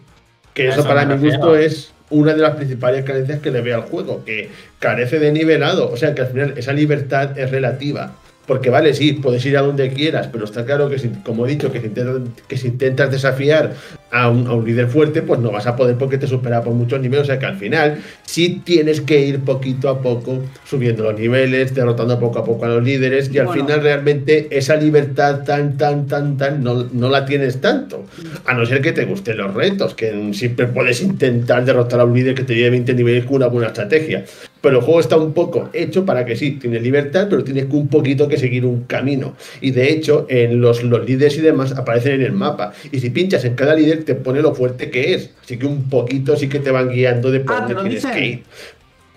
Que 0.58 0.70
eso, 0.70 0.80
eso 0.80 0.88
para 0.88 1.06
mi 1.06 1.30
gusto 1.30 1.56
es 1.56 1.94
una 2.10 2.34
de 2.34 2.42
las 2.42 2.56
principales 2.56 3.06
carencias 3.06 3.40
que 3.42 3.52
le 3.52 3.62
veo 3.62 3.76
al 3.76 3.84
juego, 3.84 4.26
que 4.26 4.50
carece 4.80 5.20
de 5.20 5.32
nivelado. 5.32 5.92
O 5.92 5.98
sea 5.98 6.16
que 6.16 6.22
al 6.22 6.30
final 6.30 6.54
esa 6.58 6.74
libertad 6.74 7.38
es 7.38 7.52
relativa. 7.52 8.16
Porque 8.48 8.70
vale, 8.70 8.94
sí, 8.94 9.12
puedes 9.14 9.46
ir 9.46 9.58
a 9.58 9.62
donde 9.62 9.92
quieras, 9.92 10.30
pero 10.32 10.46
está 10.46 10.64
claro 10.66 10.90
que, 10.90 10.98
si, 10.98 11.10
como 11.10 11.46
he 11.46 11.50
dicho, 11.50 11.70
que 11.72 11.82
si 11.82 11.88
intentas, 11.88 12.22
que 12.48 12.58
si 12.58 12.68
intentas 12.70 13.12
desafiar 13.12 13.74
a 14.10 14.30
un, 14.30 14.48
a 14.48 14.54
un 14.54 14.66
líder 14.66 14.88
fuerte, 14.88 15.22
pues 15.22 15.42
no 15.42 15.52
vas 15.52 15.68
a 15.68 15.76
poder 15.76 15.98
porque 15.98 16.18
te 16.18 16.28
supera 16.28 16.62
por 16.64 16.74
muchos 16.74 17.02
niveles. 17.02 17.24
O 17.24 17.26
sea 17.26 17.40
que 17.40 17.46
al 17.46 17.58
final 17.58 17.98
sí 18.24 18.62
tienes 18.64 19.02
que 19.02 19.20
ir 19.20 19.42
poquito 19.42 19.90
a 19.90 20.02
poco 20.02 20.40
subiendo 20.66 21.04
los 21.04 21.20
niveles, 21.20 21.76
derrotando 21.76 22.18
poco 22.20 22.40
a 22.40 22.46
poco 22.46 22.64
a 22.64 22.70
los 22.70 22.84
líderes 22.84 23.30
y 23.34 23.38
al 23.40 23.48
Bueno. 23.48 23.64
final 23.66 23.82
realmente 23.84 24.48
esa 24.50 24.78
libertad 24.78 25.44
tan, 25.44 25.76
tan, 25.78 26.08
tan, 26.08 26.38
tan, 26.38 26.64
no, 26.64 26.88
no 26.94 27.10
la 27.10 27.26
tienes 27.26 27.60
tanto. 27.60 28.06
A 28.46 28.54
no 28.54 28.66
ser 28.66 28.82
que 28.82 28.94
te 28.94 29.04
gusten 29.04 29.38
los 29.38 29.54
retos, 29.54 29.94
que 29.94 30.30
siempre 30.34 30.68
puedes 30.68 31.02
intentar 31.02 31.66
derrotar 31.66 32.00
a 32.00 32.06
un 32.06 32.14
líder 32.14 32.34
que 32.34 32.44
te 32.44 32.56
lleve 32.56 32.70
20 32.70 32.94
niveles 32.94 33.26
con 33.26 33.36
una 33.36 33.48
buena 33.48 33.68
estrategia. 33.68 34.24
Pero 34.62 34.80
el 34.80 34.84
juego 34.84 35.00
está 35.00 35.18
un 35.18 35.34
poco 35.34 35.70
hecho 35.74 36.04
para 36.06 36.26
que 36.26 36.36
sí, 36.36 36.52
tienes 36.54 36.82
libertad, 36.82 37.28
pero 37.30 37.44
tienes 37.44 37.68
un 37.70 37.88
poquito 37.88 38.28
que 38.28 38.38
seguir 38.38 38.66
un 38.66 38.84
camino. 38.86 39.36
Y 39.62 39.72
de 39.72 39.92
hecho, 39.92 40.26
en 40.30 40.60
los, 40.62 40.84
los 40.84 41.06
líderes 41.08 41.38
y 41.38 41.42
demás 41.42 41.74
aparecen 41.74 42.14
en 42.14 42.22
el 42.22 42.32
mapa. 42.32 42.74
Y 42.92 43.00
si 43.00 43.10
pinchas 43.12 43.46
en 43.46 43.56
cada 43.56 43.76
líder, 43.76 44.04
te 44.04 44.16
pone 44.16 44.42
lo 44.42 44.56
fuerte 44.56 44.90
que 44.90 45.14
es. 45.14 45.32
Así 45.44 45.58
que 45.58 45.66
un 45.68 45.90
poquito 45.90 46.36
sí 46.36 46.50
que 46.50 46.60
te 46.60 46.72
van 46.72 46.90
guiando 46.90 47.30
de 47.32 47.42
por 47.42 47.56
Ah, 47.56 47.66
¿te 47.68 47.74
dónde 47.76 47.90
tienes 47.92 48.04
dicen? 48.04 48.20
que 48.20 48.26
ir. 48.28 48.44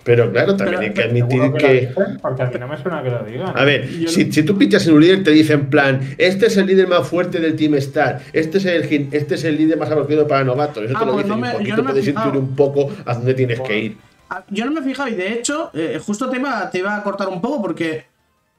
Pero 0.03 0.31
claro, 0.31 0.55
también 0.55 0.79
Pero- 0.79 0.87
hay 0.89 0.93
que 0.95 1.01
admitir 1.21 1.53
que 1.59 1.73
dicen, 1.73 2.17
porque 2.23 2.41
a 2.41 2.45
mí 2.47 2.55
no 2.59 2.67
me 2.67 2.77
suena 2.81 3.03
que 3.03 3.09
lo 3.11 3.23
digan. 3.23 3.51
A 3.55 3.63
ver, 3.63 3.87
si, 4.07 4.31
si 4.31 4.41
tú 4.43 4.57
pinchas 4.57 4.87
en 4.87 4.95
un 4.95 5.01
líder, 5.01 5.23
te 5.23 5.29
dice 5.29 5.53
en 5.53 5.69
plan, 5.69 5.99
este 6.17 6.47
es 6.47 6.57
el 6.57 6.65
líder 6.65 6.87
más 6.87 7.07
fuerte 7.07 7.39
del 7.39 7.55
Team 7.55 7.75
Star, 7.75 8.19
este 8.33 8.57
es 8.57 8.65
el, 8.65 9.09
este 9.11 9.35
es 9.35 9.43
el 9.43 9.57
líder 9.57 9.77
más 9.77 9.91
apropiado 9.91 10.27
para 10.27 10.43
novatos. 10.43 10.85
Eso 10.85 10.93
Ah, 10.95 11.01
te 11.01 11.05
lo 11.05 11.11
pues 11.13 11.25
dicen 11.25 11.39
no 11.39 11.45
me- 11.45 11.51
un 11.51 11.57
poquito, 11.59 11.77
no 11.77 11.83
puedes 11.89 12.07
intuir 12.07 12.35
un 12.35 12.55
poco 12.55 12.89
a 13.05 13.13
dónde 13.13 13.33
tienes 13.35 13.59
que 13.61 13.77
ir. 13.79 13.97
Ah, 14.33 14.45
Yo 14.49 14.63
no 14.63 14.71
me 14.71 14.79
he 14.79 14.83
fijado 14.83 15.09
y 15.09 15.15
de 15.15 15.33
hecho, 15.33 15.71
eh, 15.73 16.01
justo 16.03 16.29
te 16.29 16.37
iba, 16.37 16.69
te 16.71 16.79
iba 16.79 16.95
a 16.95 17.03
cortar 17.03 17.27
un 17.27 17.41
poco 17.41 17.61
porque 17.61 18.05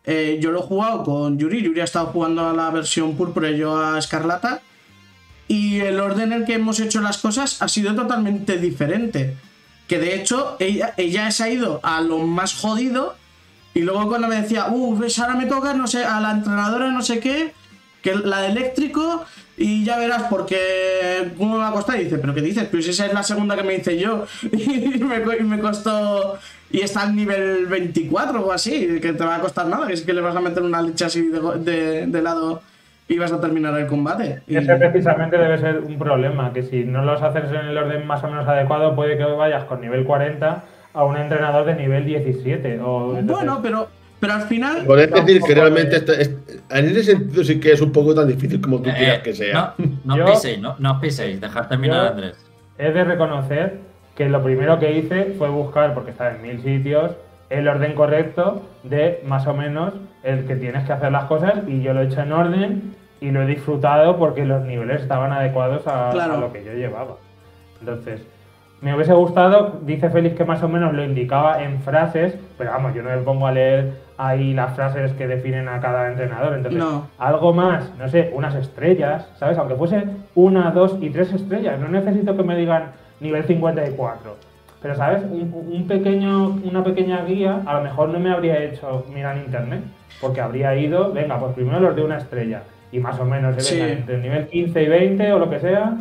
eh, 0.04 0.38
yo 0.38 0.50
lo 0.50 0.60
he 0.60 0.62
jugado 0.62 1.02
con 1.02 1.38
Yuri. 1.38 1.62
Yuri 1.62 1.80
ha 1.80 1.84
estado 1.84 2.08
jugando 2.08 2.46
a 2.46 2.52
la 2.52 2.68
versión 2.68 3.16
púrpura 3.16 3.50
y 3.50 3.56
yo 3.56 3.74
a 3.80 3.98
Escarlata. 3.98 4.60
Y 5.48 5.80
el 5.80 5.98
orden 5.98 6.32
en 6.32 6.40
el 6.40 6.44
que 6.44 6.54
hemos 6.54 6.78
hecho 6.78 7.00
las 7.00 7.16
cosas 7.16 7.62
ha 7.62 7.68
sido 7.68 7.94
totalmente 7.94 8.58
diferente. 8.58 9.34
Que 9.88 9.98
de 9.98 10.14
hecho, 10.14 10.56
ella, 10.58 10.92
ella 10.98 11.30
se 11.30 11.44
ha 11.44 11.48
ido 11.48 11.80
a 11.82 12.02
lo 12.02 12.18
más 12.18 12.54
jodido. 12.54 13.16
Y 13.72 13.80
luego 13.80 14.08
cuando 14.08 14.28
me 14.28 14.42
decía, 14.42 14.66
uff, 14.66 15.00
ves, 15.00 15.18
ahora 15.18 15.36
me 15.36 15.46
toca, 15.46 15.72
no 15.72 15.86
sé, 15.86 16.04
a 16.04 16.20
la 16.20 16.32
entrenadora 16.32 16.90
no 16.90 17.00
sé 17.00 17.18
qué, 17.18 17.54
que 18.02 18.14
la 18.14 18.42
de 18.42 18.48
eléctrico, 18.48 19.24
y 19.57 19.84
ya 19.84 19.98
verás 19.98 20.24
porque 20.30 21.30
cómo 21.36 21.55
me 21.55 21.59
va 21.61 21.68
a 21.68 21.72
costar. 21.72 22.00
Y 22.00 22.05
dice, 22.05 22.18
¿pero 22.18 22.34
qué 22.34 22.40
dices? 22.40 22.64
Pues 22.70 22.86
esa 22.88 23.07
es 23.07 23.12
la 23.14 23.22
segunda 23.22 23.57
que 23.57 23.62
me 23.62 23.74
hice 23.74 23.98
yo. 23.98 24.24
Y 24.53 24.98
me, 25.03 25.16
y 25.38 25.44
me 25.44 25.59
costó. 25.59 26.38
Y 26.70 26.80
está 26.80 27.03
al 27.03 27.14
nivel 27.14 27.66
24 27.66 28.46
o 28.46 28.50
así, 28.53 28.98
que 29.00 29.12
te 29.12 29.24
va 29.24 29.36
a 29.36 29.40
costar 29.40 29.66
nada, 29.66 29.86
que 29.86 29.92
es 29.92 30.03
que 30.03 30.14
le 30.14 30.22
vas 30.22 30.34
a 30.34 30.40
meter 30.40 30.62
una 30.62 30.80
leche 30.80 31.05
así 31.05 31.28
de, 31.28 31.40
de- 31.59 32.07
de 32.07 32.22
lado 32.22 32.62
y 33.09 33.18
vas 33.18 33.30
a 33.30 33.40
terminar 33.42 33.78
el 33.78 33.86
combate. 33.88 34.40
Y- 34.47 34.56
Ese 34.56 34.74
precisamente 34.76 35.36
debe 35.36 35.59
ser 35.59 35.81
un 35.81 35.98
problema, 35.98 36.51
que 36.55 36.62
si 36.62 36.85
no 36.85 37.05
los 37.05 37.20
haces 37.20 37.51
en 37.51 37.66
el 37.66 37.76
orden 37.76 38.06
más 38.06 38.24
o 38.24 38.28
menos 38.28 38.48
adecuado, 38.48 38.94
puede 38.97 39.18
que 39.18 39.24
vayas 39.24 39.64
con 39.64 39.82
nivel 39.82 40.05
40 40.05 40.64
a 40.94 41.05
un 41.05 41.16
entrenador 41.18 41.66
de 41.66 41.74
nivel 41.74 42.06
17. 42.06 42.81
O, 42.81 43.18
entonces- 43.18 43.26
Bueno, 43.26 43.60
pero, 43.62 43.89
pero 44.23 44.35
al 44.35 44.43
final. 44.43 44.85
Podés 44.86 45.11
decir 45.11 45.43
que 45.43 45.55
realmente 45.55 45.97
es- 45.97 46.03
esta- 46.03 46.15
es- 46.15 46.31
en 46.70 46.85
ese 46.86 47.03
sentido 47.03 47.43
sí 47.44 47.59
que 47.61 47.73
es 47.73 47.81
un 47.82 47.90
poco 47.93 48.15
tan 48.15 48.28
difícil 48.28 48.61
como 48.61 48.81
tú 48.81 48.89
Eh, 48.89 48.94
quieras 48.97 49.19
que 49.19 49.35
sea. 49.35 49.74
No, 49.77 49.86
no 50.05 50.16
Yo- 50.16 50.24
os 50.24 50.31
piséis, 50.31 50.61
no, 50.61 50.77
no 50.78 50.93
os 50.93 50.99
piséis, 51.01 51.40
dejad 51.40 51.66
terminar 51.69 52.07
Andrés. 52.12 52.36
he 52.78 52.90
de 52.93 53.05
reconocer 53.05 53.78
que 54.15 54.28
lo 54.28 54.43
primero 54.44 54.78
que 54.78 54.93
hice 54.93 55.35
fue 55.36 55.49
buscar, 55.49 55.93
porque 55.94 56.12
está 56.12 56.35
en 56.35 56.40
mil 56.43 56.62
sitios, 56.62 57.11
el 57.51 57.66
orden 57.69 57.94
correcto 57.94 58.62
de 58.85 59.20
más 59.27 59.47
o 59.47 59.55
menos 59.55 59.93
el 60.23 60.47
que 60.47 60.55
tienes 60.57 60.85
que 60.86 60.93
hacer 60.93 61.11
las 61.12 61.24
cosas 61.24 61.55
y 61.66 61.82
yo 61.82 61.93
lo 61.93 62.01
he 62.03 62.05
hecho 62.07 62.20
en 62.23 62.32
orden 62.32 62.94
y 63.20 63.31
lo 63.32 63.43
he 63.43 63.47
disfrutado 63.47 64.16
porque 64.19 64.44
los 64.47 64.62
niveles 64.62 65.03
estaban 65.03 65.32
adecuados 65.32 65.82
a, 65.86 66.11
Claro. 66.12 66.35
a 66.35 66.36
lo 66.39 66.53
que 66.53 66.65
yo 66.65 66.73
llevaba. 66.73 67.16
Entonces, 67.81 68.20
me 68.82 68.94
hubiese 68.94 69.14
gustado, 69.14 69.78
dice 69.82 70.10
Félix 70.10 70.36
que 70.36 70.44
más 70.44 70.62
o 70.62 70.68
menos 70.68 70.92
lo 70.92 71.02
indicaba 71.04 71.62
en 71.62 71.80
frases, 71.80 72.36
pero 72.59 72.72
vamos, 72.72 72.94
yo 72.94 73.02
no 73.02 73.10
me 73.10 73.16
pongo 73.18 73.46
a 73.46 73.52
leer 73.52 73.92
ahí 74.18 74.52
las 74.54 74.74
frases 74.74 75.12
que 75.12 75.26
definen 75.26 75.68
a 75.68 75.80
cada 75.80 76.09
entrenador. 76.09 76.54
Entonces, 76.54 76.80
No. 76.80 77.06
algo 77.18 77.52
más, 77.52 77.90
no 77.98 78.09
sé, 78.09 78.30
unas 78.34 78.54
estrellas, 78.54 79.28
¿sabes? 79.38 79.56
Aunque 79.59 79.76
fuese 79.76 80.04
una, 80.34 80.70
dos 80.72 80.98
y 81.00 81.10
tres 81.10 81.32
estrellas, 81.32 81.78
no 81.80 81.88
necesito 81.88 82.36
que 82.36 82.42
me 82.42 82.56
digan 82.56 82.90
nivel 83.20 83.44
54. 83.44 84.36
Pero, 84.82 84.94
¿sabes? 84.96 85.22
Un, 85.22 85.52
un 85.72 85.86
pequeño, 85.86 86.59
una 86.64 86.82
pequeña 86.82 87.24
guía 87.24 87.60
a 87.64 87.74
lo 87.74 87.82
mejor 87.82 88.09
no 88.09 88.18
me 88.18 88.32
habría 88.32 88.59
hecho 88.64 89.06
mirar 89.14 89.36
en 89.36 89.44
internet. 89.44 89.80
Porque 90.20 90.40
habría 90.40 90.74
ido, 90.76 91.12
venga, 91.12 91.38
pues 91.38 91.52
primero 91.54 91.78
los 91.80 91.96
de 91.96 92.02
una 92.04 92.18
estrella. 92.18 92.62
Y 92.90 92.98
más 92.98 93.18
o 93.20 93.24
menos, 93.24 93.56
Sí. 93.64 93.78
venga, 93.78 93.92
entre 93.92 94.14
el 94.16 94.22
nivel 94.22 94.46
15 94.48 94.82
y 94.82 94.88
20 94.88 95.32
o 95.32 95.38
lo 95.38 95.48
que 95.50 95.60
sea. 95.60 95.94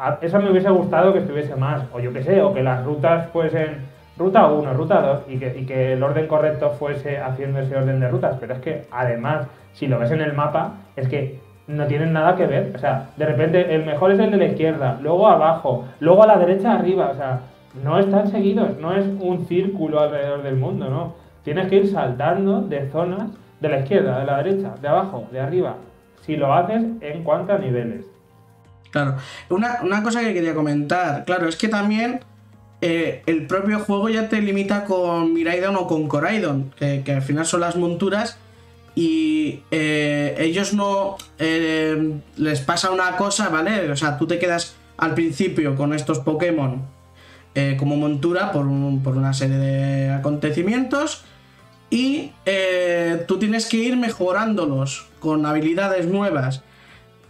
A- 0.00 0.18
Eso 0.20 0.38
me 0.40 0.50
hubiese 0.50 0.70
gustado 0.70 1.12
que 1.12 1.20
estuviese 1.20 1.54
más. 1.56 1.82
O 1.92 2.00
yo 2.00 2.12
qué 2.12 2.22
sé, 2.22 2.42
o 2.42 2.52
que 2.54 2.62
las 2.62 2.84
rutas 2.84 3.28
fuesen 3.30 3.86
ruta 4.16 4.46
1, 4.48 4.72
ruta 4.74 5.00
2 5.00 5.20
y 5.28 5.38
que, 5.38 5.58
y 5.58 5.64
que 5.66 5.92
el 5.92 6.02
orden 6.02 6.26
correcto 6.26 6.70
fuese 6.70 7.18
haciendo 7.18 7.60
ese 7.60 7.76
orden 7.76 8.00
de 8.00 8.08
rutas. 8.08 8.36
Pero 8.40 8.54
es 8.54 8.60
que 8.60 8.84
además, 8.90 9.46
si 9.72 9.86
lo 9.86 9.98
ves 9.98 10.10
en 10.10 10.20
el 10.20 10.32
mapa, 10.32 10.72
es 10.96 11.08
que 11.08 11.38
no 11.68 11.86
tienen 11.86 12.12
nada 12.12 12.34
que 12.34 12.46
ver. 12.46 12.72
O 12.74 12.78
sea, 12.78 13.10
de 13.16 13.26
repente 13.26 13.74
el 13.74 13.84
mejor 13.84 14.10
es 14.12 14.18
el 14.18 14.30
de 14.30 14.36
la 14.38 14.46
izquierda, 14.46 14.98
luego 15.02 15.28
abajo, 15.28 15.84
luego 16.00 16.22
a 16.22 16.26
la 16.26 16.38
derecha 16.38 16.72
arriba. 16.74 17.10
O 17.12 17.14
sea, 17.14 17.40
no 17.84 17.98
están 17.98 18.28
seguidos, 18.28 18.76
no 18.80 18.94
es 18.94 19.04
un 19.20 19.46
círculo 19.46 20.00
alrededor 20.00 20.42
del 20.42 20.56
mundo, 20.56 20.88
¿no? 20.88 21.14
Tienes 21.44 21.68
que 21.68 21.76
ir 21.76 21.88
saltando 21.88 22.62
de 22.62 22.88
zonas 22.90 23.28
de 23.60 23.68
la 23.68 23.78
izquierda, 23.80 24.18
de 24.20 24.26
la 24.26 24.42
derecha, 24.42 24.74
de 24.80 24.88
abajo, 24.88 25.24
de 25.30 25.40
arriba. 25.40 25.74
Si 26.22 26.36
lo 26.36 26.52
haces 26.52 26.82
en 27.00 27.22
cuanto 27.22 27.52
a 27.52 27.58
niveles. 27.58 28.04
Claro. 28.90 29.16
Una, 29.50 29.80
una 29.82 30.02
cosa 30.02 30.20
que 30.20 30.32
quería 30.32 30.54
comentar, 30.54 31.24
claro, 31.24 31.48
es 31.48 31.56
que 31.56 31.68
también 31.68 32.20
eh, 32.80 33.22
el 33.26 33.46
propio 33.46 33.80
juego 33.80 34.08
ya 34.08 34.28
te 34.28 34.40
limita 34.40 34.84
con 34.84 35.34
Miraidon 35.34 35.76
o 35.76 35.86
con 35.86 36.08
Coraidon, 36.08 36.72
que, 36.78 37.02
que 37.04 37.12
al 37.12 37.22
final 37.22 37.44
son 37.46 37.60
las 37.60 37.76
monturas. 37.76 38.38
Y 38.94 39.60
eh, 39.70 40.34
ellos 40.38 40.74
no 40.74 41.16
eh, 41.38 42.14
les 42.36 42.60
pasa 42.60 42.90
una 42.90 43.16
cosa, 43.16 43.48
¿vale? 43.48 43.88
O 43.90 43.96
sea, 43.96 44.18
tú 44.18 44.26
te 44.26 44.38
quedas 44.40 44.74
al 44.96 45.14
principio 45.14 45.76
con 45.76 45.94
estos 45.94 46.18
Pokémon 46.20 46.82
como 47.76 47.96
montura 47.96 48.52
por, 48.52 48.66
un- 48.66 49.02
por 49.02 49.16
una 49.16 49.34
serie 49.34 49.56
de 49.56 50.10
acontecimientos. 50.12 51.24
Y 51.90 52.30
tú 53.26 53.38
tienes 53.38 53.66
que 53.66 53.78
ir 53.78 53.96
mejorándolos 53.96 55.06
con 55.18 55.44
habilidades 55.44 56.06
nuevas. 56.06 56.62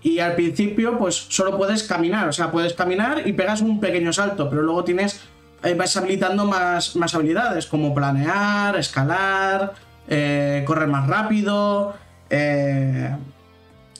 Y 0.02 0.20
al 0.20 0.34
principio, 0.34 0.96
pues 0.98 1.14
solo 1.16 1.56
puedes 1.56 1.82
caminar. 1.82 2.28
O 2.28 2.32
sea, 2.32 2.50
puedes 2.50 2.72
caminar 2.74 3.26
y 3.26 3.32
pegas 3.32 3.60
un 3.60 3.80
pequeño 3.80 4.12
salto. 4.12 4.48
Pero 4.48 4.62
luego 4.62 4.84
tienes. 4.84 5.20
eh, 5.64 5.74
vas 5.74 5.96
habilitando 5.96 6.44
más, 6.44 6.94
más 6.96 7.14
habilidades. 7.14 7.66
Como 7.66 7.92
planear, 7.94 8.76
escalar, 8.76 9.72
eh, 10.08 10.62
correr 10.66 10.88
más 10.88 11.06
rápido. 11.08 11.94
eh, 12.30 13.10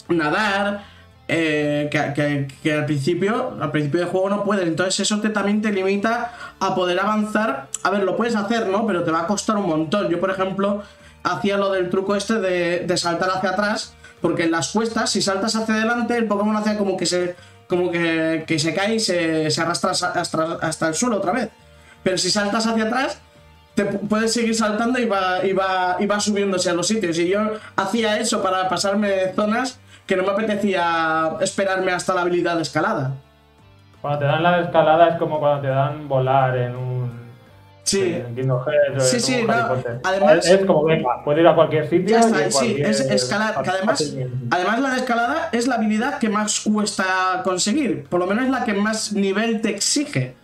nadar. 0.08 0.84
eh, 1.30 1.88
que, 1.90 2.48
que- 2.62 2.72
al 2.72 2.86
principio. 2.86 3.58
Al 3.60 3.70
principio 3.70 4.00
del 4.00 4.08
juego 4.08 4.30
no 4.30 4.44
puedes. 4.44 4.66
Entonces 4.66 5.00
eso 5.00 5.20
te, 5.20 5.28
también 5.30 5.60
te 5.60 5.70
limita 5.72 6.32
a 6.60 6.74
poder 6.74 6.98
avanzar. 7.00 7.68
A 7.82 7.90
ver, 7.90 8.04
lo 8.04 8.16
puedes 8.16 8.34
hacer, 8.34 8.66
¿no? 8.68 8.86
Pero 8.86 9.02
te 9.04 9.10
va 9.10 9.20
a 9.20 9.26
costar 9.26 9.56
un 9.56 9.66
montón. 9.66 10.08
Yo, 10.08 10.20
por 10.20 10.30
ejemplo, 10.30 10.82
hacía 11.24 11.58
lo 11.58 11.70
del 11.70 11.90
truco 11.90 12.16
este 12.16 12.34
de, 12.40 12.80
de 12.86 12.96
saltar 12.96 13.28
hacia 13.30 13.50
atrás. 13.50 13.94
Porque 14.20 14.44
en 14.44 14.50
las 14.50 14.72
cuestas, 14.72 15.10
si 15.10 15.22
saltas 15.22 15.54
hacia 15.54 15.74
adelante, 15.74 16.16
el 16.16 16.26
Pokémon 16.26 16.56
hace 16.56 16.76
como 16.76 16.96
que 16.96 17.06
se. 17.06 17.36
como 17.68 17.90
que, 17.90 18.44
que 18.46 18.58
se 18.58 18.74
cae 18.74 18.94
y 18.96 19.00
se, 19.00 19.50
se 19.50 19.60
arrastra 19.60 19.90
hasta, 19.90 20.88
el 20.88 20.94
suelo 20.94 21.18
otra 21.18 21.32
vez. 21.32 21.50
Pero 22.02 22.16
si 22.18 22.30
saltas 22.30 22.66
hacia 22.66 22.84
atrás, 22.84 23.20
te 23.74 23.88
pu- 23.90 24.08
puedes 24.08 24.32
seguir 24.32 24.54
saltando 24.54 24.98
y 24.98 25.04
va, 25.04 25.44
y 25.44 25.52
va, 25.52 25.96
y 26.00 26.06
va 26.06 26.18
subiéndose 26.18 26.70
a 26.70 26.74
los 26.74 26.86
sitios. 26.88 27.18
Y 27.18 27.28
yo 27.28 27.40
hacía 27.76 28.18
eso 28.18 28.42
para 28.42 28.68
pasarme 28.68 29.32
zonas 29.36 29.78
que 30.06 30.16
no 30.16 30.22
me 30.22 30.30
apetecía 30.30 31.32
esperarme 31.40 31.92
hasta 31.92 32.14
la 32.14 32.22
habilidad 32.22 32.56
de 32.56 32.62
escalada. 32.62 33.12
Cuando 34.00 34.20
te 34.20 34.24
dan 34.24 34.42
la 34.42 34.60
escalada 34.60 35.08
es 35.10 35.16
como 35.18 35.38
cuando 35.38 35.60
te 35.62 35.68
dan 35.68 36.08
volar 36.08 36.56
en 36.56 36.74
un. 36.74 37.27
Sí. 37.88 38.22
Hearts 38.36 39.22
Sí, 39.22 39.42
un 39.42 39.50
Harry 39.50 39.84
no, 39.84 40.00
además- 40.04 40.36
Es, 40.46 40.46
es 40.52 40.66
como, 40.66 40.84
venga, 40.84 41.24
puedo 41.24 41.40
ir 41.40 41.46
a 41.46 41.54
cualquier 41.54 41.88
sitio. 41.88 42.08
Ya 42.08 42.20
está, 42.20 42.50
sí, 42.50 42.52
cualquier- 42.52 42.86
es 42.86 43.00
escalar. 43.00 43.62
Que 43.62 43.70
además, 43.70 44.14
además 44.50 44.80
la 44.80 44.90
de 44.90 44.96
escalada 44.98 45.48
es 45.52 45.66
la 45.66 45.74
habilidad 45.76 46.18
que 46.18 46.28
más 46.28 46.60
cuesta 46.60 47.40
conseguir. 47.44 48.04
Por 48.04 48.20
lo 48.20 48.26
menos 48.26 48.44
es 48.44 48.50
la 48.50 48.64
que 48.64 48.74
más 48.74 49.12
nivel 49.12 49.60
te 49.60 49.70
exige. 49.70 50.34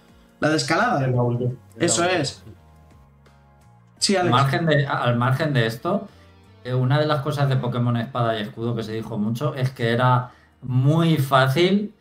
La 0.41 0.49
de 0.51 0.57
escalada. 0.57 1.05
Es 1.07 1.15
la 1.15 1.23
última. 1.23 1.53
Eso 1.79 2.03
la 2.05 2.13
es. 2.13 2.43
Sí, 3.99 4.17
Al 4.17 4.29
margen 4.31 4.67
de, 4.67 4.87
al 4.87 5.17
margen 5.17 5.55
de 5.55 5.67
esto, 5.67 6.09
eh, 6.65 6.75
una 6.75 6.99
de 7.01 7.07
las 7.07 7.21
cosas 7.23 7.49
de 7.49 7.57
Pokémon 7.57 7.97
Espada 7.97 8.39
y 8.39 8.43
Escudo 8.43 8.75
que 8.77 8.83
se 8.83 8.93
dijo 8.93 9.17
mucho 9.19 9.55
es 9.55 9.71
que 9.71 9.93
era 9.93 10.31
muy 10.61 11.17
fácil 11.17 11.95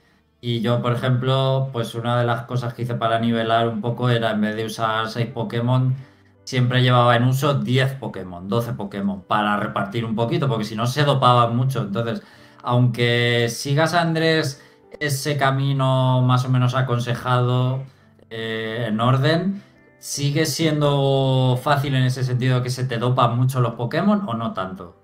y 0.44 0.61
yo, 0.61 0.82
por 0.82 0.94
ejemplo, 0.94 1.70
pues 1.72 1.95
una 1.95 2.20
de 2.20 2.26
las 2.26 2.44
cosas 2.44 2.74
que 2.74 2.82
hice 2.84 2.95
para 2.95 3.18
nivelar 3.20 3.70
un 3.70 3.80
poco 3.82 4.10
era 4.10 4.32
en 4.32 4.41
vez 4.41 4.56
de 4.57 4.65
usar 4.65 5.10
6 5.10 5.28
Pokémon, 5.28 5.95
siempre 6.44 6.82
llevaba 6.84 7.15
en 7.15 7.24
uso 7.24 7.53
10 7.56 7.94
Pokémon, 7.95 8.49
12 8.49 8.74
Pokémon 8.74 9.22
para 9.24 9.56
repartir 9.57 10.03
un 10.06 10.15
poquito, 10.15 10.49
porque 10.49 10.65
si 10.65 10.76
no 10.76 10.86
se 10.86 11.03
dopaban 11.06 11.56
mucho. 11.56 11.82
Entonces, 11.84 12.22
aunque 12.61 13.48
sigas 13.49 13.94
Andrés 13.94 14.61
ese 14.99 15.38
camino 15.38 16.22
más 16.22 16.45
o 16.45 16.49
menos 16.49 16.76
aconsejado 16.76 17.84
eh, 18.30 18.88
en 18.90 18.99
orden, 18.99 19.64
¿Sigue 20.03 20.45
siendo 20.45 21.57
fácil 21.64 21.95
en 21.95 22.03
ese 22.03 22.26
sentido 22.26 22.61
que 22.61 22.70
se 22.70 22.84
te 22.84 22.98
dopan 22.98 23.38
mucho 23.38 23.61
los 23.61 23.76
Pokémon 23.76 24.28
o 24.28 24.34
no 24.34 24.52
tanto? 24.53 25.03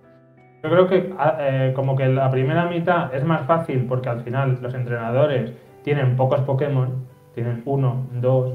Yo 0.64 0.70
creo 0.70 0.88
que 0.88 1.14
a- 1.18 1.38
eh, 1.40 1.74
como 1.74 1.96
que 1.96 2.08
la 2.08 2.30
primera 2.30 2.66
mitad 2.66 3.14
es 3.16 3.24
más 3.24 3.46
fácil 3.46 3.86
porque 3.88 4.10
al 4.10 4.22
final 4.22 4.60
los 4.62 4.74
entrenadores 4.74 5.54
tienen 5.84 6.16
pocos 6.18 6.42
Pokémon, 6.42 6.90
tienen 7.34 7.62
uno, 7.66 8.08
dos 8.14 8.54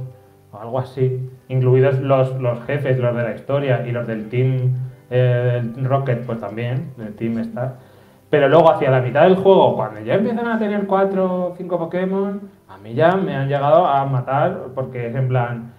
o 0.52 0.58
algo 0.58 0.78
así, 0.78 1.30
incluidos 1.48 1.98
los, 2.00 2.38
los 2.40 2.62
jefes, 2.64 2.98
los 2.98 3.16
de 3.16 3.22
la 3.22 3.34
historia 3.34 3.86
y 3.86 3.92
los 3.92 4.06
del 4.06 4.28
Team 4.28 4.74
eh, 5.10 5.62
Rocket, 5.82 6.24
pues 6.26 6.40
también, 6.40 6.92
del 6.96 7.14
Team 7.14 7.38
Star. 7.38 7.76
Pero 8.30 8.48
luego 8.48 8.70
hacia 8.70 8.90
la 8.90 9.00
mitad 9.00 9.22
del 9.22 9.36
juego, 9.36 9.76
cuando 9.76 10.00
ya 10.00 10.14
empiezan 10.14 10.46
a 10.48 10.58
tener 10.58 10.86
cuatro 10.86 11.24
o 11.52 11.54
cinco 11.56 11.78
Pokémon, 11.78 12.40
a 12.68 12.78
mí 12.78 12.94
ya 12.94 13.16
me 13.16 13.34
han 13.34 13.48
llegado 13.48 13.86
a 13.86 14.04
matar 14.06 14.66
porque 14.74 15.06
es 15.08 15.14
en 15.14 15.28
plan, 15.28 15.72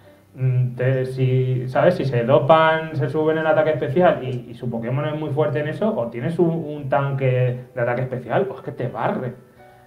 te- 0.76 1.06
si, 1.06 1.68
¿sabes? 1.70 1.95
Si 1.95 2.06
se 2.06 2.24
dopan, 2.24 2.95
se 2.95 3.10
suben 3.10 3.38
el 3.38 3.48
ataque 3.48 3.72
especial 3.72 4.24
y, 4.24 4.53
su 4.53 4.70
Pokémon 4.70 5.06
es 5.06 5.20
muy 5.20 5.30
fuerte 5.30 5.60
en 5.60 5.68
eso, 5.68 5.94
o 5.95 6.07
tienes 6.07 6.38
un, 6.40 6.90
tanque 6.90 7.66
de 7.74 7.82
ataque 7.82 8.02
especial, 8.02 8.48
o 8.49 8.56
es 8.56 8.62
que 8.62 8.72
te 8.72 8.88
barre. 8.88 9.34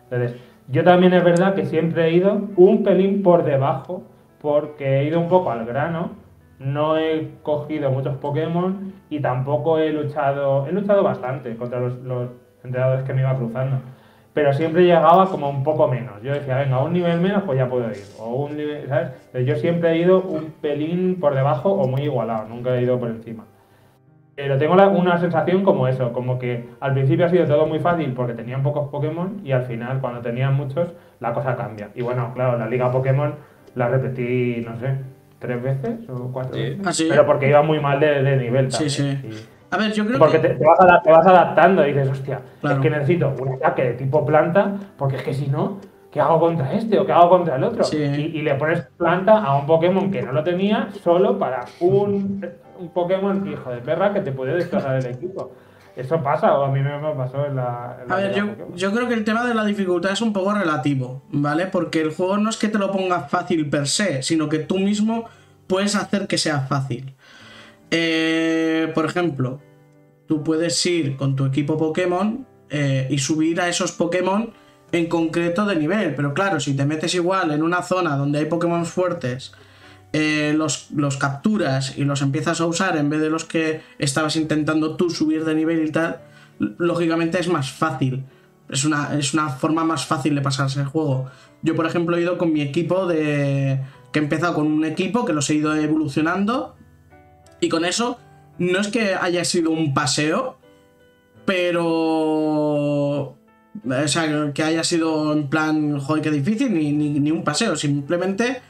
Entonces, 0.04 0.36
yo 0.68 0.84
también 0.84 1.12
es 1.14 1.24
verdad 1.24 1.54
que 1.54 1.66
siempre 1.66 2.06
he 2.06 2.12
ido 2.12 2.48
un 2.56 2.82
pelín 2.82 3.22
por 3.22 3.44
debajo, 3.44 4.02
porque 4.40 5.00
he 5.00 5.04
ido 5.04 5.20
un 5.20 5.28
poco 5.28 5.50
al 5.50 5.64
grano, 5.66 6.10
no 6.58 6.96
he 6.98 7.30
cogido 7.42 7.90
muchos 7.90 8.16
Pokémon 8.16 8.92
y 9.10 9.20
tampoco 9.20 9.78
he 9.78 9.92
luchado, 9.92 10.66
he 10.66 10.72
luchado 10.72 11.02
bastante 11.02 11.56
contra 11.56 11.80
los 11.80 12.30
entrenadores 12.64 13.04
que 13.04 13.14
me 13.14 13.20
iba 13.20 13.36
cruzando. 13.36 13.78
Pero 14.38 14.52
siempre 14.52 14.84
llegaba 14.84 15.28
como 15.28 15.50
un 15.50 15.64
poco 15.64 15.88
menos. 15.88 16.22
Yo 16.22 16.32
decía, 16.32 16.58
venga, 16.58 16.80
un 16.80 16.92
nivel 16.92 17.20
menos, 17.20 17.42
pues 17.42 17.58
ya 17.58 17.68
puedo 17.68 17.90
ir. 17.90 18.04
O 18.20 18.44
un 18.44 18.56
nivel, 18.56 18.86
¿sabes? 18.88 19.08
Pero 19.32 19.44
yo 19.44 19.56
siempre 19.56 19.90
he 19.90 19.98
ido 19.98 20.20
un 20.20 20.52
pelín 20.60 21.16
por 21.18 21.34
debajo 21.34 21.72
o 21.72 21.88
muy 21.88 22.02
igualado, 22.02 22.46
nunca 22.48 22.76
he 22.76 22.82
ido 22.82 23.00
por 23.00 23.08
encima. 23.08 23.44
Pero 24.36 24.56
tengo 24.56 24.76
la- 24.76 24.86
una 24.86 25.18
sensación 25.18 25.64
como 25.64 25.88
eso, 25.88 26.12
como 26.12 26.38
que 26.38 26.68
al 26.78 26.92
principio 26.94 27.26
ha 27.26 27.28
sido 27.28 27.46
todo 27.46 27.66
muy 27.66 27.80
fácil 27.80 28.12
porque 28.12 28.34
tenían 28.34 28.62
pocos 28.62 28.88
Pokémon 28.90 29.40
y 29.42 29.50
al 29.50 29.64
final, 29.64 29.98
cuando 30.00 30.20
tenían 30.20 30.54
muchos, 30.54 30.92
la 31.18 31.34
cosa 31.34 31.56
cambia. 31.56 31.88
Y 31.96 32.02
bueno, 32.02 32.30
claro, 32.32 32.56
la 32.56 32.68
liga 32.68 32.92
Pokémon 32.92 33.34
la 33.74 33.88
repetí, 33.88 34.64
no 34.64 34.78
sé, 34.78 34.94
tres 35.40 35.60
veces 35.60 36.08
o 36.08 36.30
cuatro 36.32 36.54
Sí. 36.54 36.60
veces. 36.62 36.86
Ah, 36.86 36.92
sí. 36.92 37.06
Pero 37.10 37.26
porque 37.26 37.48
iba 37.48 37.62
muy 37.62 37.80
mal 37.80 37.98
de, 37.98 38.22
de 38.22 38.36
nivel 38.36 38.70
Sí, 38.70 38.86
también. 38.86 39.20
sí. 39.22 39.28
Y- 39.28 39.57
A 39.70 39.76
ver, 39.76 39.92
yo 39.92 40.06
creo 40.06 40.18
porque 40.18 40.40
que. 40.40 40.48
te, 40.48 40.54
te 40.54 40.64
vas 40.64 40.78
adap- 40.78 41.02
te 41.02 41.10
vas 41.10 41.26
adaptando 41.26 41.86
y 41.86 41.92
dices, 41.92 42.08
hostia, 42.10 42.40
Claro. 42.60 42.76
es 42.76 42.82
que 42.82 42.90
necesito 42.90 43.34
un 43.38 43.54
ataque 43.54 43.82
de 43.84 43.92
tipo 43.94 44.24
planta, 44.24 44.72
porque 44.96 45.16
es 45.16 45.22
que 45.22 45.34
si 45.34 45.46
no, 45.48 45.78
¿qué 46.10 46.20
hago 46.20 46.40
contra 46.40 46.72
este 46.72 46.98
o 46.98 47.04
qué 47.04 47.12
hago 47.12 47.28
contra 47.28 47.56
el 47.56 47.64
otro? 47.64 47.84
Sí. 47.84 47.98
Y, 47.98 48.38
y 48.38 48.42
le 48.42 48.54
pones 48.54 48.80
planta 48.96 49.38
a 49.42 49.56
un 49.56 49.66
Pokémon 49.66 50.10
que 50.10 50.22
no 50.22 50.32
lo 50.32 50.42
tenía 50.42 50.88
solo 51.02 51.38
para 51.38 51.64
un, 51.80 52.46
un 52.78 52.88
Pokémon 52.90 53.46
hijo 53.50 53.70
de 53.70 53.78
perra 53.78 54.12
que 54.14 54.20
te 54.20 54.32
puede 54.32 54.54
destrozar 54.54 54.96
el 54.96 55.06
equipo. 55.06 55.52
Eso 55.96 56.22
pasa, 56.22 56.56
o 56.56 56.64
a 56.64 56.68
mí 56.68 56.80
me 56.80 56.90
pasó 57.16 57.44
en 57.44 57.56
la. 57.56 57.96
en 58.02 58.08
la 58.08 58.14
A 58.14 58.18
ver, 58.18 58.32
yo, 58.32 58.44
yo 58.76 58.92
creo 58.92 59.08
que 59.08 59.14
el 59.14 59.24
tema 59.24 59.44
de 59.44 59.52
la 59.52 59.64
dificultad 59.64 60.12
es 60.12 60.22
un 60.22 60.32
poco 60.32 60.54
relativo, 60.54 61.22
¿vale? 61.32 61.66
Porque 61.66 62.00
el 62.00 62.14
juego 62.14 62.38
no 62.38 62.50
es 62.50 62.56
que 62.56 62.68
te 62.68 62.78
lo 62.78 62.92
ponga 62.92 63.22
fácil 63.22 63.68
per 63.68 63.88
se, 63.88 64.22
sino 64.22 64.48
que 64.48 64.60
tú 64.60 64.78
mismo 64.78 65.24
puedes 65.66 65.96
hacer 65.96 66.28
que 66.28 66.38
sea 66.38 66.60
fácil. 66.60 67.14
Eh, 67.90 68.90
por 68.94 69.06
ejemplo, 69.06 69.60
tú 70.26 70.42
puedes 70.42 70.84
ir 70.86 71.16
con 71.16 71.36
tu 71.36 71.46
equipo 71.46 71.76
Pokémon 71.76 72.46
eh, 72.70 73.06
y 73.10 73.18
subir 73.18 73.60
a 73.60 73.68
esos 73.68 73.92
Pokémon 73.92 74.52
en 74.92 75.06
concreto 75.06 75.66
de 75.66 75.76
nivel. 75.76 76.14
Pero 76.14 76.34
claro, 76.34 76.60
si 76.60 76.74
te 76.74 76.84
metes 76.84 77.14
igual 77.14 77.50
en 77.50 77.62
una 77.62 77.82
zona 77.82 78.16
donde 78.16 78.40
hay 78.40 78.46
Pokémon 78.46 78.84
fuertes, 78.86 79.52
eh, 80.12 80.54
los, 80.56 80.90
los 80.92 81.16
capturas 81.18 81.98
y 81.98 82.04
los 82.04 82.22
empiezas 82.22 82.60
a 82.60 82.66
usar 82.66 82.96
en 82.96 83.10
vez 83.10 83.20
de 83.20 83.30
los 83.30 83.44
que 83.44 83.82
estabas 83.98 84.36
intentando 84.36 84.96
tú 84.96 85.10
subir 85.10 85.44
de 85.44 85.54
nivel 85.54 85.86
y 85.86 85.92
tal, 85.92 86.20
lógicamente 86.58 87.38
es 87.38 87.48
más 87.48 87.70
fácil. 87.70 88.24
Es 88.68 88.84
una, 88.84 89.18
es 89.18 89.32
una 89.32 89.48
forma 89.48 89.84
más 89.84 90.06
fácil 90.06 90.34
de 90.34 90.42
pasarse 90.42 90.80
el 90.80 90.86
juego. 90.86 91.30
Yo, 91.62 91.74
por 91.74 91.86
ejemplo, 91.86 92.16
he 92.16 92.20
ido 92.20 92.38
con 92.38 92.52
mi 92.52 92.60
equipo 92.60 93.06
de, 93.06 93.80
que 94.12 94.18
he 94.18 94.22
empezado 94.22 94.54
con 94.54 94.66
un 94.66 94.84
equipo, 94.84 95.24
que 95.24 95.32
los 95.32 95.48
he 95.50 95.54
ido 95.54 95.74
evolucionando. 95.74 96.76
Y 97.60 97.68
con 97.68 97.84
eso, 97.84 98.18
no 98.58 98.80
es 98.80 98.88
que 98.88 99.14
haya 99.14 99.44
sido 99.44 99.70
un 99.70 99.94
paseo, 99.94 100.58
pero. 101.44 103.36
O 103.84 104.08
sea, 104.08 104.52
que 104.52 104.62
haya 104.62 104.82
sido 104.82 105.32
en 105.32 105.48
plan, 105.48 106.00
joder, 106.00 106.22
qué 106.22 106.30
difícil, 106.30 106.74
ni, 106.74 106.92
ni, 106.92 107.30
un 107.30 107.44
paseo, 107.44 107.76
simplemente, 107.76 108.60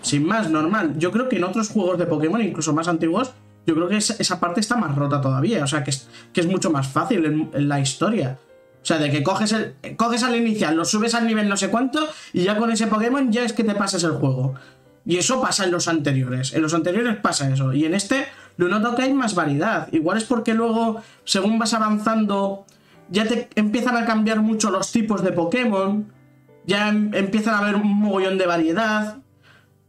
sin 0.00 0.24
más, 0.24 0.50
normal. 0.50 0.94
Yo 0.98 1.12
creo 1.12 1.28
que 1.28 1.36
en 1.36 1.44
otros 1.44 1.68
juegos 1.68 1.98
de 1.98 2.06
Pokémon, 2.06 2.40
incluso 2.40 2.72
más 2.72 2.88
antiguos, 2.88 3.32
yo 3.66 3.74
creo 3.74 3.88
que 3.88 3.96
esa, 3.96 4.40
parte 4.40 4.60
está 4.60 4.76
más 4.76 4.96
rota 4.96 5.20
todavía. 5.20 5.62
O 5.62 5.66
sea, 5.66 5.84
que 5.84 5.90
es, 5.90 6.08
que 6.32 6.40
es 6.40 6.46
mucho 6.46 6.70
más 6.70 6.88
fácil 6.88 7.24
en, 7.26 7.50
en 7.52 7.68
la 7.68 7.78
historia. 7.78 8.38
O 8.82 8.84
sea, 8.84 8.98
de 8.98 9.10
que 9.10 9.22
coges, 9.22 9.52
el, 9.52 9.76
coges 9.96 10.24
al 10.24 10.34
inicial, 10.34 10.74
lo 10.74 10.84
subes 10.84 11.14
al 11.14 11.26
nivel 11.26 11.48
no 11.48 11.56
sé 11.56 11.68
cuánto, 11.68 12.08
y 12.32 12.42
ya 12.42 12.56
con 12.56 12.70
ese 12.70 12.88
Pokémon 12.88 13.30
ya 13.30 13.44
es 13.44 13.52
que 13.52 13.62
te 13.62 13.74
pasas 13.74 14.02
el 14.02 14.12
juego. 14.12 14.54
Y 15.04 15.16
eso 15.18 15.40
pasa 15.40 15.64
en 15.64 15.72
los 15.72 15.88
anteriores. 15.88 16.54
En 16.54 16.62
los 16.62 16.74
anteriores 16.74 17.16
pasa 17.16 17.50
eso. 17.52 17.72
Y 17.72 17.84
en 17.84 17.94
este 17.94 18.26
lo 18.56 18.68
noto 18.68 18.94
que 18.94 19.02
hay 19.02 19.14
más 19.14 19.34
variedad. 19.34 19.88
Igual 19.92 20.18
es 20.18 20.24
porque 20.24 20.54
luego, 20.54 21.02
según 21.24 21.58
vas 21.58 21.74
avanzando, 21.74 22.66
ya 23.08 23.26
te 23.26 23.48
empiezan 23.54 23.96
a 23.96 24.04
cambiar 24.04 24.40
mucho 24.40 24.70
los 24.70 24.92
tipos 24.92 25.22
de 25.22 25.32
Pokémon. 25.32 26.12
Ya 26.66 26.88
em- 26.88 27.12
empiezan 27.14 27.54
a 27.54 27.58
haber 27.58 27.74
un 27.76 28.00
mogollón 28.00 28.38
de 28.38 28.46
variedad. 28.46 29.16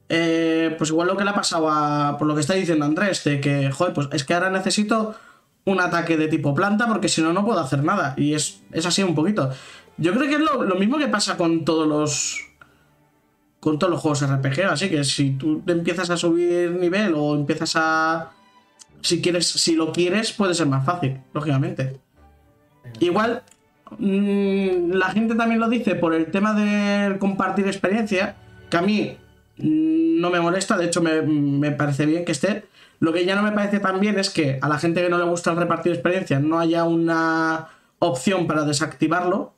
Eh, 0.09 0.75
pues 0.77 0.89
igual 0.89 1.07
lo 1.07 1.17
que 1.17 1.23
le 1.23 1.29
ha 1.29 1.35
pasado 1.35 1.69
a. 1.69 2.17
Por 2.17 2.27
lo 2.27 2.35
que 2.35 2.41
está 2.41 2.53
diciendo 2.53 2.85
Andrés, 2.85 3.23
de 3.23 3.39
que, 3.39 3.71
joder, 3.71 3.93
pues 3.93 4.07
es 4.11 4.23
que 4.23 4.33
ahora 4.33 4.49
necesito 4.49 5.15
un 5.65 5.79
ataque 5.79 6.17
de 6.17 6.27
tipo 6.27 6.53
planta 6.53 6.87
porque 6.87 7.07
si 7.07 7.21
no, 7.21 7.31
no 7.31 7.45
puedo 7.45 7.59
hacer 7.59 7.83
nada. 7.83 8.13
Y 8.17 8.33
es, 8.33 8.61
es 8.71 8.85
así 8.85 9.03
un 9.03 9.15
poquito. 9.15 9.51
Yo 9.97 10.13
creo 10.13 10.27
que 10.27 10.35
es 10.35 10.41
lo, 10.41 10.63
lo 10.63 10.75
mismo 10.75 10.97
que 10.97 11.07
pasa 11.07 11.37
con 11.37 11.63
todos 11.65 11.87
los. 11.87 12.39
Con 13.63 13.79
todos 13.79 13.91
los 13.91 14.01
juegos 14.01 14.29
RPG. 14.29 14.65
Así 14.69 14.89
que 14.89 15.05
si 15.05 15.31
tú 15.31 15.61
te 15.61 15.71
empiezas 15.71 16.09
a 16.09 16.17
subir 16.17 16.71
nivel 16.71 17.13
o 17.15 17.33
empiezas 17.33 17.77
a. 17.77 18.31
Si 18.99 19.21
quieres, 19.21 19.47
si 19.47 19.75
lo 19.75 19.93
quieres, 19.93 20.33
puede 20.33 20.53
ser 20.53 20.67
más 20.67 20.85
fácil, 20.85 21.21
lógicamente. 21.33 21.97
Igual. 22.99 23.41
mm, 23.97 24.91
la 24.91 25.11
gente 25.11 25.35
también 25.35 25.61
lo 25.61 25.69
dice 25.69 25.95
por 25.95 26.13
el 26.13 26.25
tema 26.25 26.53
de 26.53 27.17
compartir 27.19 27.65
experiencia. 27.67 28.35
Que 28.69 28.75
a 28.75 28.81
mí 28.81 29.17
mm, 29.59 30.19
no 30.19 30.29
me 30.29 30.41
molesta, 30.41 30.75
de 30.75 30.87
hecho 30.87 31.01
me, 31.01 31.21
me 31.21 31.71
parece 31.71 32.05
bien 32.05 32.25
que 32.25 32.33
esté. 32.33 32.65
Lo 32.99 33.13
que 33.13 33.23
ya 33.23 33.37
no 33.37 33.43
me 33.43 33.53
parece 33.53 33.79
tan 33.79 34.01
bien 34.01 34.19
es 34.19 34.29
que 34.29 34.59
a 34.61 34.67
la 34.67 34.77
gente 34.77 35.01
que 35.01 35.09
no 35.09 35.17
le 35.17 35.23
gusta 35.23 35.51
el 35.51 35.57
repartir 35.57 35.93
experiencia 35.93 36.39
no 36.39 36.59
haya 36.59 36.83
una 36.83 37.69
opción 37.99 38.45
para 38.45 38.65
desactivarlo. 38.65 39.53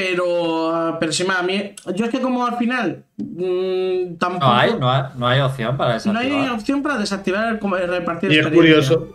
Pero, 0.00 0.96
pero 1.00 1.10
sí, 1.10 1.26
a 1.28 1.42
mí, 1.42 1.72
yo 1.96 2.04
es 2.04 2.10
que 2.12 2.20
como 2.20 2.46
al 2.46 2.56
final 2.56 3.02
mm, 3.16 4.14
tampoco... 4.16 4.46
No 4.46 4.52
hay, 4.54 4.74
no 4.78 4.88
hay, 4.92 5.02
no 5.16 5.26
hay 5.26 5.40
opción 5.40 5.76
para 5.76 5.90
no 5.90 5.94
hay 6.18 6.28
desactivar. 6.28 6.50
opción 6.52 6.82
para 6.84 6.98
desactivar 6.98 7.48
el, 7.48 7.82
el 7.82 7.88
repartir 7.88 8.30
Y 8.30 8.38
es 8.38 8.46
curioso. 8.46 9.08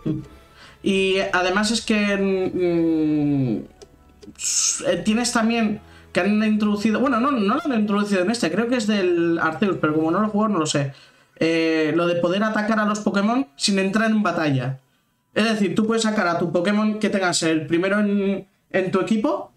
Y 0.82 1.16
además 1.32 1.70
es 1.70 1.80
que 1.80 2.16
mm, 2.18 3.64
s- 4.36 4.84
eh, 4.92 4.96
tienes 4.98 5.32
también 5.32 5.80
que 6.12 6.20
han 6.20 6.44
introducido, 6.44 7.00
bueno, 7.00 7.18
no, 7.18 7.30
no 7.32 7.54
lo 7.54 7.60
han 7.64 7.80
introducido 7.80 8.20
en 8.22 8.30
este, 8.30 8.50
creo 8.52 8.68
que 8.68 8.76
es 8.76 8.86
del 8.86 9.38
Arceus, 9.40 9.78
pero 9.80 9.94
como 9.94 10.10
no 10.10 10.20
lo 10.20 10.28
juego 10.28 10.48
no 10.48 10.58
lo 10.58 10.66
sé. 10.66 10.92
Eh, 11.40 11.92
lo 11.96 12.06
de 12.06 12.16
poder 12.16 12.44
atacar 12.44 12.78
a 12.78 12.84
los 12.84 13.00
Pokémon 13.00 13.46
sin 13.56 13.78
entrar 13.78 14.10
en 14.10 14.22
batalla. 14.22 14.80
Es 15.34 15.44
decir, 15.44 15.74
tú 15.74 15.86
puedes 15.86 16.02
sacar 16.02 16.28
a 16.28 16.38
tu 16.38 16.52
Pokémon 16.52 16.98
que 16.98 17.08
tengas 17.08 17.42
el 17.42 17.66
primero 17.66 18.00
en, 18.00 18.46
en 18.70 18.90
tu 18.90 19.00
equipo 19.00 19.50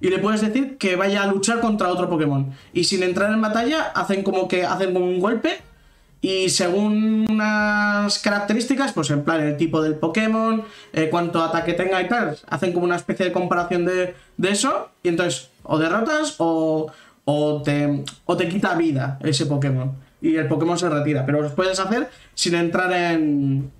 y 0.00 0.08
le 0.08 0.18
puedes 0.18 0.40
decir 0.40 0.78
que 0.78 0.96
vaya 0.96 1.22
a 1.22 1.26
luchar 1.26 1.60
contra 1.60 1.88
otro 1.88 2.08
Pokémon. 2.08 2.52
Y 2.72 2.84
sin 2.84 3.02
entrar 3.02 3.32
en 3.32 3.40
batalla, 3.40 3.92
hacen 3.94 4.22
como 4.22 4.48
que 4.48 4.64
hacen 4.64 4.92
como 4.94 5.06
un 5.06 5.20
golpe. 5.20 5.58
Y 6.22 6.50
según 6.50 7.26
unas 7.30 8.18
características, 8.18 8.92
pues 8.92 9.10
en 9.10 9.24
plan 9.24 9.40
el 9.40 9.56
tipo 9.56 9.80
del 9.82 9.94
Pokémon, 9.94 10.62
eh, 10.92 11.08
cuánto 11.10 11.42
ataque 11.42 11.72
tenga 11.72 12.00
y 12.02 12.08
tal, 12.08 12.36
hacen 12.48 12.72
como 12.72 12.84
una 12.84 12.96
especie 12.96 13.26
de 13.26 13.32
comparación 13.32 13.84
de, 13.84 14.14
de 14.36 14.50
eso. 14.50 14.90
Y 15.02 15.08
entonces, 15.08 15.50
o 15.62 15.78
derrotas 15.78 16.34
o, 16.38 16.90
o, 17.24 17.62
te, 17.62 18.04
o 18.26 18.36
te 18.36 18.48
quita 18.48 18.74
vida 18.74 19.18
ese 19.22 19.46
Pokémon. 19.46 19.92
Y 20.20 20.36
el 20.36 20.48
Pokémon 20.48 20.78
se 20.78 20.88
retira. 20.90 21.24
Pero 21.24 21.40
los 21.40 21.52
puedes 21.52 21.78
hacer 21.80 22.10
sin 22.34 22.54
entrar 22.54 22.92
en, 22.92 23.70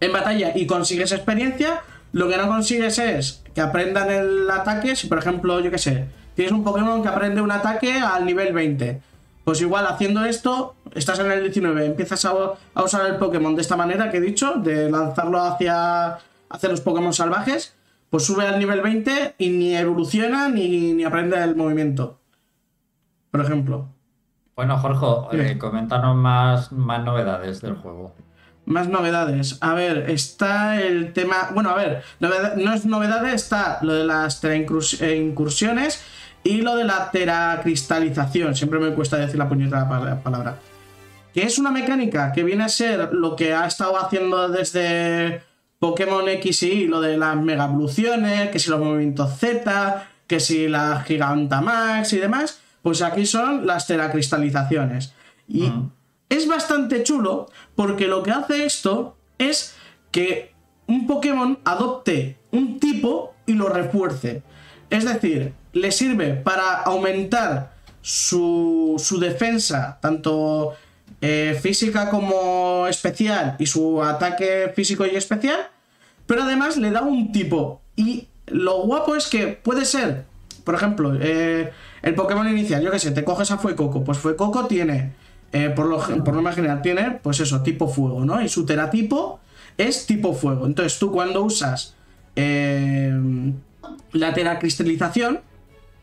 en 0.00 0.12
batalla 0.12 0.52
y 0.54 0.66
consigues 0.66 1.12
experiencia, 1.12 1.82
lo 2.14 2.28
que 2.28 2.36
no 2.36 2.46
consigues 2.46 2.96
es 3.00 3.42
que 3.54 3.60
aprendan 3.60 4.08
el 4.08 4.48
ataque. 4.48 4.94
Si, 4.94 5.08
por 5.08 5.18
ejemplo, 5.18 5.58
yo 5.58 5.72
qué 5.72 5.78
sé, 5.78 6.06
tienes 6.36 6.52
un 6.52 6.62
Pokémon 6.62 7.02
que 7.02 7.08
aprende 7.08 7.40
un 7.40 7.50
ataque 7.50 7.92
al 7.98 8.24
nivel 8.24 8.52
20. 8.52 9.02
Pues 9.42 9.60
igual 9.60 9.84
haciendo 9.88 10.24
esto, 10.24 10.76
estás 10.94 11.18
en 11.18 11.32
el 11.32 11.42
19, 11.42 11.84
empiezas 11.84 12.24
a, 12.24 12.32
a 12.72 12.82
usar 12.84 13.06
el 13.06 13.16
Pokémon 13.16 13.56
de 13.56 13.62
esta 13.62 13.76
manera 13.76 14.12
que 14.12 14.18
he 14.18 14.20
dicho, 14.20 14.54
de 14.54 14.88
lanzarlo 14.88 15.42
hacia, 15.42 16.18
hacia 16.50 16.68
los 16.68 16.80
Pokémon 16.82 17.12
salvajes, 17.12 17.74
pues 18.10 18.24
sube 18.24 18.46
al 18.46 18.60
nivel 18.60 18.80
20 18.80 19.34
y 19.36 19.48
ni 19.50 19.74
evoluciona 19.74 20.48
ni, 20.48 20.92
ni 20.92 21.02
aprende 21.02 21.42
el 21.42 21.56
movimiento. 21.56 22.20
Por 23.32 23.40
ejemplo. 23.40 23.88
Bueno, 24.54 24.78
Jorge, 24.78 25.50
eh, 25.52 25.58
más, 26.14 26.70
más 26.70 27.04
novedades 27.04 27.60
del 27.60 27.74
juego. 27.74 28.14
Más 28.66 28.88
novedades. 28.88 29.58
A 29.60 29.74
ver, 29.74 30.08
está 30.08 30.80
el 30.80 31.12
tema. 31.12 31.50
Bueno, 31.52 31.70
a 31.70 31.74
ver, 31.76 32.02
no 32.20 32.72
es 32.72 32.86
novedades, 32.86 33.34
está 33.34 33.78
lo 33.82 33.92
de 33.92 34.04
las 34.04 34.42
eh, 34.44 35.16
incursiones 35.16 36.00
y 36.42 36.62
lo 36.62 36.74
de 36.76 36.84
la 36.84 37.10
teracristalización. 37.10 38.54
Siempre 38.54 38.78
me 38.78 38.90
cuesta 38.94 39.16
decir 39.16 39.36
la 39.38 39.48
puñetera 39.48 39.88
pa- 39.88 40.20
palabra. 40.22 40.56
Que 41.32 41.42
es 41.42 41.58
una 41.58 41.70
mecánica 41.70 42.32
que 42.32 42.42
viene 42.44 42.64
a 42.64 42.68
ser 42.68 43.10
lo 43.12 43.34
que 43.36 43.52
ha 43.54 43.66
estado 43.66 43.98
haciendo 43.98 44.48
desde 44.48 45.42
Pokémon 45.78 46.26
X 46.28 46.62
y 46.62 46.70
Y, 46.72 46.86
lo 46.86 47.00
de 47.00 47.18
las 47.18 47.36
mega 47.36 47.64
evoluciones, 47.64 48.50
que 48.50 48.58
si 48.58 48.70
los 48.70 48.80
movimientos 48.80 49.36
Z, 49.38 50.06
que 50.26 50.40
si 50.40 50.68
la 50.68 51.02
Gigantamax 51.06 52.12
y 52.14 52.18
demás. 52.18 52.60
Pues 52.82 53.02
aquí 53.02 53.26
son 53.26 53.66
las 53.66 53.86
teracristalizaciones. 53.86 55.12
Y. 55.48 55.70
es 56.28 56.48
bastante 56.48 57.02
chulo 57.02 57.48
porque 57.74 58.06
lo 58.08 58.22
que 58.22 58.30
hace 58.30 58.64
esto 58.64 59.16
es 59.38 59.74
que 60.10 60.52
un 60.86 61.06
Pokémon 61.06 61.58
adopte 61.64 62.38
un 62.50 62.78
tipo 62.78 63.34
y 63.46 63.54
lo 63.54 63.68
refuerce. 63.68 64.42
Es 64.90 65.04
decir, 65.04 65.52
le 65.72 65.90
sirve 65.90 66.34
para 66.34 66.82
aumentar 66.82 67.74
su, 68.00 68.96
su 68.98 69.18
defensa, 69.18 69.98
tanto 70.00 70.74
eh, 71.20 71.58
física 71.60 72.10
como 72.10 72.86
especial, 72.86 73.56
y 73.58 73.66
su 73.66 74.02
ataque 74.02 74.72
físico 74.74 75.06
y 75.06 75.16
especial, 75.16 75.68
pero 76.26 76.42
además 76.42 76.76
le 76.76 76.90
da 76.90 77.02
un 77.02 77.32
tipo. 77.32 77.80
Y 77.96 78.28
lo 78.46 78.82
guapo 78.82 79.16
es 79.16 79.26
que 79.28 79.48
puede 79.48 79.84
ser, 79.84 80.26
por 80.64 80.74
ejemplo, 80.74 81.16
eh, 81.20 81.72
el 82.02 82.14
Pokémon 82.14 82.48
inicial, 82.48 82.82
yo 82.82 82.90
que 82.90 82.98
sé, 82.98 83.10
te 83.10 83.24
coges 83.24 83.50
a 83.50 83.58
Fuecoco, 83.58 84.04
pues 84.04 84.18
Fuecoco 84.18 84.66
tiene, 84.66 85.12
eh, 85.54 85.70
por, 85.70 85.86
lo, 85.86 85.98
por 86.24 86.54
general, 86.54 86.82
tiene, 86.82 87.12
pues 87.22 87.40
eso, 87.40 87.62
tipo 87.62 87.88
fuego, 87.88 88.24
¿no? 88.24 88.42
Y 88.42 88.48
su 88.48 88.66
teratipo 88.66 89.40
es 89.78 90.04
tipo 90.06 90.34
fuego. 90.34 90.66
Entonces 90.66 90.98
tú 90.98 91.10
cuando 91.10 91.42
usas 91.42 91.94
eh, 92.36 93.12
la 94.12 94.34
teracristalización, 94.34 95.40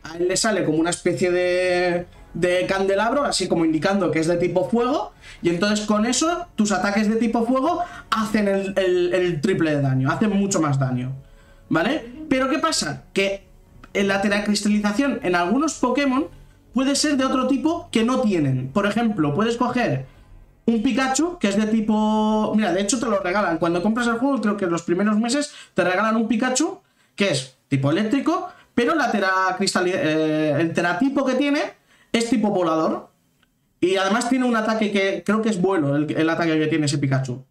a 0.04 0.18
él 0.18 0.28
le 0.28 0.38
sale 0.38 0.64
como 0.64 0.78
una 0.80 0.90
especie 0.90 1.32
de, 1.32 2.06
de 2.34 2.66
candelabro, 2.68 3.24
así 3.24 3.48
como 3.48 3.66
indicando 3.66 4.10
que 4.12 4.20
es 4.20 4.28
de 4.28 4.38
tipo 4.38 4.68
fuego, 4.70 5.14
y 5.42 5.50
entonces 5.50 5.86
con 5.86 6.06
eso 6.06 6.48
tus 6.56 6.72
ataques 6.72 7.08
de 7.10 7.18
tipo 7.18 7.46
fuego 7.46 7.82
hacen 8.10 8.48
el, 8.48 8.74
el- 8.78 9.14
el 9.14 9.42
triple 9.42 9.76
de 9.76 9.82
daño, 9.82 10.10
hacen 10.12 10.30
mucho 10.32 10.60
más 10.62 10.80
daño, 10.80 11.12
¿vale? 11.70 12.06
Pero 12.30 12.50
¿qué 12.50 12.58
pasa? 12.60 13.04
Que 13.14 13.44
en 13.94 14.08
la 14.08 14.22
teracristalización 14.22 15.20
en 15.24 15.36
algunos 15.36 15.74
Pokémon 15.76 16.28
puede 16.74 16.96
ser 16.96 17.18
de 17.18 17.26
otro 17.26 17.48
tipo 17.48 17.90
que 17.92 18.04
no 18.04 18.22
tienen. 18.22 18.70
Por 18.70 18.86
ejemplo, 18.86 19.34
puedes 19.34 19.58
coger 19.58 20.06
un 20.66 20.84
Pikachu 20.84 21.38
que 21.40 21.50
es 21.50 21.58
de 21.58 21.68
tipo. 21.68 22.54
Mira, 22.56 22.72
de 22.74 22.82
hecho 22.82 23.00
te 23.00 23.06
lo 23.08 23.20
regalan. 23.20 23.58
Cuando 23.58 23.82
compras 23.82 24.08
el 24.08 24.18
juego, 24.18 24.42
creo 24.42 24.58
que 24.58 24.66
en 24.66 24.72
los 24.72 24.84
primeros 24.84 25.18
meses 25.18 25.54
te 25.74 25.84
regalan 25.84 26.16
un 26.16 26.28
Pikachu 26.28 26.80
que 27.16 27.30
es 27.32 27.58
tipo 27.68 27.92
eléctrico, 27.92 28.50
pero 28.74 28.96
la 28.96 29.12
teracristali- 29.12 29.94
eh, 29.94 30.56
el 30.60 30.74
teratipo 30.74 31.26
que 31.26 31.36
tiene 31.36 31.62
es 32.12 32.30
tipo 32.30 32.50
volador. 32.50 33.10
Y 33.80 33.96
además 33.96 34.30
tiene 34.30 34.46
un 34.46 34.56
ataque 34.56 34.92
que 34.92 35.24
creo 35.26 35.42
que 35.42 35.50
es 35.50 35.58
el, 35.58 36.16
el 36.16 36.30
ataque 36.30 36.60
que 36.60 36.68
tiene 36.68 36.86
ese 36.86 37.00
Pikachu. 37.00 37.44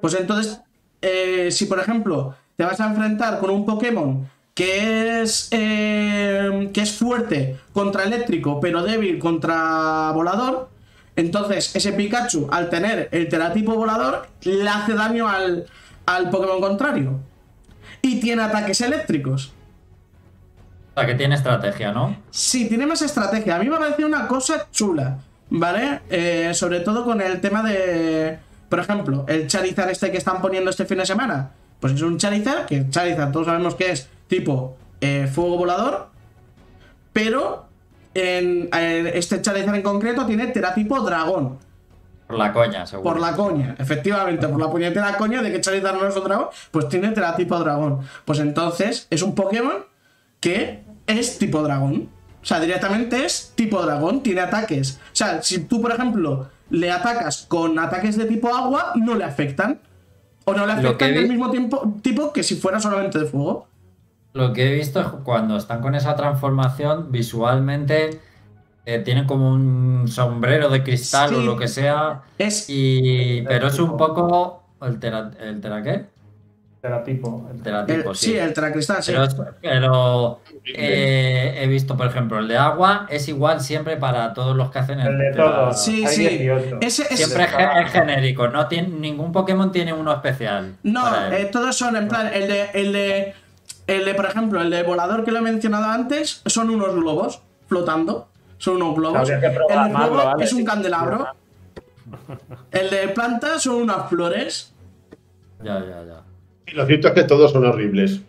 Pues 0.00 0.14
entonces, 0.14 0.60
eh, 1.00 1.50
si 1.52 1.66
por 1.66 1.78
ejemplo 1.78 2.34
te 2.56 2.64
vas 2.64 2.80
a 2.80 2.86
enfrentar 2.88 3.38
con 3.38 3.50
un 3.50 3.64
Pokémon 3.64 4.28
que 4.54 5.22
es, 5.22 5.48
eh, 5.50 6.70
que 6.72 6.80
es 6.82 6.92
fuerte 6.92 7.58
contra 7.72 8.04
eléctrico, 8.04 8.60
pero 8.60 8.82
débil 8.82 9.18
contra 9.18 10.10
volador, 10.12 10.68
entonces 11.16 11.74
ese 11.74 11.92
Pikachu, 11.92 12.48
al 12.50 12.70
tener 12.70 13.08
el 13.12 13.28
teratipo 13.28 13.74
volador, 13.74 14.28
le 14.42 14.68
hace 14.68 14.94
daño 14.94 15.28
al, 15.28 15.66
al 16.06 16.30
Pokémon 16.30 16.60
contrario. 16.60 17.20
Y 18.00 18.20
tiene 18.20 18.42
ataques 18.42 18.80
eléctricos. 18.80 19.52
O 20.94 21.00
sea, 21.00 21.06
que 21.06 21.14
tiene 21.14 21.34
estrategia, 21.34 21.92
¿no? 21.92 22.16
Sí, 22.30 22.68
tiene 22.68 22.84
más 22.86 23.00
estrategia. 23.02 23.56
A 23.56 23.58
mí 23.58 23.68
me 23.68 23.76
ha 23.76 23.78
parecido 23.78 24.08
una 24.08 24.26
cosa 24.26 24.68
chula, 24.70 25.18
¿vale? 25.48 26.00
Eh, 26.10 26.50
sobre 26.54 26.80
todo 26.80 27.04
con 27.04 27.20
el 27.20 27.40
tema 27.40 27.62
de, 27.62 28.38
por 28.68 28.80
ejemplo, 28.80 29.24
el 29.28 29.46
Charizard 29.46 29.90
este 29.90 30.10
que 30.10 30.18
están 30.18 30.42
poniendo 30.42 30.70
este 30.70 30.84
fin 30.84 30.98
de 30.98 31.06
semana. 31.06 31.50
Pues 31.80 31.94
es 31.94 32.02
un 32.02 32.18
Charizard, 32.18 32.66
que 32.66 32.88
Charizard 32.90 33.32
todos 33.32 33.46
sabemos 33.46 33.74
que 33.74 33.90
es 33.90 34.08
tipo 34.36 34.76
eh, 35.00 35.28
fuego 35.32 35.58
volador, 35.58 36.08
pero 37.12 37.66
en, 38.14 38.68
en 38.72 39.06
este 39.08 39.40
Charizard 39.42 39.74
en 39.74 39.82
concreto 39.82 40.24
tiene 40.26 40.46
teratipo 40.48 41.00
dragón. 41.00 41.58
Por 42.26 42.38
la 42.38 42.52
coña, 42.52 42.86
seguro. 42.86 43.10
Por 43.10 43.20
la 43.20 43.36
coña, 43.36 43.74
efectivamente, 43.78 44.48
por 44.48 44.58
la 44.60 44.70
puñetera 44.70 45.16
coña 45.18 45.42
de 45.42 45.52
que 45.52 45.60
Charizard 45.60 45.96
no 46.00 46.06
es 46.08 46.16
un 46.16 46.24
dragón, 46.24 46.46
pues 46.70 46.88
tiene 46.88 47.10
teratipo 47.10 47.58
dragón. 47.58 48.00
Pues 48.24 48.38
entonces 48.38 49.06
es 49.10 49.22
un 49.22 49.34
Pokémon 49.34 49.84
que 50.40 50.82
es 51.06 51.38
tipo 51.38 51.62
dragón. 51.62 52.08
O 52.42 52.44
sea, 52.44 52.58
directamente 52.58 53.24
es 53.24 53.52
tipo 53.54 53.82
dragón, 53.82 54.22
tiene 54.22 54.40
ataques. 54.40 54.98
O 55.12 55.14
sea, 55.16 55.42
si 55.42 55.60
tú, 55.64 55.80
por 55.82 55.92
ejemplo, 55.92 56.48
le 56.70 56.90
atacas 56.90 57.44
con 57.48 57.78
ataques 57.78 58.16
de 58.16 58.24
tipo 58.24 58.48
agua, 58.54 58.92
no 58.96 59.14
le 59.14 59.24
afectan. 59.24 59.80
O 60.44 60.54
no 60.54 60.66
le 60.66 60.72
afectan 60.72 61.08
vi- 61.22 61.28
mismo 61.28 61.50
tiempo, 61.50 61.94
tipo 62.02 62.32
que 62.32 62.42
si 62.42 62.56
fuera 62.56 62.80
solamente 62.80 63.18
de 63.18 63.26
fuego. 63.26 63.68
Lo 64.34 64.52
que 64.52 64.70
he 64.70 64.74
visto 64.74 65.00
es 65.00 65.06
cuando 65.24 65.56
están 65.56 65.80
con 65.82 65.94
esa 65.94 66.16
transformación, 66.16 67.12
visualmente 67.12 68.20
eh, 68.86 68.98
tienen 69.00 69.26
como 69.26 69.50
un 69.52 70.08
sombrero 70.08 70.68
de 70.70 70.82
cristal 70.82 71.28
Sí. 71.30 71.34
o 71.36 71.40
lo 71.40 71.56
que 71.56 71.68
sea. 71.68 72.22
Es. 72.38 72.66
Y. 72.68 73.42
Pero 73.46 73.68
es 73.68 73.78
un 73.78 73.96
poco. 73.96 74.62
¿El 74.80 74.98
tera, 74.98 75.30
el 75.40 75.60
tera 75.60 75.82
qué? 75.82 76.06
Teratipo. 76.80 77.46
El 77.48 77.58
el- 77.58 77.62
teratipo, 77.62 78.12
sí, 78.12 78.36
el 78.36 78.52
Teracristal, 78.52 79.00
sí. 79.04 79.12
Pero, 79.60 80.40
eh, 80.66 81.54
he 81.62 81.68
visto, 81.68 81.96
por 81.96 82.08
ejemplo, 82.08 82.40
el 82.40 82.48
de 82.48 82.56
agua 82.56 83.06
es 83.08 83.28
igual 83.28 83.60
siempre 83.60 83.96
para 83.96 84.34
todos 84.34 84.56
los 84.56 84.72
que 84.72 84.80
hacen 84.80 84.98
el, 84.98 85.06
El 85.12 85.18
de 85.18 85.30
todos. 85.32 85.80
Sí, 85.80 86.04
Hay 86.04 86.12
sí. 86.16 86.26
18. 86.38 86.78
Ese 86.80 87.02
es- 87.08 87.18
Siempre 87.24 87.44
es, 87.44 87.50
ge- 87.52 87.82
es 87.84 87.90
genérico, 87.92 88.48
no 88.48 88.66
tiene, 88.66 88.88
ningún 88.88 89.30
Pokémon 89.30 89.70
tiene 89.70 89.92
uno 89.92 90.12
especial. 90.12 90.74
No, 90.82 91.04
eh, 91.30 91.48
todos 91.52 91.76
son 91.76 91.94
en 91.94 92.08
plan, 92.08 92.28
el 92.34 92.48
de, 92.48 92.70
el 92.74 92.92
de, 92.92 93.34
el 93.86 94.04
de, 94.04 94.14
por 94.14 94.26
ejemplo, 94.26 94.60
el 94.60 94.70
de 94.70 94.82
volador 94.82 95.24
que 95.24 95.32
lo 95.32 95.38
he 95.38 95.42
mencionado 95.42 95.86
antes, 95.86 96.42
son 96.46 96.70
unos 96.70 96.94
globos 96.94 97.42
flotando, 97.66 98.28
son 98.58 98.76
unos 98.76 98.94
globos. 98.96 99.28
El 99.30 99.40
de 99.40 99.48
¿vale? 99.48 100.44
es 100.44 100.52
un 100.52 100.64
candelabro. 100.64 101.26
El 102.70 102.90
de 102.90 103.08
planta 103.08 103.58
son 103.58 103.76
unas 103.82 104.08
flores. 104.08 104.74
Ya, 105.62 105.80
ya, 105.80 106.04
ya. 106.04 106.22
Y 106.66 106.72
lo 106.72 106.86
cierto 106.86 107.08
es 107.08 107.14
que 107.14 107.24
todos 107.24 107.52
son 107.52 107.64
horribles. 107.66 108.20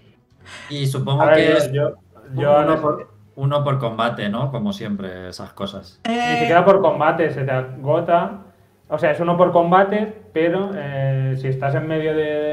Y 0.69 0.85
supongo 0.87 1.25
ver, 1.25 1.35
que 1.35 1.47
yo- 1.49 1.57
es 1.57 1.71
yo, 1.71 1.93
yo 2.35 2.51
uno, 2.59 2.65
no- 2.65 2.81
por, 2.81 3.09
uno 3.35 3.63
por 3.63 3.79
combate, 3.79 4.29
¿no? 4.29 4.51
Como 4.51 4.73
siempre, 4.73 5.29
esas 5.29 5.53
cosas. 5.53 5.99
Ni 6.07 6.13
Eh, 6.13 6.37
siquiera 6.39 6.63
por 6.65 6.81
combate, 6.81 7.31
se 7.33 7.43
te 7.43 7.51
agota. 7.51 8.39
O 8.89 8.97
sea, 8.99 9.11
es 9.11 9.19
uno 9.19 9.35
por 9.37 9.51
combate, 9.51 10.21
pero 10.33 10.71
eh, 10.75 11.35
si 11.39 11.47
estás 11.47 11.73
en 11.75 11.87
medio 11.87 12.13
de, 12.15 12.52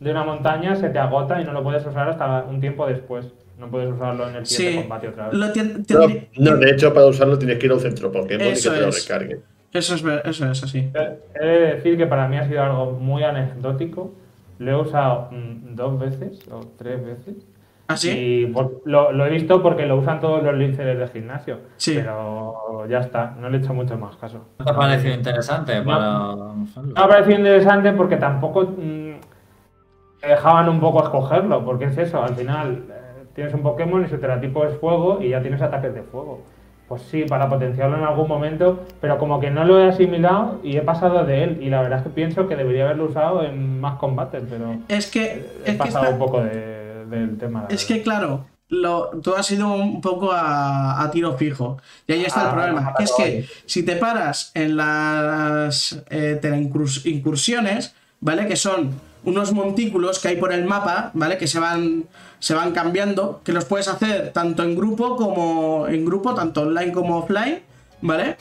de 0.00 0.10
una 0.10 0.24
montaña, 0.24 0.76
se 0.76 0.90
te 0.90 0.98
agota 0.98 1.40
y 1.40 1.44
no 1.44 1.52
lo 1.52 1.62
puedes 1.62 1.84
usar 1.86 2.08
hasta 2.08 2.44
un 2.48 2.60
tiempo 2.60 2.86
después. 2.86 3.26
No 3.58 3.68
puees 3.68 3.90
usarlo 3.90 4.28
en 4.28 4.36
el 4.36 4.46
siguiente 4.46 4.76
sí, 4.76 4.88
combate 4.88 5.08
otra 5.08 5.28
vez. 5.30 5.38
No, 5.90 6.50
no, 6.52 6.56
de 6.58 6.70
hecho, 6.70 6.94
para 6.94 7.06
usarlo 7.06 7.36
tienes 7.38 7.58
que 7.58 7.66
ir 7.66 7.72
a 7.72 7.74
un 7.74 7.80
centro 7.80 8.12
Pokémon 8.12 8.46
y 8.46 8.50
que 8.50 8.52
Eso 8.52 8.72
te 8.72 8.80
lo 8.80 8.88
es. 8.88 9.08
recargue. 9.08 9.40
Eso 9.72 9.94
es, 9.96 10.04
eso 10.24 10.50
es 10.50 10.62
así. 10.62 10.78
Eh, 10.94 11.18
He 11.34 11.44
de 11.46 11.58
decir 11.74 11.96
que 11.96 12.06
para 12.06 12.28
mí 12.28 12.36
ha 12.36 12.46
sido 12.46 12.62
algo 12.62 12.92
muy 12.92 13.24
anecdótico. 13.24 14.12
Lo 14.60 14.70
he 14.70 14.76
usado 14.76 15.28
mm, 15.32 15.74
dos 15.74 15.98
veces 15.98 16.40
o 16.50 16.60
tres 16.78 17.04
veces. 17.04 17.34
¿Así? 17.88 18.10
Y 18.10 18.46
por- 18.46 18.82
lo, 18.84 19.12
lo 19.12 19.26
he 19.26 19.30
visto 19.30 19.62
porque 19.62 19.86
lo 19.86 19.96
usan 19.96 20.20
todos 20.20 20.42
los 20.42 20.54
linceres 20.54 20.96
del 20.98 21.08
gimnasio. 21.08 21.58
Sí. 21.78 21.94
Pero 21.96 22.86
ya 22.88 23.00
está, 23.00 23.34
no 23.40 23.48
le 23.50 23.58
he 23.58 23.60
hecho 23.60 23.74
mucho 23.74 23.96
más 23.98 24.14
caso. 24.16 24.44
¿No 24.58 24.64
te 24.64 24.70
ha 24.70 24.76
parecido 24.76 25.14
interesante 25.14 25.82
para? 25.82 26.34
Me 26.82 26.92
ha 26.94 27.08
parecido 27.08 27.38
interesante 27.38 27.92
porque 27.92 28.16
tampoco 28.16 28.62
mm, 28.76 29.14
te 30.20 30.28
dejaban 30.28 30.68
un 30.68 30.80
poco 30.80 31.02
escogerlo, 31.02 31.64
porque 31.64 31.86
es 31.86 31.98
eso, 31.98 32.22
al 32.22 32.34
final 32.34 32.84
eh, 32.90 33.24
tienes 33.34 33.54
un 33.54 33.62
Pokémon 33.62 34.04
y 34.04 34.08
su 34.08 34.18
teratipo 34.18 34.64
es 34.64 34.76
fuego 34.78 35.18
y 35.22 35.30
ya 35.30 35.40
tienes 35.42 35.62
ataques 35.62 35.94
de 35.94 36.02
fuego. 36.02 36.42
Pues 36.88 37.02
sí, 37.02 37.24
para 37.28 37.48
potenciarlo 37.50 37.98
en 37.98 38.04
algún 38.04 38.26
momento, 38.28 38.80
pero 39.00 39.18
como 39.18 39.38
que 39.40 39.50
no 39.50 39.64
lo 39.64 39.78
he 39.78 39.88
asimilado 39.90 40.58
y 40.62 40.76
he 40.78 40.80
pasado 40.80 41.24
de 41.24 41.44
él. 41.44 41.58
Y 41.62 41.68
la 41.68 41.82
verdad 41.82 41.98
es 41.98 42.04
que 42.04 42.10
pienso 42.10 42.48
que 42.48 42.56
debería 42.56 42.84
haberlo 42.84 43.04
usado 43.04 43.44
en 43.44 43.78
más 43.78 43.98
combates, 43.98 44.42
pero 44.48 44.76
Es 44.88 45.06
que, 45.10 45.22
he 45.24 45.36
es 45.64 45.64
que, 45.64 45.72
pasado 45.74 46.04
está- 46.04 46.14
un 46.14 46.18
poco 46.18 46.40
de- 46.42 47.04
del 47.06 47.36
tema. 47.38 47.66
es 47.68 47.84
que 47.84 48.02
claro, 48.02 48.46
lo, 48.70 49.10
tú 49.22 49.34
has 49.34 49.50
ido 49.50 49.70
un 49.74 50.00
poco 50.00 50.32
a, 50.32 51.02
a 51.02 51.10
tiro 51.10 51.34
fijo. 51.34 51.76
Y 52.06 52.12
ahí 52.14 52.24
está 52.24 52.40
el 52.42 52.46
Ah, 52.48 52.52
problema. 52.52 52.80
no, 52.80 52.94
que 52.96 53.02
es 53.04 53.12
que 53.12 53.44
si 53.66 53.82
te 53.84 53.96
paras 53.96 54.50
en 54.54 54.76
las 54.76 56.02
eh, 56.10 56.40
incursiones, 57.04 57.94
¿vale? 58.20 58.46
Que 58.46 58.56
son 58.56 58.92
unos 59.24 59.52
montículos 59.52 60.18
que 60.20 60.28
hay 60.28 60.36
por 60.36 60.52
el 60.52 60.64
mapa, 60.64 61.10
¿vale? 61.14 61.38
Que 61.38 61.46
se 61.46 61.58
van, 61.58 62.04
se 62.38 62.54
van 62.54 62.72
cambiando, 62.72 63.40
que 63.44 63.52
los 63.52 63.64
puedes 63.64 63.88
hacer 63.88 64.32
tanto 64.32 64.62
en 64.62 64.74
grupo 64.76 65.16
como 65.16 65.86
en 65.88 66.04
grupo, 66.04 66.34
tanto 66.34 66.62
online 66.62 66.92
como 66.92 67.18
offline, 67.18 67.60
¿vale? 68.00 68.36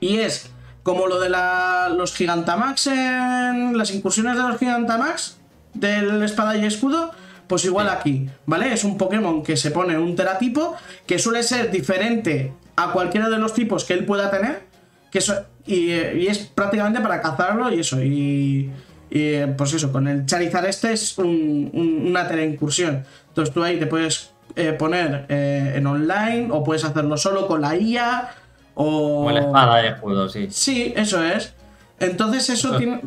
Y 0.00 0.18
es 0.18 0.50
como 0.82 1.06
lo 1.06 1.20
de 1.20 1.28
la- 1.30 1.88
los 1.96 2.14
Gigantamax 2.14 2.88
en 2.88 3.78
las 3.78 3.92
incursiones 3.94 4.36
de 4.36 4.42
los 4.42 4.58
Gigantamax 4.58 5.36
del 5.74 6.22
espada 6.24 6.56
y 6.56 6.64
escudo, 6.66 7.12
pues 7.46 7.64
igual 7.64 7.88
aquí, 7.88 8.28
¿vale? 8.46 8.72
Es 8.72 8.82
un 8.84 8.98
Pokémon 8.98 9.42
que 9.44 9.56
se 9.56 9.70
pone 9.70 9.96
un 9.96 10.16
teratipo 10.16 10.74
que 11.06 11.18
suele 11.18 11.42
ser 11.44 11.70
diferente 11.70 12.52
a 12.76 12.92
cualquiera 12.92 13.28
de 13.28 13.38
los 13.38 13.54
tipos 13.54 13.84
que 13.84 13.94
él 13.94 14.04
pueda 14.04 14.30
tener, 14.30 14.64
que 15.10 15.18
eso, 15.18 15.34
y, 15.66 15.92
y 15.92 16.26
es 16.28 16.38
prácticamente 16.38 17.00
para 17.00 17.20
cazarlo 17.20 17.72
y 17.72 17.80
eso, 17.80 18.02
y, 18.02 18.70
y, 19.10 19.46
pues 19.56 19.72
eso, 19.74 19.92
con 19.92 20.08
el 20.08 20.26
Charizard 20.26 20.66
este 20.66 20.92
es 20.92 21.16
un- 21.18 21.70
un- 21.72 22.06
una 22.08 22.26
teleincursión. 22.26 23.04
Entonces 23.28 23.54
tú 23.54 23.62
ahí 23.62 23.78
te 23.78 23.86
puedes 23.86 24.30
eh, 24.56 24.72
poner 24.72 25.24
eh, 25.28 25.74
en 25.76 25.86
online 25.86 26.48
o 26.50 26.62
puedes 26.64 26.84
hacerlo 26.84 27.16
solo 27.16 27.46
con 27.46 27.60
la 27.62 27.76
IA 27.76 28.30
o... 28.74 29.18
Como 29.24 29.30
la 29.30 29.40
espada 29.40 29.82
y 29.84 29.86
escudo, 29.88 30.28
sí. 30.28 30.48
Sí, 30.50 30.92
eso 30.96 31.22
es. 31.24 31.54
Entonces 32.00 32.48
eso 32.50 32.76
tiene, 32.78 33.00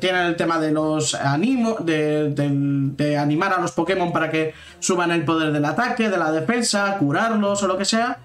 tiene, 0.00 0.26
el 0.28 0.36
tema 0.36 0.58
de 0.60 0.70
los 0.72 1.14
animo, 1.14 1.76
de, 1.80 2.30
del- 2.30 2.96
de 2.96 3.16
animar 3.16 3.52
a 3.54 3.60
los 3.60 3.72
Pokémon 3.72 4.12
para 4.12 4.30
que 4.30 4.52
suban 4.80 5.10
el 5.12 5.24
poder 5.24 5.50
del 5.52 5.64
ataque, 5.64 6.10
de 6.10 6.18
la 6.18 6.30
defensa, 6.30 6.96
curarlos 6.98 7.62
o 7.62 7.66
lo 7.66 7.78
que 7.78 7.84
sea. 7.86 8.18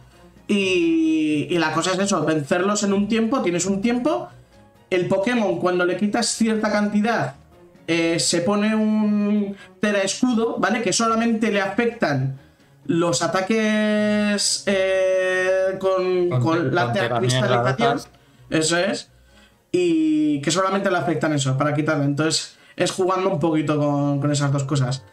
Y, 0.50 1.48
y 1.50 1.58
la 1.60 1.72
cosa 1.72 1.92
es 1.94 2.00
eso, 2.00 2.26
vencerlos 2.26 2.84
en 2.84 2.92
un 2.92 3.08
tiempo, 3.08 3.42
tienes 3.42 3.66
un 3.68 3.82
tiempo. 3.82 4.28
El 4.90 5.08
Pokémon 5.08 5.60
cuando 5.60 5.86
le 5.86 5.96
quitas 5.96 6.26
cierta 6.26 6.72
cantidad 6.72 7.36
eh, 7.88 8.20
se 8.20 8.42
pone 8.42 8.76
un 8.76 9.56
Tera 9.80 10.02
escudo, 10.02 10.58
¿vale? 10.58 10.82
Que 10.82 10.92
solamente 10.92 11.52
le 11.52 11.62
afectan 11.62 12.40
los 12.86 13.22
ataques 13.22 14.64
eh, 14.66 15.78
con, 15.80 16.30
Con- 16.30 16.42
con 16.42 16.76
la 16.76 16.86
con 16.86 16.94
teracristalización. 16.94 18.00
Eso 18.50 18.78
es. 18.78 19.10
Y 19.72 20.42
que 20.42 20.50
solamente 20.50 20.90
le 20.90 20.98
afectan 20.98 21.34
eso, 21.34 21.56
para 21.56 21.76
quitarle. 21.76 22.06
Entonces, 22.06 22.58
es 22.76 22.90
jugando 22.92 23.30
un 23.30 23.40
poquito 23.40 23.78
con, 23.78 24.20
con 24.20 24.32
esas 24.32 24.52
dos 24.52 24.64
cosas. 24.64 25.04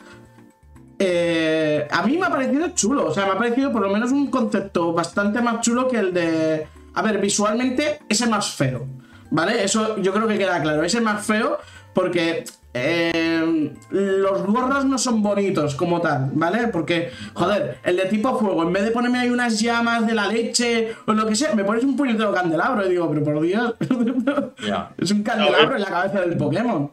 Eh, 0.99 1.87
a 1.91 2.03
mí 2.07 2.17
me 2.17 2.27
ha 2.27 2.31
parecido 2.31 2.69
chulo. 2.71 3.07
O 3.07 3.13
sea, 3.15 3.27
me 3.27 3.33
ha 3.33 3.39
parecido 3.39 3.73
por 3.73 3.83
lo 3.83 3.91
menos 3.91 4.13
un 4.13 4.29
concepto 4.29 4.93
bastante 4.93 5.41
más 5.41 5.61
chulo 5.61 5.89
que 5.89 5.99
el 5.99 6.13
de. 6.15 6.67
A 6.95 7.03
ver, 7.03 7.19
visualmente 7.21 8.01
es 8.09 8.21
el 8.21 8.31
más 8.31 8.55
feo. 8.55 8.87
¿Vale? 9.31 9.65
Eso 9.65 9.99
yo 9.99 10.13
creo 10.13 10.27
que 10.29 10.39
queda 10.39 10.61
claro. 10.63 10.83
Es 10.85 10.95
el 10.95 11.03
más 11.03 11.25
feo 11.27 11.59
porque. 11.95 12.45
eh, 12.79 13.73
los 13.91 14.43
gorros 14.45 14.85
no 14.85 14.99
son 14.99 15.23
bonitos 15.23 15.75
como 15.75 16.01
tal, 16.03 16.31
¿vale? 16.35 16.69
Porque, 16.69 17.11
joder, 17.33 17.79
el 17.83 17.97
de 17.97 18.05
tipo 18.05 18.39
fuego, 18.39 18.63
en 18.65 18.73
vez 18.73 18.85
de 18.85 18.91
ponerme 18.91 19.19
ahí 19.19 19.31
unas 19.31 19.59
llamas 19.61 20.07
de 20.07 20.15
la 20.15 20.29
leche 20.29 20.93
o 21.07 21.15
lo 21.15 21.27
que 21.27 21.35
sea, 21.35 21.55
me 21.55 21.65
pones 21.65 21.85
un 21.85 21.97
puñetero 21.97 22.35
candelabro 22.35 22.87
y 22.87 22.91
digo, 22.91 23.09
pero 23.09 23.25
por 23.25 23.41
Dios, 23.41 23.75
es 24.99 25.11
un 25.11 25.23
candelabro 25.23 25.77
en 25.77 25.83
la 25.83 25.89
cabeza 25.89 26.21
del 26.21 26.37
Pokémon. 26.37 26.93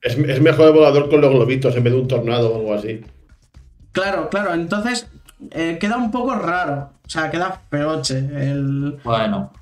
Es, 0.00 0.16
es 0.16 0.40
mejor 0.40 0.68
el 0.68 0.72
volador 0.74 1.10
con 1.10 1.20
los 1.20 1.30
globitos 1.32 1.74
en 1.74 1.82
vez 1.82 1.92
de 1.92 1.98
un 1.98 2.06
tornado 2.06 2.52
o 2.52 2.56
algo 2.60 2.74
así. 2.74 3.00
Claro, 4.00 4.28
claro, 4.28 4.54
entonces 4.54 5.08
eh, 5.50 5.78
queda 5.80 5.96
un 5.96 6.10
poco 6.10 6.34
raro. 6.34 6.90
O 7.06 7.10
sea, 7.10 7.30
queda 7.30 7.60
feoche. 7.70 8.18
El, 8.18 9.00
Bueno, 9.02 9.52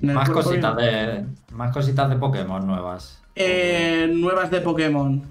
el 0.00 0.12
más 0.12 0.30
cositas 0.30 0.76
de. 0.76 1.24
Más 1.50 1.72
cositas 1.72 2.08
de 2.08 2.16
Pokémon 2.16 2.66
nuevas. 2.66 3.20
Eh, 3.34 4.10
nuevas 4.14 4.50
de 4.50 4.60
Pokémon. 4.60 5.22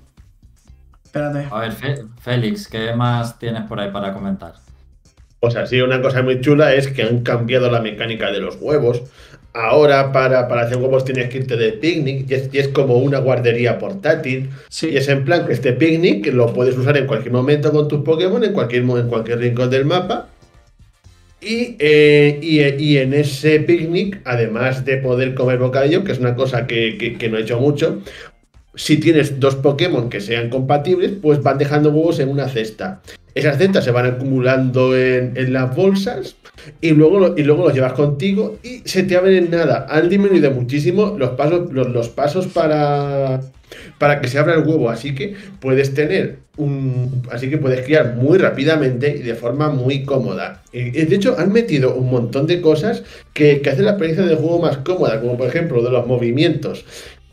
Espérate. 1.04 1.48
A 1.52 1.60
ver, 1.60 1.72
Fe- 1.72 2.04
Félix, 2.20 2.68
¿qué 2.68 2.94
más 2.96 3.38
tienes 3.40 3.64
por 3.64 3.80
ahí 3.80 3.92
para 3.92 4.14
comentar? 4.14 4.54
O 5.40 5.50
sea, 5.50 5.66
sí, 5.66 5.82
una 5.82 6.02
cosa 6.02 6.22
muy 6.22 6.40
chula 6.40 6.74
es 6.74 6.88
que 6.90 7.02
han 7.04 7.24
cambiado 7.24 7.70
la 7.72 7.82
mecánica 7.82 8.32
de 8.32 8.40
los 8.42 8.58
huevos. 8.62 9.02
Ahora 9.54 10.14
para, 10.14 10.48
para 10.48 10.62
hacer 10.62 10.78
huevos 10.78 11.04
tienes 11.04 11.30
que 11.30 11.40
irte 11.40 11.58
de 11.58 11.74
picnic 11.74 12.30
y 12.30 12.34
es, 12.34 12.50
y 12.54 12.60
es 12.60 12.70
como 12.70 12.96
una 13.00 13.20
guardería 13.20 13.78
portátil. 13.80 14.50
Sí. 14.70 14.90
Y 14.92 14.98
es 14.98 15.10
en 15.10 15.26
plan 15.26 15.46
que 15.46 15.54
este 15.54 15.74
picnic 15.74 16.28
lo 16.34 16.54
puedes 16.54 16.78
usar 16.78 16.96
en 16.98 17.06
cualquier 17.06 17.34
momento 17.34 17.72
con 17.72 17.88
tus 17.90 18.02
Pokémon, 18.02 18.44
en 18.44 18.54
cualquier, 18.54 18.84
en 18.84 19.08
cualquier 19.10 19.40
rincón 19.40 19.70
del 19.70 19.86
mapa. 19.86 20.30
Y, 21.44 21.76
eh, 21.80 22.38
y, 22.42 22.62
y 22.62 22.98
en 23.00 23.16
ese 23.16 23.60
picnic, 23.62 24.22
además 24.26 24.86
de 24.86 24.98
poder 24.98 25.34
comer 25.34 25.58
bocadillo, 25.58 26.04
que 26.04 26.12
es 26.12 26.20
una 26.20 26.36
cosa 26.36 26.68
que, 26.68 26.98
que- 27.00 27.18
que 27.18 27.30
no 27.30 27.38
he 27.38 27.42
hecho 27.42 27.60
mucho, 27.60 28.00
si 28.76 28.98
tienes 28.98 29.40
dos 29.40 29.56
Pokémon 29.56 30.10
que 30.10 30.22
sean 30.22 30.50
compatibles, 30.50 31.14
pues 31.22 31.42
van 31.44 31.58
dejando 31.58 31.90
huevos 31.90 32.20
en 32.20 32.30
una 32.30 32.48
cesta. 32.48 33.02
Esas 33.34 33.58
cestas 33.58 33.86
se 33.86 33.92
van 33.92 34.06
acumulando 34.06 34.98
en, 34.98 35.54
las 35.54 35.74
bolsas 35.76 36.36
y 36.82 36.92
luego, 36.92 37.36
y 37.38 37.44
luego 37.44 37.66
los 37.66 37.74
llevas 37.74 37.94
contigo 37.94 38.60
y 38.62 38.82
se 38.86 39.04
te 39.04 39.16
abren 39.16 39.46
en 39.46 39.52
nada. 39.52 39.88
Han 39.90 40.10
disminuido 40.10 40.52
muchísimo 40.52 41.16
los 41.18 41.32
pasos, 41.32 41.72
los, 41.72 42.10
pasos 42.10 42.48
para, 42.48 43.40
para 43.98 44.20
que 44.20 44.28
se 44.28 44.38
abra 44.38 44.56
el 44.56 44.68
huevo. 44.68 44.90
Así 44.90 45.16
que 45.16 45.36
puedes 45.62 45.94
tener 45.94 46.40
un. 46.58 47.24
Así 47.32 47.50
que 47.50 47.58
puedes 47.58 47.86
criar 47.86 48.16
muy 48.16 48.38
rápidamente 48.38 49.16
y 49.18 49.22
de 49.22 49.36
forma 49.36 49.70
muy 49.70 50.04
cómoda. 50.04 50.64
De 50.74 51.08
hecho, 51.10 51.38
han 51.40 51.54
metido 51.54 51.96
un 51.96 52.12
montón 52.12 52.48
de 52.48 52.60
cosas 52.60 53.04
que, 53.34 53.62
que 53.62 53.70
hacen 53.70 53.86
la 53.86 53.92
experiencia 53.92 54.26
del 54.26 54.38
juego 54.38 54.60
más 54.60 54.78
cómoda, 54.80 55.22
como 55.22 55.38
por 55.38 55.48
ejemplo 55.48 55.78
lo 55.78 55.84
de 55.84 55.92
los 55.92 56.06
movimientos 56.06 56.86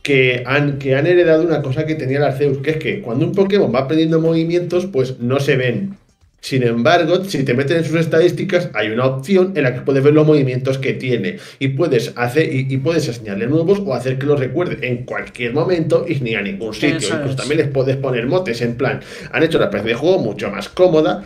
que 0.09 0.43
han, 0.47 0.79
que 0.79 0.97
han 0.97 1.07
heredado 1.07 1.43
una 1.43 1.61
cosa 1.61 1.85
que 1.85 1.95
tenía 1.95 2.17
el 2.17 2.25
Arceus, 2.25 2.59
que 2.59 2.71
es 2.71 2.77
que 2.79 3.03
cuando 3.03 3.27
un 3.27 3.35
Pokémon 3.35 3.71
va 3.75 3.81
aprendiendo 3.81 4.19
movimientos, 4.19 4.87
pues 4.87 5.21
no 5.21 5.39
se 5.39 5.59
ven. 5.59 5.99
Sin 6.41 6.63
embargo, 6.63 7.23
si 7.27 7.43
te 7.45 7.53
metes 7.53 7.77
en 7.77 7.85
sus 7.85 8.01
estadísticas, 8.01 8.71
hay 8.73 8.89
una 8.89 9.05
opción 9.05 9.53
en 9.55 9.65
la 9.65 9.75
que 9.75 9.83
puedes 9.83 10.03
ver 10.03 10.15
los 10.15 10.27
movimientos 10.27 10.79
que 10.79 10.95
tiene 10.95 11.37
y 11.59 11.69
puedes 11.69 12.15
hacer 12.17 12.51
y, 12.51 12.67
y 12.71 12.79
puedes 12.79 13.07
enseñarle 13.07 13.49
nuevos 13.49 13.83
o 13.85 13.93
hacer 13.93 14.19
que 14.19 14.25
los 14.25 14.41
recuerde 14.41 14.79
en 14.89 15.05
cualquier 15.05 15.53
momento 15.53 16.07
y 16.09 16.15
ni 16.21 16.35
a 16.37 16.41
ningún 16.41 16.73
sitio. 16.73 16.97
Eso 16.97 17.15
Incluso 17.17 17.33
es. 17.33 17.37
también 17.37 17.61
les 17.61 17.69
puedes 17.69 17.99
poner 17.99 18.27
motes 18.27 18.63
en 18.63 18.77
plan. 18.77 19.01
Han 19.31 19.43
hecho 19.43 19.59
la 19.59 19.67
experiencia 19.67 19.95
de 19.95 20.01
juego 20.01 20.21
mucho 20.25 20.51
más 20.51 20.71
cómoda 20.71 21.23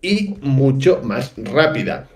y 0.00 0.36
mucho 0.42 1.00
más 1.02 1.32
rápida. 1.38 2.06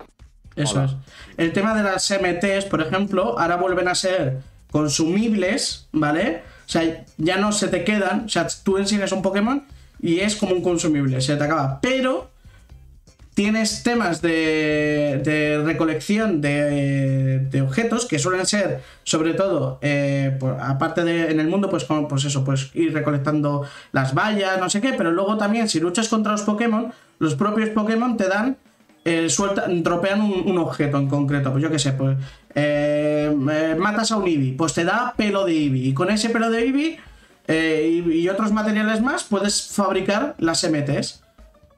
Eso 0.54 0.76
Hola. 0.76 0.84
es. 0.84 0.92
El 1.36 1.52
tema 1.52 1.76
de 1.76 1.82
las 1.82 2.08
MTs, 2.12 2.66
por 2.66 2.80
ejemplo, 2.80 3.36
ahora 3.40 3.56
vuelven 3.56 3.88
a 3.88 3.96
ser 3.96 4.36
consumibles, 4.76 5.88
¿vale? 5.92 6.42
O 6.66 6.68
sea, 6.68 7.06
ya 7.16 7.38
no 7.38 7.50
se 7.50 7.68
te 7.68 7.82
quedan. 7.82 8.26
O 8.26 8.28
sea, 8.28 8.46
tú 8.62 8.76
enseñas 8.76 9.10
un 9.10 9.22
Pokémon 9.22 9.64
y 10.02 10.20
es 10.20 10.36
como 10.36 10.54
un 10.54 10.60
consumible, 10.60 11.18
se 11.22 11.34
te 11.34 11.44
acaba. 11.44 11.80
Pero 11.80 12.28
tienes 13.32 13.82
temas 13.82 14.20
de, 14.20 15.22
de 15.24 15.62
recolección 15.64 16.42
de, 16.42 17.62
objetos 17.66 18.04
que 18.04 18.18
suelen 18.18 18.44
ser, 18.44 18.82
sobre 19.02 19.32
todo, 19.32 19.78
eh, 19.80 20.38
aparte 20.60 21.04
de 21.04 21.30
en 21.30 21.40
el 21.40 21.48
mundo, 21.48 21.70
pues, 21.70 21.84
como, 21.84 22.06
pues 22.06 22.26
eso, 22.26 22.44
pues 22.44 22.70
ir 22.74 22.92
recolectando 22.92 23.64
las 23.92 24.12
vallas, 24.12 24.60
no 24.60 24.68
sé 24.68 24.82
qué, 24.82 24.92
pero 24.92 25.10
luego 25.10 25.38
también 25.38 25.70
si 25.70 25.80
luchas 25.80 26.10
contra 26.10 26.32
los 26.32 26.42
Pokémon, 26.42 26.92
los 27.18 27.34
propios 27.34 27.70
Pokémon 27.70 28.18
te 28.18 28.28
dan, 28.28 28.58
eh, 29.06 29.30
suelta, 29.30 29.64
un, 29.68 30.42
un 30.46 30.58
objeto 30.58 30.98
en 30.98 31.08
concreto, 31.08 31.50
pues 31.50 31.62
yo 31.62 31.70
qué 31.70 31.78
sé, 31.78 31.92
pues 31.92 32.18
eh, 32.58 33.30
eh, 33.50 33.76
matas 33.78 34.10
a 34.10 34.16
un 34.16 34.26
Eevee, 34.26 34.54
pues 34.56 34.72
te 34.72 34.82
da 34.82 35.12
pelo 35.14 35.44
de 35.44 35.52
Eevee, 35.52 35.88
y 35.88 35.94
con 35.94 36.10
ese 36.10 36.30
pelo 36.30 36.50
de 36.50 36.64
Eevee 36.64 36.98
eh, 37.48 38.02
y, 38.06 38.28
otros 38.30 38.50
materiales 38.50 39.02
más 39.02 39.24
puedes 39.24 39.68
fabricar 39.72 40.34
las 40.38 40.64
MTs. 40.64 41.22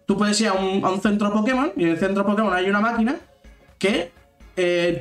Tú 0.06 0.16
puedes 0.16 0.40
ir 0.40 0.48
a 0.48 0.52
un, 0.52 1.00
centro 1.02 1.32
Pokémon 1.32 1.72
y 1.76 1.82
en 1.82 1.90
el 1.90 1.98
centro 1.98 2.24
Pokémon 2.24 2.54
hay 2.54 2.70
una 2.70 2.80
máquina 2.80 3.16
que 3.78 4.12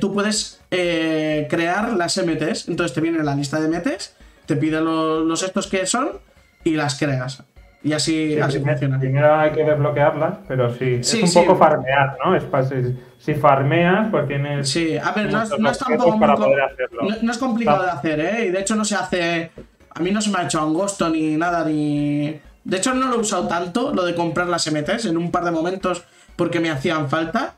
tú 0.00 0.12
puedes 0.12 0.60
crear 0.68 1.94
las 1.96 2.18
MTs. 2.18 2.68
Entonces 2.68 2.92
te 2.92 3.00
viene 3.00 3.22
la 3.22 3.34
lista 3.34 3.58
de 3.60 3.68
MTs, 3.68 4.14
te 4.44 4.56
pide 4.56 4.80
lo- 4.82 5.24
los 5.24 5.42
estos 5.42 5.68
que 5.68 5.86
son 5.86 6.10
y 6.64 6.72
las 6.72 6.98
creas. 6.98 7.42
Y 7.82 7.92
así, 7.92 8.34
Sí, 8.34 8.40
así 8.40 8.58
funciona. 8.58 8.98
Primero 8.98 9.34
hay 9.36 9.52
que 9.52 9.62
desbloquearlas, 9.64 10.38
pero 10.48 10.68
sí, 10.74 11.02
Sí, 11.02 11.18
es 11.18 11.22
un 11.22 11.28
sí. 11.28 11.38
poco 11.38 11.56
farmear, 11.56 12.16
¿no? 12.24 12.34
Es 12.34 12.42
pa- 12.44 12.64
si, 12.64 12.74
si 13.18 13.34
farmeas, 13.34 14.08
pues 14.10 14.26
tienes. 14.26 14.68
Sí, 14.68 14.96
a 14.98 15.12
ver, 15.12 15.30
no 15.32 15.42
es, 15.42 15.58
no 15.58 15.70
es 15.70 15.78
tampoco 15.78 16.18
para 16.18 16.34
poder 16.34 16.60
hacerlo. 16.62 17.02
no, 17.02 17.16
no 17.22 17.32
es 17.32 17.38
complicado 17.38 17.84
de 17.84 17.90
hacer, 17.90 18.20
¿eh? 18.20 18.46
Y 18.46 18.50
de 18.50 18.60
hecho 18.60 18.74
no 18.74 18.84
se 18.84 18.96
hace. 18.96 19.50
A 19.94 20.00
mí 20.00 20.10
no 20.10 20.20
se 20.20 20.30
me 20.30 20.38
ha 20.38 20.42
hecho 20.44 20.60
angosto 20.60 21.08
ni 21.08 21.36
nada, 21.36 21.64
ni. 21.64 22.40
De 22.64 22.76
hecho, 22.76 22.92
no 22.94 23.08
lo 23.08 23.14
he 23.16 23.18
usado 23.20 23.46
tanto, 23.48 23.94
lo 23.94 24.04
de 24.04 24.14
comprar 24.14 24.46
las 24.48 24.66
MTs, 24.70 25.06
en 25.06 25.16
un 25.16 25.30
par 25.30 25.44
de 25.44 25.50
momentos, 25.52 26.04
porque 26.36 26.60
me 26.60 26.70
hacían 26.70 27.08
falta. 27.08 27.54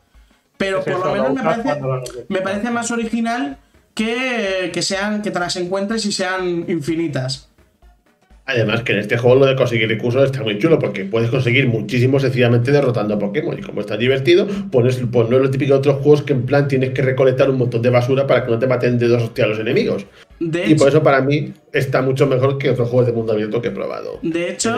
Pero 0.57 0.79
Es 0.81 0.85
por 0.85 0.93
eso, 0.93 1.05
lo 1.07 1.13
menos 1.13 1.33
me 1.35 1.43
parece, 1.43 1.81
me 2.29 2.41
parece 2.43 2.71
más 2.71 2.91
original 2.91 3.57
que, 3.95 4.71
que 4.73 4.83
sean 4.83 5.23
que 5.23 5.31
te 5.31 5.39
las 5.41 5.57
encuentres 5.57 6.05
y 6.07 6.13
sean 6.13 6.65
infinitas. 6.69 7.50
Además 8.51 8.83
que 8.83 8.93
en 8.93 8.99
este 8.99 9.17
juego 9.17 9.39
lo 9.39 9.47
de 9.47 9.55
conseguir 9.55 9.89
recursos 9.89 10.25
está 10.25 10.43
muy 10.43 10.59
chulo 10.59 10.79
porque 10.79 11.05
puedes 11.05 11.31
conseguir 11.31 11.69
muchísimo 11.69 12.19
sencillamente 12.19 12.73
derrotando 12.73 13.15
a 13.15 13.19
Pokémon 13.19 13.57
y 13.59 13.63
como 13.63 13.81
está 13.81 13.97
divertido, 13.97 14.47
pues, 14.71 15.01
pues 15.11 15.29
no 15.29 15.37
es 15.37 15.43
lo 15.43 15.51
típico 15.51 15.75
de 15.75 15.79
otros 15.79 15.97
juegos 16.03 16.23
que 16.23 16.33
en 16.33 16.45
plan 16.45 16.67
tienes 16.67 16.91
que 16.91 17.03
recolectar 17.03 17.49
un 17.49 17.59
montón 17.59 17.81
de 17.83 17.91
basura 17.91 18.27
para 18.27 18.45
que 18.45 18.51
no 18.51 18.59
te 18.59 18.67
maten 18.67 18.99
de 18.99 19.09
dos 19.09 19.23
hostias 19.23 19.49
los 19.49 19.59
enemigos. 19.61 20.07
De 20.41 20.67
Y 20.67 20.73
hecho, 20.73 20.79
por 20.79 20.89
eso 20.89 21.03
para 21.03 21.21
mí 21.21 21.53
está 21.73 22.03
mucho 22.03 22.27
mejor 22.27 22.59
que 22.59 22.71
otros 22.71 22.89
juegos 22.89 23.07
de 23.07 23.13
mundo 23.13 23.33
abierto 23.33 23.61
que 23.61 23.69
he 23.69 23.73
probado. 23.73 24.19
De 24.23 24.51
hecho, 24.51 24.77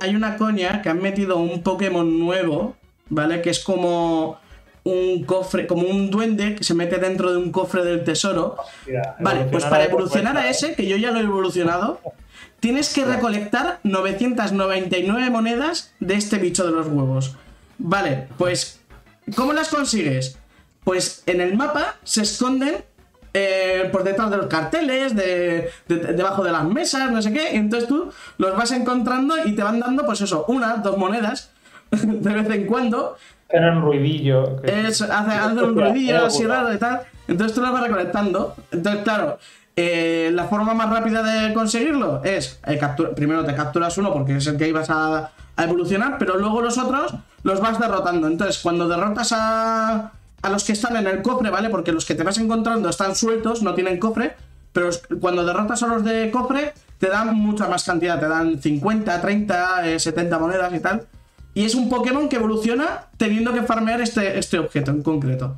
hay, 0.00 0.14
una 0.14 0.36
coña 0.36 0.82
que 0.82 0.88
han 0.88 1.02
metido 1.02 1.38
un 1.38 1.62
Pokémon 1.62 2.18
nuevo, 2.18 2.76
¿vale? 3.08 3.40
Que 3.40 3.50
es 3.50 3.60
como 3.60 4.38
un 4.84 5.24
cofre, 5.24 5.66
como 5.66 5.88
un 5.88 6.10
duende 6.10 6.54
que 6.54 6.64
se 6.64 6.74
mete 6.74 6.98
dentro 6.98 7.32
de 7.32 7.38
un 7.38 7.50
cofre 7.50 7.84
del 7.84 8.04
tesoro. 8.04 8.56
Mira, 8.86 9.16
Vale, 9.20 9.46
pues 9.50 9.64
para 9.64 9.84
evolucionar 9.84 10.36
a 10.36 10.48
ese, 10.48 10.74
que 10.74 10.86
yo 10.86 10.96
ya 10.96 11.10
lo 11.10 11.20
he 11.20 11.22
evolucionado, 11.22 12.00
tienes 12.60 12.92
que 12.94 13.04
recolectar 13.04 13.80
999 13.84 15.30
monedas 15.30 15.92
de 16.00 16.14
este 16.14 16.38
bicho 16.38 16.64
de 16.64 16.72
los 16.72 16.86
huevos. 16.86 17.36
Vale, 17.78 18.28
pues, 18.38 18.80
¿cómo 19.34 19.52
las 19.52 19.68
consigues? 19.68 20.38
Pues 20.84 21.22
en 21.26 21.40
el 21.40 21.56
mapa 21.56 21.96
se 22.04 22.22
esconden 22.22 22.84
eh, 23.32 23.88
por 23.92 24.02
detrás 24.02 24.30
de 24.30 24.36
los 24.38 24.46
carteles, 24.46 25.14
de, 25.14 25.70
de- 25.88 25.96
de- 25.96 26.12
debajo 26.14 26.42
de 26.42 26.50
las 26.52 26.64
mesas, 26.64 27.10
no 27.12 27.22
sé 27.22 27.32
qué, 27.32 27.52
y 27.52 27.56
entonces 27.56 27.88
tú 27.88 28.10
los 28.38 28.56
vas 28.56 28.72
encontrando 28.72 29.36
y 29.44 29.54
te 29.54 29.62
van 29.62 29.78
dando, 29.78 30.04
pues 30.04 30.20
eso, 30.20 30.44
una, 30.48 30.74
dos 30.76 30.96
monedas 30.98 31.50
de 31.90 32.32
vez 32.34 32.50
en 32.50 32.66
cuando, 32.66 33.16
Tener 33.48 33.72
un 33.72 33.82
ruidillo. 33.82 34.60
que- 34.62 34.86
es, 34.88 35.00
hace, 35.02 35.10
hace 35.32 35.62
un 35.62 35.76
ruidillo 35.76 36.26
así 36.26 36.44
raro 36.46 36.72
y 36.74 36.78
tal. 36.78 37.02
Entonces 37.28 37.54
tú 37.54 37.60
lo 37.60 37.72
vas 37.72 37.82
recolectando. 37.84 38.56
Entonces, 38.72 39.02
claro, 39.04 39.38
eh, 39.76 40.30
la 40.32 40.44
forma 40.44 40.74
más 40.74 40.90
rápida 40.90 41.22
de 41.22 41.54
conseguirlo 41.54 42.22
es 42.24 42.60
eh, 42.66 42.80
primero 43.14 43.44
te 43.44 43.54
capturas 43.54 43.96
uno 43.98 44.12
porque 44.12 44.36
es 44.36 44.46
el 44.46 44.56
que 44.56 44.68
ibas 44.68 44.90
a, 44.90 45.30
evolucionar, 45.56 46.16
pero 46.18 46.38
luego 46.38 46.62
los 46.62 46.78
otros 46.78 47.14
los 47.42 47.60
vas 47.60 47.78
derrotando. 47.78 48.26
Entonces, 48.26 48.60
cuando 48.62 48.88
derrotas 48.88 49.32
a, 49.32 50.12
a 50.40 50.48
los 50.48 50.64
que 50.64 50.72
están 50.72 50.96
en 50.96 51.06
el 51.06 51.20
cofre, 51.20 51.50
¿vale? 51.50 51.68
Porque 51.68 51.92
los 51.92 52.06
que 52.06 52.14
te 52.14 52.22
vas 52.22 52.38
encontrando 52.38 52.88
están 52.88 53.14
sueltos, 53.14 53.62
no 53.62 53.74
tienen 53.74 53.98
cofre. 53.98 54.36
Pero 54.72 54.88
cuando 55.20 55.44
derrotas 55.44 55.82
a 55.82 55.88
los 55.88 56.02
de 56.02 56.30
cofre, 56.30 56.72
te 56.98 57.08
dan 57.08 57.34
mucha 57.34 57.68
más 57.68 57.84
cantidad. 57.84 58.18
Te 58.18 58.28
dan 58.28 58.60
50, 58.60 59.20
30, 59.20 59.90
eh, 59.90 59.98
70 59.98 60.38
monedas 60.38 60.72
y 60.72 60.80
tal. 60.80 61.06
Y 61.52 61.64
es 61.64 61.74
un 61.74 61.90
Pokémon 61.90 62.28
que 62.28 62.36
evoluciona 62.36 63.06
teniendo 63.16 63.52
que 63.52 63.62
farmear 63.62 64.00
este, 64.00 64.38
este 64.38 64.58
objeto 64.58 64.92
en 64.92 65.02
concreto. 65.02 65.56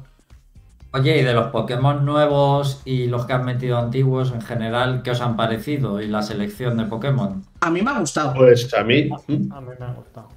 Oye, 0.94 1.20
y 1.20 1.24
de 1.24 1.32
los 1.32 1.46
Pokémon 1.46 2.04
nuevos 2.04 2.82
y 2.84 3.06
los 3.06 3.24
que 3.24 3.32
han 3.32 3.46
metido 3.46 3.78
antiguos 3.78 4.30
en 4.32 4.42
general, 4.42 5.02
¿qué 5.02 5.12
os 5.12 5.22
han 5.22 5.36
parecido? 5.36 6.02
Y 6.02 6.06
la 6.06 6.22
selección 6.22 6.76
de 6.76 6.84
Pokémon. 6.84 7.42
A 7.60 7.70
mí 7.70 7.80
me 7.80 7.90
ha 7.90 7.98
gustado. 7.98 8.34
Pues 8.34 8.72
a 8.74 8.84
mí. 8.84 9.08
A 9.10 9.30
mí 9.30 9.48
me 9.78 9.86
ha 9.86 9.92
gustado. 9.92 10.28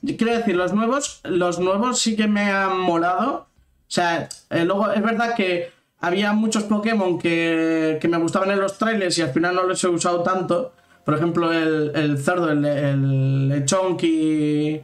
Quiero 0.00 0.32
decir, 0.32 0.56
los 0.56 0.72
nuevos, 0.72 1.20
los 1.24 1.58
nuevos 1.58 1.98
sí 1.98 2.16
que 2.16 2.26
me 2.26 2.50
han 2.50 2.78
molado. 2.78 3.34
O 3.40 3.90
sea, 3.90 4.28
eh, 4.48 4.64
luego 4.64 4.90
es 4.90 5.02
verdad 5.02 5.34
que 5.34 5.70
había 6.00 6.32
muchos 6.32 6.62
Pokémon 6.64 7.18
que, 7.18 7.98
que 8.00 8.08
me 8.08 8.16
gustaban 8.16 8.50
en 8.50 8.60
los 8.60 8.78
trailers 8.78 9.18
y 9.18 9.22
al 9.22 9.30
final 9.30 9.54
no 9.54 9.64
los 9.64 9.82
he 9.84 9.88
usado 9.88 10.22
tanto. 10.22 10.72
Por 11.04 11.14
ejemplo, 11.14 11.52
el, 11.52 11.92
el 11.94 12.18
cerdo, 12.18 12.50
el, 12.50 12.64
el 12.64 13.48
Lechonk 13.48 14.02
y, 14.02 14.80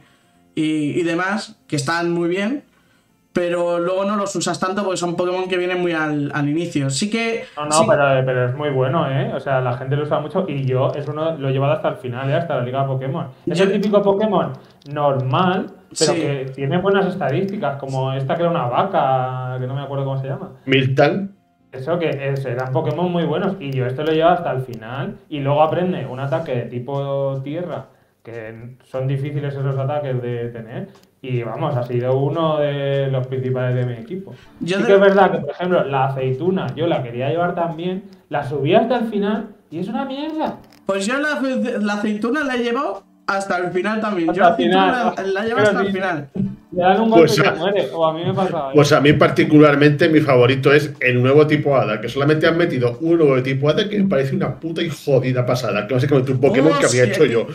y, 0.53 0.99
y 0.99 1.03
demás, 1.03 1.55
que 1.67 1.75
están 1.75 2.11
muy 2.11 2.29
bien. 2.29 2.63
Pero 3.35 3.79
luego 3.79 4.05
no 4.05 4.15
los 4.15 4.33
usas 4.37 4.57
tanto 4.61 4.81
porque 4.83 4.95
son 4.95 5.17
Pokémon 5.17 5.49
que 5.49 5.57
vienen 5.57 5.81
muy 5.81 5.91
al, 5.91 6.31
al 6.33 6.47
inicio. 6.47 6.89
Sí 6.89 7.09
que. 7.09 7.43
No, 7.57 7.65
no, 7.65 7.71
sí- 7.73 7.85
pero, 7.85 8.03
pero 8.25 8.45
es 8.45 8.55
muy 8.55 8.69
bueno, 8.69 9.11
¿eh? 9.11 9.33
O 9.35 9.39
sea, 9.41 9.59
la 9.59 9.73
gente 9.73 9.97
lo 9.97 10.03
usa 10.03 10.19
mucho 10.21 10.45
y 10.47 10.63
yo 10.65 10.93
es 10.95 11.05
uno, 11.09 11.37
lo 11.37 11.49
he 11.49 11.51
llevado 11.51 11.73
hasta 11.73 11.89
el 11.89 11.95
final, 11.97 12.29
¿eh? 12.29 12.35
Hasta 12.35 12.55
la 12.55 12.61
Liga 12.63 12.87
Pokémon. 12.87 13.27
Es 13.45 13.57
Yo- 13.59 13.65
el 13.65 13.73
típico 13.73 14.01
Pokémon 14.01 14.53
normal, 14.89 15.67
pero 15.99 16.13
Sí. 16.13 16.21
que 16.21 16.51
tiene 16.55 16.77
buenas 16.77 17.07
estadísticas, 17.07 17.75
como 17.77 18.13
esta 18.13 18.35
que 18.35 18.41
era 18.43 18.51
una 18.51 18.67
vaca, 18.67 19.57
que 19.59 19.67
no 19.67 19.75
me 19.75 19.81
acuerdo 19.81 20.05
cómo 20.05 20.17
se 20.21 20.27
llama. 20.27 20.51
Miltan, 20.65 21.31
Eso 21.73 21.99
que 21.99 22.09
es, 22.29 22.45
eran 22.45 22.71
Pokémon 22.71 23.11
muy 23.11 23.25
buenos 23.25 23.57
y 23.59 23.69
yo 23.71 23.85
esto 23.85 24.01
lo 24.03 24.13
llevo 24.13 24.29
hasta 24.29 24.49
el 24.53 24.61
final 24.61 25.17
y 25.27 25.41
luego 25.41 25.61
aprende 25.61 26.05
un 26.05 26.21
ataque 26.21 26.55
de 26.55 26.61
tipo 26.67 27.41
tierra 27.43 27.87
que 28.25 28.75
son 28.83 29.07
difíciles 29.07 29.53
esos 29.53 29.77
ataques 29.77 30.19
de 30.21 30.49
tener. 30.49 30.89
Y 31.21 31.41
vamos, 31.43 31.75
ha 31.77 31.83
sido 31.83 32.17
uno 32.17 32.57
de 32.57 33.07
los 33.07 33.25
principales 33.27 33.75
de 33.75 33.85
mi 33.85 33.93
equipo. 34.01 34.33
Yo 34.59 34.77
sí 34.77 34.81
de- 34.83 34.87
que 34.87 34.93
es 34.95 34.99
verdad 34.99 35.31
que, 35.31 35.37
por 35.37 35.51
ejemplo, 35.51 35.83
la 35.85 36.05
aceituna 36.07 36.67
yo 36.75 36.87
la 36.87 37.01
quería 37.03 37.29
llevar 37.29 37.55
también, 37.55 38.03
la 38.29 38.43
subí 38.43 38.73
hasta 38.75 38.97
el 38.97 39.05
final 39.05 39.47
y 39.71 39.79
es 39.79 39.87
una 39.87 40.03
mierda. 40.05 40.57
Pues 40.85 41.05
yo 41.07 41.17
la, 41.19 41.39
la 41.79 41.93
aceituna 41.93 42.43
la 42.43 42.55
he 42.55 42.63
llevado 42.63 43.03
hasta 43.27 43.57
el 43.57 43.71
final 43.71 44.01
también. 44.01 44.29
Hasta 44.31 44.37
yo 44.39 44.43
la 44.43 44.49
el 44.49 44.55
final. 44.55 44.89
aceituna 44.89 45.23
la, 45.23 45.31
la 45.41 45.45
llevo 45.45 45.59
hasta 45.61 45.81
el 45.81 45.91
final. 45.93 46.29
Le 46.75 46.81
dan 46.83 46.99
un 47.01 47.09
golpe 47.09 47.27
Pues 47.27 47.37
y 47.37 47.41
se 47.41 47.47
a- 47.47 47.51
muere. 47.53 47.87
O 47.93 48.05
a 48.05 48.13
mí 48.13 48.21
me 48.25 48.33
pasaba. 48.33 48.71
Pues 48.73 48.91
a 48.91 48.99
mí 49.01 49.13
particularmente 49.13 50.09
mi 50.09 50.19
favorito 50.19 50.73
es 50.73 50.91
el 50.99 51.21
nuevo 51.21 51.47
tipo 51.47 51.75
Hada, 51.75 52.01
que 52.01 52.09
solamente 52.09 52.47
han 52.47 52.57
metido 52.57 52.97
un 53.01 53.17
nuevo 53.17 53.41
tipo 53.41 53.69
Hada 53.69 53.87
que 53.87 53.97
me 53.99 54.09
parece 54.09 54.35
una 54.35 54.59
puta 54.59 54.81
y 54.81 54.89
jodida 54.89 55.45
pasada, 55.45 55.87
que 55.87 55.93
básicamente 55.93 56.31
un 56.33 56.39
Pokémon 56.41 56.73
Oh, 56.75 56.79
que 56.79 56.85
había 56.87 57.05
sí, 57.05 57.11
hecho 57.11 57.25
yo. 57.25 57.47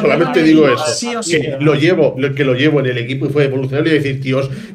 Solamente 0.00 0.42
digo 0.42 0.66
eso. 0.68 0.84
sí 0.86 1.12
sí. 1.22 1.40
que 1.40 1.56
lo 1.60 1.74
llevo, 1.74 2.14
lo- 2.18 2.34
que 2.34 2.44
lo 2.44 2.54
llevo 2.54 2.80
en 2.80 2.86
el 2.86 2.98
equipo 2.98 3.26
y 3.26 3.28
fue 3.28 3.44
evolucionar 3.44 3.86
y 3.86 3.90
decir, 3.90 4.20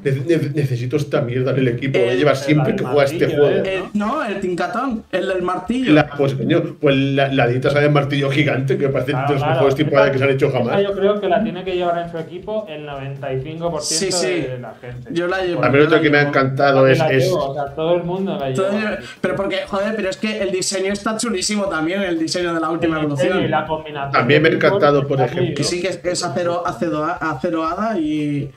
ne- 0.03 0.51
necesito 0.53 0.95
esta 0.97 1.21
mierda 1.21 1.51
en 1.51 1.57
el 1.59 1.67
equipo, 1.69 1.99
voy 1.99 2.07
a 2.09 2.11
El- 2.13 2.17
llevar 2.19 2.37
siempre 2.37 2.71
el 2.71 2.77
que 2.77 2.83
juega 2.85 3.03
este 3.03 3.27
juego. 3.27 3.47
¿eh? 3.47 3.63
Eh, 3.65 3.83
no, 3.93 4.23
el 4.23 4.39
Tincatón, 4.39 5.03
el 5.11 5.27
del 5.27 5.41
martillo. 5.41 5.91
La, 5.93 6.09
pues, 6.09 6.33
coño, 6.35 6.77
pues 6.79 6.95
la, 6.95 7.33
la 7.33 7.47
dita 7.47 7.67
esa 7.69 7.79
de 7.79 7.89
martillo 7.89 8.29
gigante, 8.29 8.77
que 8.77 8.87
me 8.87 8.93
parece 8.93 9.11
Claro, 9.11 9.27
de 9.27 9.33
los 9.33 9.41
claro. 9.43 9.53
mejores 9.55 9.75
tipo 9.75 9.97
Hada 9.97 10.11
que 10.11 10.17
se 10.17 10.23
han 10.23 10.29
hecho 10.29 10.49
jamás. 10.51 10.81
Yo 10.83 10.93
creo 10.93 11.19
que 11.19 11.27
la 11.27 11.43
tiene 11.43 11.63
que 11.63 11.75
llevar 11.75 11.97
en 12.05 12.11
su 12.11 12.17
equipo 12.17 12.65
el 12.69 12.85
95% 12.85 13.88
Sí, 13.95 14.11
sí. 14.11 14.27
de 14.27 14.59
la 14.59 14.73
gente. 14.79 15.09
Yo 15.11 15.27
la 15.27 15.43
llevo. 15.43 15.63
A 15.63 15.69
mí 15.69 15.79
otro 15.79 16.01
que 16.01 16.09
me 16.09 16.19
ha 16.19 16.21
encantado 16.23 16.87
es, 16.87 16.99
la 16.99 17.11
es 17.11 17.31
o 17.31 17.53
sea, 17.53 17.65
todo 17.75 17.95
el 17.95 18.03
mundo 18.03 18.37
la 18.37 18.49
lleva. 18.49 18.97
pero 19.21 19.35
porque, 19.35 19.61
joder, 19.67 19.95
pero 19.95 20.09
es 20.09 20.17
que 20.17 20.41
el 20.41 20.51
diseño 20.51 20.93
está 20.93 21.17
chulísimo 21.17 21.65
también, 21.65 22.01
el 22.01 22.19
diseño 22.19 22.53
de 22.53 22.59
la 22.59 22.69
última 22.69 22.99
evolución. 22.99 23.43
y 23.43 23.47
la 23.47 23.65
combinación 23.65 24.11
También 24.11 24.41
me 24.41 24.49
ha 24.49 24.51
encantado, 24.53 25.07
por 25.07 25.21
ejemplo. 25.21 25.55
Que 25.55 25.63
sí 25.63 25.81
que 25.81 25.89
es, 25.89 25.99
es 26.03 26.23
acero, 26.23 26.65
acero, 26.65 27.03
acero 27.03 27.65
hada 27.65 27.97
y, 27.99 28.51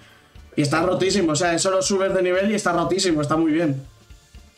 y 0.56 0.62
está 0.62 0.82
rotísimo. 0.82 1.32
O 1.32 1.36
sea, 1.36 1.54
eso 1.54 1.70
lo 1.70 1.82
subes 1.82 2.14
de 2.14 2.22
nivel 2.22 2.50
y 2.50 2.54
está 2.54 2.72
rotísimo, 2.72 3.22
está 3.22 3.36
muy 3.36 3.52
bien. 3.52 3.82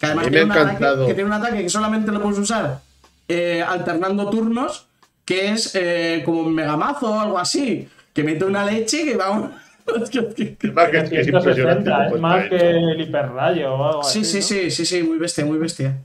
Que 0.01 0.07
además 0.07 0.25
mí 0.27 0.31
me 0.31 0.37
tiene, 0.39 0.43
ha 0.43 0.45
un 0.45 0.53
ataque, 0.53 0.77
encantado. 0.77 1.07
que 1.07 1.15
tiene 1.15 1.31
un 1.31 1.35
ataque 1.35 1.63
que 1.63 1.69
solamente 1.69 2.13
lo 2.13 2.21
puedes 2.21 2.39
usar 2.39 2.81
eh, 3.29 3.65
alternando 3.67 4.29
turnos, 4.29 4.87
que 5.25 5.53
es 5.53 5.75
eh, 5.75 6.23
como 6.25 6.41
un 6.41 6.55
megamazo 6.55 7.11
o 7.11 7.21
algo 7.21 7.39
así. 7.39 7.89
Que 8.13 8.23
mete 8.23 8.45
una 8.45 8.65
leche 8.65 9.05
que 9.05 9.17
vamos. 9.17 9.51
es 10.03 10.11
que- 10.11 10.29
que- 10.35 10.57
que- 10.57 10.73
más 10.73 10.89
que, 10.91 10.99
es 10.99 11.11
que 11.11 11.21
es 11.21 11.27
160, 11.27 11.71
impresionante. 11.73 12.15
es 12.17 12.21
más 12.21 12.47
hecho. 12.47 12.57
que 12.57 12.71
el 12.71 13.01
hiperrayo 13.01 13.75
o 13.75 13.85
algo 13.89 14.03
Sí, 14.05 14.21
así. 14.21 14.43
sí, 14.43 14.55
¿no? 14.57 14.61
sí, 14.63 14.71
sí, 14.71 14.87
sí, 14.87 15.03
muy 15.03 15.19
bestia, 15.19 15.45
muy 15.45 15.59
bestia. 15.59 15.99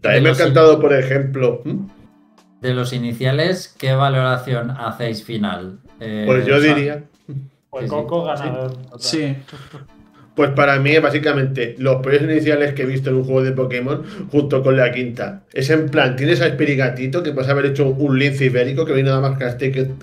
También 0.00 0.22
me 0.24 0.28
ha 0.30 0.32
encantado, 0.32 0.80
por 0.80 0.92
ejemplo. 0.92 1.62
¿hmm? 1.64 1.86
De 2.60 2.74
los 2.74 2.92
iniciales, 2.92 3.74
¿qué 3.78 3.92
valoración 3.94 4.70
hacéis 4.72 5.24
final? 5.24 5.78
Eh, 6.00 6.24
Pues 6.26 6.44
yo 6.46 6.56
o 6.56 6.60
sea, 6.60 6.74
diría. 6.74 7.04
Pues. 7.70 7.88
Coco 7.90 8.24
ganador. 8.24 8.72
Sí. 8.98 9.36
Pues 10.38 10.50
para 10.50 10.78
mí, 10.78 10.96
básicamente, 11.00 11.74
los 11.78 11.96
peores 11.96 12.22
iniciales 12.22 12.72
que 12.72 12.82
he 12.82 12.86
visto 12.86 13.10
en 13.10 13.16
un 13.16 13.24
juego 13.24 13.42
de 13.42 13.50
Pokémon, 13.50 14.04
junto 14.30 14.62
con 14.62 14.76
la 14.76 14.92
quinta. 14.92 15.40
Es 15.52 15.68
en 15.68 15.88
plan, 15.88 16.14
tienes 16.14 16.40
a 16.40 16.46
Espirigatito, 16.46 17.24
que 17.24 17.32
puedes 17.32 17.50
haber 17.50 17.66
hecho 17.66 17.88
un 17.88 18.20
lince 18.20 18.44
ibérico, 18.44 18.84
que 18.84 18.92
viene 18.92 19.08
nada 19.08 19.20
más 19.20 19.36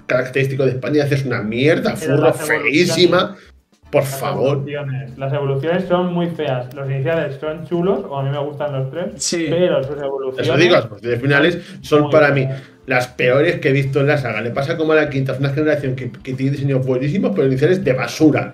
característico 0.06 0.66
de 0.66 0.72
España, 0.72 0.98
y 0.98 0.99
haces 0.99 1.24
una 1.24 1.41
mierda, 1.41 1.95
furro 1.95 2.34
feísima. 2.34 3.38
Por 3.90 4.03
Las 4.03 4.20
favor. 4.20 4.57
evoluciones. 4.57 5.18
Las 5.18 5.32
evoluciones 5.32 5.86
son 5.86 6.14
muy 6.14 6.28
feas. 6.28 6.74
Los 6.74 6.90
iniciales 6.90 7.38
son 7.40 7.66
chulos, 7.66 8.02
o 8.10 8.20
a 8.20 8.24
mí 8.24 8.30
me 8.30 8.40
gustan 8.40 8.74
los 8.74 8.91
tres. 8.91 9.06
Sí. 9.16 9.48
Pero 9.49 9.82
sus 9.86 9.95
evoluciones. 9.95 10.49
Eso 10.49 10.57
digo, 10.57 10.76
las 10.76 10.88
posiciones 10.88 11.22
finales 11.22 11.60
son 11.80 12.10
para 12.10 12.32
mí 12.32 12.45
las 12.88 13.07
peores 13.07 13.62
que 13.62 13.70
he 13.70 13.72
visto 13.72 14.02
en 14.02 14.07
la 14.07 14.18
saga. 14.18 14.41
Le 14.41 14.52
pasa 14.52 14.76
como 14.76 14.91
a 14.91 14.95
la 14.95 15.10
quinta, 15.10 15.32
es 15.32 15.40
una 15.40 15.52
generación 15.52 15.95
que, 15.95 16.12
que 16.12 16.34
tiene 16.34 16.52
diseños 16.52 16.86
buenísimos, 16.86 17.32
pero 17.34 17.48
iniciales 17.48 17.86
de 17.86 17.94
basura. 17.94 18.53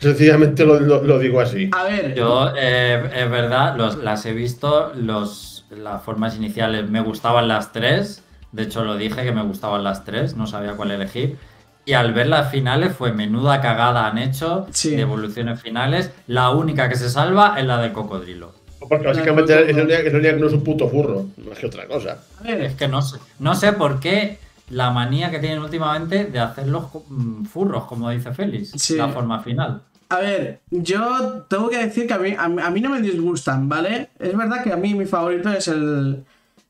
Sencillamente 0.00 0.64
lo, 0.64 0.80
lo- 0.80 1.02
lo 1.02 1.18
digo 1.18 1.40
así. 1.40 1.68
A 1.76 1.84
ver, 1.84 2.14
Yo, 2.14 2.52
eh, 2.56 3.10
es 3.14 3.30
verdad, 3.30 3.76
los- 3.76 3.98
las 3.98 4.24
he 4.26 4.32
visto, 4.32 4.92
los, 4.96 5.64
las 5.70 6.02
formas 6.02 6.36
iniciales 6.36 6.88
me 6.88 7.00
gustaban 7.02 7.48
las 7.48 7.72
tres, 7.72 8.24
de 8.52 8.62
hecho 8.62 8.82
lo 8.84 8.96
dije 8.96 9.22
que 9.22 9.32
me 9.32 9.42
gustaban 9.42 9.84
las 9.84 10.04
tres, 10.04 10.36
no 10.36 10.46
sabía 10.46 10.72
cuál 10.72 10.90
elegir. 10.92 11.36
Y 11.84 11.92
al 11.94 12.12
ver 12.14 12.28
las 12.28 12.50
finales 12.50 12.94
fue 12.96 13.12
menuda 13.12 13.60
cagada 13.60 14.06
han 14.06 14.18
hecho 14.18 14.66
Sí. 14.70 14.90
de 14.96 15.02
evoluciones 15.02 15.60
finales. 15.60 16.10
La 16.26 16.50
única 16.50 16.88
que 16.88 16.96
se 16.96 17.10
salva 17.10 17.56
es 17.58 17.64
la 17.66 17.78
del 17.78 17.92
cocodrilo. 17.92 18.52
Porque 18.88 19.06
básicamente 19.06 19.70
es 19.70 19.76
la 19.76 19.82
única 19.82 20.02
que 20.02 20.10
no 20.34 20.46
es 20.46 20.52
un 20.52 20.64
puto 20.64 20.88
furro, 20.88 21.26
más 21.46 21.58
que 21.58 21.66
otra 21.66 21.86
cosa. 21.86 22.18
a 22.38 22.42
ver. 22.44 22.62
Es 22.62 22.74
que 22.74 22.88
no 22.88 23.02
sé, 23.02 23.18
no 23.38 23.54
sé 23.54 23.72
por 23.74 24.00
qué 24.00 24.38
la 24.70 24.90
manía 24.90 25.30
que 25.30 25.38
tienen 25.40 25.58
últimamente 25.60 26.24
de 26.26 26.38
hacerlos 26.38 26.86
co- 26.86 27.04
mm, 27.08 27.44
furros, 27.44 27.84
como 27.84 28.08
dice 28.10 28.32
Félix, 28.32 28.70
Sí. 28.76 28.96
la 28.96 29.08
forma 29.08 29.40
final. 29.40 29.82
A 30.10 30.18
ver, 30.18 30.60
yo 30.70 31.46
tengo 31.48 31.70
que 31.70 31.78
decir 31.78 32.06
que 32.06 32.14
a 32.14 32.18
mí, 32.18 32.34
a, 32.36 32.48
mí- 32.48 32.60
a 32.62 32.68
mí 32.70 32.80
no 32.80 32.90
me 32.90 33.00
disgustan, 33.00 33.68
¿vale? 33.68 34.10
Es 34.18 34.36
verdad 34.36 34.62
que 34.62 34.72
a 34.72 34.76
mí 34.76 34.92
mi 34.94 35.06
favorito 35.06 35.48
es 35.50 35.68
el, 35.68 36.24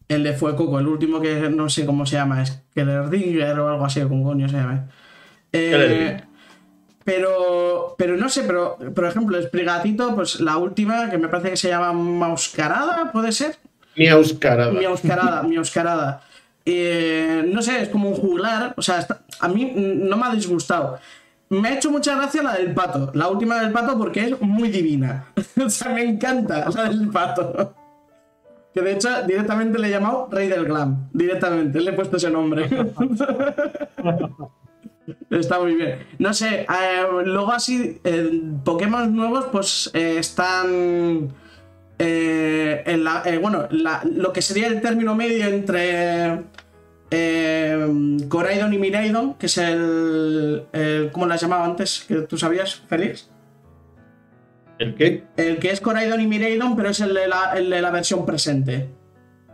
el 0.09 0.23
de 0.23 0.33
Fuecoco, 0.35 0.79
el 0.79 0.87
último 0.87 1.21
que 1.21 1.49
no 1.51 1.69
sé 1.69 1.85
cómo 1.87 2.05
se 2.07 2.17
llama, 2.17 2.43
es 2.43 2.63
Kellerdinger 2.75 3.59
o 3.61 3.69
algo 3.71 3.85
así, 3.85 4.01
como 4.03 4.25
coño 4.25 4.49
se 4.49 4.57
llama. 4.57 4.89
Eh, 5.53 6.21
pero, 7.05 7.95
pero 7.97 8.17
no 8.17 8.29
sé, 8.29 8.43
pero 8.43 8.77
por 8.95 9.05
ejemplo, 9.07 9.39
el 9.39 9.45
Sprigatito, 9.45 10.15
pues 10.15 10.39
la 10.41 10.59
última, 10.59 11.09
que 11.11 11.19
me 11.19 11.29
parece 11.29 11.51
que 11.51 11.57
se 11.57 11.69
llama 11.69 11.93
Mauscarada, 11.93 13.11
¿puede 13.11 13.33
ser? 13.33 13.57
Miauscarada. 13.97 14.71
Mi 14.73 14.85
Oscarada, 14.87 15.43
mi 15.49 15.59
Oscarada. 15.59 16.23
Eh, 16.67 17.43
no 17.53 17.63
sé, 17.63 17.83
es 17.83 17.89
como 17.89 18.11
un 18.11 18.17
juglar. 18.17 18.75
O 18.77 18.83
sea, 18.83 18.99
está- 18.99 19.23
a 19.41 19.49
mí 19.49 19.73
no 19.75 20.17
me 20.19 20.27
ha 20.27 20.35
disgustado. 20.35 20.99
Me 21.51 21.69
ha 21.69 21.75
hecho 21.75 21.91
mucha 21.91 22.15
gracia 22.17 22.43
la 22.45 22.55
del 22.55 22.73
pato. 22.73 23.11
La 23.13 23.29
última 23.29 23.61
del 23.61 23.73
pato 23.73 23.99
porque 23.99 24.25
es 24.25 24.41
muy 24.41 24.69
divina. 24.71 25.27
o 25.65 25.69
sea, 25.69 25.93
me 25.93 26.05
encanta 26.05 26.71
la 26.71 26.85
del 26.85 27.09
pato. 27.09 27.75
Que 28.73 28.81
de 28.83 28.93
hecho 28.93 29.09
directamente 29.27 29.77
le 29.81 29.89
he 29.89 29.91
llamado 29.91 30.29
Rey 30.31 30.47
del 30.47 30.65
Glam. 30.65 31.09
Directamente, 31.13 31.81
le 31.81 31.91
he 31.91 31.95
puesto 31.95 32.19
ese 32.19 32.31
nombre. 32.31 32.71
Está 35.31 35.59
muy 35.59 35.75
bien. 35.75 36.07
No 36.21 36.33
sé, 36.33 36.61
eh, 36.61 36.67
luego 37.25 37.51
así, 37.51 38.01
Pokémon 38.65 39.13
nuevos 39.15 39.47
pues 39.51 39.91
eh, 39.93 40.19
están... 40.19 41.33
eh, 41.99 42.83
en 42.87 43.03
la, 43.03 43.25
bueno, 43.41 43.67
lo 44.05 44.33
que 44.33 44.41
sería 44.41 44.69
el 44.69 44.81
término 44.81 45.17
medio 45.17 45.47
entre 45.47 46.45
eh, 47.11 48.17
Coraidon 48.29 48.73
y 48.75 48.79
Miraidon, 48.79 49.35
que 49.35 49.47
es 49.47 49.59
el, 49.59 50.65
el- 50.73 51.11
¿Cómo 51.13 51.27
las 51.27 51.41
llamaba 51.41 51.65
antes? 51.65 52.05
¿Que 52.07 52.17
¿Tú 52.23 52.37
sabías, 52.39 52.83
Félix? 52.89 53.31
¿El 54.79 54.95
qué? 54.95 55.25
El 55.37 55.59
que 55.59 55.71
es 55.71 55.81
Coraidon 55.81 56.21
y 56.21 56.27
Miraidon, 56.27 56.77
pero 56.77 56.89
es 56.91 57.01
el 57.01 57.13
de 57.15 57.29
la, 57.29 57.53
el 57.57 57.69
de 57.69 57.83
la 57.83 57.91
versión 57.91 58.25
presente. 58.25 58.89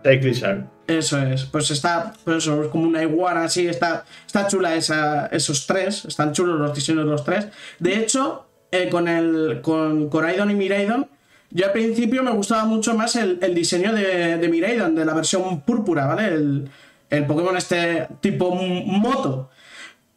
Cyclizar. 0.05 0.71
Eso 0.87 1.21
es, 1.21 1.45
pues 1.47 1.69
está, 1.73 2.13
pues 2.25 2.37
eso, 2.39 2.63
es 2.63 2.69
como 2.69 2.85
una 2.87 3.03
iguana 3.03 3.43
así, 3.43 3.67
está, 3.67 4.05
está 4.25 4.47
chula 4.47 4.77
esa, 4.77 5.27
esos 5.27 5.67
tres, 5.67 6.05
están 6.05 6.33
chulos 6.33 6.61
los 6.61 6.73
diseños 6.73 7.05
de 7.07 7.11
los 7.11 7.25
tres. 7.25 7.49
De 7.81 7.97
hecho, 7.97 8.47
eh, 8.71 8.89
con 8.89 9.09
el 9.09 9.61
con 9.63 10.09
Coraidon 10.09 10.53
y 10.53 10.55
Miraidon, 10.55 11.09
yo 11.51 11.67
al 11.67 11.73
principio 11.73 12.23
me 12.23 12.31
gustaba 12.31 12.67
mucho 12.67 12.95
más 12.95 13.17
el, 13.17 13.41
el 13.43 13.53
diseño 13.53 13.93
de, 13.93 14.37
de 14.37 14.49
Miraidon, 14.49 14.95
de 14.95 15.05
la 15.05 15.13
versión 15.15 15.63
púrpura, 15.63 16.07
¿vale? 16.07 16.27
El, 16.29 16.71
el 17.11 17.27
Pokémon 17.27 17.57
este 17.57 18.09
tipo 18.21 18.55
moto. 18.55 19.51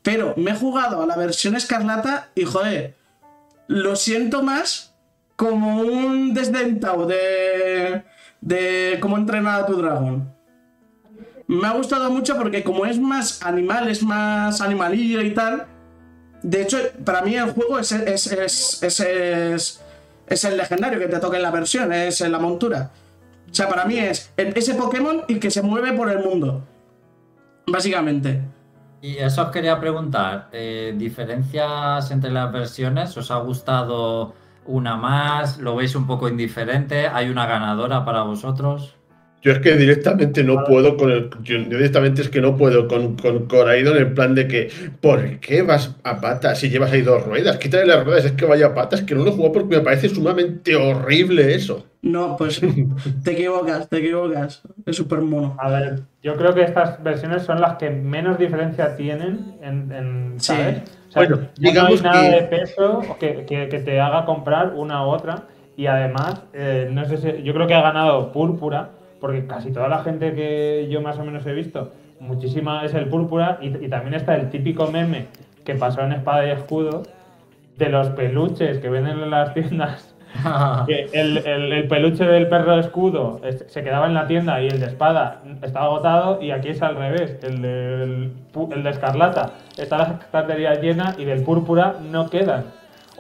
Pero 0.02 0.34
me 0.38 0.52
he 0.52 0.56
jugado 0.56 1.02
a 1.02 1.06
la 1.06 1.16
versión 1.18 1.56
escarlata 1.56 2.30
y 2.36 2.46
joder, 2.46 2.96
lo 3.68 3.96
siento 3.96 4.42
más 4.44 4.96
como 5.36 5.82
un 5.82 6.34
desdentado 6.34 7.06
de, 7.06 8.04
de 8.42 8.98
cómo 9.02 9.18
entrenar 9.18 9.62
a 9.62 9.66
tu 9.66 9.76
dragón. 9.78 10.34
Me 11.48 11.68
ha 11.68 11.72
gustado 11.72 12.10
mucho 12.12 12.38
porque 12.38 12.64
como 12.64 12.86
es 12.86 13.00
más 13.00 13.44
animal, 13.44 13.90
es 13.90 14.04
más 14.04 14.62
animalillo 14.62 15.22
y 15.22 15.34
tal. 15.34 15.66
De 16.44 16.62
hecho, 16.62 16.78
para 17.04 17.22
mí 17.22 17.36
el 17.36 17.52
juego 17.52 17.80
es, 17.80 17.92
es, 17.92 18.28
es, 18.32 18.84
es, 18.84 19.82
es- 20.28 20.44
el 20.46 20.58
legendario 20.58 21.00
que 21.00 21.08
te 21.08 21.20
toca 21.20 21.38
en 21.38 21.44
la 21.44 21.52
versión, 21.52 21.92
es 21.92 22.22
en 22.22 22.32
la 22.32 22.40
montura. 22.40 22.92
O 23.52 23.54
sea, 23.54 23.68
para 23.68 23.84
mí 23.86 23.98
es 23.98 24.32
ese 24.38 24.76
Pokémon 24.76 25.24
y 25.28 25.40
que 25.40 25.50
se 25.50 25.62
mueve 25.64 25.92
por 25.94 26.10
el 26.12 26.20
mundo. 26.20 26.66
Básicamente. 27.72 28.42
Y 29.02 29.18
eso 29.18 29.44
os 29.44 29.52
quería 29.52 29.80
preguntar, 29.80 30.50
eh, 30.52 30.94
¿diferencias 30.98 32.12
entre 32.12 32.32
las 32.32 32.52
versiones? 32.52 33.16
¿Os 33.16 33.32
ha 33.32 33.38
gustado 33.38 34.34
una 34.66 34.98
más? 34.98 35.58
¿Lo 35.60 35.76
veis 35.76 35.96
un 35.96 36.06
poco 36.06 36.28
indiferente? 36.28 37.08
¿Hay 37.08 37.30
una 37.30 37.46
ganadora 37.46 38.04
para 38.04 38.24
vosotros? 38.24 38.96
Yo 39.42 39.54
es 39.54 39.60
que 39.60 39.78
directamente 39.78 40.44
no 40.44 40.66
puedo 40.66 40.98
con 40.98 41.12
el. 41.12 41.30
Yo 41.44 41.60
directamente 41.60 42.22
es 42.22 42.30
que 42.30 42.42
no 42.42 42.58
puedo 42.58 42.90
con, 42.90 43.16
con 43.16 43.46
Coraidon 43.46 43.98
en 43.98 44.14
plan 44.14 44.36
de 44.36 44.50
que. 44.50 44.70
¿Por 45.00 45.40
qué 45.40 45.62
vas 45.62 45.96
a 46.04 46.20
patas 46.20 46.60
si 46.60 46.70
llevas 46.70 46.92
ahí 46.92 47.02
dos 47.02 47.26
ruedas? 47.26 47.58
Quítale 47.58 47.86
las 47.86 48.04
ruedas, 48.04 48.26
es 48.26 48.34
que 48.34 48.46
vaya 48.46 48.68
a 48.68 48.74
patas, 48.74 49.04
que 49.04 49.16
no 49.16 49.24
lo 49.24 49.32
juego 49.32 49.54
porque 49.54 49.78
me 49.78 49.82
parece 49.82 50.10
sumamente 50.10 50.76
horrible 50.76 51.56
eso. 51.56 51.89
No, 52.02 52.38
pues 52.38 52.62
te 53.24 53.32
equivocas, 53.34 53.90
te 53.90 53.98
equivocas. 53.98 54.62
Es 54.86 54.96
súper 54.96 55.20
mono. 55.22 55.56
A 55.60 55.70
ver, 55.70 56.02
yo 56.24 56.36
creo 56.36 56.54
que 56.54 56.62
estas 56.64 57.02
versiones 57.04 57.44
son 57.44 57.60
las 57.60 57.76
que 57.78 57.90
menos 57.90 58.38
diferencia 58.38 58.96
tienen 58.96 59.58
en, 59.62 59.92
en 59.92 60.34
Sí. 60.40 60.54
¿sabes? 60.54 60.82
O 61.10 61.12
sea, 61.12 61.22
Bueno, 61.26 61.38
ya 61.56 61.70
digamos 61.72 62.04
no 62.04 62.10
hay 62.12 62.16
nada 62.16 62.30
que- 62.30 62.36
de 62.36 62.48
peso 62.48 63.02
que, 63.20 63.46
que- 63.46 63.68
que 63.68 63.80
te 63.80 64.00
haga 64.00 64.26
comprar 64.26 64.74
una 64.76 65.06
u 65.06 65.10
otra. 65.10 65.44
Y 65.76 65.88
además, 65.88 66.44
eh, 66.54 66.90
no 66.92 67.04
sé 67.06 67.18
si, 67.18 67.44
yo 67.44 67.54
creo 67.54 67.66
que 67.68 67.74
ha 67.74 67.82
ganado 67.82 68.32
Púrpura, 68.32 68.90
porque 69.20 69.46
casi 69.48 69.72
toda 69.72 69.88
la 69.90 70.04
gente 70.04 70.34
que 70.34 70.88
yo 70.90 71.02
más 71.02 71.18
o 71.20 71.26
menos 71.26 71.46
he 71.46 71.54
visto, 71.54 71.92
muchísima 72.20 72.86
es 72.86 72.94
el 72.94 73.08
Púrpura. 73.10 73.58
Y, 73.62 73.68
y 73.86 73.90
también 73.90 74.14
está 74.14 74.36
el 74.36 74.50
típico 74.50 74.88
meme 74.88 75.28
que 75.66 75.76
pasó 75.76 76.02
en 76.02 76.14
Espada 76.14 76.48
y 76.48 76.52
Escudo 76.52 77.04
de 77.78 77.90
los 77.90 78.10
peluches 78.10 78.80
que 78.80 78.90
venden 78.90 79.20
en 79.20 79.30
las 79.30 79.54
tiendas 79.54 80.09
el, 80.88 81.38
el- 81.40 81.72
el 81.74 81.88
peluche 81.88 82.24
del 82.24 82.48
perro 82.48 82.76
de 82.76 82.82
escudo 82.82 83.42
es- 83.44 83.66
se 83.68 83.84
quedaba 83.84 84.06
en 84.08 84.14
la 84.14 84.28
tienda 84.28 84.62
y 84.62 84.68
el 84.68 84.80
de 84.80 84.86
espada 84.88 85.42
estaba 85.62 85.86
agotado 85.88 86.42
y 86.42 86.52
aquí 86.52 86.70
es 86.70 86.82
al 86.82 86.96
revés. 86.96 87.38
El, 87.44 87.62
del 87.62 88.32
pu- 88.54 88.72
el 88.74 88.84
de 88.84 88.90
escarlata 88.92 89.54
está 89.78 89.98
la 89.98 90.04
estantería 90.22 90.76
llena 90.76 91.16
y 91.18 91.26
del 91.26 91.42
púrpura 91.44 91.96
no 92.12 92.30
quedan. 92.30 92.66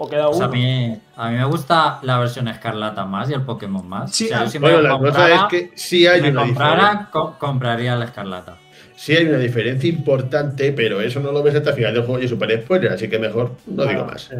O 0.01 0.07
queda 0.07 0.27
Pues 0.27 0.37
uno. 0.37 0.45
a, 0.45 0.49
mí, 0.49 0.97
a 1.17 1.29
mí 1.29 1.35
me 1.37 1.43
gusta 1.43 1.99
la 2.03 2.19
versión 2.19 2.47
escarlata 2.47 3.03
más 3.05 3.29
y 3.29 3.33
el 3.33 3.41
Pokémon 3.41 3.85
más. 3.87 4.11
Sí, 4.15 4.25
o 4.25 4.27
sea, 4.29 4.39
ah, 4.39 4.43
yo 4.45 4.49
si 4.49 4.59
me 4.59 4.67
Bueno, 4.71 4.81
la 4.81 4.89
cosa 4.97 5.03
comprara- 5.11 5.35
es 5.35 5.43
que 5.49 5.71
sí 5.75 6.07
hay 6.07 6.21
me 6.21 6.29
una 6.29 6.43
diferencia. 6.43 6.77
comprara, 6.77 7.09
co- 7.11 7.35
compraría 7.37 7.95
la 7.97 8.05
escarlata. 8.05 8.55
Sí 8.95 9.13
hay 9.15 9.25
una 9.25 9.37
diferencia 9.39 9.89
importante, 9.89 10.71
pero 10.71 11.01
eso 11.01 11.19
no 11.19 11.31
lo 11.33 11.43
ves 11.43 11.55
hasta 11.55 11.71
el 11.71 11.75
final 11.75 11.93
del 11.93 12.03
juego 12.03 12.21
y 12.23 12.27
super 12.29 12.61
spoiler, 12.63 12.93
así 12.93 13.09
que 13.09 13.19
mejor 13.19 13.51
no 13.67 13.83
digo 13.85 14.05
más. 14.05 14.21
sí. 14.21 14.35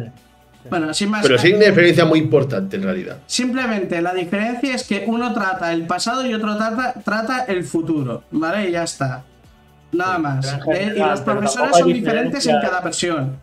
Bueno, 0.68 0.92
sin 0.92 1.10
más. 1.10 1.22
Pero 1.22 1.38
sí 1.38 1.48
hay 1.48 1.54
una 1.54 1.66
diferencia 1.66 2.04
muy 2.04 2.18
importante 2.18 2.76
en 2.76 2.82
realidad. 2.82 3.16
Simplemente 3.26 4.02
la 4.02 4.12
diferencia 4.12 4.74
es 4.74 4.86
que 4.86 5.04
uno 5.06 5.32
trata 5.32 5.72
el 5.72 5.86
pasado 5.86 6.26
y 6.26 6.34
otro 6.34 6.56
trata, 6.56 6.94
trata 7.02 7.44
el 7.48 7.64
futuro, 7.64 8.24
¿vale? 8.30 8.68
Y 8.68 8.72
ya 8.72 8.82
está. 8.84 9.22
Nada 9.92 10.18
más. 10.18 10.58
Eh, 10.72 10.92
y 10.96 10.98
los 10.98 11.20
profesores 11.22 11.76
son 11.78 11.92
diferentes 11.92 12.46
en 12.46 12.60
cada 12.60 12.80
versión. 12.80 13.36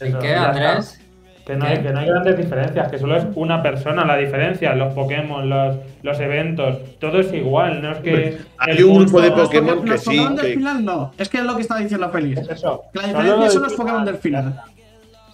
¿En 0.00 0.18
qué, 0.18 0.34
Andrés? 0.34 0.98
Que 1.44 1.56
no, 1.56 1.64
hay, 1.64 1.82
que 1.82 1.90
no 1.92 1.98
hay 1.98 2.06
grandes 2.06 2.36
diferencias, 2.36 2.88
que 2.88 2.98
solo 2.98 3.16
es 3.16 3.24
una 3.34 3.60
persona 3.64 4.04
la 4.04 4.16
diferencia. 4.16 4.74
Los 4.76 4.94
Pokémon, 4.94 5.50
los, 5.50 5.76
los 6.02 6.20
eventos, 6.20 6.78
todo 7.00 7.18
es 7.18 7.32
igual. 7.32 7.82
No 7.82 7.90
es 7.92 7.98
que. 7.98 8.38
Hay 8.58 8.76
el 8.78 8.84
un 8.84 8.98
grupo 9.02 9.20
de 9.20 9.30
Los 9.30 9.40
Pokémon 9.40 9.78
Poké- 9.80 9.82
que 9.84 9.90
los 9.90 10.00
sí, 10.00 10.06
Pokémon 10.06 10.36
del 10.36 10.46
que- 10.46 10.52
final 10.54 10.84
no. 10.84 11.12
Es 11.18 11.28
que 11.28 11.38
es 11.38 11.44
lo 11.44 11.56
que 11.56 11.62
está 11.62 11.78
diciendo 11.78 12.08
Feliz. 12.10 12.38
Es 12.38 12.48
eso. 12.48 12.84
La 12.92 13.08
diferencia 13.08 13.50
son 13.50 13.62
los 13.64 13.74
Pokémon 13.74 14.04
del 14.04 14.16
final. 14.18 14.60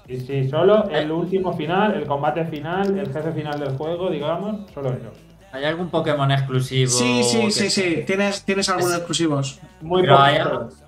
Está. 0.08 0.26
Sí, 0.26 0.42
sí, 0.44 0.48
solo 0.48 0.88
el 0.90 1.10
último 1.10 1.52
final, 1.56 1.94
el 1.94 2.06
combate 2.06 2.44
final, 2.46 2.98
el 2.98 3.12
jefe 3.12 3.32
final 3.32 3.58
del 3.60 3.76
juego, 3.76 4.10
digamos, 4.10 4.70
solo 4.72 4.90
eso. 4.90 5.10
¿Hay 5.50 5.64
algún 5.64 5.88
Pokémon 5.88 6.30
exclusivo? 6.30 6.90
Sí, 6.90 7.22
sí, 7.24 7.50
sí, 7.50 7.70
sí. 7.70 8.04
Tienes, 8.06 8.44
tienes 8.44 8.68
algunos 8.68 8.90
Es- 8.92 8.98
exclusivos. 8.98 9.60
Muy 9.80 10.02
Pero 10.02 10.18
hay, 10.18 10.38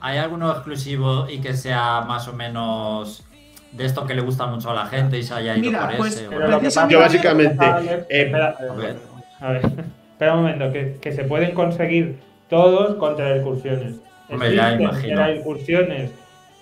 hay 0.00 0.18
alguno 0.18 0.50
exclusivo 0.50 1.26
y 1.30 1.38
que 1.40 1.54
sea 1.54 2.02
más 2.06 2.28
o 2.28 2.34
menos 2.34 3.24
de 3.72 3.86
esto 3.86 4.04
que 4.06 4.14
le 4.14 4.20
gusta 4.20 4.46
mucho 4.46 4.70
a 4.70 4.74
la 4.74 4.86
gente 4.86 5.16
y 5.18 5.22
se 5.22 5.32
haya 5.32 5.56
ido 5.56 5.70
Mira, 5.70 5.86
por 5.88 5.96
pues, 5.96 6.16
ese. 6.16 6.28
pasa- 6.28 6.88
Yo 6.88 6.98
básicamente, 6.98 7.64
eh, 7.64 8.04
espera, 8.10 8.56
a 8.70 8.74
ver. 8.74 8.96
a 9.40 9.52
ver, 9.52 9.62
espera 10.12 10.34
un 10.34 10.42
momento, 10.42 10.70
que, 10.72 10.98
que 11.00 11.12
se 11.12 11.24
pueden 11.24 11.54
conseguir 11.54 12.18
todos 12.50 12.96
contra 12.96 13.36
incursiones. 13.38 13.94
Hombre, 14.28 14.54
ya 14.54 14.72
imagino. 14.74 15.12
era 15.14 15.34
incursiones, 15.34 16.10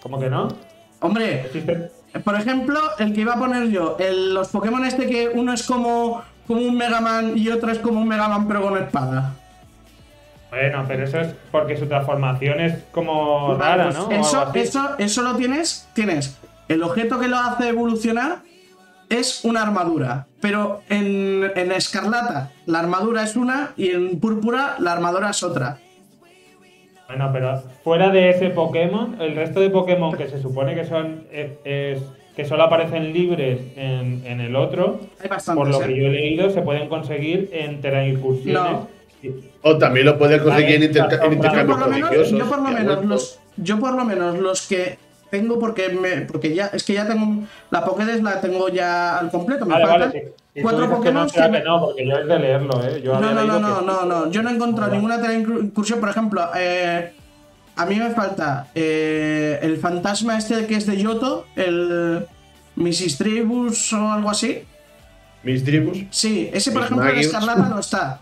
¿cómo 0.02 0.20
que 0.20 0.30
no? 0.30 0.48
Hombre, 1.00 1.40
Existen 1.46 1.88
por 2.24 2.34
ejemplo, 2.34 2.78
el 2.98 3.12
que 3.14 3.20
iba 3.22 3.34
a 3.34 3.38
poner 3.38 3.68
yo, 3.68 3.96
el- 3.98 4.34
los 4.34 4.48
Pokémon 4.48 4.84
este 4.84 5.06
que 5.06 5.28
uno 5.28 5.52
es 5.52 5.62
como, 5.64 6.22
como 6.46 6.60
un 6.62 6.76
Mega 6.76 7.00
Man 7.00 7.32
y 7.36 7.48
otro 7.50 7.70
es 7.70 7.78
como 7.78 8.00
un 8.00 8.08
Mega 8.08 8.28
Man 8.28 8.46
pero 8.48 8.62
con 8.62 8.76
espada. 8.78 9.34
Bueno, 10.50 10.84
pero 10.88 11.04
eso 11.04 11.20
es 11.20 11.34
porque 11.52 11.76
su 11.76 11.86
transformación 11.86 12.60
es 12.60 12.74
como 12.92 13.54
rara, 13.58 13.84
pues 13.84 13.96
¿no? 13.96 14.10
Eso, 14.10 14.50
eso, 14.54 14.90
eso 14.98 15.22
lo 15.22 15.36
tienes, 15.36 15.86
tienes. 15.92 16.38
El 16.68 16.82
objeto 16.82 17.18
que 17.18 17.28
lo 17.28 17.36
hace 17.38 17.68
evolucionar 17.68 18.38
es 19.10 19.44
una 19.44 19.62
armadura. 19.62 20.26
Pero 20.40 20.80
en, 20.88 21.50
en 21.54 21.72
escarlata 21.72 22.50
la 22.66 22.78
armadura 22.78 23.22
es 23.24 23.36
una 23.36 23.72
y 23.76 23.90
en 23.90 24.18
púrpura 24.20 24.76
la 24.78 24.92
armadura 24.92 25.30
es 25.30 25.42
otra. 25.42 25.78
Bueno, 27.08 27.30
pero 27.32 27.58
fuera 27.82 28.10
de 28.10 28.28
ese 28.30 28.50
Pokémon, 28.50 29.16
el 29.20 29.34
resto 29.34 29.60
de 29.60 29.70
Pokémon 29.70 30.14
que 30.16 30.28
se 30.28 30.40
supone 30.40 30.74
que 30.74 30.84
son 30.84 31.24
es, 31.32 31.50
es- 31.64 32.02
que 32.36 32.44
solo 32.44 32.62
aparecen 32.62 33.12
libres 33.12 33.58
en, 33.76 34.22
en 34.24 34.40
el 34.40 34.54
otro, 34.54 35.00
bastantes. 35.28 35.54
por 35.56 35.68
lo 35.68 35.82
¿eh? 35.82 35.86
que 35.88 36.00
yo 36.00 36.06
he 36.06 36.10
leído, 36.10 36.50
se 36.50 36.62
pueden 36.62 36.88
conseguir 36.88 37.50
entre 37.52 38.10
incursiones. 38.10 38.54
No. 38.72 38.88
O 39.62 39.76
también 39.76 40.06
lo 40.06 40.16
puedes 40.16 40.40
conseguir 40.40 40.76
en, 40.76 40.82
interca- 40.84 41.16
en 41.16 41.30
Yo 41.30 41.32
intercambios 41.32 41.78
por, 41.78 41.86
lo 41.88 41.92
menos, 41.92 42.08
prodigiosos. 42.10 42.38
yo 42.38 42.48
por 42.48 42.58
lo 42.62 42.70
menos 42.70 43.04
los, 43.06 43.40
yo 43.56 43.80
por 43.80 43.94
lo 43.96 44.04
menos 44.04 44.38
los 44.38 44.68
que 44.68 44.98
tengo 45.30 45.58
porque 45.58 45.88
me, 45.90 46.22
porque 46.22 46.54
ya 46.54 46.66
es 46.68 46.82
que 46.84 46.94
ya 46.94 47.06
tengo 47.06 47.44
la 47.70 47.84
Pokédex 47.84 48.22
la 48.22 48.40
tengo 48.40 48.68
ya 48.68 49.18
al 49.18 49.30
completo. 49.30 49.66
Me 49.66 49.74
Vale, 49.74 49.86
faltan 49.86 50.08
vale, 50.10 50.20
sí. 50.20 50.28
Si 50.54 50.60
tú 50.60 50.62
cuatro 50.62 50.88
que 50.88 50.94
Pokémon 50.96 51.26
no, 51.26 51.32
que 51.52 51.60
no, 51.60 51.80
porque 51.80 52.06
yo 52.06 52.16
es 52.16 52.26
de 52.26 52.38
leerlo, 52.38 52.84
¿eh? 52.84 53.02
Yo 53.02 53.20
No, 53.20 53.32
no, 53.32 53.44
no, 53.44 53.58
no, 53.60 53.78
que- 53.80 53.86
no, 53.86 54.04
no. 54.04 54.30
Yo 54.30 54.42
no 54.42 54.50
he 54.50 54.54
encontrado 54.54 54.92
ninguna 54.92 55.20
incursión. 55.34 56.00
Por 56.00 56.08
ejemplo, 56.08 56.48
eh, 56.56 57.12
a 57.76 57.86
mí 57.86 57.94
me 57.96 58.10
falta 58.10 58.66
eh, 58.74 59.58
el 59.62 59.76
fantasma 59.78 60.36
este 60.38 60.66
que 60.66 60.74
es 60.76 60.86
de 60.86 60.96
Yoto, 61.00 61.46
el 61.54 62.26
Misistribus 62.76 63.92
o 63.92 64.10
algo 64.12 64.30
así. 64.30 64.64
Mis 65.44 65.64
tribus. 65.64 65.98
Sí, 66.10 66.50
ese 66.52 66.72
por 66.72 66.82
ejemplo 66.82 67.08
en 67.08 67.16
Mismagius. 67.16 67.42
Escarlata 67.44 67.68
no 67.68 67.78
está. 67.78 68.20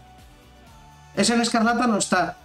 Ese 1.16 1.35
en 1.35 1.41
Escarlata 1.41 1.87
no 1.87 1.97
está. 1.97 2.37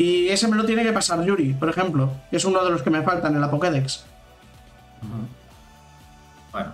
Y 0.00 0.30
ese 0.30 0.48
me 0.48 0.56
lo 0.56 0.64
tiene 0.64 0.82
que 0.82 0.92
pasar 0.94 1.22
Yuri, 1.22 1.52
por 1.52 1.68
ejemplo, 1.68 2.08
que 2.30 2.38
es 2.38 2.44
uno 2.46 2.64
de 2.64 2.70
los 2.70 2.82
que 2.82 2.88
me 2.88 3.02
faltan 3.02 3.34
en 3.34 3.40
la 3.42 3.50
Pokédex. 3.50 4.06
Bueno. 6.52 6.70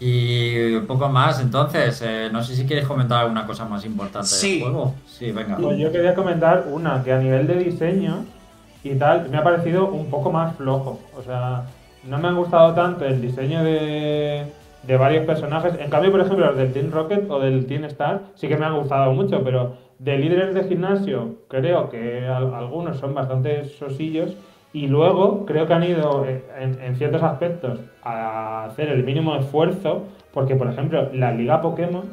Y 0.00 0.74
un 0.74 0.86
poco 0.88 1.08
más, 1.08 1.38
entonces, 1.40 2.02
eh, 2.04 2.28
no 2.32 2.42
sé 2.42 2.56
si 2.56 2.66
quieres 2.66 2.88
comentar 2.88 3.20
alguna 3.20 3.46
cosa 3.46 3.66
más 3.66 3.84
importante 3.84 4.26
Sí. 4.26 4.54
del 4.54 4.62
juego. 4.62 4.94
Sí, 5.06 5.30
venga. 5.30 5.56
Pues 5.56 5.78
yo 5.78 5.92
quería 5.92 6.12
comentar 6.16 6.64
una 6.68 7.04
que 7.04 7.12
a 7.12 7.18
nivel 7.18 7.46
de 7.46 7.54
diseño 7.54 8.24
y 8.82 8.96
tal 8.96 9.28
me 9.28 9.36
ha 9.38 9.44
parecido 9.44 9.86
un 9.86 10.10
poco 10.10 10.32
más 10.32 10.56
flojo. 10.56 11.00
O 11.16 11.22
sea, 11.22 11.66
no 12.02 12.18
me 12.18 12.26
han 12.26 12.36
gustado 12.36 12.74
tanto 12.74 13.04
el 13.04 13.20
diseño 13.20 13.62
de, 13.62 14.52
de 14.82 14.96
varios 14.96 15.24
personajes. 15.24 15.74
En 15.78 15.88
cambio, 15.88 16.10
por 16.10 16.20
ejemplo, 16.22 16.46
los 16.46 16.56
del 16.56 16.72
Team 16.72 16.90
Rocket 16.90 17.30
o 17.30 17.38
del 17.38 17.64
Team 17.66 17.84
Star 17.84 18.22
sí 18.34 18.48
que 18.48 18.56
me 18.56 18.66
han 18.66 18.76
gustado 18.76 19.12
mucho, 19.12 19.40
pero 19.44 19.91
de 20.02 20.18
líderes 20.18 20.54
de 20.54 20.64
gimnasio 20.64 21.36
creo 21.48 21.88
que 21.90 22.26
al- 22.26 22.54
algunos 22.54 22.96
son 22.98 23.14
bastante 23.14 23.64
sosillos. 23.66 24.36
Y 24.74 24.86
luego 24.86 25.44
creo 25.44 25.66
que 25.66 25.74
han 25.74 25.84
ido 25.84 26.24
eh, 26.26 26.42
en, 26.58 26.80
en 26.82 26.96
ciertos 26.96 27.22
aspectos 27.22 27.78
a 28.02 28.64
hacer 28.64 28.88
el 28.88 29.04
mínimo 29.04 29.36
esfuerzo, 29.36 30.04
porque 30.32 30.56
por 30.56 30.68
ejemplo 30.70 31.10
la 31.12 31.30
Liga 31.32 31.60
Pokémon 31.60 32.04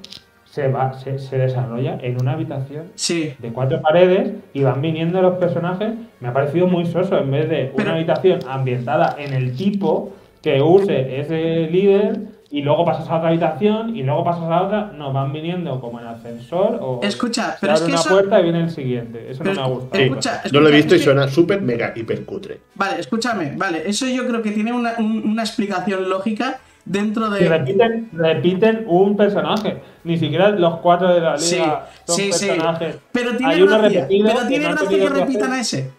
se, 0.43 0.67
va, 0.67 0.91
se, 0.93 1.19
se 1.19 1.37
desarrolla 1.37 1.97
en 2.01 2.19
una 2.21 2.33
habitación 2.33 2.87
Sí. 2.95 3.33
de 3.39 3.53
cuatro 3.53 3.81
paredes 3.81 4.33
y 4.53 4.63
van 4.63 4.81
viniendo 4.81 5.21
los 5.21 5.37
personajes. 5.37 5.93
Me 6.19 6.27
ha 6.27 6.33
parecido 6.33 6.67
muy 6.67 6.85
soso 6.85 7.17
en 7.17 7.31
vez 7.31 7.47
de 7.49 7.71
una 7.75 7.93
habitación 7.93 8.39
ambientada 8.49 9.15
en 9.17 9.33
el 9.33 9.55
tipo 9.55 10.11
que 10.41 10.61
use 10.61 11.17
ese 11.21 11.69
líder 11.71 12.17
y 12.51 12.61
luego 12.61 12.83
pasas 12.83 13.07
a 13.09 13.17
otra 13.17 13.29
habitación 13.29 13.95
y 13.95 14.01
luego 14.03 14.23
pasas 14.23 14.43
a 14.49 14.61
otra. 14.63 14.91
No, 14.97 15.13
van 15.13 15.31
viniendo 15.31 15.79
como 15.79 15.99
en 15.99 16.07
ascensor 16.07 16.79
o 16.81 16.99
Escucha, 17.03 17.51
se 17.53 17.57
pero 17.61 17.73
es 17.73 17.79
abre 17.81 17.85
que 17.87 17.91
una 17.93 18.01
eso- 18.01 18.09
puerta 18.09 18.39
y 18.39 18.43
viene 18.43 18.61
el 18.61 18.69
siguiente. 18.71 19.31
Eso 19.31 19.43
Pero 19.43 19.53
no 19.55 19.61
me 19.61 19.67
ha 19.67 19.69
es- 19.69 19.73
gustado. 19.79 19.97
Sí, 20.03 20.09
Escucha, 20.09 20.43
yo 20.51 20.61
lo 20.61 20.69
he 20.69 20.71
visto 20.71 20.95
y 20.95 20.99
suena 20.99 21.27
súper 21.27 21.61
mega 21.61 21.93
hiper 21.95 22.25
cutre. 22.25 22.59
Vale, 22.75 22.99
escúchame, 22.99 23.53
vale, 23.55 23.83
eso 23.87 24.07
yo 24.07 24.27
creo 24.27 24.41
que 24.41 24.51
tiene 24.51 24.73
una, 24.73 24.93
un- 24.97 25.23
una 25.29 25.43
explicación 25.43 26.09
lógica 26.09 26.59
dentro 26.85 27.27
Y 27.37 27.43
de... 27.43 27.49
repiten, 27.49 28.09
repiten 28.13 28.83
un 28.87 29.15
personaje. 29.15 29.77
Ni 30.03 30.17
siquiera 30.17 30.49
los 30.49 30.77
cuatro 30.77 31.13
de 31.13 31.19
la 31.19 31.35
liga 31.35 31.37
Sí, 31.37 31.57
son 32.05 32.15
sí, 32.15 32.31
sí. 32.33 32.47
personajes. 32.47 32.97
Pero 33.11 33.35
tiene 33.37 33.53
Hay 33.53 33.61
gracia, 33.61 34.07
pero 34.07 34.07
tiene 34.07 34.07
que 34.07 34.23
no 34.23 34.29
gracia 34.39 34.49
tenido 34.89 35.07
que 35.09 35.13
que 35.13 35.19
repitan 35.19 35.53
hacer. 35.53 35.57
a 35.57 35.61
ese. 35.61 35.91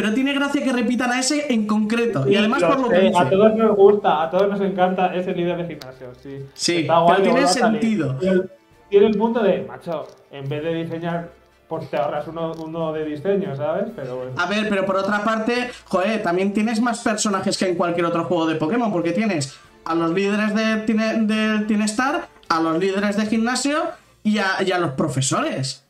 Pero 0.00 0.14
tiene 0.14 0.32
gracia 0.32 0.62
que 0.64 0.72
repitan 0.72 1.10
a 1.12 1.20
ese 1.20 1.52
en 1.52 1.66
concreto. 1.66 2.28
Y 2.28 2.36
además 2.36 2.62
lo 2.62 2.68
por 2.70 2.80
lo 2.80 2.88
que 2.88 3.00
dice. 3.00 3.18
A 3.18 3.28
todos 3.28 3.54
nos 3.54 3.76
gusta, 3.76 4.22
a 4.22 4.30
todos 4.30 4.48
nos 4.48 4.60
encanta 4.60 5.14
ese 5.14 5.34
líder 5.34 5.58
de 5.58 5.66
gimnasio, 5.66 6.12
sí. 6.22 6.38
Sí, 6.54 6.76
Está 6.78 7.00
guay 7.00 7.22
tiene 7.22 7.46
sentido. 7.46 8.16
Tiene- 8.16 9.06
el 9.06 9.16
punto 9.18 9.42
de, 9.42 9.62
macho, 9.68 10.08
en 10.32 10.48
vez 10.48 10.62
de 10.64 10.74
diseñar, 10.74 11.30
pues 11.68 11.88
te 11.90 11.96
ahorras 11.96 12.26
uno, 12.28 12.52
uno 12.64 12.92
de 12.92 13.04
diseño, 13.04 13.54
¿sabes? 13.54 13.84
Pero 13.94 14.16
bueno. 14.16 14.32
A 14.36 14.46
ver, 14.46 14.68
pero 14.68 14.84
por 14.86 14.96
otra 14.96 15.22
parte, 15.22 15.70
joder, 15.84 16.22
también 16.22 16.52
tienes 16.52 16.80
más 16.80 17.00
personajes 17.00 17.56
que 17.58 17.68
en 17.68 17.74
cualquier 17.76 18.06
otro 18.06 18.24
juego 18.24 18.46
de 18.46 18.56
Pokémon, 18.56 18.90
porque 18.90 19.12
tienes 19.12 19.56
a 19.84 19.94
los 19.94 20.10
líderes 20.12 20.54
de 20.54 20.84
Tine- 20.86 21.26
del 21.26 21.66
Team 21.66 21.82
Star, 21.82 22.26
a 22.48 22.60
los 22.60 22.78
líderes 22.78 23.16
de 23.16 23.26
gimnasio 23.26 23.78
y 24.24 24.38
a, 24.38 24.62
y 24.66 24.72
a 24.72 24.78
los 24.78 24.92
profesores. 24.92 25.84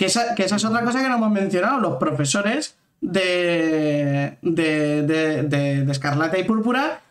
Que 0.00 0.06
esa, 0.06 0.34
que 0.34 0.44
esa 0.44 0.56
es 0.56 0.64
otra 0.64 0.82
cosa 0.82 1.02
que 1.02 1.08
no 1.10 1.16
hemos 1.16 1.30
mencionado, 1.30 1.78
los 1.78 1.96
profesores 1.98 2.74
de, 3.02 4.38
de, 4.40 5.02
de, 5.02 5.42
de- 5.42 5.92
Escarlata 5.92 6.38
y 6.38 6.44
Púrpura, 6.44 7.02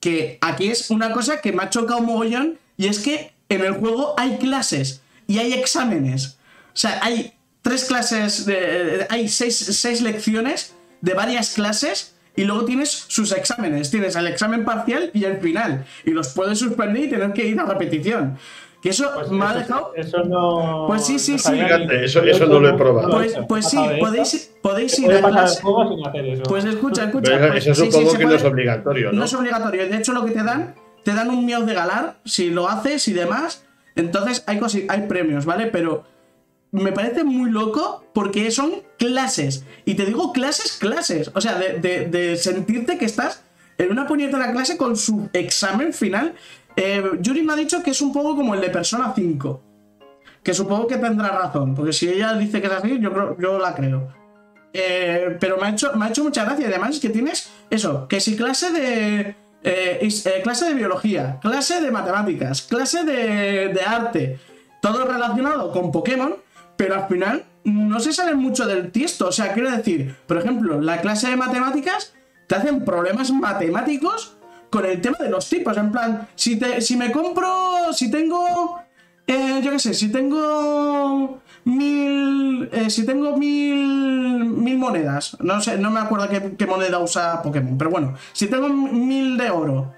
que 0.00 0.38
aquí 0.40 0.70
es 0.70 0.90
una 0.90 1.12
cosa 1.12 1.42
que 1.42 1.52
me 1.52 1.62
ha 1.62 1.68
chocado 1.68 2.00
un 2.00 2.06
mogollón, 2.06 2.58
y 2.78 2.86
es 2.86 3.00
que 3.00 3.32
en 3.50 3.60
el 3.66 3.72
juego 3.74 4.14
hay 4.16 4.38
clases 4.38 5.02
y 5.26 5.36
hay 5.40 5.52
exámenes. 5.52 6.38
O 6.72 6.76
sea, 6.76 7.00
hay 7.02 7.34
tres 7.60 7.84
clases, 7.84 8.46
de, 8.46 9.06
hay 9.10 9.28
seis, 9.28 9.56
seis 9.58 10.00
lecciones 10.00 10.74
de 11.02 11.12
varias 11.12 11.50
clases 11.52 12.14
y 12.34 12.44
luego 12.44 12.64
tienes 12.64 12.90
sus 13.08 13.32
exámenes. 13.32 13.90
Tienes 13.90 14.16
el 14.16 14.26
examen 14.26 14.64
parcial 14.64 15.10
y 15.12 15.24
el 15.24 15.36
final. 15.40 15.84
Y 16.06 16.12
los 16.12 16.28
puedes 16.28 16.58
suspender 16.60 17.04
y 17.04 17.10
tener 17.10 17.34
que 17.34 17.46
ir 17.46 17.60
a 17.60 17.66
repetición. 17.66 18.38
Que 18.80 18.90
eso 18.90 19.10
Pues 19.14 19.30
me 19.30 19.44
ha 19.44 19.54
dejado. 19.54 19.92
Eso 19.96 20.22
no. 20.22 20.84
Pues 20.86 21.04
sí, 21.04 21.18
sí, 21.18 21.32
no 21.32 21.38
sí. 21.38 21.52
Fíjate, 21.52 22.04
eso- 22.04 22.22
eso 22.22 22.46
no 22.46 22.60
lo 22.60 22.68
he 22.68 22.74
probado. 22.74 23.10
Pues, 23.10 23.36
pues 23.48 23.66
sí, 23.68 23.76
podéis, 23.98 24.52
podéis 24.62 24.98
ir 25.00 25.12
a 25.12 25.20
clase. 25.28 25.60
juego 25.62 25.88
sin 25.96 26.06
hacer 26.06 26.26
eso. 26.26 26.42
Pues 26.44 26.64
escucha, 26.64 27.04
escucha. 27.06 27.32
Pero 27.38 27.48
pues 27.52 27.66
eso 27.66 27.74
sí, 27.74 27.86
sí, 27.86 27.90
supongo 27.92 28.10
se 28.12 28.18
que 28.18 28.24
no 28.26 28.34
es 28.34 28.44
obligatorio, 28.44 29.12
¿no? 29.12 29.18
No 29.18 29.24
es 29.24 29.34
obligatorio. 29.34 29.88
De 29.88 29.96
hecho, 29.96 30.12
lo 30.12 30.24
que 30.24 30.30
te 30.30 30.44
dan, 30.44 30.74
te 31.04 31.12
dan 31.12 31.28
un 31.30 31.44
miau 31.44 31.64
de 31.66 31.74
galar 31.74 32.18
si 32.24 32.50
lo 32.50 32.68
haces 32.68 33.08
y 33.08 33.12
demás. 33.14 33.64
Entonces 33.96 34.44
hay, 34.46 34.58
cosi- 34.60 34.86
hay 34.88 35.08
premios, 35.08 35.44
¿vale? 35.44 35.66
Pero 35.66 36.04
me 36.70 36.92
parece 36.92 37.24
muy 37.24 37.50
loco 37.50 38.04
porque 38.14 38.50
son 38.52 38.74
clases. 38.96 39.64
Y 39.86 39.94
te 39.94 40.04
digo 40.06 40.32
clases, 40.32 40.76
clases. 40.78 41.32
O 41.34 41.40
sea, 41.40 41.56
de, 41.58 41.78
de- 41.80 42.06
de 42.06 42.36
sentirte 42.36 42.96
que 42.96 43.06
estás 43.06 43.42
en 43.78 43.90
una 43.90 44.06
puñetera 44.06 44.52
clase 44.52 44.76
con 44.76 44.96
su 44.96 45.28
examen 45.32 45.92
final. 45.92 46.34
Eh, 46.80 47.02
Yuri 47.20 47.42
me 47.42 47.54
ha 47.54 47.56
dicho 47.56 47.82
que 47.82 47.90
es 47.90 48.00
un 48.00 48.12
poco 48.12 48.36
como 48.36 48.54
el 48.54 48.60
de 48.60 48.70
Persona 48.70 49.12
5. 49.12 49.62
Que 50.44 50.54
supongo 50.54 50.86
que 50.86 50.96
tendrá 50.96 51.30
razón. 51.30 51.74
Porque 51.74 51.92
si 51.92 52.08
ella 52.08 52.34
dice 52.34 52.60
que 52.60 52.68
es 52.68 52.72
así, 52.72 53.00
yo, 53.00 53.12
creo, 53.12 53.36
yo 53.36 53.58
la 53.58 53.74
creo. 53.74 54.14
Eh, 54.72 55.36
pero 55.40 55.56
me 55.56 55.66
ha, 55.66 55.70
hecho, 55.70 55.92
me 55.96 56.04
ha 56.04 56.08
hecho 56.10 56.22
mucha 56.22 56.44
gracia. 56.44 56.68
Además, 56.68 57.00
que 57.00 57.08
tienes 57.10 57.50
eso, 57.68 58.06
que 58.06 58.20
si 58.20 58.36
clase 58.36 58.70
de. 58.70 59.20
eh, 59.64 59.98
eh, 60.02 60.40
clase 60.44 60.66
de 60.66 60.74
biología, 60.74 61.40
clase 61.42 61.80
de 61.80 61.90
matemáticas, 61.90 62.62
clase 62.62 63.04
de, 63.04 63.80
arte, 63.84 64.38
todo 64.80 65.04
relacionado 65.04 65.72
con 65.72 65.90
Pokémon, 65.90 66.36
pero 66.76 66.94
al 66.94 67.08
final 67.08 67.44
no 67.64 67.98
se 67.98 68.12
sale 68.12 68.36
mucho 68.36 68.66
del 68.66 68.92
tiesto. 68.92 69.26
O 69.26 69.32
sea, 69.32 69.52
quiero 69.52 69.68
decir, 69.72 70.14
por 70.28 70.38
ejemplo, 70.38 70.80
la 70.80 71.00
clase 71.00 71.28
de 71.28 71.36
matemáticas 71.36 72.14
te 72.46 72.54
hacen 72.54 72.84
problemas 72.84 73.32
matemáticos 73.32 74.37
con 74.70 74.84
el 74.84 75.00
tema 75.00 75.18
de 75.20 75.30
los 75.30 75.48
tipos. 75.48 75.76
En 75.76 75.90
plan, 75.92 76.28
si, 76.34 76.56
te, 76.56 76.80
si 76.80 76.96
me 76.96 77.10
compro, 77.12 77.92
si 77.92 78.10
tengo 78.10 78.78
eh, 79.28 79.60
yo 79.62 79.72
qué 79.72 79.78
sé, 79.78 79.92
si 79.92 80.10
tengo 80.10 81.40
mil. 81.64 82.66
eh, 82.72 82.88
si 82.88 83.04
tengo 83.04 83.36
mil. 83.36 84.46
mil 84.46 84.78
monedas. 84.78 85.36
No 85.40 85.60
sé, 85.60 85.76
no 85.78 85.90
me 85.90 86.00
acuerdo 86.00 86.28
qué, 86.30 86.56
qué 86.56 86.66
moneda 86.66 86.98
usa 86.98 87.42
Pokémon. 87.42 87.76
Pero 87.76 87.90
bueno, 87.90 88.14
si 88.32 88.46
tengo 88.46 88.68
mil 88.70 89.36
de 89.36 89.50
oro. 89.50 89.92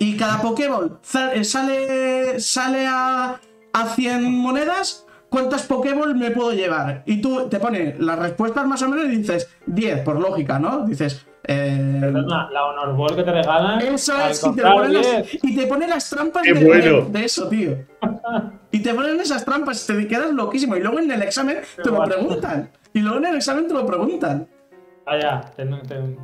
Y 0.00 0.16
cada 0.16 0.42
Pokéball 0.42 0.98
eh, 1.34 1.44
sale. 1.44 2.40
sale 2.40 2.86
a. 2.88 3.40
a 3.72 3.86
100 3.94 4.24
monedas. 4.34 5.06
¿Cuántas 5.28 5.62
Pokéball 5.62 6.16
me 6.16 6.32
puedo 6.32 6.52
llevar? 6.52 7.04
Y 7.06 7.22
tú 7.22 7.48
te 7.48 7.60
pones 7.60 7.98
las 8.00 8.18
respuestas 8.18 8.66
más 8.66 8.82
o 8.82 8.88
menos 8.88 9.06
y 9.06 9.16
dices 9.18 9.48
10, 9.66 10.00
por 10.00 10.18
lógica, 10.18 10.58
¿no? 10.58 10.86
Dices. 10.86 11.24
Eh, 11.44 11.98
Perdona, 12.00 12.48
la 12.50 12.66
Honor 12.66 12.96
Ball 12.96 13.16
que 13.16 13.22
te 13.24 13.32
regalan. 13.32 13.80
eso 13.80 14.14
es, 14.28 14.44
y 14.46 14.52
te, 14.54 14.62
ponen 14.62 14.92
las, 14.94 15.06
10, 15.06 15.44
y 15.44 15.56
te 15.56 15.66
ponen 15.66 15.90
las 15.90 16.08
trampas 16.10 16.42
¡Qué 16.44 16.54
de, 16.54 16.64
bueno! 16.64 17.00
de- 17.06 17.18
de 17.18 17.24
eso, 17.24 17.48
tío. 17.48 17.76
Y 18.70 18.80
te 18.80 18.94
ponen 18.94 19.20
esas 19.20 19.44
trampas, 19.44 19.86
te 19.86 20.06
quedas 20.06 20.30
loquísimo. 20.32 20.76
Y 20.76 20.80
luego 20.80 20.98
en 21.00 21.10
el 21.10 21.22
examen 21.22 21.58
te 21.82 21.90
lo 21.90 22.02
preguntan. 22.04 22.70
Y 22.92 23.00
luego 23.00 23.18
en 23.18 23.26
el 23.26 23.36
examen 23.36 23.66
te 23.68 23.74
lo 23.74 23.84
preguntan. 23.86 24.48
Ah, 25.06 25.18
ya. 25.20 25.40
ten- 25.56 25.82
ten- 25.88 26.16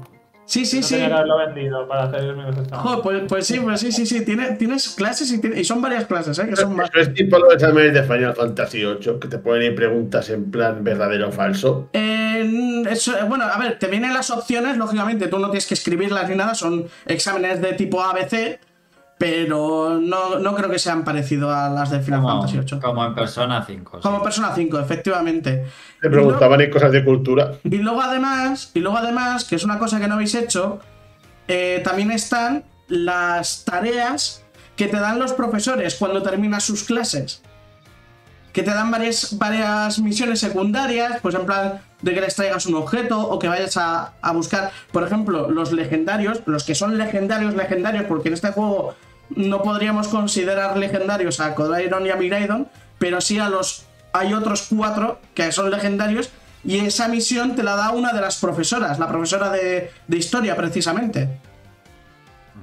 Sí, 0.48 0.64
sí, 0.64 0.78
no 0.78 0.82
sí. 0.82 0.94
tenía 0.94 1.08
que 1.08 1.14
haberlo 1.14 1.36
vendido 1.36 1.86
para 1.86 2.04
hacer. 2.04 2.34
Joder, 2.72 3.02
pues, 3.02 3.22
pues 3.28 3.46
sí, 3.46 3.60
pues 3.60 3.80
sí, 3.80 3.92
sí, 3.92 4.06
sí. 4.06 4.24
Tiene, 4.24 4.52
tienes 4.52 4.88
clases 4.88 5.30
y, 5.30 5.64
son 5.64 5.82
varias 5.82 6.06
clases, 6.06 6.38
¿eh? 6.38 6.46
Que 6.48 6.56
son 6.56 6.74
más. 6.74 6.88
Es 6.94 7.12
tipo 7.12 7.38
los 7.38 7.52
exámenes 7.52 7.92
de 7.92 8.02
Final 8.02 8.34
Fantasy 8.34 8.78
VIII, 8.78 9.20
que 9.20 9.28
te 9.28 9.36
ponen 9.38 9.62
ahí 9.62 9.70
preguntas 9.72 10.30
en 10.30 10.50
plan 10.50 10.82
verdadero 10.82 11.28
o 11.28 11.32
falso. 11.32 11.90
Eh, 11.92 12.82
eso, 12.88 13.14
eh, 13.18 13.24
bueno, 13.24 13.44
a 13.44 13.58
ver, 13.58 13.78
te 13.78 13.88
vienen 13.88 14.14
las 14.14 14.30
opciones, 14.30 14.78
lógicamente, 14.78 15.28
tú 15.28 15.38
no 15.38 15.50
tienes 15.50 15.66
que 15.66 15.74
escribirlas 15.74 16.30
ni 16.30 16.36
nada, 16.36 16.54
son 16.54 16.86
exámenes 17.04 17.60
de 17.60 17.74
tipo 17.74 18.02
ABC, 18.02 18.58
pero 19.18 19.98
no, 20.00 20.38
no 20.38 20.54
creo 20.54 20.70
que 20.70 20.78
sean 20.78 21.04
parecidos 21.04 21.52
a 21.52 21.68
las 21.68 21.90
de 21.90 22.00
Final 22.00 22.20
Como, 22.20 22.42
Fantasy 22.42 22.58
VIII. 22.60 22.80
como 22.80 23.04
en 23.04 23.14
Persona 23.14 23.64
5. 23.66 23.96
sí. 23.96 24.02
Como 24.02 24.22
Persona 24.22 24.52
5, 24.54 24.78
efectivamente. 24.78 25.66
Te 26.00 26.06
Y 26.06 26.10
preguntaban 26.10 26.60
en 26.60 26.70
cosas 26.70 26.92
de 26.92 27.04
cultura. 27.04 27.54
Y 27.64 27.78
luego 27.78 28.00
además, 28.00 28.70
y 28.74 28.80
luego 28.80 28.96
además, 28.96 29.44
que 29.44 29.56
es 29.56 29.64
una 29.64 29.78
cosa 29.78 29.98
que 29.98 30.06
no 30.06 30.14
habéis 30.14 30.34
hecho, 30.36 30.78
eh, 31.48 31.80
también 31.84 32.12
están 32.12 32.64
las 32.86 33.64
tareas 33.64 34.44
que 34.76 34.86
te 34.86 34.98
dan 34.98 35.18
los 35.18 35.32
profesores 35.32 35.96
cuando 35.96 36.22
terminas 36.22 36.62
sus 36.62 36.84
clases. 36.84 37.42
Que 38.52 38.62
te 38.62 38.70
dan 38.70 38.90
varias, 38.92 39.36
varias 39.36 39.98
misiones 39.98 40.38
secundarias, 40.40 41.18
pues 41.22 41.34
en 41.34 41.44
plan 41.44 41.80
de 42.02 42.14
que 42.14 42.20
les 42.20 42.36
traigas 42.36 42.66
un 42.66 42.76
objeto 42.76 43.20
o 43.20 43.38
que 43.40 43.48
vayas 43.48 43.76
a, 43.76 44.12
a 44.22 44.32
buscar, 44.32 44.70
por 44.92 45.02
ejemplo, 45.02 45.50
los 45.50 45.72
legendarios, 45.72 46.42
los 46.46 46.62
que 46.62 46.76
son 46.76 46.96
legendarios, 46.96 47.54
legendarios, 47.54 48.04
porque 48.04 48.28
en 48.28 48.34
este 48.34 48.52
juego 48.52 48.94
no 49.30 49.62
podríamos 49.62 50.08
considerar 50.08 50.76
legendarios 50.76 51.40
a 51.40 51.54
Kodaidon 51.54 52.06
y 52.06 52.10
a 52.10 52.16
Miraidon, 52.16 52.68
pero 52.98 53.20
sí 53.20 53.38
a 53.38 53.48
los. 53.48 53.84
Hay 54.12 54.32
otros 54.32 54.66
cuatro 54.74 55.20
que 55.34 55.52
son 55.52 55.70
legendarios 55.70 56.30
y 56.64 56.78
esa 56.78 57.08
misión 57.08 57.54
te 57.54 57.62
la 57.62 57.76
da 57.76 57.90
una 57.90 58.12
de 58.12 58.20
las 58.20 58.38
profesoras, 58.38 58.98
la 58.98 59.06
profesora 59.08 59.50
de, 59.50 59.90
de 60.06 60.16
historia, 60.16 60.56
precisamente. 60.56 61.28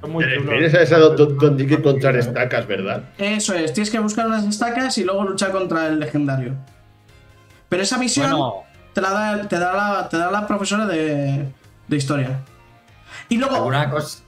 Eh, 0.03 0.35
chulos. 0.37 0.53
Eres 0.53 0.73
esa 0.73 0.97
do- 0.97 1.15
do- 1.15 1.25
donde 1.27 1.65
que 1.65 1.75
encontrar 1.75 2.15
estacas, 2.15 2.67
¿verdad? 2.67 3.03
Eso 3.17 3.53
es, 3.53 3.73
tienes 3.73 3.89
que 3.89 3.99
buscar 3.99 4.27
unas 4.27 4.43
estacas 4.43 4.97
y 4.97 5.03
luego 5.03 5.23
luchar 5.23 5.51
contra 5.51 5.87
el 5.87 5.99
legendario. 5.99 6.53
Pero 7.69 7.81
esa 7.83 7.97
misión 7.97 8.29
Bueno, 8.31 8.53
te, 8.93 9.01
la 9.01 9.09
da, 9.11 9.47
te, 9.47 9.57
da 9.57 9.73
la, 9.73 10.09
te 10.09 10.17
da 10.17 10.29
la 10.31 10.45
profesora 10.45 10.85
de, 10.85 11.45
de 11.87 11.97
historia. 11.97 12.39
Y 13.29 13.37
luego. 13.37 13.55
alguna 13.55 13.89
cosa. 13.89 14.19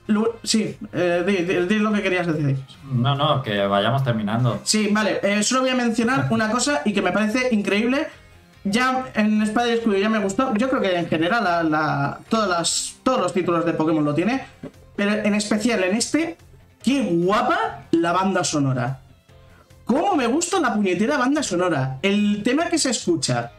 sí, 0.44 0.76
eh, 0.94 1.24
di, 1.26 1.38
di- 1.44 1.66
di 1.68 1.80
lo 1.80 1.92
que 1.94 2.02
querías 2.02 2.26
decir. 2.28 2.58
No, 2.92 3.16
no, 3.16 3.44
que 3.44 3.66
vayamos 3.68 4.04
terminando. 4.04 4.60
Sí, 4.64 4.90
vale. 4.92 5.20
eh, 5.22 5.44
solo 5.44 5.62
voy 5.62 5.70
a 5.70 5.76
mencionar 5.76 6.28
una 6.32 6.50
cosa 6.52 6.82
y 6.86 6.94
que 6.94 7.02
me 7.02 7.12
parece 7.12 7.50
increíble. 7.54 8.08
Ya 8.64 9.06
en 9.14 9.42
Spider 9.44 9.78
Squid 9.80 9.98
ya 10.02 10.10
me 10.10 10.20
gustó. 10.20 10.54
Yo 10.56 10.70
creo 10.70 10.82
que 10.82 10.98
en 10.98 11.08
general 11.08 11.44
la- 11.44 11.64
la- 11.64 12.20
todas 12.28 12.50
las, 12.50 12.96
todos 13.04 13.20
los 13.22 13.34
títulos 13.34 13.66
de 13.66 13.74
Pokémon 13.74 14.04
lo 14.04 14.14
tiene. 14.14 14.46
Pero 14.96 15.12
en 15.14 15.36
especial 15.36 15.84
en 15.84 15.96
este, 15.96 16.38
qué 16.84 17.04
guapa 17.04 17.84
la 17.92 18.12
banda 18.14 18.44
sonora. 18.44 19.00
Cómo 19.86 20.16
me 20.16 20.28
gusta 20.28 20.60
la 20.60 20.74
puñetera 20.74 21.18
banda 21.18 21.42
sonora. 21.44 21.98
El 22.02 22.42
tema 22.44 22.66
que 22.68 22.78
se 22.78 22.90
escucha 22.90 23.52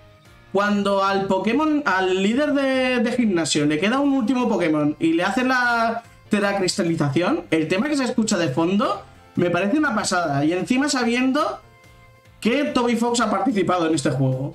cuando 0.53 1.05
al 1.05 1.27
Pokémon, 1.27 1.83
al 1.85 2.23
líder 2.23 2.53
de, 2.53 2.99
de 3.01 3.13
gimnasio, 3.13 3.67
le 3.67 3.79
queda 3.79 4.01
un 4.01 4.13
último 4.15 4.49
Pokémon 4.49 4.97
y 4.99 5.13
le 5.13 5.23
hace 5.25 5.45
la 5.45 6.03
teracristalización, 6.31 7.43
el 7.51 7.69
tema 7.69 7.89
que 7.89 7.97
se 7.97 8.05
escucha 8.05 8.37
de 8.39 8.49
fondo 8.49 9.03
me 9.37 9.51
parece 9.51 9.79
una 9.79 9.95
pasada. 9.95 10.45
Y 10.45 10.53
encima 10.53 10.89
sabiendo 10.89 11.61
que 12.41 12.65
Toby 12.65 12.97
Fox 12.97 13.21
ha 13.21 13.31
participado 13.31 13.87
en 13.87 13.95
este 13.95 14.11
juego. 14.11 14.55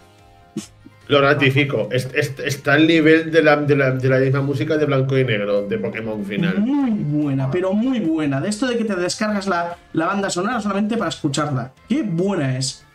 Lo 1.07 1.19
ratifico. 1.21 1.89
Es- 1.91 2.09
es- 2.13 2.33
está 2.39 2.73
al 2.73 2.87
nivel 2.87 3.29
de 3.31 3.43
la, 3.43 3.57
de, 3.57 3.75
la, 3.75 3.91
de 3.91 4.07
la 4.09 4.17
misma 4.19 4.41
música 4.41 4.77
de 4.77 4.85
blanco 4.85 5.17
y 5.17 5.25
negro 5.25 5.63
de 5.63 5.77
Pokémon 5.77 6.23
final. 6.25 6.59
Muy 6.59 6.91
buena, 6.91 7.51
pero 7.51 7.73
muy 7.73 7.99
buena. 7.99 8.39
De 8.39 8.49
esto 8.49 8.67
de 8.67 8.77
que 8.77 8.85
te 8.85 8.95
descargas 8.95 9.47
la, 9.47 9.77
la 9.91 10.05
banda 10.05 10.29
sonora 10.29 10.61
solamente 10.61 10.95
para 10.97 11.09
escucharla. 11.09 11.73
Qué 11.89 12.03
buena 12.03 12.57
es. 12.57 12.85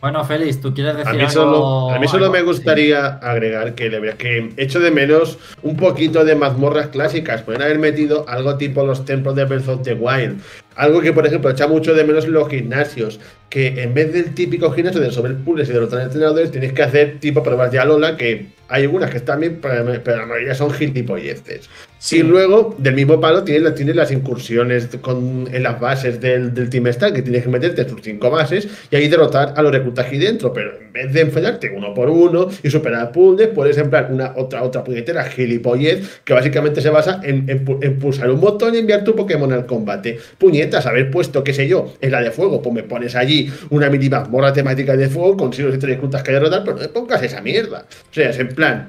Bueno, 0.00 0.24
Félix, 0.24 0.60
¿tú 0.60 0.74
quieres 0.74 0.94
decir 0.96 1.08
A 1.10 1.12
mí 1.14 1.20
algo? 1.20 1.30
solo, 1.32 1.90
a 1.90 1.98
mí 1.98 2.06
solo 2.06 2.26
algo? 2.26 2.36
me 2.36 2.42
gustaría 2.42 3.06
agregar 3.06 3.74
que, 3.74 3.88
le- 3.88 4.16
que 4.16 4.50
echo 4.56 4.78
de 4.78 4.90
menos 4.90 5.38
un 5.62 5.76
poquito 5.76 6.24
de 6.24 6.34
mazmorras 6.34 6.88
clásicas. 6.88 7.42
Pueden 7.42 7.62
haber 7.62 7.78
metido 7.78 8.24
algo 8.28 8.56
tipo 8.56 8.84
los 8.84 9.04
templos 9.04 9.34
de 9.34 9.44
Breath 9.46 9.68
of 9.68 9.82
the 9.82 9.94
Wild. 9.94 10.40
Algo 10.76 11.00
que, 11.00 11.12
por 11.12 11.26
ejemplo, 11.26 11.50
echa 11.50 11.66
mucho 11.66 11.94
de 11.94 12.04
menos 12.04 12.28
los 12.28 12.48
gimnasios. 12.48 13.18
Que 13.48 13.82
en 13.82 13.94
vez 13.94 14.12
del 14.12 14.34
típico 14.34 14.70
gimnasio 14.70 15.00
de 15.00 15.06
resolver 15.08 15.36
puzzles 15.38 15.70
y 15.70 15.72
derrotar 15.72 16.02
entrenadores, 16.02 16.50
tienes 16.50 16.72
que 16.74 16.82
hacer 16.82 17.18
tipo 17.18 17.42
pruebas 17.42 17.72
de 17.72 17.78
Alola, 17.78 18.16
que 18.16 18.48
hay 18.68 18.82
algunas 18.82 19.10
que 19.10 19.18
están 19.18 19.40
bien, 19.40 19.58
pero 19.60 20.16
la 20.18 20.26
mayoría 20.26 20.54
son 20.54 20.70
gilipolleces. 20.70 21.68
Sí. 21.98 22.18
Y 22.18 22.22
luego, 22.22 22.74
del 22.78 22.94
mismo 22.94 23.20
palo, 23.20 23.42
tienes, 23.42 23.62
la- 23.62 23.74
tienes 23.74 23.96
las 23.96 24.12
incursiones 24.12 24.88
con, 25.00 25.48
en 25.50 25.62
las 25.62 25.80
bases 25.80 26.20
del, 26.20 26.52
del 26.54 26.68
Team 26.68 26.86
Star, 26.88 27.12
que 27.12 27.22
tienes 27.22 27.42
que 27.42 27.48
meterte 27.48 27.84
tus 27.86 28.02
cinco 28.02 28.30
bases 28.30 28.68
y 28.90 28.96
ahí 28.96 29.08
derrotar 29.08 29.54
a 29.56 29.62
los 29.62 29.72
reclutas 29.72 30.06
aquí 30.06 30.18
dentro. 30.18 30.52
Pero 30.52 30.72
en 30.78 30.92
vez 30.92 31.12
de 31.12 31.22
enfrentarte 31.22 31.72
uno 31.74 31.94
por 31.94 32.10
uno 32.10 32.48
y 32.62 32.70
superar 32.70 33.10
puzzles, 33.12 33.48
puedes 33.48 33.78
emplear 33.78 34.08
una 34.12 34.34
otra, 34.36 34.62
otra 34.62 34.84
puñetera 34.84 35.24
gilipollez 35.24 36.20
que 36.22 36.34
básicamente 36.34 36.80
se 36.80 36.90
basa 36.90 37.20
en, 37.24 37.48
en 37.48 37.64
pu- 37.64 37.82
en 37.82 37.98
pulsar 37.98 38.30
un 38.30 38.40
botón 38.40 38.74
y 38.74 38.78
enviar 38.78 39.02
tu 39.02 39.16
Pokémon 39.16 39.50
al 39.52 39.64
combate. 39.66 40.18
Puñetas, 40.38 40.86
haber 40.86 41.10
puesto, 41.10 41.42
qué 41.42 41.54
sé 41.54 41.66
yo, 41.66 41.94
en 42.00 42.12
la 42.12 42.20
de 42.20 42.30
fuego, 42.30 42.60
pues 42.62 42.74
me 42.74 42.82
pones 42.82 43.16
allí 43.16 43.50
una 43.70 43.88
mini 43.88 44.10
mazmorra 44.10 44.52
temática 44.52 44.96
de 44.96 45.08
fuego 45.08 45.36
con 45.36 45.52
si 45.52 45.62
los 45.62 45.80
reclutas 45.82 46.22
que 46.22 46.32
derrotar, 46.32 46.62
pero 46.62 46.76
no 46.76 46.82
me 46.82 46.88
pongas 46.88 47.22
esa 47.22 47.40
mierda. 47.40 47.86
O 48.10 48.14
sea, 48.14 48.30
es 48.30 48.38
en 48.38 48.48
plan. 48.56 48.88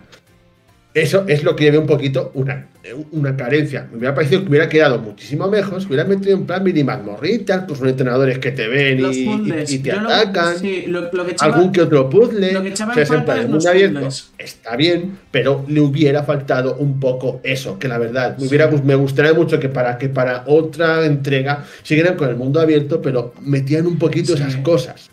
Eso 0.93 1.25
es 1.27 1.43
lo 1.43 1.55
que 1.55 1.65
yo 1.65 1.71
veo 1.73 1.81
un 1.81 1.85
poquito 1.87 2.31
una, 2.33 2.69
una 3.11 3.37
carencia. 3.37 3.87
Me 3.91 3.99
hubiera 3.99 4.15
parecido 4.15 4.41
que 4.41 4.49
hubiera 4.49 4.67
quedado 4.67 4.97
muchísimo 4.97 5.47
mejor 5.47 5.79
si 5.79 5.85
hubiera 5.87 6.05
metido 6.05 6.35
en 6.35 6.47
plan 6.47 6.63
mini 6.63 6.83
mazmorritas, 6.83 7.65
pues 7.67 7.77
son 7.77 7.89
entrenadores 7.89 8.39
que 8.39 8.49
te 8.51 8.67
ven 8.67 9.01
y, 9.01 9.03
y- 9.03 9.63
y 9.75 9.77
te 9.77 9.89
Yo 9.91 10.01
lo- 10.01 10.09
atacan. 10.09 10.57
sí, 10.57 10.85
lo- 10.87 11.11
lo 11.13 11.23
que 11.23 11.33
echaba- 11.33 11.53
algún 11.53 11.71
que 11.71 11.81
otro 11.81 12.09
puzzle. 12.09 12.51
lo 12.51 12.63
que 12.63 12.69
echaba 12.69 12.95
en 12.95 13.05
falta 13.05 13.39
es 13.39 13.47
los 13.47 13.63
abierto 13.67 14.07
está 14.39 14.75
bien, 14.75 15.19
pero 15.29 15.63
le 15.67 15.81
hubiera 15.81 16.23
faltado 16.23 16.77
un 16.77 16.99
poco 16.99 17.41
eso, 17.43 17.77
que 17.77 17.87
la 17.87 17.99
verdad, 17.99 18.35
me, 18.39 18.47
hubiera, 18.47 18.67
me 18.67 18.95
gustaría 18.95 19.33
mucho 19.35 19.59
que 19.59 19.69
para, 19.69 19.99
que 19.99 20.09
para 20.09 20.45
otra 20.47 21.05
entrega 21.05 21.63
siguieran 21.83 22.15
con 22.15 22.27
el 22.29 22.37
mundo 22.37 22.59
abierto, 22.59 23.03
pero 23.03 23.35
metían 23.43 23.85
un 23.85 23.99
poquito 23.99 24.35
Sí. 24.35 24.41
esas 24.41 24.55
cosas. 24.57 25.11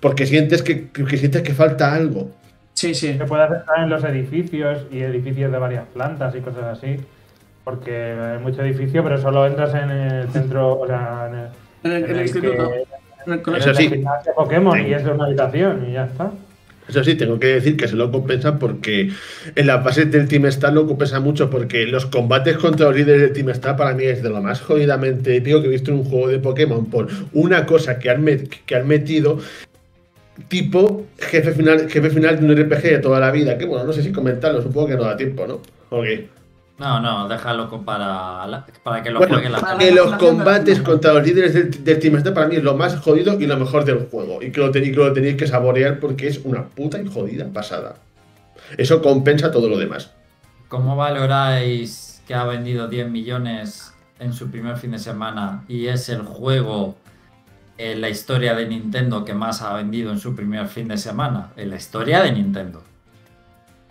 Porque 0.00 0.26
sientes 0.26 0.60
que, 0.62 0.88
que, 0.90 1.06
que 1.06 1.16
sientes 1.16 1.40
que 1.40 1.54
falta 1.54 1.94
algo. 1.94 2.38
Sí, 2.74 2.94
sí. 2.94 3.18
Que 3.18 3.24
puedas 3.24 3.50
entrar 3.52 3.82
en 3.82 3.90
los 3.90 4.02
edificios 4.04 4.86
y 4.90 5.00
edificios 5.00 5.52
de 5.52 5.58
varias 5.58 5.84
plantas 5.92 6.34
y 6.34 6.40
cosas 6.40 6.64
así. 6.78 6.96
Porque 7.64 7.94
hay 7.94 8.38
mucho 8.38 8.62
edificio, 8.62 9.04
pero 9.04 9.18
solo 9.20 9.46
entras 9.46 9.74
en 9.74 9.90
el 9.90 10.28
centro, 10.30 10.78
o 10.80 10.86
sea, 10.86 11.28
en 11.28 11.34
el, 11.34 11.46
En 11.84 11.92
el, 11.92 12.04
en 12.04 12.10
el 12.10 12.16
que- 12.16 12.22
instituto. 12.22 12.70
En. 13.26 13.54
Eso 13.56 13.74
sí. 13.74 13.90
y 13.92 14.92
es 14.94 15.04
una 15.04 15.24
habitación 15.26 15.84
y 15.88 15.92
ya 15.92 16.06
está. 16.06 16.30
Eso 16.88 17.04
sí, 17.04 17.14
tengo 17.14 17.38
que 17.38 17.48
decir 17.48 17.76
que 17.76 17.86
se 17.86 17.94
lo 17.94 18.10
compensa 18.10 18.58
porque 18.58 19.10
en 19.54 19.66
la 19.66 19.80
fase 19.82 20.06
del 20.06 20.26
Team 20.26 20.46
Star 20.46 20.72
lo 20.72 20.86
compensa 20.86 21.20
mucho 21.20 21.50
porque 21.50 21.84
los 21.86 22.06
combates 22.06 22.56
contra 22.56 22.86
los 22.86 22.96
líderes 22.96 23.20
del 23.20 23.32
Team 23.34 23.50
Star 23.50 23.76
para 23.76 23.94
mí 23.94 24.04
es 24.04 24.22
de 24.22 24.30
lo 24.30 24.40
más 24.42 24.60
jodidamente 24.62 25.36
épico 25.36 25.60
que 25.60 25.68
he 25.68 25.70
visto 25.70 25.92
en 25.92 25.98
un 25.98 26.04
juego 26.04 26.28
de 26.28 26.38
Pokémon 26.38 26.86
por 26.86 27.08
una 27.34 27.66
cosa 27.66 27.98
que 27.98 28.10
han, 28.10 28.24
met- 28.24 28.48
que 28.66 28.74
han 28.74 28.88
metido 28.88 29.38
tipo 30.48 31.06
jefe 31.18 31.52
final, 31.52 31.88
jefe 31.90 32.10
final 32.10 32.38
de 32.40 32.46
un 32.46 32.56
RPG 32.56 32.82
de 32.82 32.98
toda 32.98 33.20
la 33.20 33.30
vida. 33.30 33.56
Que 33.58 33.66
bueno, 33.66 33.84
no 33.84 33.92
sé 33.92 34.02
si 34.02 34.12
comentarlo, 34.12 34.60
supongo 34.62 34.88
que 34.88 34.96
no 34.96 35.04
da 35.04 35.16
tiempo, 35.16 35.46
¿no? 35.46 35.60
Ok. 35.90 36.06
No, 36.78 36.98
no, 36.98 37.28
déjalo 37.28 37.68
para, 37.84 38.46
la- 38.46 38.64
para 38.82 39.02
que 39.02 39.10
lo 39.10 39.18
Bueno, 39.18 39.34
juegue 39.34 39.50
la 39.50 39.58
gente. 39.58 39.84
que 39.84 39.90
los 39.92 40.14
combates 40.14 40.80
contra 40.80 41.12
los 41.12 41.26
líderes 41.26 41.52
del, 41.52 41.84
del 41.84 41.98
Team 41.98 42.16
Star 42.16 42.32
para 42.32 42.46
mí 42.48 42.56
es 42.56 42.62
lo 42.62 42.74
más 42.74 42.96
jodido 42.96 43.38
y 43.38 43.46
lo 43.46 43.58
mejor 43.58 43.84
del 43.84 44.06
juego. 44.10 44.42
Y 44.42 44.50
que 44.50 44.60
lo, 44.60 44.70
ten- 44.70 44.84
y 44.84 44.90
que 44.90 44.96
lo 44.96 45.12
tenéis 45.12 45.36
que 45.36 45.46
saborear 45.46 46.00
porque 46.00 46.26
es 46.28 46.40
una 46.42 46.64
puta 46.68 46.98
y 47.00 47.06
jodida 47.06 47.44
pasada. 47.52 47.96
Eso 48.78 49.02
compensa 49.02 49.50
todo 49.50 49.68
lo 49.68 49.76
demás. 49.76 50.10
¿Cómo 50.68 50.96
valoráis 50.96 52.22
que 52.26 52.32
ha 52.34 52.44
vendido 52.44 52.88
10 52.88 53.10
millones 53.10 53.92
en 54.18 54.32
su 54.32 54.50
primer 54.50 54.76
fin 54.76 54.92
de 54.92 54.98
semana 54.98 55.64
y 55.68 55.88
es 55.88 56.08
el 56.08 56.22
juego 56.22 56.96
en 57.80 58.00
la 58.00 58.08
historia 58.08 58.54
de 58.54 58.66
Nintendo 58.66 59.24
que 59.24 59.32
más 59.34 59.62
ha 59.62 59.74
vendido 59.74 60.10
en 60.12 60.18
su 60.18 60.34
primer 60.36 60.66
fin 60.68 60.88
de 60.88 60.98
semana? 60.98 61.50
En 61.56 61.70
la 61.70 61.76
historia 61.76 62.22
de 62.22 62.32
Nintendo. 62.32 62.82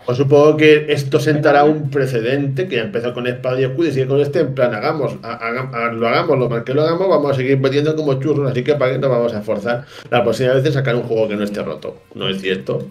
Pues 0.06 0.16
supongo 0.16 0.56
que 0.56 0.86
esto 0.92 1.20
sentará 1.20 1.64
un 1.64 1.90
precedente 1.90 2.66
que 2.68 2.78
empezó 2.80 3.12
con 3.12 3.26
Espada 3.26 3.60
y 3.60 3.64
Escudo 3.64 3.88
y 3.88 3.92
sigue 3.92 4.06
con 4.06 4.20
este 4.20 4.40
en 4.40 4.54
plan, 4.54 4.74
hagamos, 4.74 5.16
ha- 5.22 5.34
haga- 5.34 5.70
ha- 5.74 5.92
lo 5.92 6.08
hagamos, 6.08 6.38
lo 6.38 6.48
mal 6.48 6.64
que 6.64 6.72
lo 6.72 6.82
hagamos, 6.82 7.08
vamos 7.08 7.32
a 7.32 7.34
seguir 7.34 7.58
vendiendo 7.58 7.94
como 7.94 8.14
churros, 8.20 8.50
así 8.50 8.64
que 8.64 8.74
para 8.76 8.92
qué 8.92 8.98
nos 8.98 9.10
vamos 9.10 9.34
a 9.34 9.40
esforzar 9.40 9.84
la 10.10 10.22
próxima 10.22 10.54
vez 10.54 10.64
de 10.64 10.72
sacar 10.72 10.94
un 10.96 11.02
juego 11.02 11.28
que 11.28 11.36
no 11.36 11.44
esté 11.44 11.62
roto. 11.62 11.98
No 12.14 12.28
es 12.28 12.40
cierto. 12.40 12.86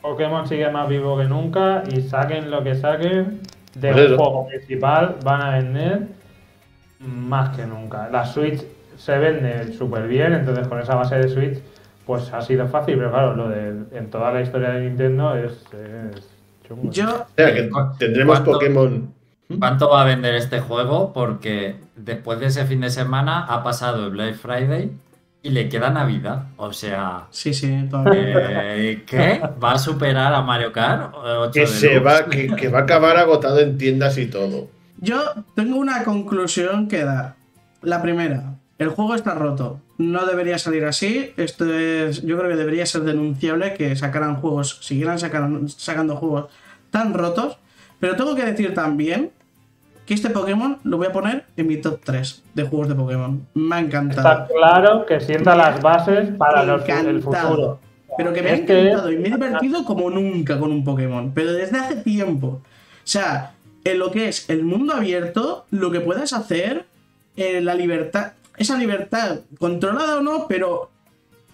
Pokémon 0.00 0.46
sigue 0.46 0.70
más 0.70 0.88
vivo 0.88 1.16
que 1.18 1.24
nunca 1.24 1.82
y 1.90 2.02
saquen 2.02 2.50
lo 2.50 2.62
que 2.62 2.74
saquen 2.74 3.40
de 3.74 3.92
Pues 3.92 4.10
un 4.10 4.16
juego 4.16 4.46
principal, 4.46 5.16
van 5.24 5.42
a 5.42 5.50
vender 5.58 6.02
más 7.00 7.56
que 7.56 7.66
nunca. 7.66 8.08
La 8.12 8.24
Switch 8.24 8.62
se 8.96 9.18
vende 9.18 9.72
súper 9.72 10.06
bien, 10.08 10.32
entonces 10.32 10.66
con 10.68 10.80
esa 10.80 10.94
base 10.94 11.16
de 11.16 11.28
Switch 11.28 11.58
pues 12.06 12.32
ha 12.32 12.40
sido 12.42 12.66
fácil, 12.68 12.96
pero 12.98 13.10
claro, 13.10 13.34
lo 13.34 13.48
de 13.48 13.68
en 13.96 14.10
toda 14.10 14.30
la 14.32 14.42
historia 14.42 14.70
de 14.70 14.80
Nintendo 14.88 15.34
es, 15.36 15.52
es 15.72 16.28
chungo. 16.68 16.90
Yo, 16.90 17.08
O 17.08 17.26
sea, 17.36 17.54
que 17.54 17.68
¿Cu- 17.70 17.96
tendremos 17.98 18.36
cuánto- 18.40 18.52
Pokémon. 18.52 19.14
¿Cuánto 19.58 19.90
va 19.90 20.02
a 20.02 20.04
vender 20.06 20.34
este 20.34 20.60
juego? 20.60 21.12
Porque 21.12 21.76
después 21.96 22.40
de 22.40 22.46
ese 22.46 22.64
fin 22.64 22.80
de 22.80 22.88
semana 22.90 23.44
ha 23.44 23.62
pasado 23.62 24.04
el 24.06 24.10
Black 24.10 24.34
Friday 24.36 24.90
y 25.42 25.50
le 25.50 25.68
queda 25.68 25.90
Navidad. 25.90 26.44
O 26.56 26.72
sea, 26.72 27.24
sí, 27.30 27.52
sí, 27.52 27.86
todavía. 27.90 28.74
eh, 28.76 29.02
¿qué? 29.06 29.42
¿Va 29.62 29.72
a 29.72 29.78
superar 29.78 30.32
a 30.32 30.40
Mario 30.40 30.72
Kart? 30.72 31.12
8 31.14 31.50
Que 31.52 31.66
se 31.66 31.98
va, 31.98 32.24
que, 32.24 32.48
que 32.56 32.68
va 32.68 32.80
a 32.80 32.82
acabar 32.82 33.18
agotado 33.18 33.60
en 33.60 33.76
tiendas 33.76 34.16
y 34.16 34.26
todo. 34.26 34.68
Yo 34.98 35.22
tengo 35.54 35.76
una 35.76 36.04
conclusión 36.04 36.88
que 36.88 37.04
dar. 37.04 37.34
La 37.82 38.00
primera, 38.00 38.54
el 38.84 38.90
juego 38.90 39.14
está 39.14 39.34
roto. 39.34 39.80
No 39.98 40.26
debería 40.26 40.58
salir 40.58 40.84
así. 40.84 41.32
Esto 41.36 41.72
es, 41.72 42.22
yo 42.22 42.36
creo 42.38 42.50
que 42.50 42.56
debería 42.56 42.86
ser 42.86 43.02
denunciable 43.02 43.74
que 43.74 43.94
sacaran 43.96 44.36
juegos, 44.36 44.78
siguieran 44.82 45.18
sacaran- 45.18 45.68
sacando 45.68 46.16
juegos 46.16 46.46
tan 46.90 47.14
rotos. 47.14 47.58
Pero 48.00 48.16
tengo 48.16 48.34
que 48.34 48.44
decir 48.44 48.74
también 48.74 49.30
que 50.06 50.14
este 50.14 50.30
Pokémon 50.30 50.78
lo 50.84 50.98
voy 50.98 51.06
a 51.06 51.12
poner 51.12 51.44
en 51.56 51.66
mi 51.66 51.78
top 51.78 52.00
3 52.04 52.42
de 52.54 52.62
juegos 52.64 52.88
de 52.88 52.94
Pokémon. 52.94 53.46
Me 53.54 53.76
ha 53.76 53.80
encantado. 53.80 54.28
Está 54.42 54.46
claro 54.54 55.06
que 55.06 55.20
sienta 55.20 55.56
las 55.56 55.80
bases 55.80 56.30
para 56.36 56.64
los- 56.64 56.86
el 56.88 57.22
futuro. 57.22 57.80
Pero 58.16 58.32
que 58.32 58.42
me 58.42 58.50
ha 58.50 58.54
encantado 58.56 59.10
y 59.10 59.16
me 59.16 59.28
he 59.28 59.30
divertido 59.32 59.84
como 59.84 60.08
nunca 60.10 60.58
con 60.58 60.70
un 60.70 60.84
Pokémon. 60.84 61.32
Pero 61.34 61.52
desde 61.52 61.78
hace 61.78 61.96
tiempo. 61.96 62.46
O 62.46 62.62
sea, 63.02 63.52
en 63.84 63.98
lo 63.98 64.10
que 64.10 64.28
es 64.28 64.48
el 64.50 64.62
mundo 64.64 64.94
abierto, 64.94 65.66
lo 65.70 65.90
que 65.90 66.00
puedes 66.00 66.32
hacer, 66.32 66.84
eh, 67.36 67.60
la 67.60 67.74
libertad. 67.74 68.32
Esa 68.56 68.76
libertad, 68.78 69.40
controlada 69.58 70.18
o 70.18 70.20
no, 70.20 70.46
pero 70.48 70.90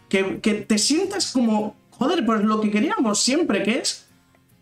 que, 0.08 0.40
que 0.40 0.54
te 0.54 0.78
sientas 0.78 1.32
como. 1.32 1.76
Joder, 1.92 2.24
pues 2.24 2.42
lo 2.42 2.60
que 2.60 2.70
queríamos 2.70 3.20
siempre, 3.20 3.62
que 3.62 3.78
es. 3.78 4.06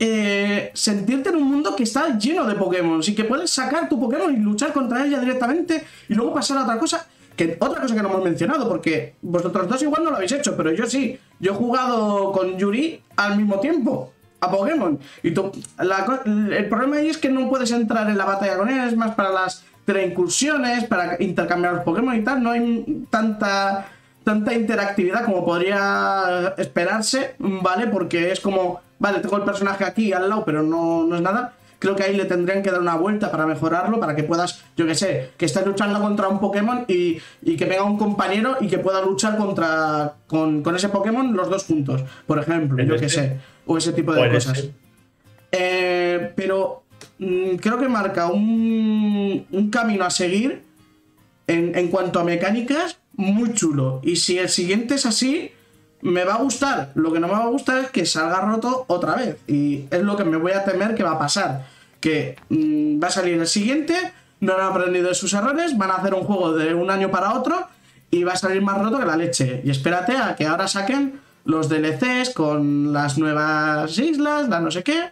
eh, 0.00 0.70
sentirte 0.74 1.30
en 1.30 1.36
un 1.36 1.44
mundo 1.44 1.74
que 1.74 1.82
está 1.82 2.16
lleno 2.18 2.44
de 2.46 2.54
Pokémon 2.54 3.00
y 3.04 3.14
que 3.14 3.24
puedes 3.24 3.50
sacar 3.50 3.88
tu 3.88 3.98
Pokémon 3.98 4.32
y 4.32 4.36
luchar 4.36 4.72
contra 4.72 5.04
ella 5.04 5.18
directamente 5.18 5.84
y 6.08 6.14
luego 6.14 6.32
pasar 6.34 6.58
a 6.58 6.62
otra 6.62 6.78
cosa. 6.78 7.06
Que 7.36 7.56
otra 7.60 7.80
cosa 7.80 7.94
que 7.94 8.02
no 8.02 8.08
hemos 8.08 8.24
mencionado, 8.24 8.68
porque 8.68 9.14
vosotros 9.22 9.68
dos 9.68 9.82
igual 9.82 10.02
no 10.02 10.10
lo 10.10 10.16
habéis 10.16 10.32
hecho, 10.32 10.56
pero 10.56 10.72
yo 10.72 10.86
sí. 10.86 11.18
Yo 11.38 11.52
he 11.52 11.54
jugado 11.54 12.32
con 12.32 12.58
Yuri 12.58 13.00
al 13.16 13.36
mismo 13.36 13.60
tiempo 13.60 14.12
a 14.40 14.50
Pokémon. 14.50 14.98
Y 15.22 15.30
tú, 15.30 15.52
la 15.78 16.22
el 16.26 16.68
problema 16.68 16.96
ahí 16.96 17.08
es 17.08 17.18
que 17.18 17.28
no 17.28 17.48
puedes 17.48 17.70
entrar 17.70 18.08
en 18.10 18.18
la 18.18 18.24
batalla 18.24 18.56
con 18.56 18.68
él, 18.68 18.88
es 18.88 18.96
más 18.96 19.14
para 19.14 19.30
las 19.30 19.64
incursiones, 19.96 20.84
para 20.84 21.16
intercambiar 21.22 21.74
los 21.74 21.84
Pokémon 21.84 22.14
y 22.16 22.22
tal. 22.22 22.42
No 22.42 22.50
hay 22.50 23.06
tanta, 23.10 23.86
tanta 24.24 24.54
interactividad 24.54 25.24
como 25.24 25.44
podría 25.44 26.54
esperarse, 26.58 27.34
¿vale? 27.38 27.86
Porque 27.86 28.30
es 28.30 28.40
como, 28.40 28.80
vale, 28.98 29.20
tengo 29.20 29.36
el 29.36 29.44
personaje 29.44 29.84
aquí 29.84 30.12
al 30.12 30.28
lado, 30.28 30.44
pero 30.44 30.62
no, 30.62 31.04
no 31.04 31.16
es 31.16 31.22
nada. 31.22 31.54
Creo 31.78 31.94
que 31.94 32.02
ahí 32.02 32.16
le 32.16 32.24
tendrían 32.24 32.62
que 32.62 32.72
dar 32.72 32.80
una 32.80 32.96
vuelta 32.96 33.30
para 33.30 33.46
mejorarlo, 33.46 34.00
para 34.00 34.16
que 34.16 34.24
puedas, 34.24 34.64
yo 34.76 34.84
que 34.84 34.96
sé, 34.96 35.30
que 35.36 35.46
estés 35.46 35.64
luchando 35.64 36.00
contra 36.00 36.26
un 36.26 36.40
Pokémon 36.40 36.84
y, 36.88 37.18
y 37.40 37.56
que 37.56 37.66
venga 37.66 37.84
un 37.84 37.96
compañero 37.96 38.56
y 38.60 38.66
que 38.66 38.78
pueda 38.78 39.00
luchar 39.00 39.36
contra 39.36 40.14
con, 40.26 40.62
con 40.62 40.74
ese 40.74 40.88
Pokémon 40.88 41.36
los 41.36 41.48
dos 41.48 41.64
juntos, 41.64 42.02
por 42.26 42.40
ejemplo, 42.40 42.82
yo 42.82 42.96
que 42.96 43.08
sé, 43.08 43.38
o 43.64 43.78
ese 43.78 43.92
tipo 43.92 44.12
de 44.12 44.28
cosas. 44.28 44.70
Eh, 45.52 46.32
pero 46.34 46.82
creo 47.18 47.78
que 47.78 47.88
marca 47.88 48.26
un, 48.26 49.46
un 49.50 49.70
camino 49.70 50.04
a 50.04 50.10
seguir 50.10 50.62
en, 51.46 51.76
en 51.76 51.88
cuanto 51.88 52.20
a 52.20 52.24
mecánicas 52.24 52.98
muy 53.18 53.52
chulo. 53.52 54.00
Y 54.02 54.16
si 54.16 54.38
el 54.38 54.48
siguiente 54.48 54.94
es 54.94 55.04
así, 55.04 55.52
me 56.00 56.24
va 56.24 56.34
a 56.34 56.42
gustar. 56.42 56.92
Lo 56.94 57.12
que 57.12 57.20
no 57.20 57.26
me 57.26 57.34
va 57.34 57.44
a 57.44 57.48
gustar 57.48 57.78
es 57.78 57.90
que 57.90 58.06
salga 58.06 58.40
roto 58.40 58.84
otra 58.88 59.16
vez. 59.16 59.38
Y 59.46 59.84
es 59.90 60.02
lo 60.02 60.16
que 60.16 60.24
me 60.24 60.36
voy 60.36 60.52
a 60.52 60.64
temer 60.64 60.94
que 60.94 61.02
va 61.02 61.12
a 61.12 61.18
pasar. 61.18 61.66
Que 62.00 62.36
mm, 62.48 63.02
va 63.02 63.08
a 63.08 63.10
salir 63.10 63.34
el 63.38 63.46
siguiente, 63.46 63.94
no 64.40 64.54
han 64.54 64.60
aprendido 64.60 65.08
de 65.08 65.14
sus 65.14 65.34
errores, 65.34 65.76
van 65.76 65.90
a 65.90 65.96
hacer 65.96 66.14
un 66.14 66.22
juego 66.22 66.52
de 66.52 66.74
un 66.74 66.90
año 66.90 67.10
para 67.10 67.34
otro 67.34 67.66
y 68.10 68.22
va 68.22 68.32
a 68.32 68.36
salir 68.36 68.62
más 68.62 68.78
roto 68.78 68.98
que 68.98 69.04
la 69.04 69.16
leche. 69.16 69.62
Y 69.64 69.70
espérate 69.70 70.16
a 70.16 70.36
que 70.36 70.46
ahora 70.46 70.68
saquen 70.68 71.20
los 71.44 71.68
DLCs 71.68 72.30
con 72.34 72.92
las 72.92 73.18
nuevas 73.18 73.98
islas, 73.98 74.48
la 74.48 74.60
no 74.60 74.70
sé 74.70 74.82
qué. 74.82 75.10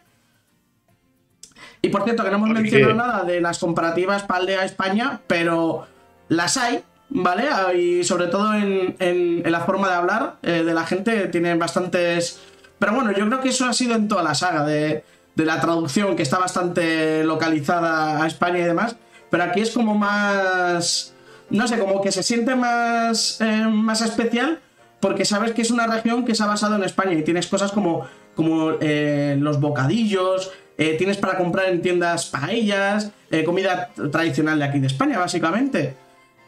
Y 1.87 1.91
por 1.91 2.05
cierto, 2.05 2.23
que 2.25 2.31
no 2.31 2.37
hemos 2.37 2.49
Porque- 2.49 2.63
mencionado 2.63 2.95
nada 2.95 3.25
de 3.25 3.41
las 3.41 3.59
comparativas 3.59 4.23
para 4.25 4.41
Aldea 4.41 4.65
España, 4.65 5.21
pero 5.27 5.87
las 6.29 6.57
hay, 6.57 6.81
¿vale? 7.09 7.45
Y 7.79 8.05
sobre 8.05 8.27
todo 8.27 8.55
en, 8.55 8.97
en- 8.99 9.43
en 9.45 9.53
la 9.53 9.61
forma 9.61 9.89
de 9.89 9.95
hablar 9.95 10.37
eh, 10.43 10.63
de 10.65 10.75
la 10.75 10.85
gente, 10.87 11.29
tienen 11.29 11.59
bastantes... 11.59 12.41
Pero 12.79 12.93
bueno, 12.93 13.13
yo 13.13 13.27
creo 13.27 13.41
que 13.41 13.49
eso 13.51 13.65
ha 13.67 13.73
sido 13.73 13.95
en 13.95 14.07
toda 14.09 14.23
la 14.23 14.35
saga 14.35 14.65
de, 14.65 15.03
de 15.35 15.45
la 15.45 15.61
traducción, 15.61 16.15
que 16.17 16.23
está 16.23 16.39
bastante 16.39 17.25
localizada 17.25 18.23
a 18.23 18.27
España 18.27 18.59
y 18.59 18.63
demás. 18.65 18.97
Pero 19.31 19.45
aquí 19.45 19.61
es 19.61 19.71
como 19.71 19.95
más... 19.95 21.15
No 21.49 21.69
sé, 21.69 21.79
como 21.79 22.03
que 22.03 22.11
se 22.13 22.23
siente 22.25 22.55
más, 22.57 23.41
eh, 23.41 23.67
más 23.71 24.03
especial 24.03 24.59
porque 24.99 25.25
sabes 25.25 25.53
que 25.53 25.63
es 25.63 25.71
una 25.71 25.87
región 25.87 26.25
que 26.25 26.35
se 26.35 26.43
ha 26.43 26.47
basado 26.47 26.75
en 26.75 26.83
España 26.83 27.13
y 27.13 27.23
tienes 27.23 27.47
cosas 27.47 27.71
como, 27.71 28.05
como 28.35 28.73
eh, 28.81 29.37
los 29.39 29.61
bocadillos, 29.61 30.51
eh, 30.79 30.95
tienes 30.99 31.17
para 31.17 31.37
comprar 31.39 31.69
en 31.69 31.81
tiendas 31.83 32.27
paellas, 32.27 33.11
eh, 33.31 33.45
comida 33.45 33.91
tradicional 34.11 34.59
de 34.59 34.65
aquí 34.65 34.79
de 34.79 34.87
España, 34.89 35.19
básicamente. 35.19 35.95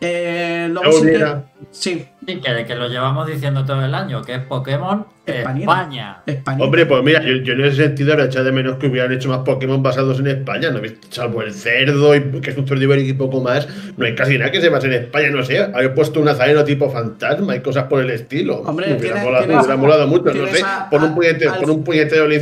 Eh, 0.00 0.68
luego 0.70 0.92
sí 0.92 1.06
que-. 1.06 1.34
Sí, 1.72 2.06
Sí, 2.24 2.40
que, 2.40 2.66
que 2.66 2.74
lo 2.74 2.88
llevamos 2.88 3.26
diciendo 3.26 3.64
todo 3.64 3.82
el 3.84 3.94
año, 3.94 4.22
que 4.22 4.34
es 4.34 4.40
Pokémon. 4.42 5.06
España. 5.26 6.22
España. 6.26 6.62
Hombre, 6.64 6.84
pues 6.86 7.02
mira, 7.02 7.22
yo, 7.22 7.36
yo 7.36 7.54
en 7.54 7.64
ese 7.64 7.84
sentido 7.84 8.12
habría 8.12 8.26
echado 8.26 8.44
de 8.44 8.52
menos 8.52 8.76
que 8.76 8.86
hubieran 8.86 9.12
hecho 9.12 9.28
más 9.30 9.38
Pokémon 9.40 9.82
basados 9.82 10.20
en 10.20 10.26
España. 10.28 10.70
No 10.70 10.80
salvo 11.10 11.42
el 11.42 11.52
cerdo, 11.52 12.14
y, 12.14 12.20
que 12.40 12.50
es 12.50 12.56
un 12.58 12.68
cerdo 12.68 12.82
ibérico 12.84 13.08
y 13.10 13.12
poco 13.14 13.40
más. 13.40 13.66
No 13.96 14.04
hay 14.06 14.14
casi 14.14 14.38
nada 14.38 14.50
que 14.52 14.60
se 14.60 14.68
base 14.68 14.86
en 14.88 14.92
España, 14.92 15.30
no 15.30 15.42
sé. 15.42 15.58
Haber 15.58 15.94
puesto 15.94 16.20
un 16.20 16.26
nazareno 16.26 16.62
tipo 16.64 16.90
fantasma 16.90 17.56
y 17.56 17.60
cosas 17.60 17.84
por 17.84 18.02
el 18.02 18.10
estilo. 18.10 18.58
Hombre, 18.60 18.88
me 18.88 18.96
hubiera, 18.98 19.14
tiene- 19.14 19.24
molado, 19.24 19.42
me 19.46 19.48
tienes- 19.48 19.64
hubiera 19.64 19.76
molado 19.80 20.06
mucho, 20.06 20.24
no 20.34 20.46
sé. 20.46 20.62
a- 20.64 20.88
Pon 20.90 21.02
a- 21.02 21.06
un, 21.06 21.14
puñetero, 21.14 21.52
al- 21.54 21.60
pon 21.60 21.70
un 21.70 21.82
puñetero 21.84 22.28
no 22.28 22.34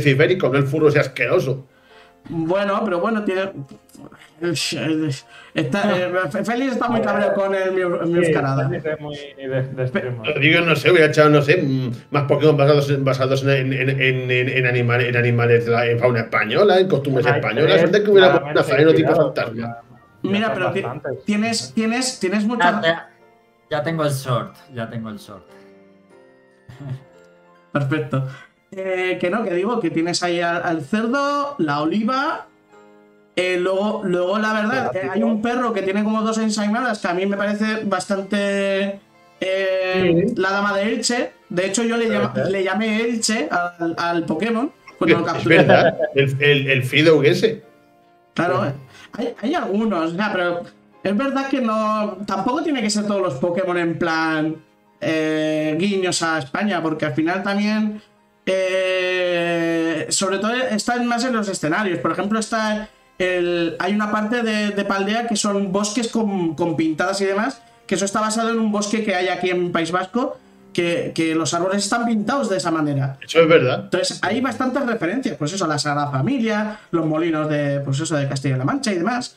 el 0.57 0.63
furro 0.67 0.91
sea 0.91 1.01
asqueroso. 1.01 1.65
Bueno, 2.29 2.81
pero 2.83 2.99
bueno, 2.99 3.23
tiene. 3.23 3.51
Está, 5.53 5.97
eh, 5.97 6.11
Félix 6.45 6.73
está 6.73 6.87
muy 6.89 7.01
cabreado 7.01 7.33
con 7.33 7.55
el 7.55 7.71
Mew- 7.73 8.03
Sí, 8.05 8.09
Meowscarada. 8.11 8.69
es 8.75 8.99
muy 9.01 9.15
de, 9.15 9.47
de 9.63 9.83
extremo. 9.83 10.23
Lo 10.23 10.39
digo, 10.39 10.61
no 10.61 10.75
sé, 10.75 10.91
hubiera 10.91 11.07
echado, 11.07 11.29
no 11.29 11.41
sé, 11.41 11.57
mm, 11.63 11.91
más 12.11 12.23
Pokémon 12.25 12.55
basados 12.55 12.89
en, 12.91 13.03
basados 13.03 13.43
en, 13.43 13.73
en, 13.73 13.89
en, 13.89 14.29
en, 14.31 14.49
en 14.49 14.65
animal- 14.67 15.01
en 15.05 15.15
animales, 15.17 15.65
de 15.65 15.71
la- 15.71 15.85
en 15.87 15.97
fauna 15.99 16.19
española, 16.21 16.79
en 16.79 16.87
costumbres 16.87 17.25
españolas. 17.25 17.81
Antes 17.83 18.01
que 18.01 18.11
hubiera 18.11 18.27
puesto 18.33 18.47
un 18.47 18.53
claramente 18.53 18.71
nazareno 18.71 18.93
tipo 18.93 19.15
fantasma. 19.15 19.77
Mira, 20.21 20.53
pero 20.53 20.65
bastantes. 20.71 21.23
tienes, 21.25 21.73
tienes, 21.73 22.19
tienes 22.19 22.43
mucha. 22.45 22.81
ya- 22.81 23.09
ya 23.71 23.83
tengo 23.83 24.03
el 24.03 24.11
short, 24.11 24.55
ya 24.73 24.89
tengo 24.89 25.09
el 25.09 25.17
short. 25.17 25.43
Perfecto. 27.71 28.27
Eh, 28.71 29.17
que 29.19 29.29
no, 29.29 29.43
que 29.43 29.53
digo 29.53 29.79
que 29.79 29.89
tienes 29.89 30.21
ahí 30.23 30.41
al, 30.41 30.61
al 30.63 30.81
cerdo, 30.83 31.55
la 31.57 31.81
oliva. 31.81 32.47
eh, 33.35 33.57
luego, 33.59 34.01
luego, 34.03 34.37
la 34.39 34.53
verdad, 34.53 34.95
eh, 34.95 35.09
hay 35.11 35.23
un 35.23 35.41
perro 35.41 35.71
que 35.73 35.81
tiene 35.83 36.03
como 36.03 36.21
dos 36.23 36.37
ensaimadas 36.37 36.99
que 36.99 37.07
a 37.07 37.13
mí 37.13 37.25
me 37.25 37.37
parece 37.37 37.83
bastante. 37.85 38.99
eh, 39.39 40.23
Sí. 40.27 40.33
La 40.37 40.51
dama 40.51 40.75
de 40.77 40.83
Elche. 40.93 41.31
De 41.49 41.65
hecho, 41.67 41.83
yo 41.83 41.95
le, 41.97 42.09
le 42.49 42.63
llamé 42.63 43.01
Elche 43.01 43.47
al, 43.49 43.95
al 43.97 44.23
Pokémon. 44.25 44.71
Cuando 44.97 45.19
lo 45.19 45.25
Es 45.27 45.31
capturé. 45.33 45.57
verdad, 45.57 45.97
el, 46.15 46.35
el, 46.41 46.69
el 46.71 46.83
Fidoug 46.83 47.23
ese. 47.25 47.63
Claro, 48.33 48.73
hay, 49.13 49.33
hay 49.41 49.53
algunos, 49.55 50.11
sea, 50.13 50.29
pero 50.31 50.63
es 51.03 51.15
verdad 51.17 51.47
que 51.49 51.61
no. 51.61 52.17
Tampoco 52.27 52.61
tiene 52.63 52.81
que 52.81 52.89
ser 52.89 53.05
todos 53.07 53.21
los 53.21 53.35
Pokémon 53.35 53.77
en 53.77 53.97
plan 53.97 54.55
guiños 55.77 56.21
a 56.23 56.39
España, 56.39 56.81
porque 56.81 57.05
al 57.05 57.13
final 57.13 57.43
también. 57.43 58.01
Eh, 58.49 60.07
sobre 60.09 60.39
todo 60.39 60.53
están 60.53 61.05
más 61.05 61.23
en 61.25 61.33
los 61.33 61.49
escenarios. 61.49 61.99
Por 61.99 62.13
ejemplo, 62.13 62.39
está 62.39 62.89
el, 63.19 63.75
hay 63.77 63.93
una 63.93 64.09
parte 64.09 64.41
de, 64.41 64.69
de 64.69 64.85
Paldea 64.85 65.27
que 65.27 65.35
son 65.35 65.71
bosques 65.71 66.07
con, 66.07 66.55
con 66.55 66.77
pintadas 66.77 67.19
y 67.21 67.25
demás, 67.25 67.61
que 67.85 67.95
eso 67.95 68.05
está 68.05 68.21
basado 68.21 68.49
en 68.49 68.59
un 68.59 68.71
bosque 68.71 69.03
que 69.03 69.15
hay 69.15 69.27
aquí 69.27 69.49
en 69.49 69.73
País 69.73 69.91
Vasco, 69.91 70.39
que, 70.71 71.11
que 71.13 71.35
los 71.35 71.53
árboles 71.53 71.83
están 71.83 72.05
pintados 72.05 72.49
de 72.49 72.57
esa 72.57 72.71
manera. 72.71 73.17
Eso 73.21 73.41
es 73.41 73.49
verdad. 73.49 73.81
Entonces, 73.85 74.19
hay 74.21 74.39
bastantes 74.39 74.85
referencias, 74.85 75.35
pues 75.35 75.51
eso, 75.51 75.67
la 75.67 75.77
Sagrada 75.77 76.09
Familia, 76.09 76.79
los 76.91 77.05
molinos 77.05 77.49
de, 77.49 77.81
pues 77.81 77.99
eso, 77.99 78.15
de 78.15 78.29
Castilla-La 78.29 78.63
Mancha 78.63 78.93
y 78.93 78.95
demás. 78.95 79.35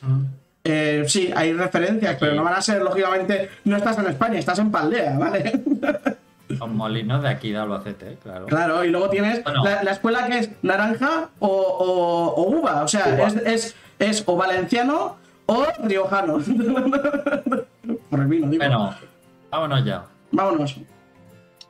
Eh, 0.63 1.03
sí, 1.07 1.33
hay 1.35 1.51
referencias, 1.53 2.15
pero 2.19 2.35
no 2.35 2.43
van 2.43 2.53
a 2.53 2.61
ser, 2.61 2.81
lógicamente, 2.81 3.49
no 3.65 3.75
estás 3.75 3.97
en 3.97 4.05
España, 4.05 4.39
estás 4.39 4.59
en 4.59 4.71
Paldea, 4.71 5.17
¿vale? 5.17 5.63
Los 6.59 6.69
molinos 6.69 7.21
de 7.23 7.29
aquí 7.29 7.51
de 7.51 7.57
Albacete, 7.57 8.17
claro. 8.21 8.45
claro, 8.45 8.83
y 8.83 8.89
luego 8.89 9.09
tienes 9.09 9.43
Bueno. 9.43 9.63
la, 9.63 9.83
la 9.83 9.91
escuela 9.91 10.27
que 10.27 10.39
es 10.39 10.49
naranja 10.61 11.29
o, 11.39 11.47
o- 11.47 12.33
o 12.35 12.49
uva, 12.49 12.83
o 12.83 12.87
sea, 12.87 13.15
Uva. 13.17 13.27
Es, 13.27 13.35
es, 13.35 13.75
es 13.99 14.23
o 14.25 14.35
valenciano 14.35 15.17
o 15.45 15.65
riojano. 15.83 16.37
Por 18.09 18.19
el 18.19 18.27
vino, 18.27 18.47
digo. 18.47 18.63
Bueno, 18.63 18.95
vámonos 19.49 19.85
ya. 19.85 20.03
Vámonos. 20.31 20.77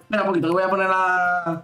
Espera 0.01 0.21
un 0.23 0.27
poquito, 0.27 0.47
que 0.47 0.53
voy 0.53 0.63
a 0.63 0.69
poner 0.69 0.87
la... 0.89 0.95
la 1.45 1.63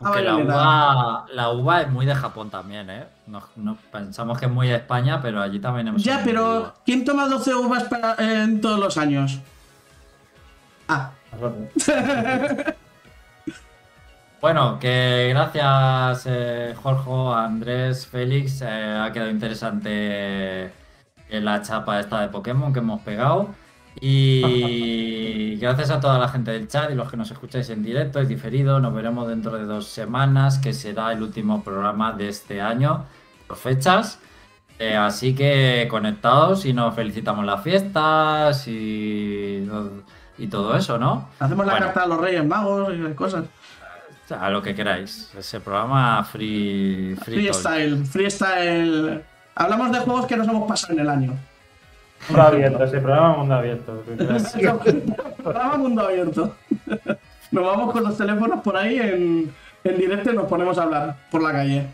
Aunque 0.00 0.22
la 0.22 0.36
uva, 0.36 1.26
la 1.32 1.50
uva 1.50 1.82
es 1.82 1.90
muy 1.90 2.06
de 2.06 2.14
Japón 2.14 2.50
también, 2.50 2.88
¿eh? 2.90 3.04
No, 3.26 3.42
no- 3.56 3.76
pensamos 3.92 4.38
que 4.38 4.46
es 4.46 4.50
muy 4.52 4.68
de 4.68 4.76
España, 4.76 5.20
pero 5.22 5.40
allí 5.42 5.58
también 5.60 5.88
hemos 5.88 6.02
Ya, 6.02 6.22
pero 6.24 6.74
¿quién 6.84 7.04
toma 7.04 7.26
12 7.28 7.54
uvas 7.54 7.84
para- 7.84 8.16
en 8.18 8.60
todos 8.60 8.78
los 8.80 8.96
años? 8.98 9.38
Ah, 10.88 11.10
Bueno, 14.44 14.78
que 14.78 15.28
gracias 15.30 16.26
eh, 16.26 16.74
Jorge, 16.76 17.10
Andrés, 17.34 18.06
Félix. 18.06 18.60
eh, 18.60 18.66
ha 18.68 19.10
quedado 19.10 19.30
interesante 19.30 20.66
eh, 20.66 21.40
la 21.40 21.62
chapa 21.62 21.98
esta 21.98 22.20
de 22.20 22.28
Pokémon 22.28 22.70
que 22.70 22.80
hemos 22.80 23.00
pegado. 23.00 23.54
Y 24.02 25.56
gracias 25.60 25.90
a 25.90 25.98
toda 25.98 26.18
la 26.18 26.28
gente 26.28 26.50
del 26.50 26.68
chat 26.68 26.90
y 26.90 26.94
los 26.94 27.10
que 27.10 27.16
nos 27.16 27.30
escucháis 27.30 27.70
en 27.70 27.82
directo, 27.82 28.20
es 28.20 28.28
diferido. 28.28 28.80
Nos 28.80 28.92
veremos 28.92 29.28
dentro 29.28 29.56
de 29.56 29.64
dos 29.64 29.86
semanas, 29.86 30.58
que 30.58 30.74
será 30.74 31.12
el 31.12 31.22
último 31.22 31.64
programa 31.64 32.12
de 32.12 32.28
este 32.28 32.60
año 32.60 33.06
por 33.46 33.56
fechas. 33.56 34.18
Eh, 34.78 34.94
así 34.94 35.34
que 35.34 35.86
conectados 35.88 36.66
y 36.66 36.74
nos 36.74 36.94
felicitamos 36.94 37.46
las 37.46 37.62
fiestas 37.62 38.66
y, 38.68 39.66
y 40.38 40.46
todo 40.48 40.76
eso, 40.76 40.98
¿no? 40.98 41.28
hacemos 41.38 41.64
la 41.66 41.72
Bueno. 41.72 41.86
carta 41.86 42.02
a 42.02 42.06
los 42.06 42.20
Reyes 42.20 42.44
Magos 42.44 42.92
y 42.94 43.14
cosas. 43.14 43.44
A 44.38 44.48
lo 44.50 44.62
que 44.62 44.74
queráis. 44.74 45.30
Ese 45.36 45.60
programa 45.60 46.24
free, 46.24 47.14
free 47.22 47.46
talk. 47.46 47.54
Freestyle, 47.62 48.06
freestyle. 48.06 49.24
Hablamos 49.54 49.92
de 49.92 49.98
juegos 50.00 50.26
que 50.26 50.36
nos 50.36 50.48
hemos 50.48 50.66
pasado 50.66 50.94
en 50.94 51.00
el 51.00 51.08
año. 51.10 51.34
Mundo 52.28 52.42
abierto, 52.42 52.84
ese 52.84 53.00
programa 53.00 53.36
mundo 53.36 53.54
abierto. 53.54 54.02
Programa 55.42 55.76
mundo 55.76 56.02
abierto. 56.06 56.56
Nos 57.50 57.64
vamos 57.64 57.92
con 57.92 58.02
los 58.02 58.16
teléfonos 58.16 58.60
por 58.62 58.76
ahí 58.78 58.98
en, 58.98 59.54
en 59.84 59.96
directo 59.98 60.32
y 60.32 60.36
nos 60.36 60.46
ponemos 60.46 60.78
a 60.78 60.84
hablar 60.84 61.16
por 61.30 61.42
la 61.42 61.52
calle. 61.52 61.86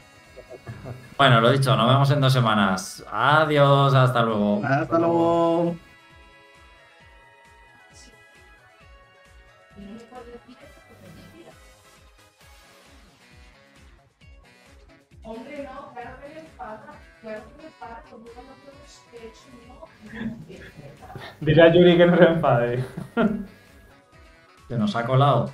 Bueno, 1.19 1.41
lo 1.41 1.51
dicho, 1.51 1.77
nos 1.77 1.89
vemos 1.89 2.11
en 2.13 2.21
dos 2.21 2.33
semanas. 2.33 3.05
Adiós, 3.13 3.93
hasta 3.93 4.23
luego. 4.23 4.63
Hasta 4.65 4.99
luego. 5.01 5.77
Dile 21.41 21.63
a 21.63 21.69
Yuri 21.69 21.97
que 21.97 22.07
no 22.07 22.17
se 22.17 22.25
enfade. 22.25 22.85
Se 24.69 24.79
nos 24.79 24.97
ha 24.97 25.05
colado. 25.05 25.51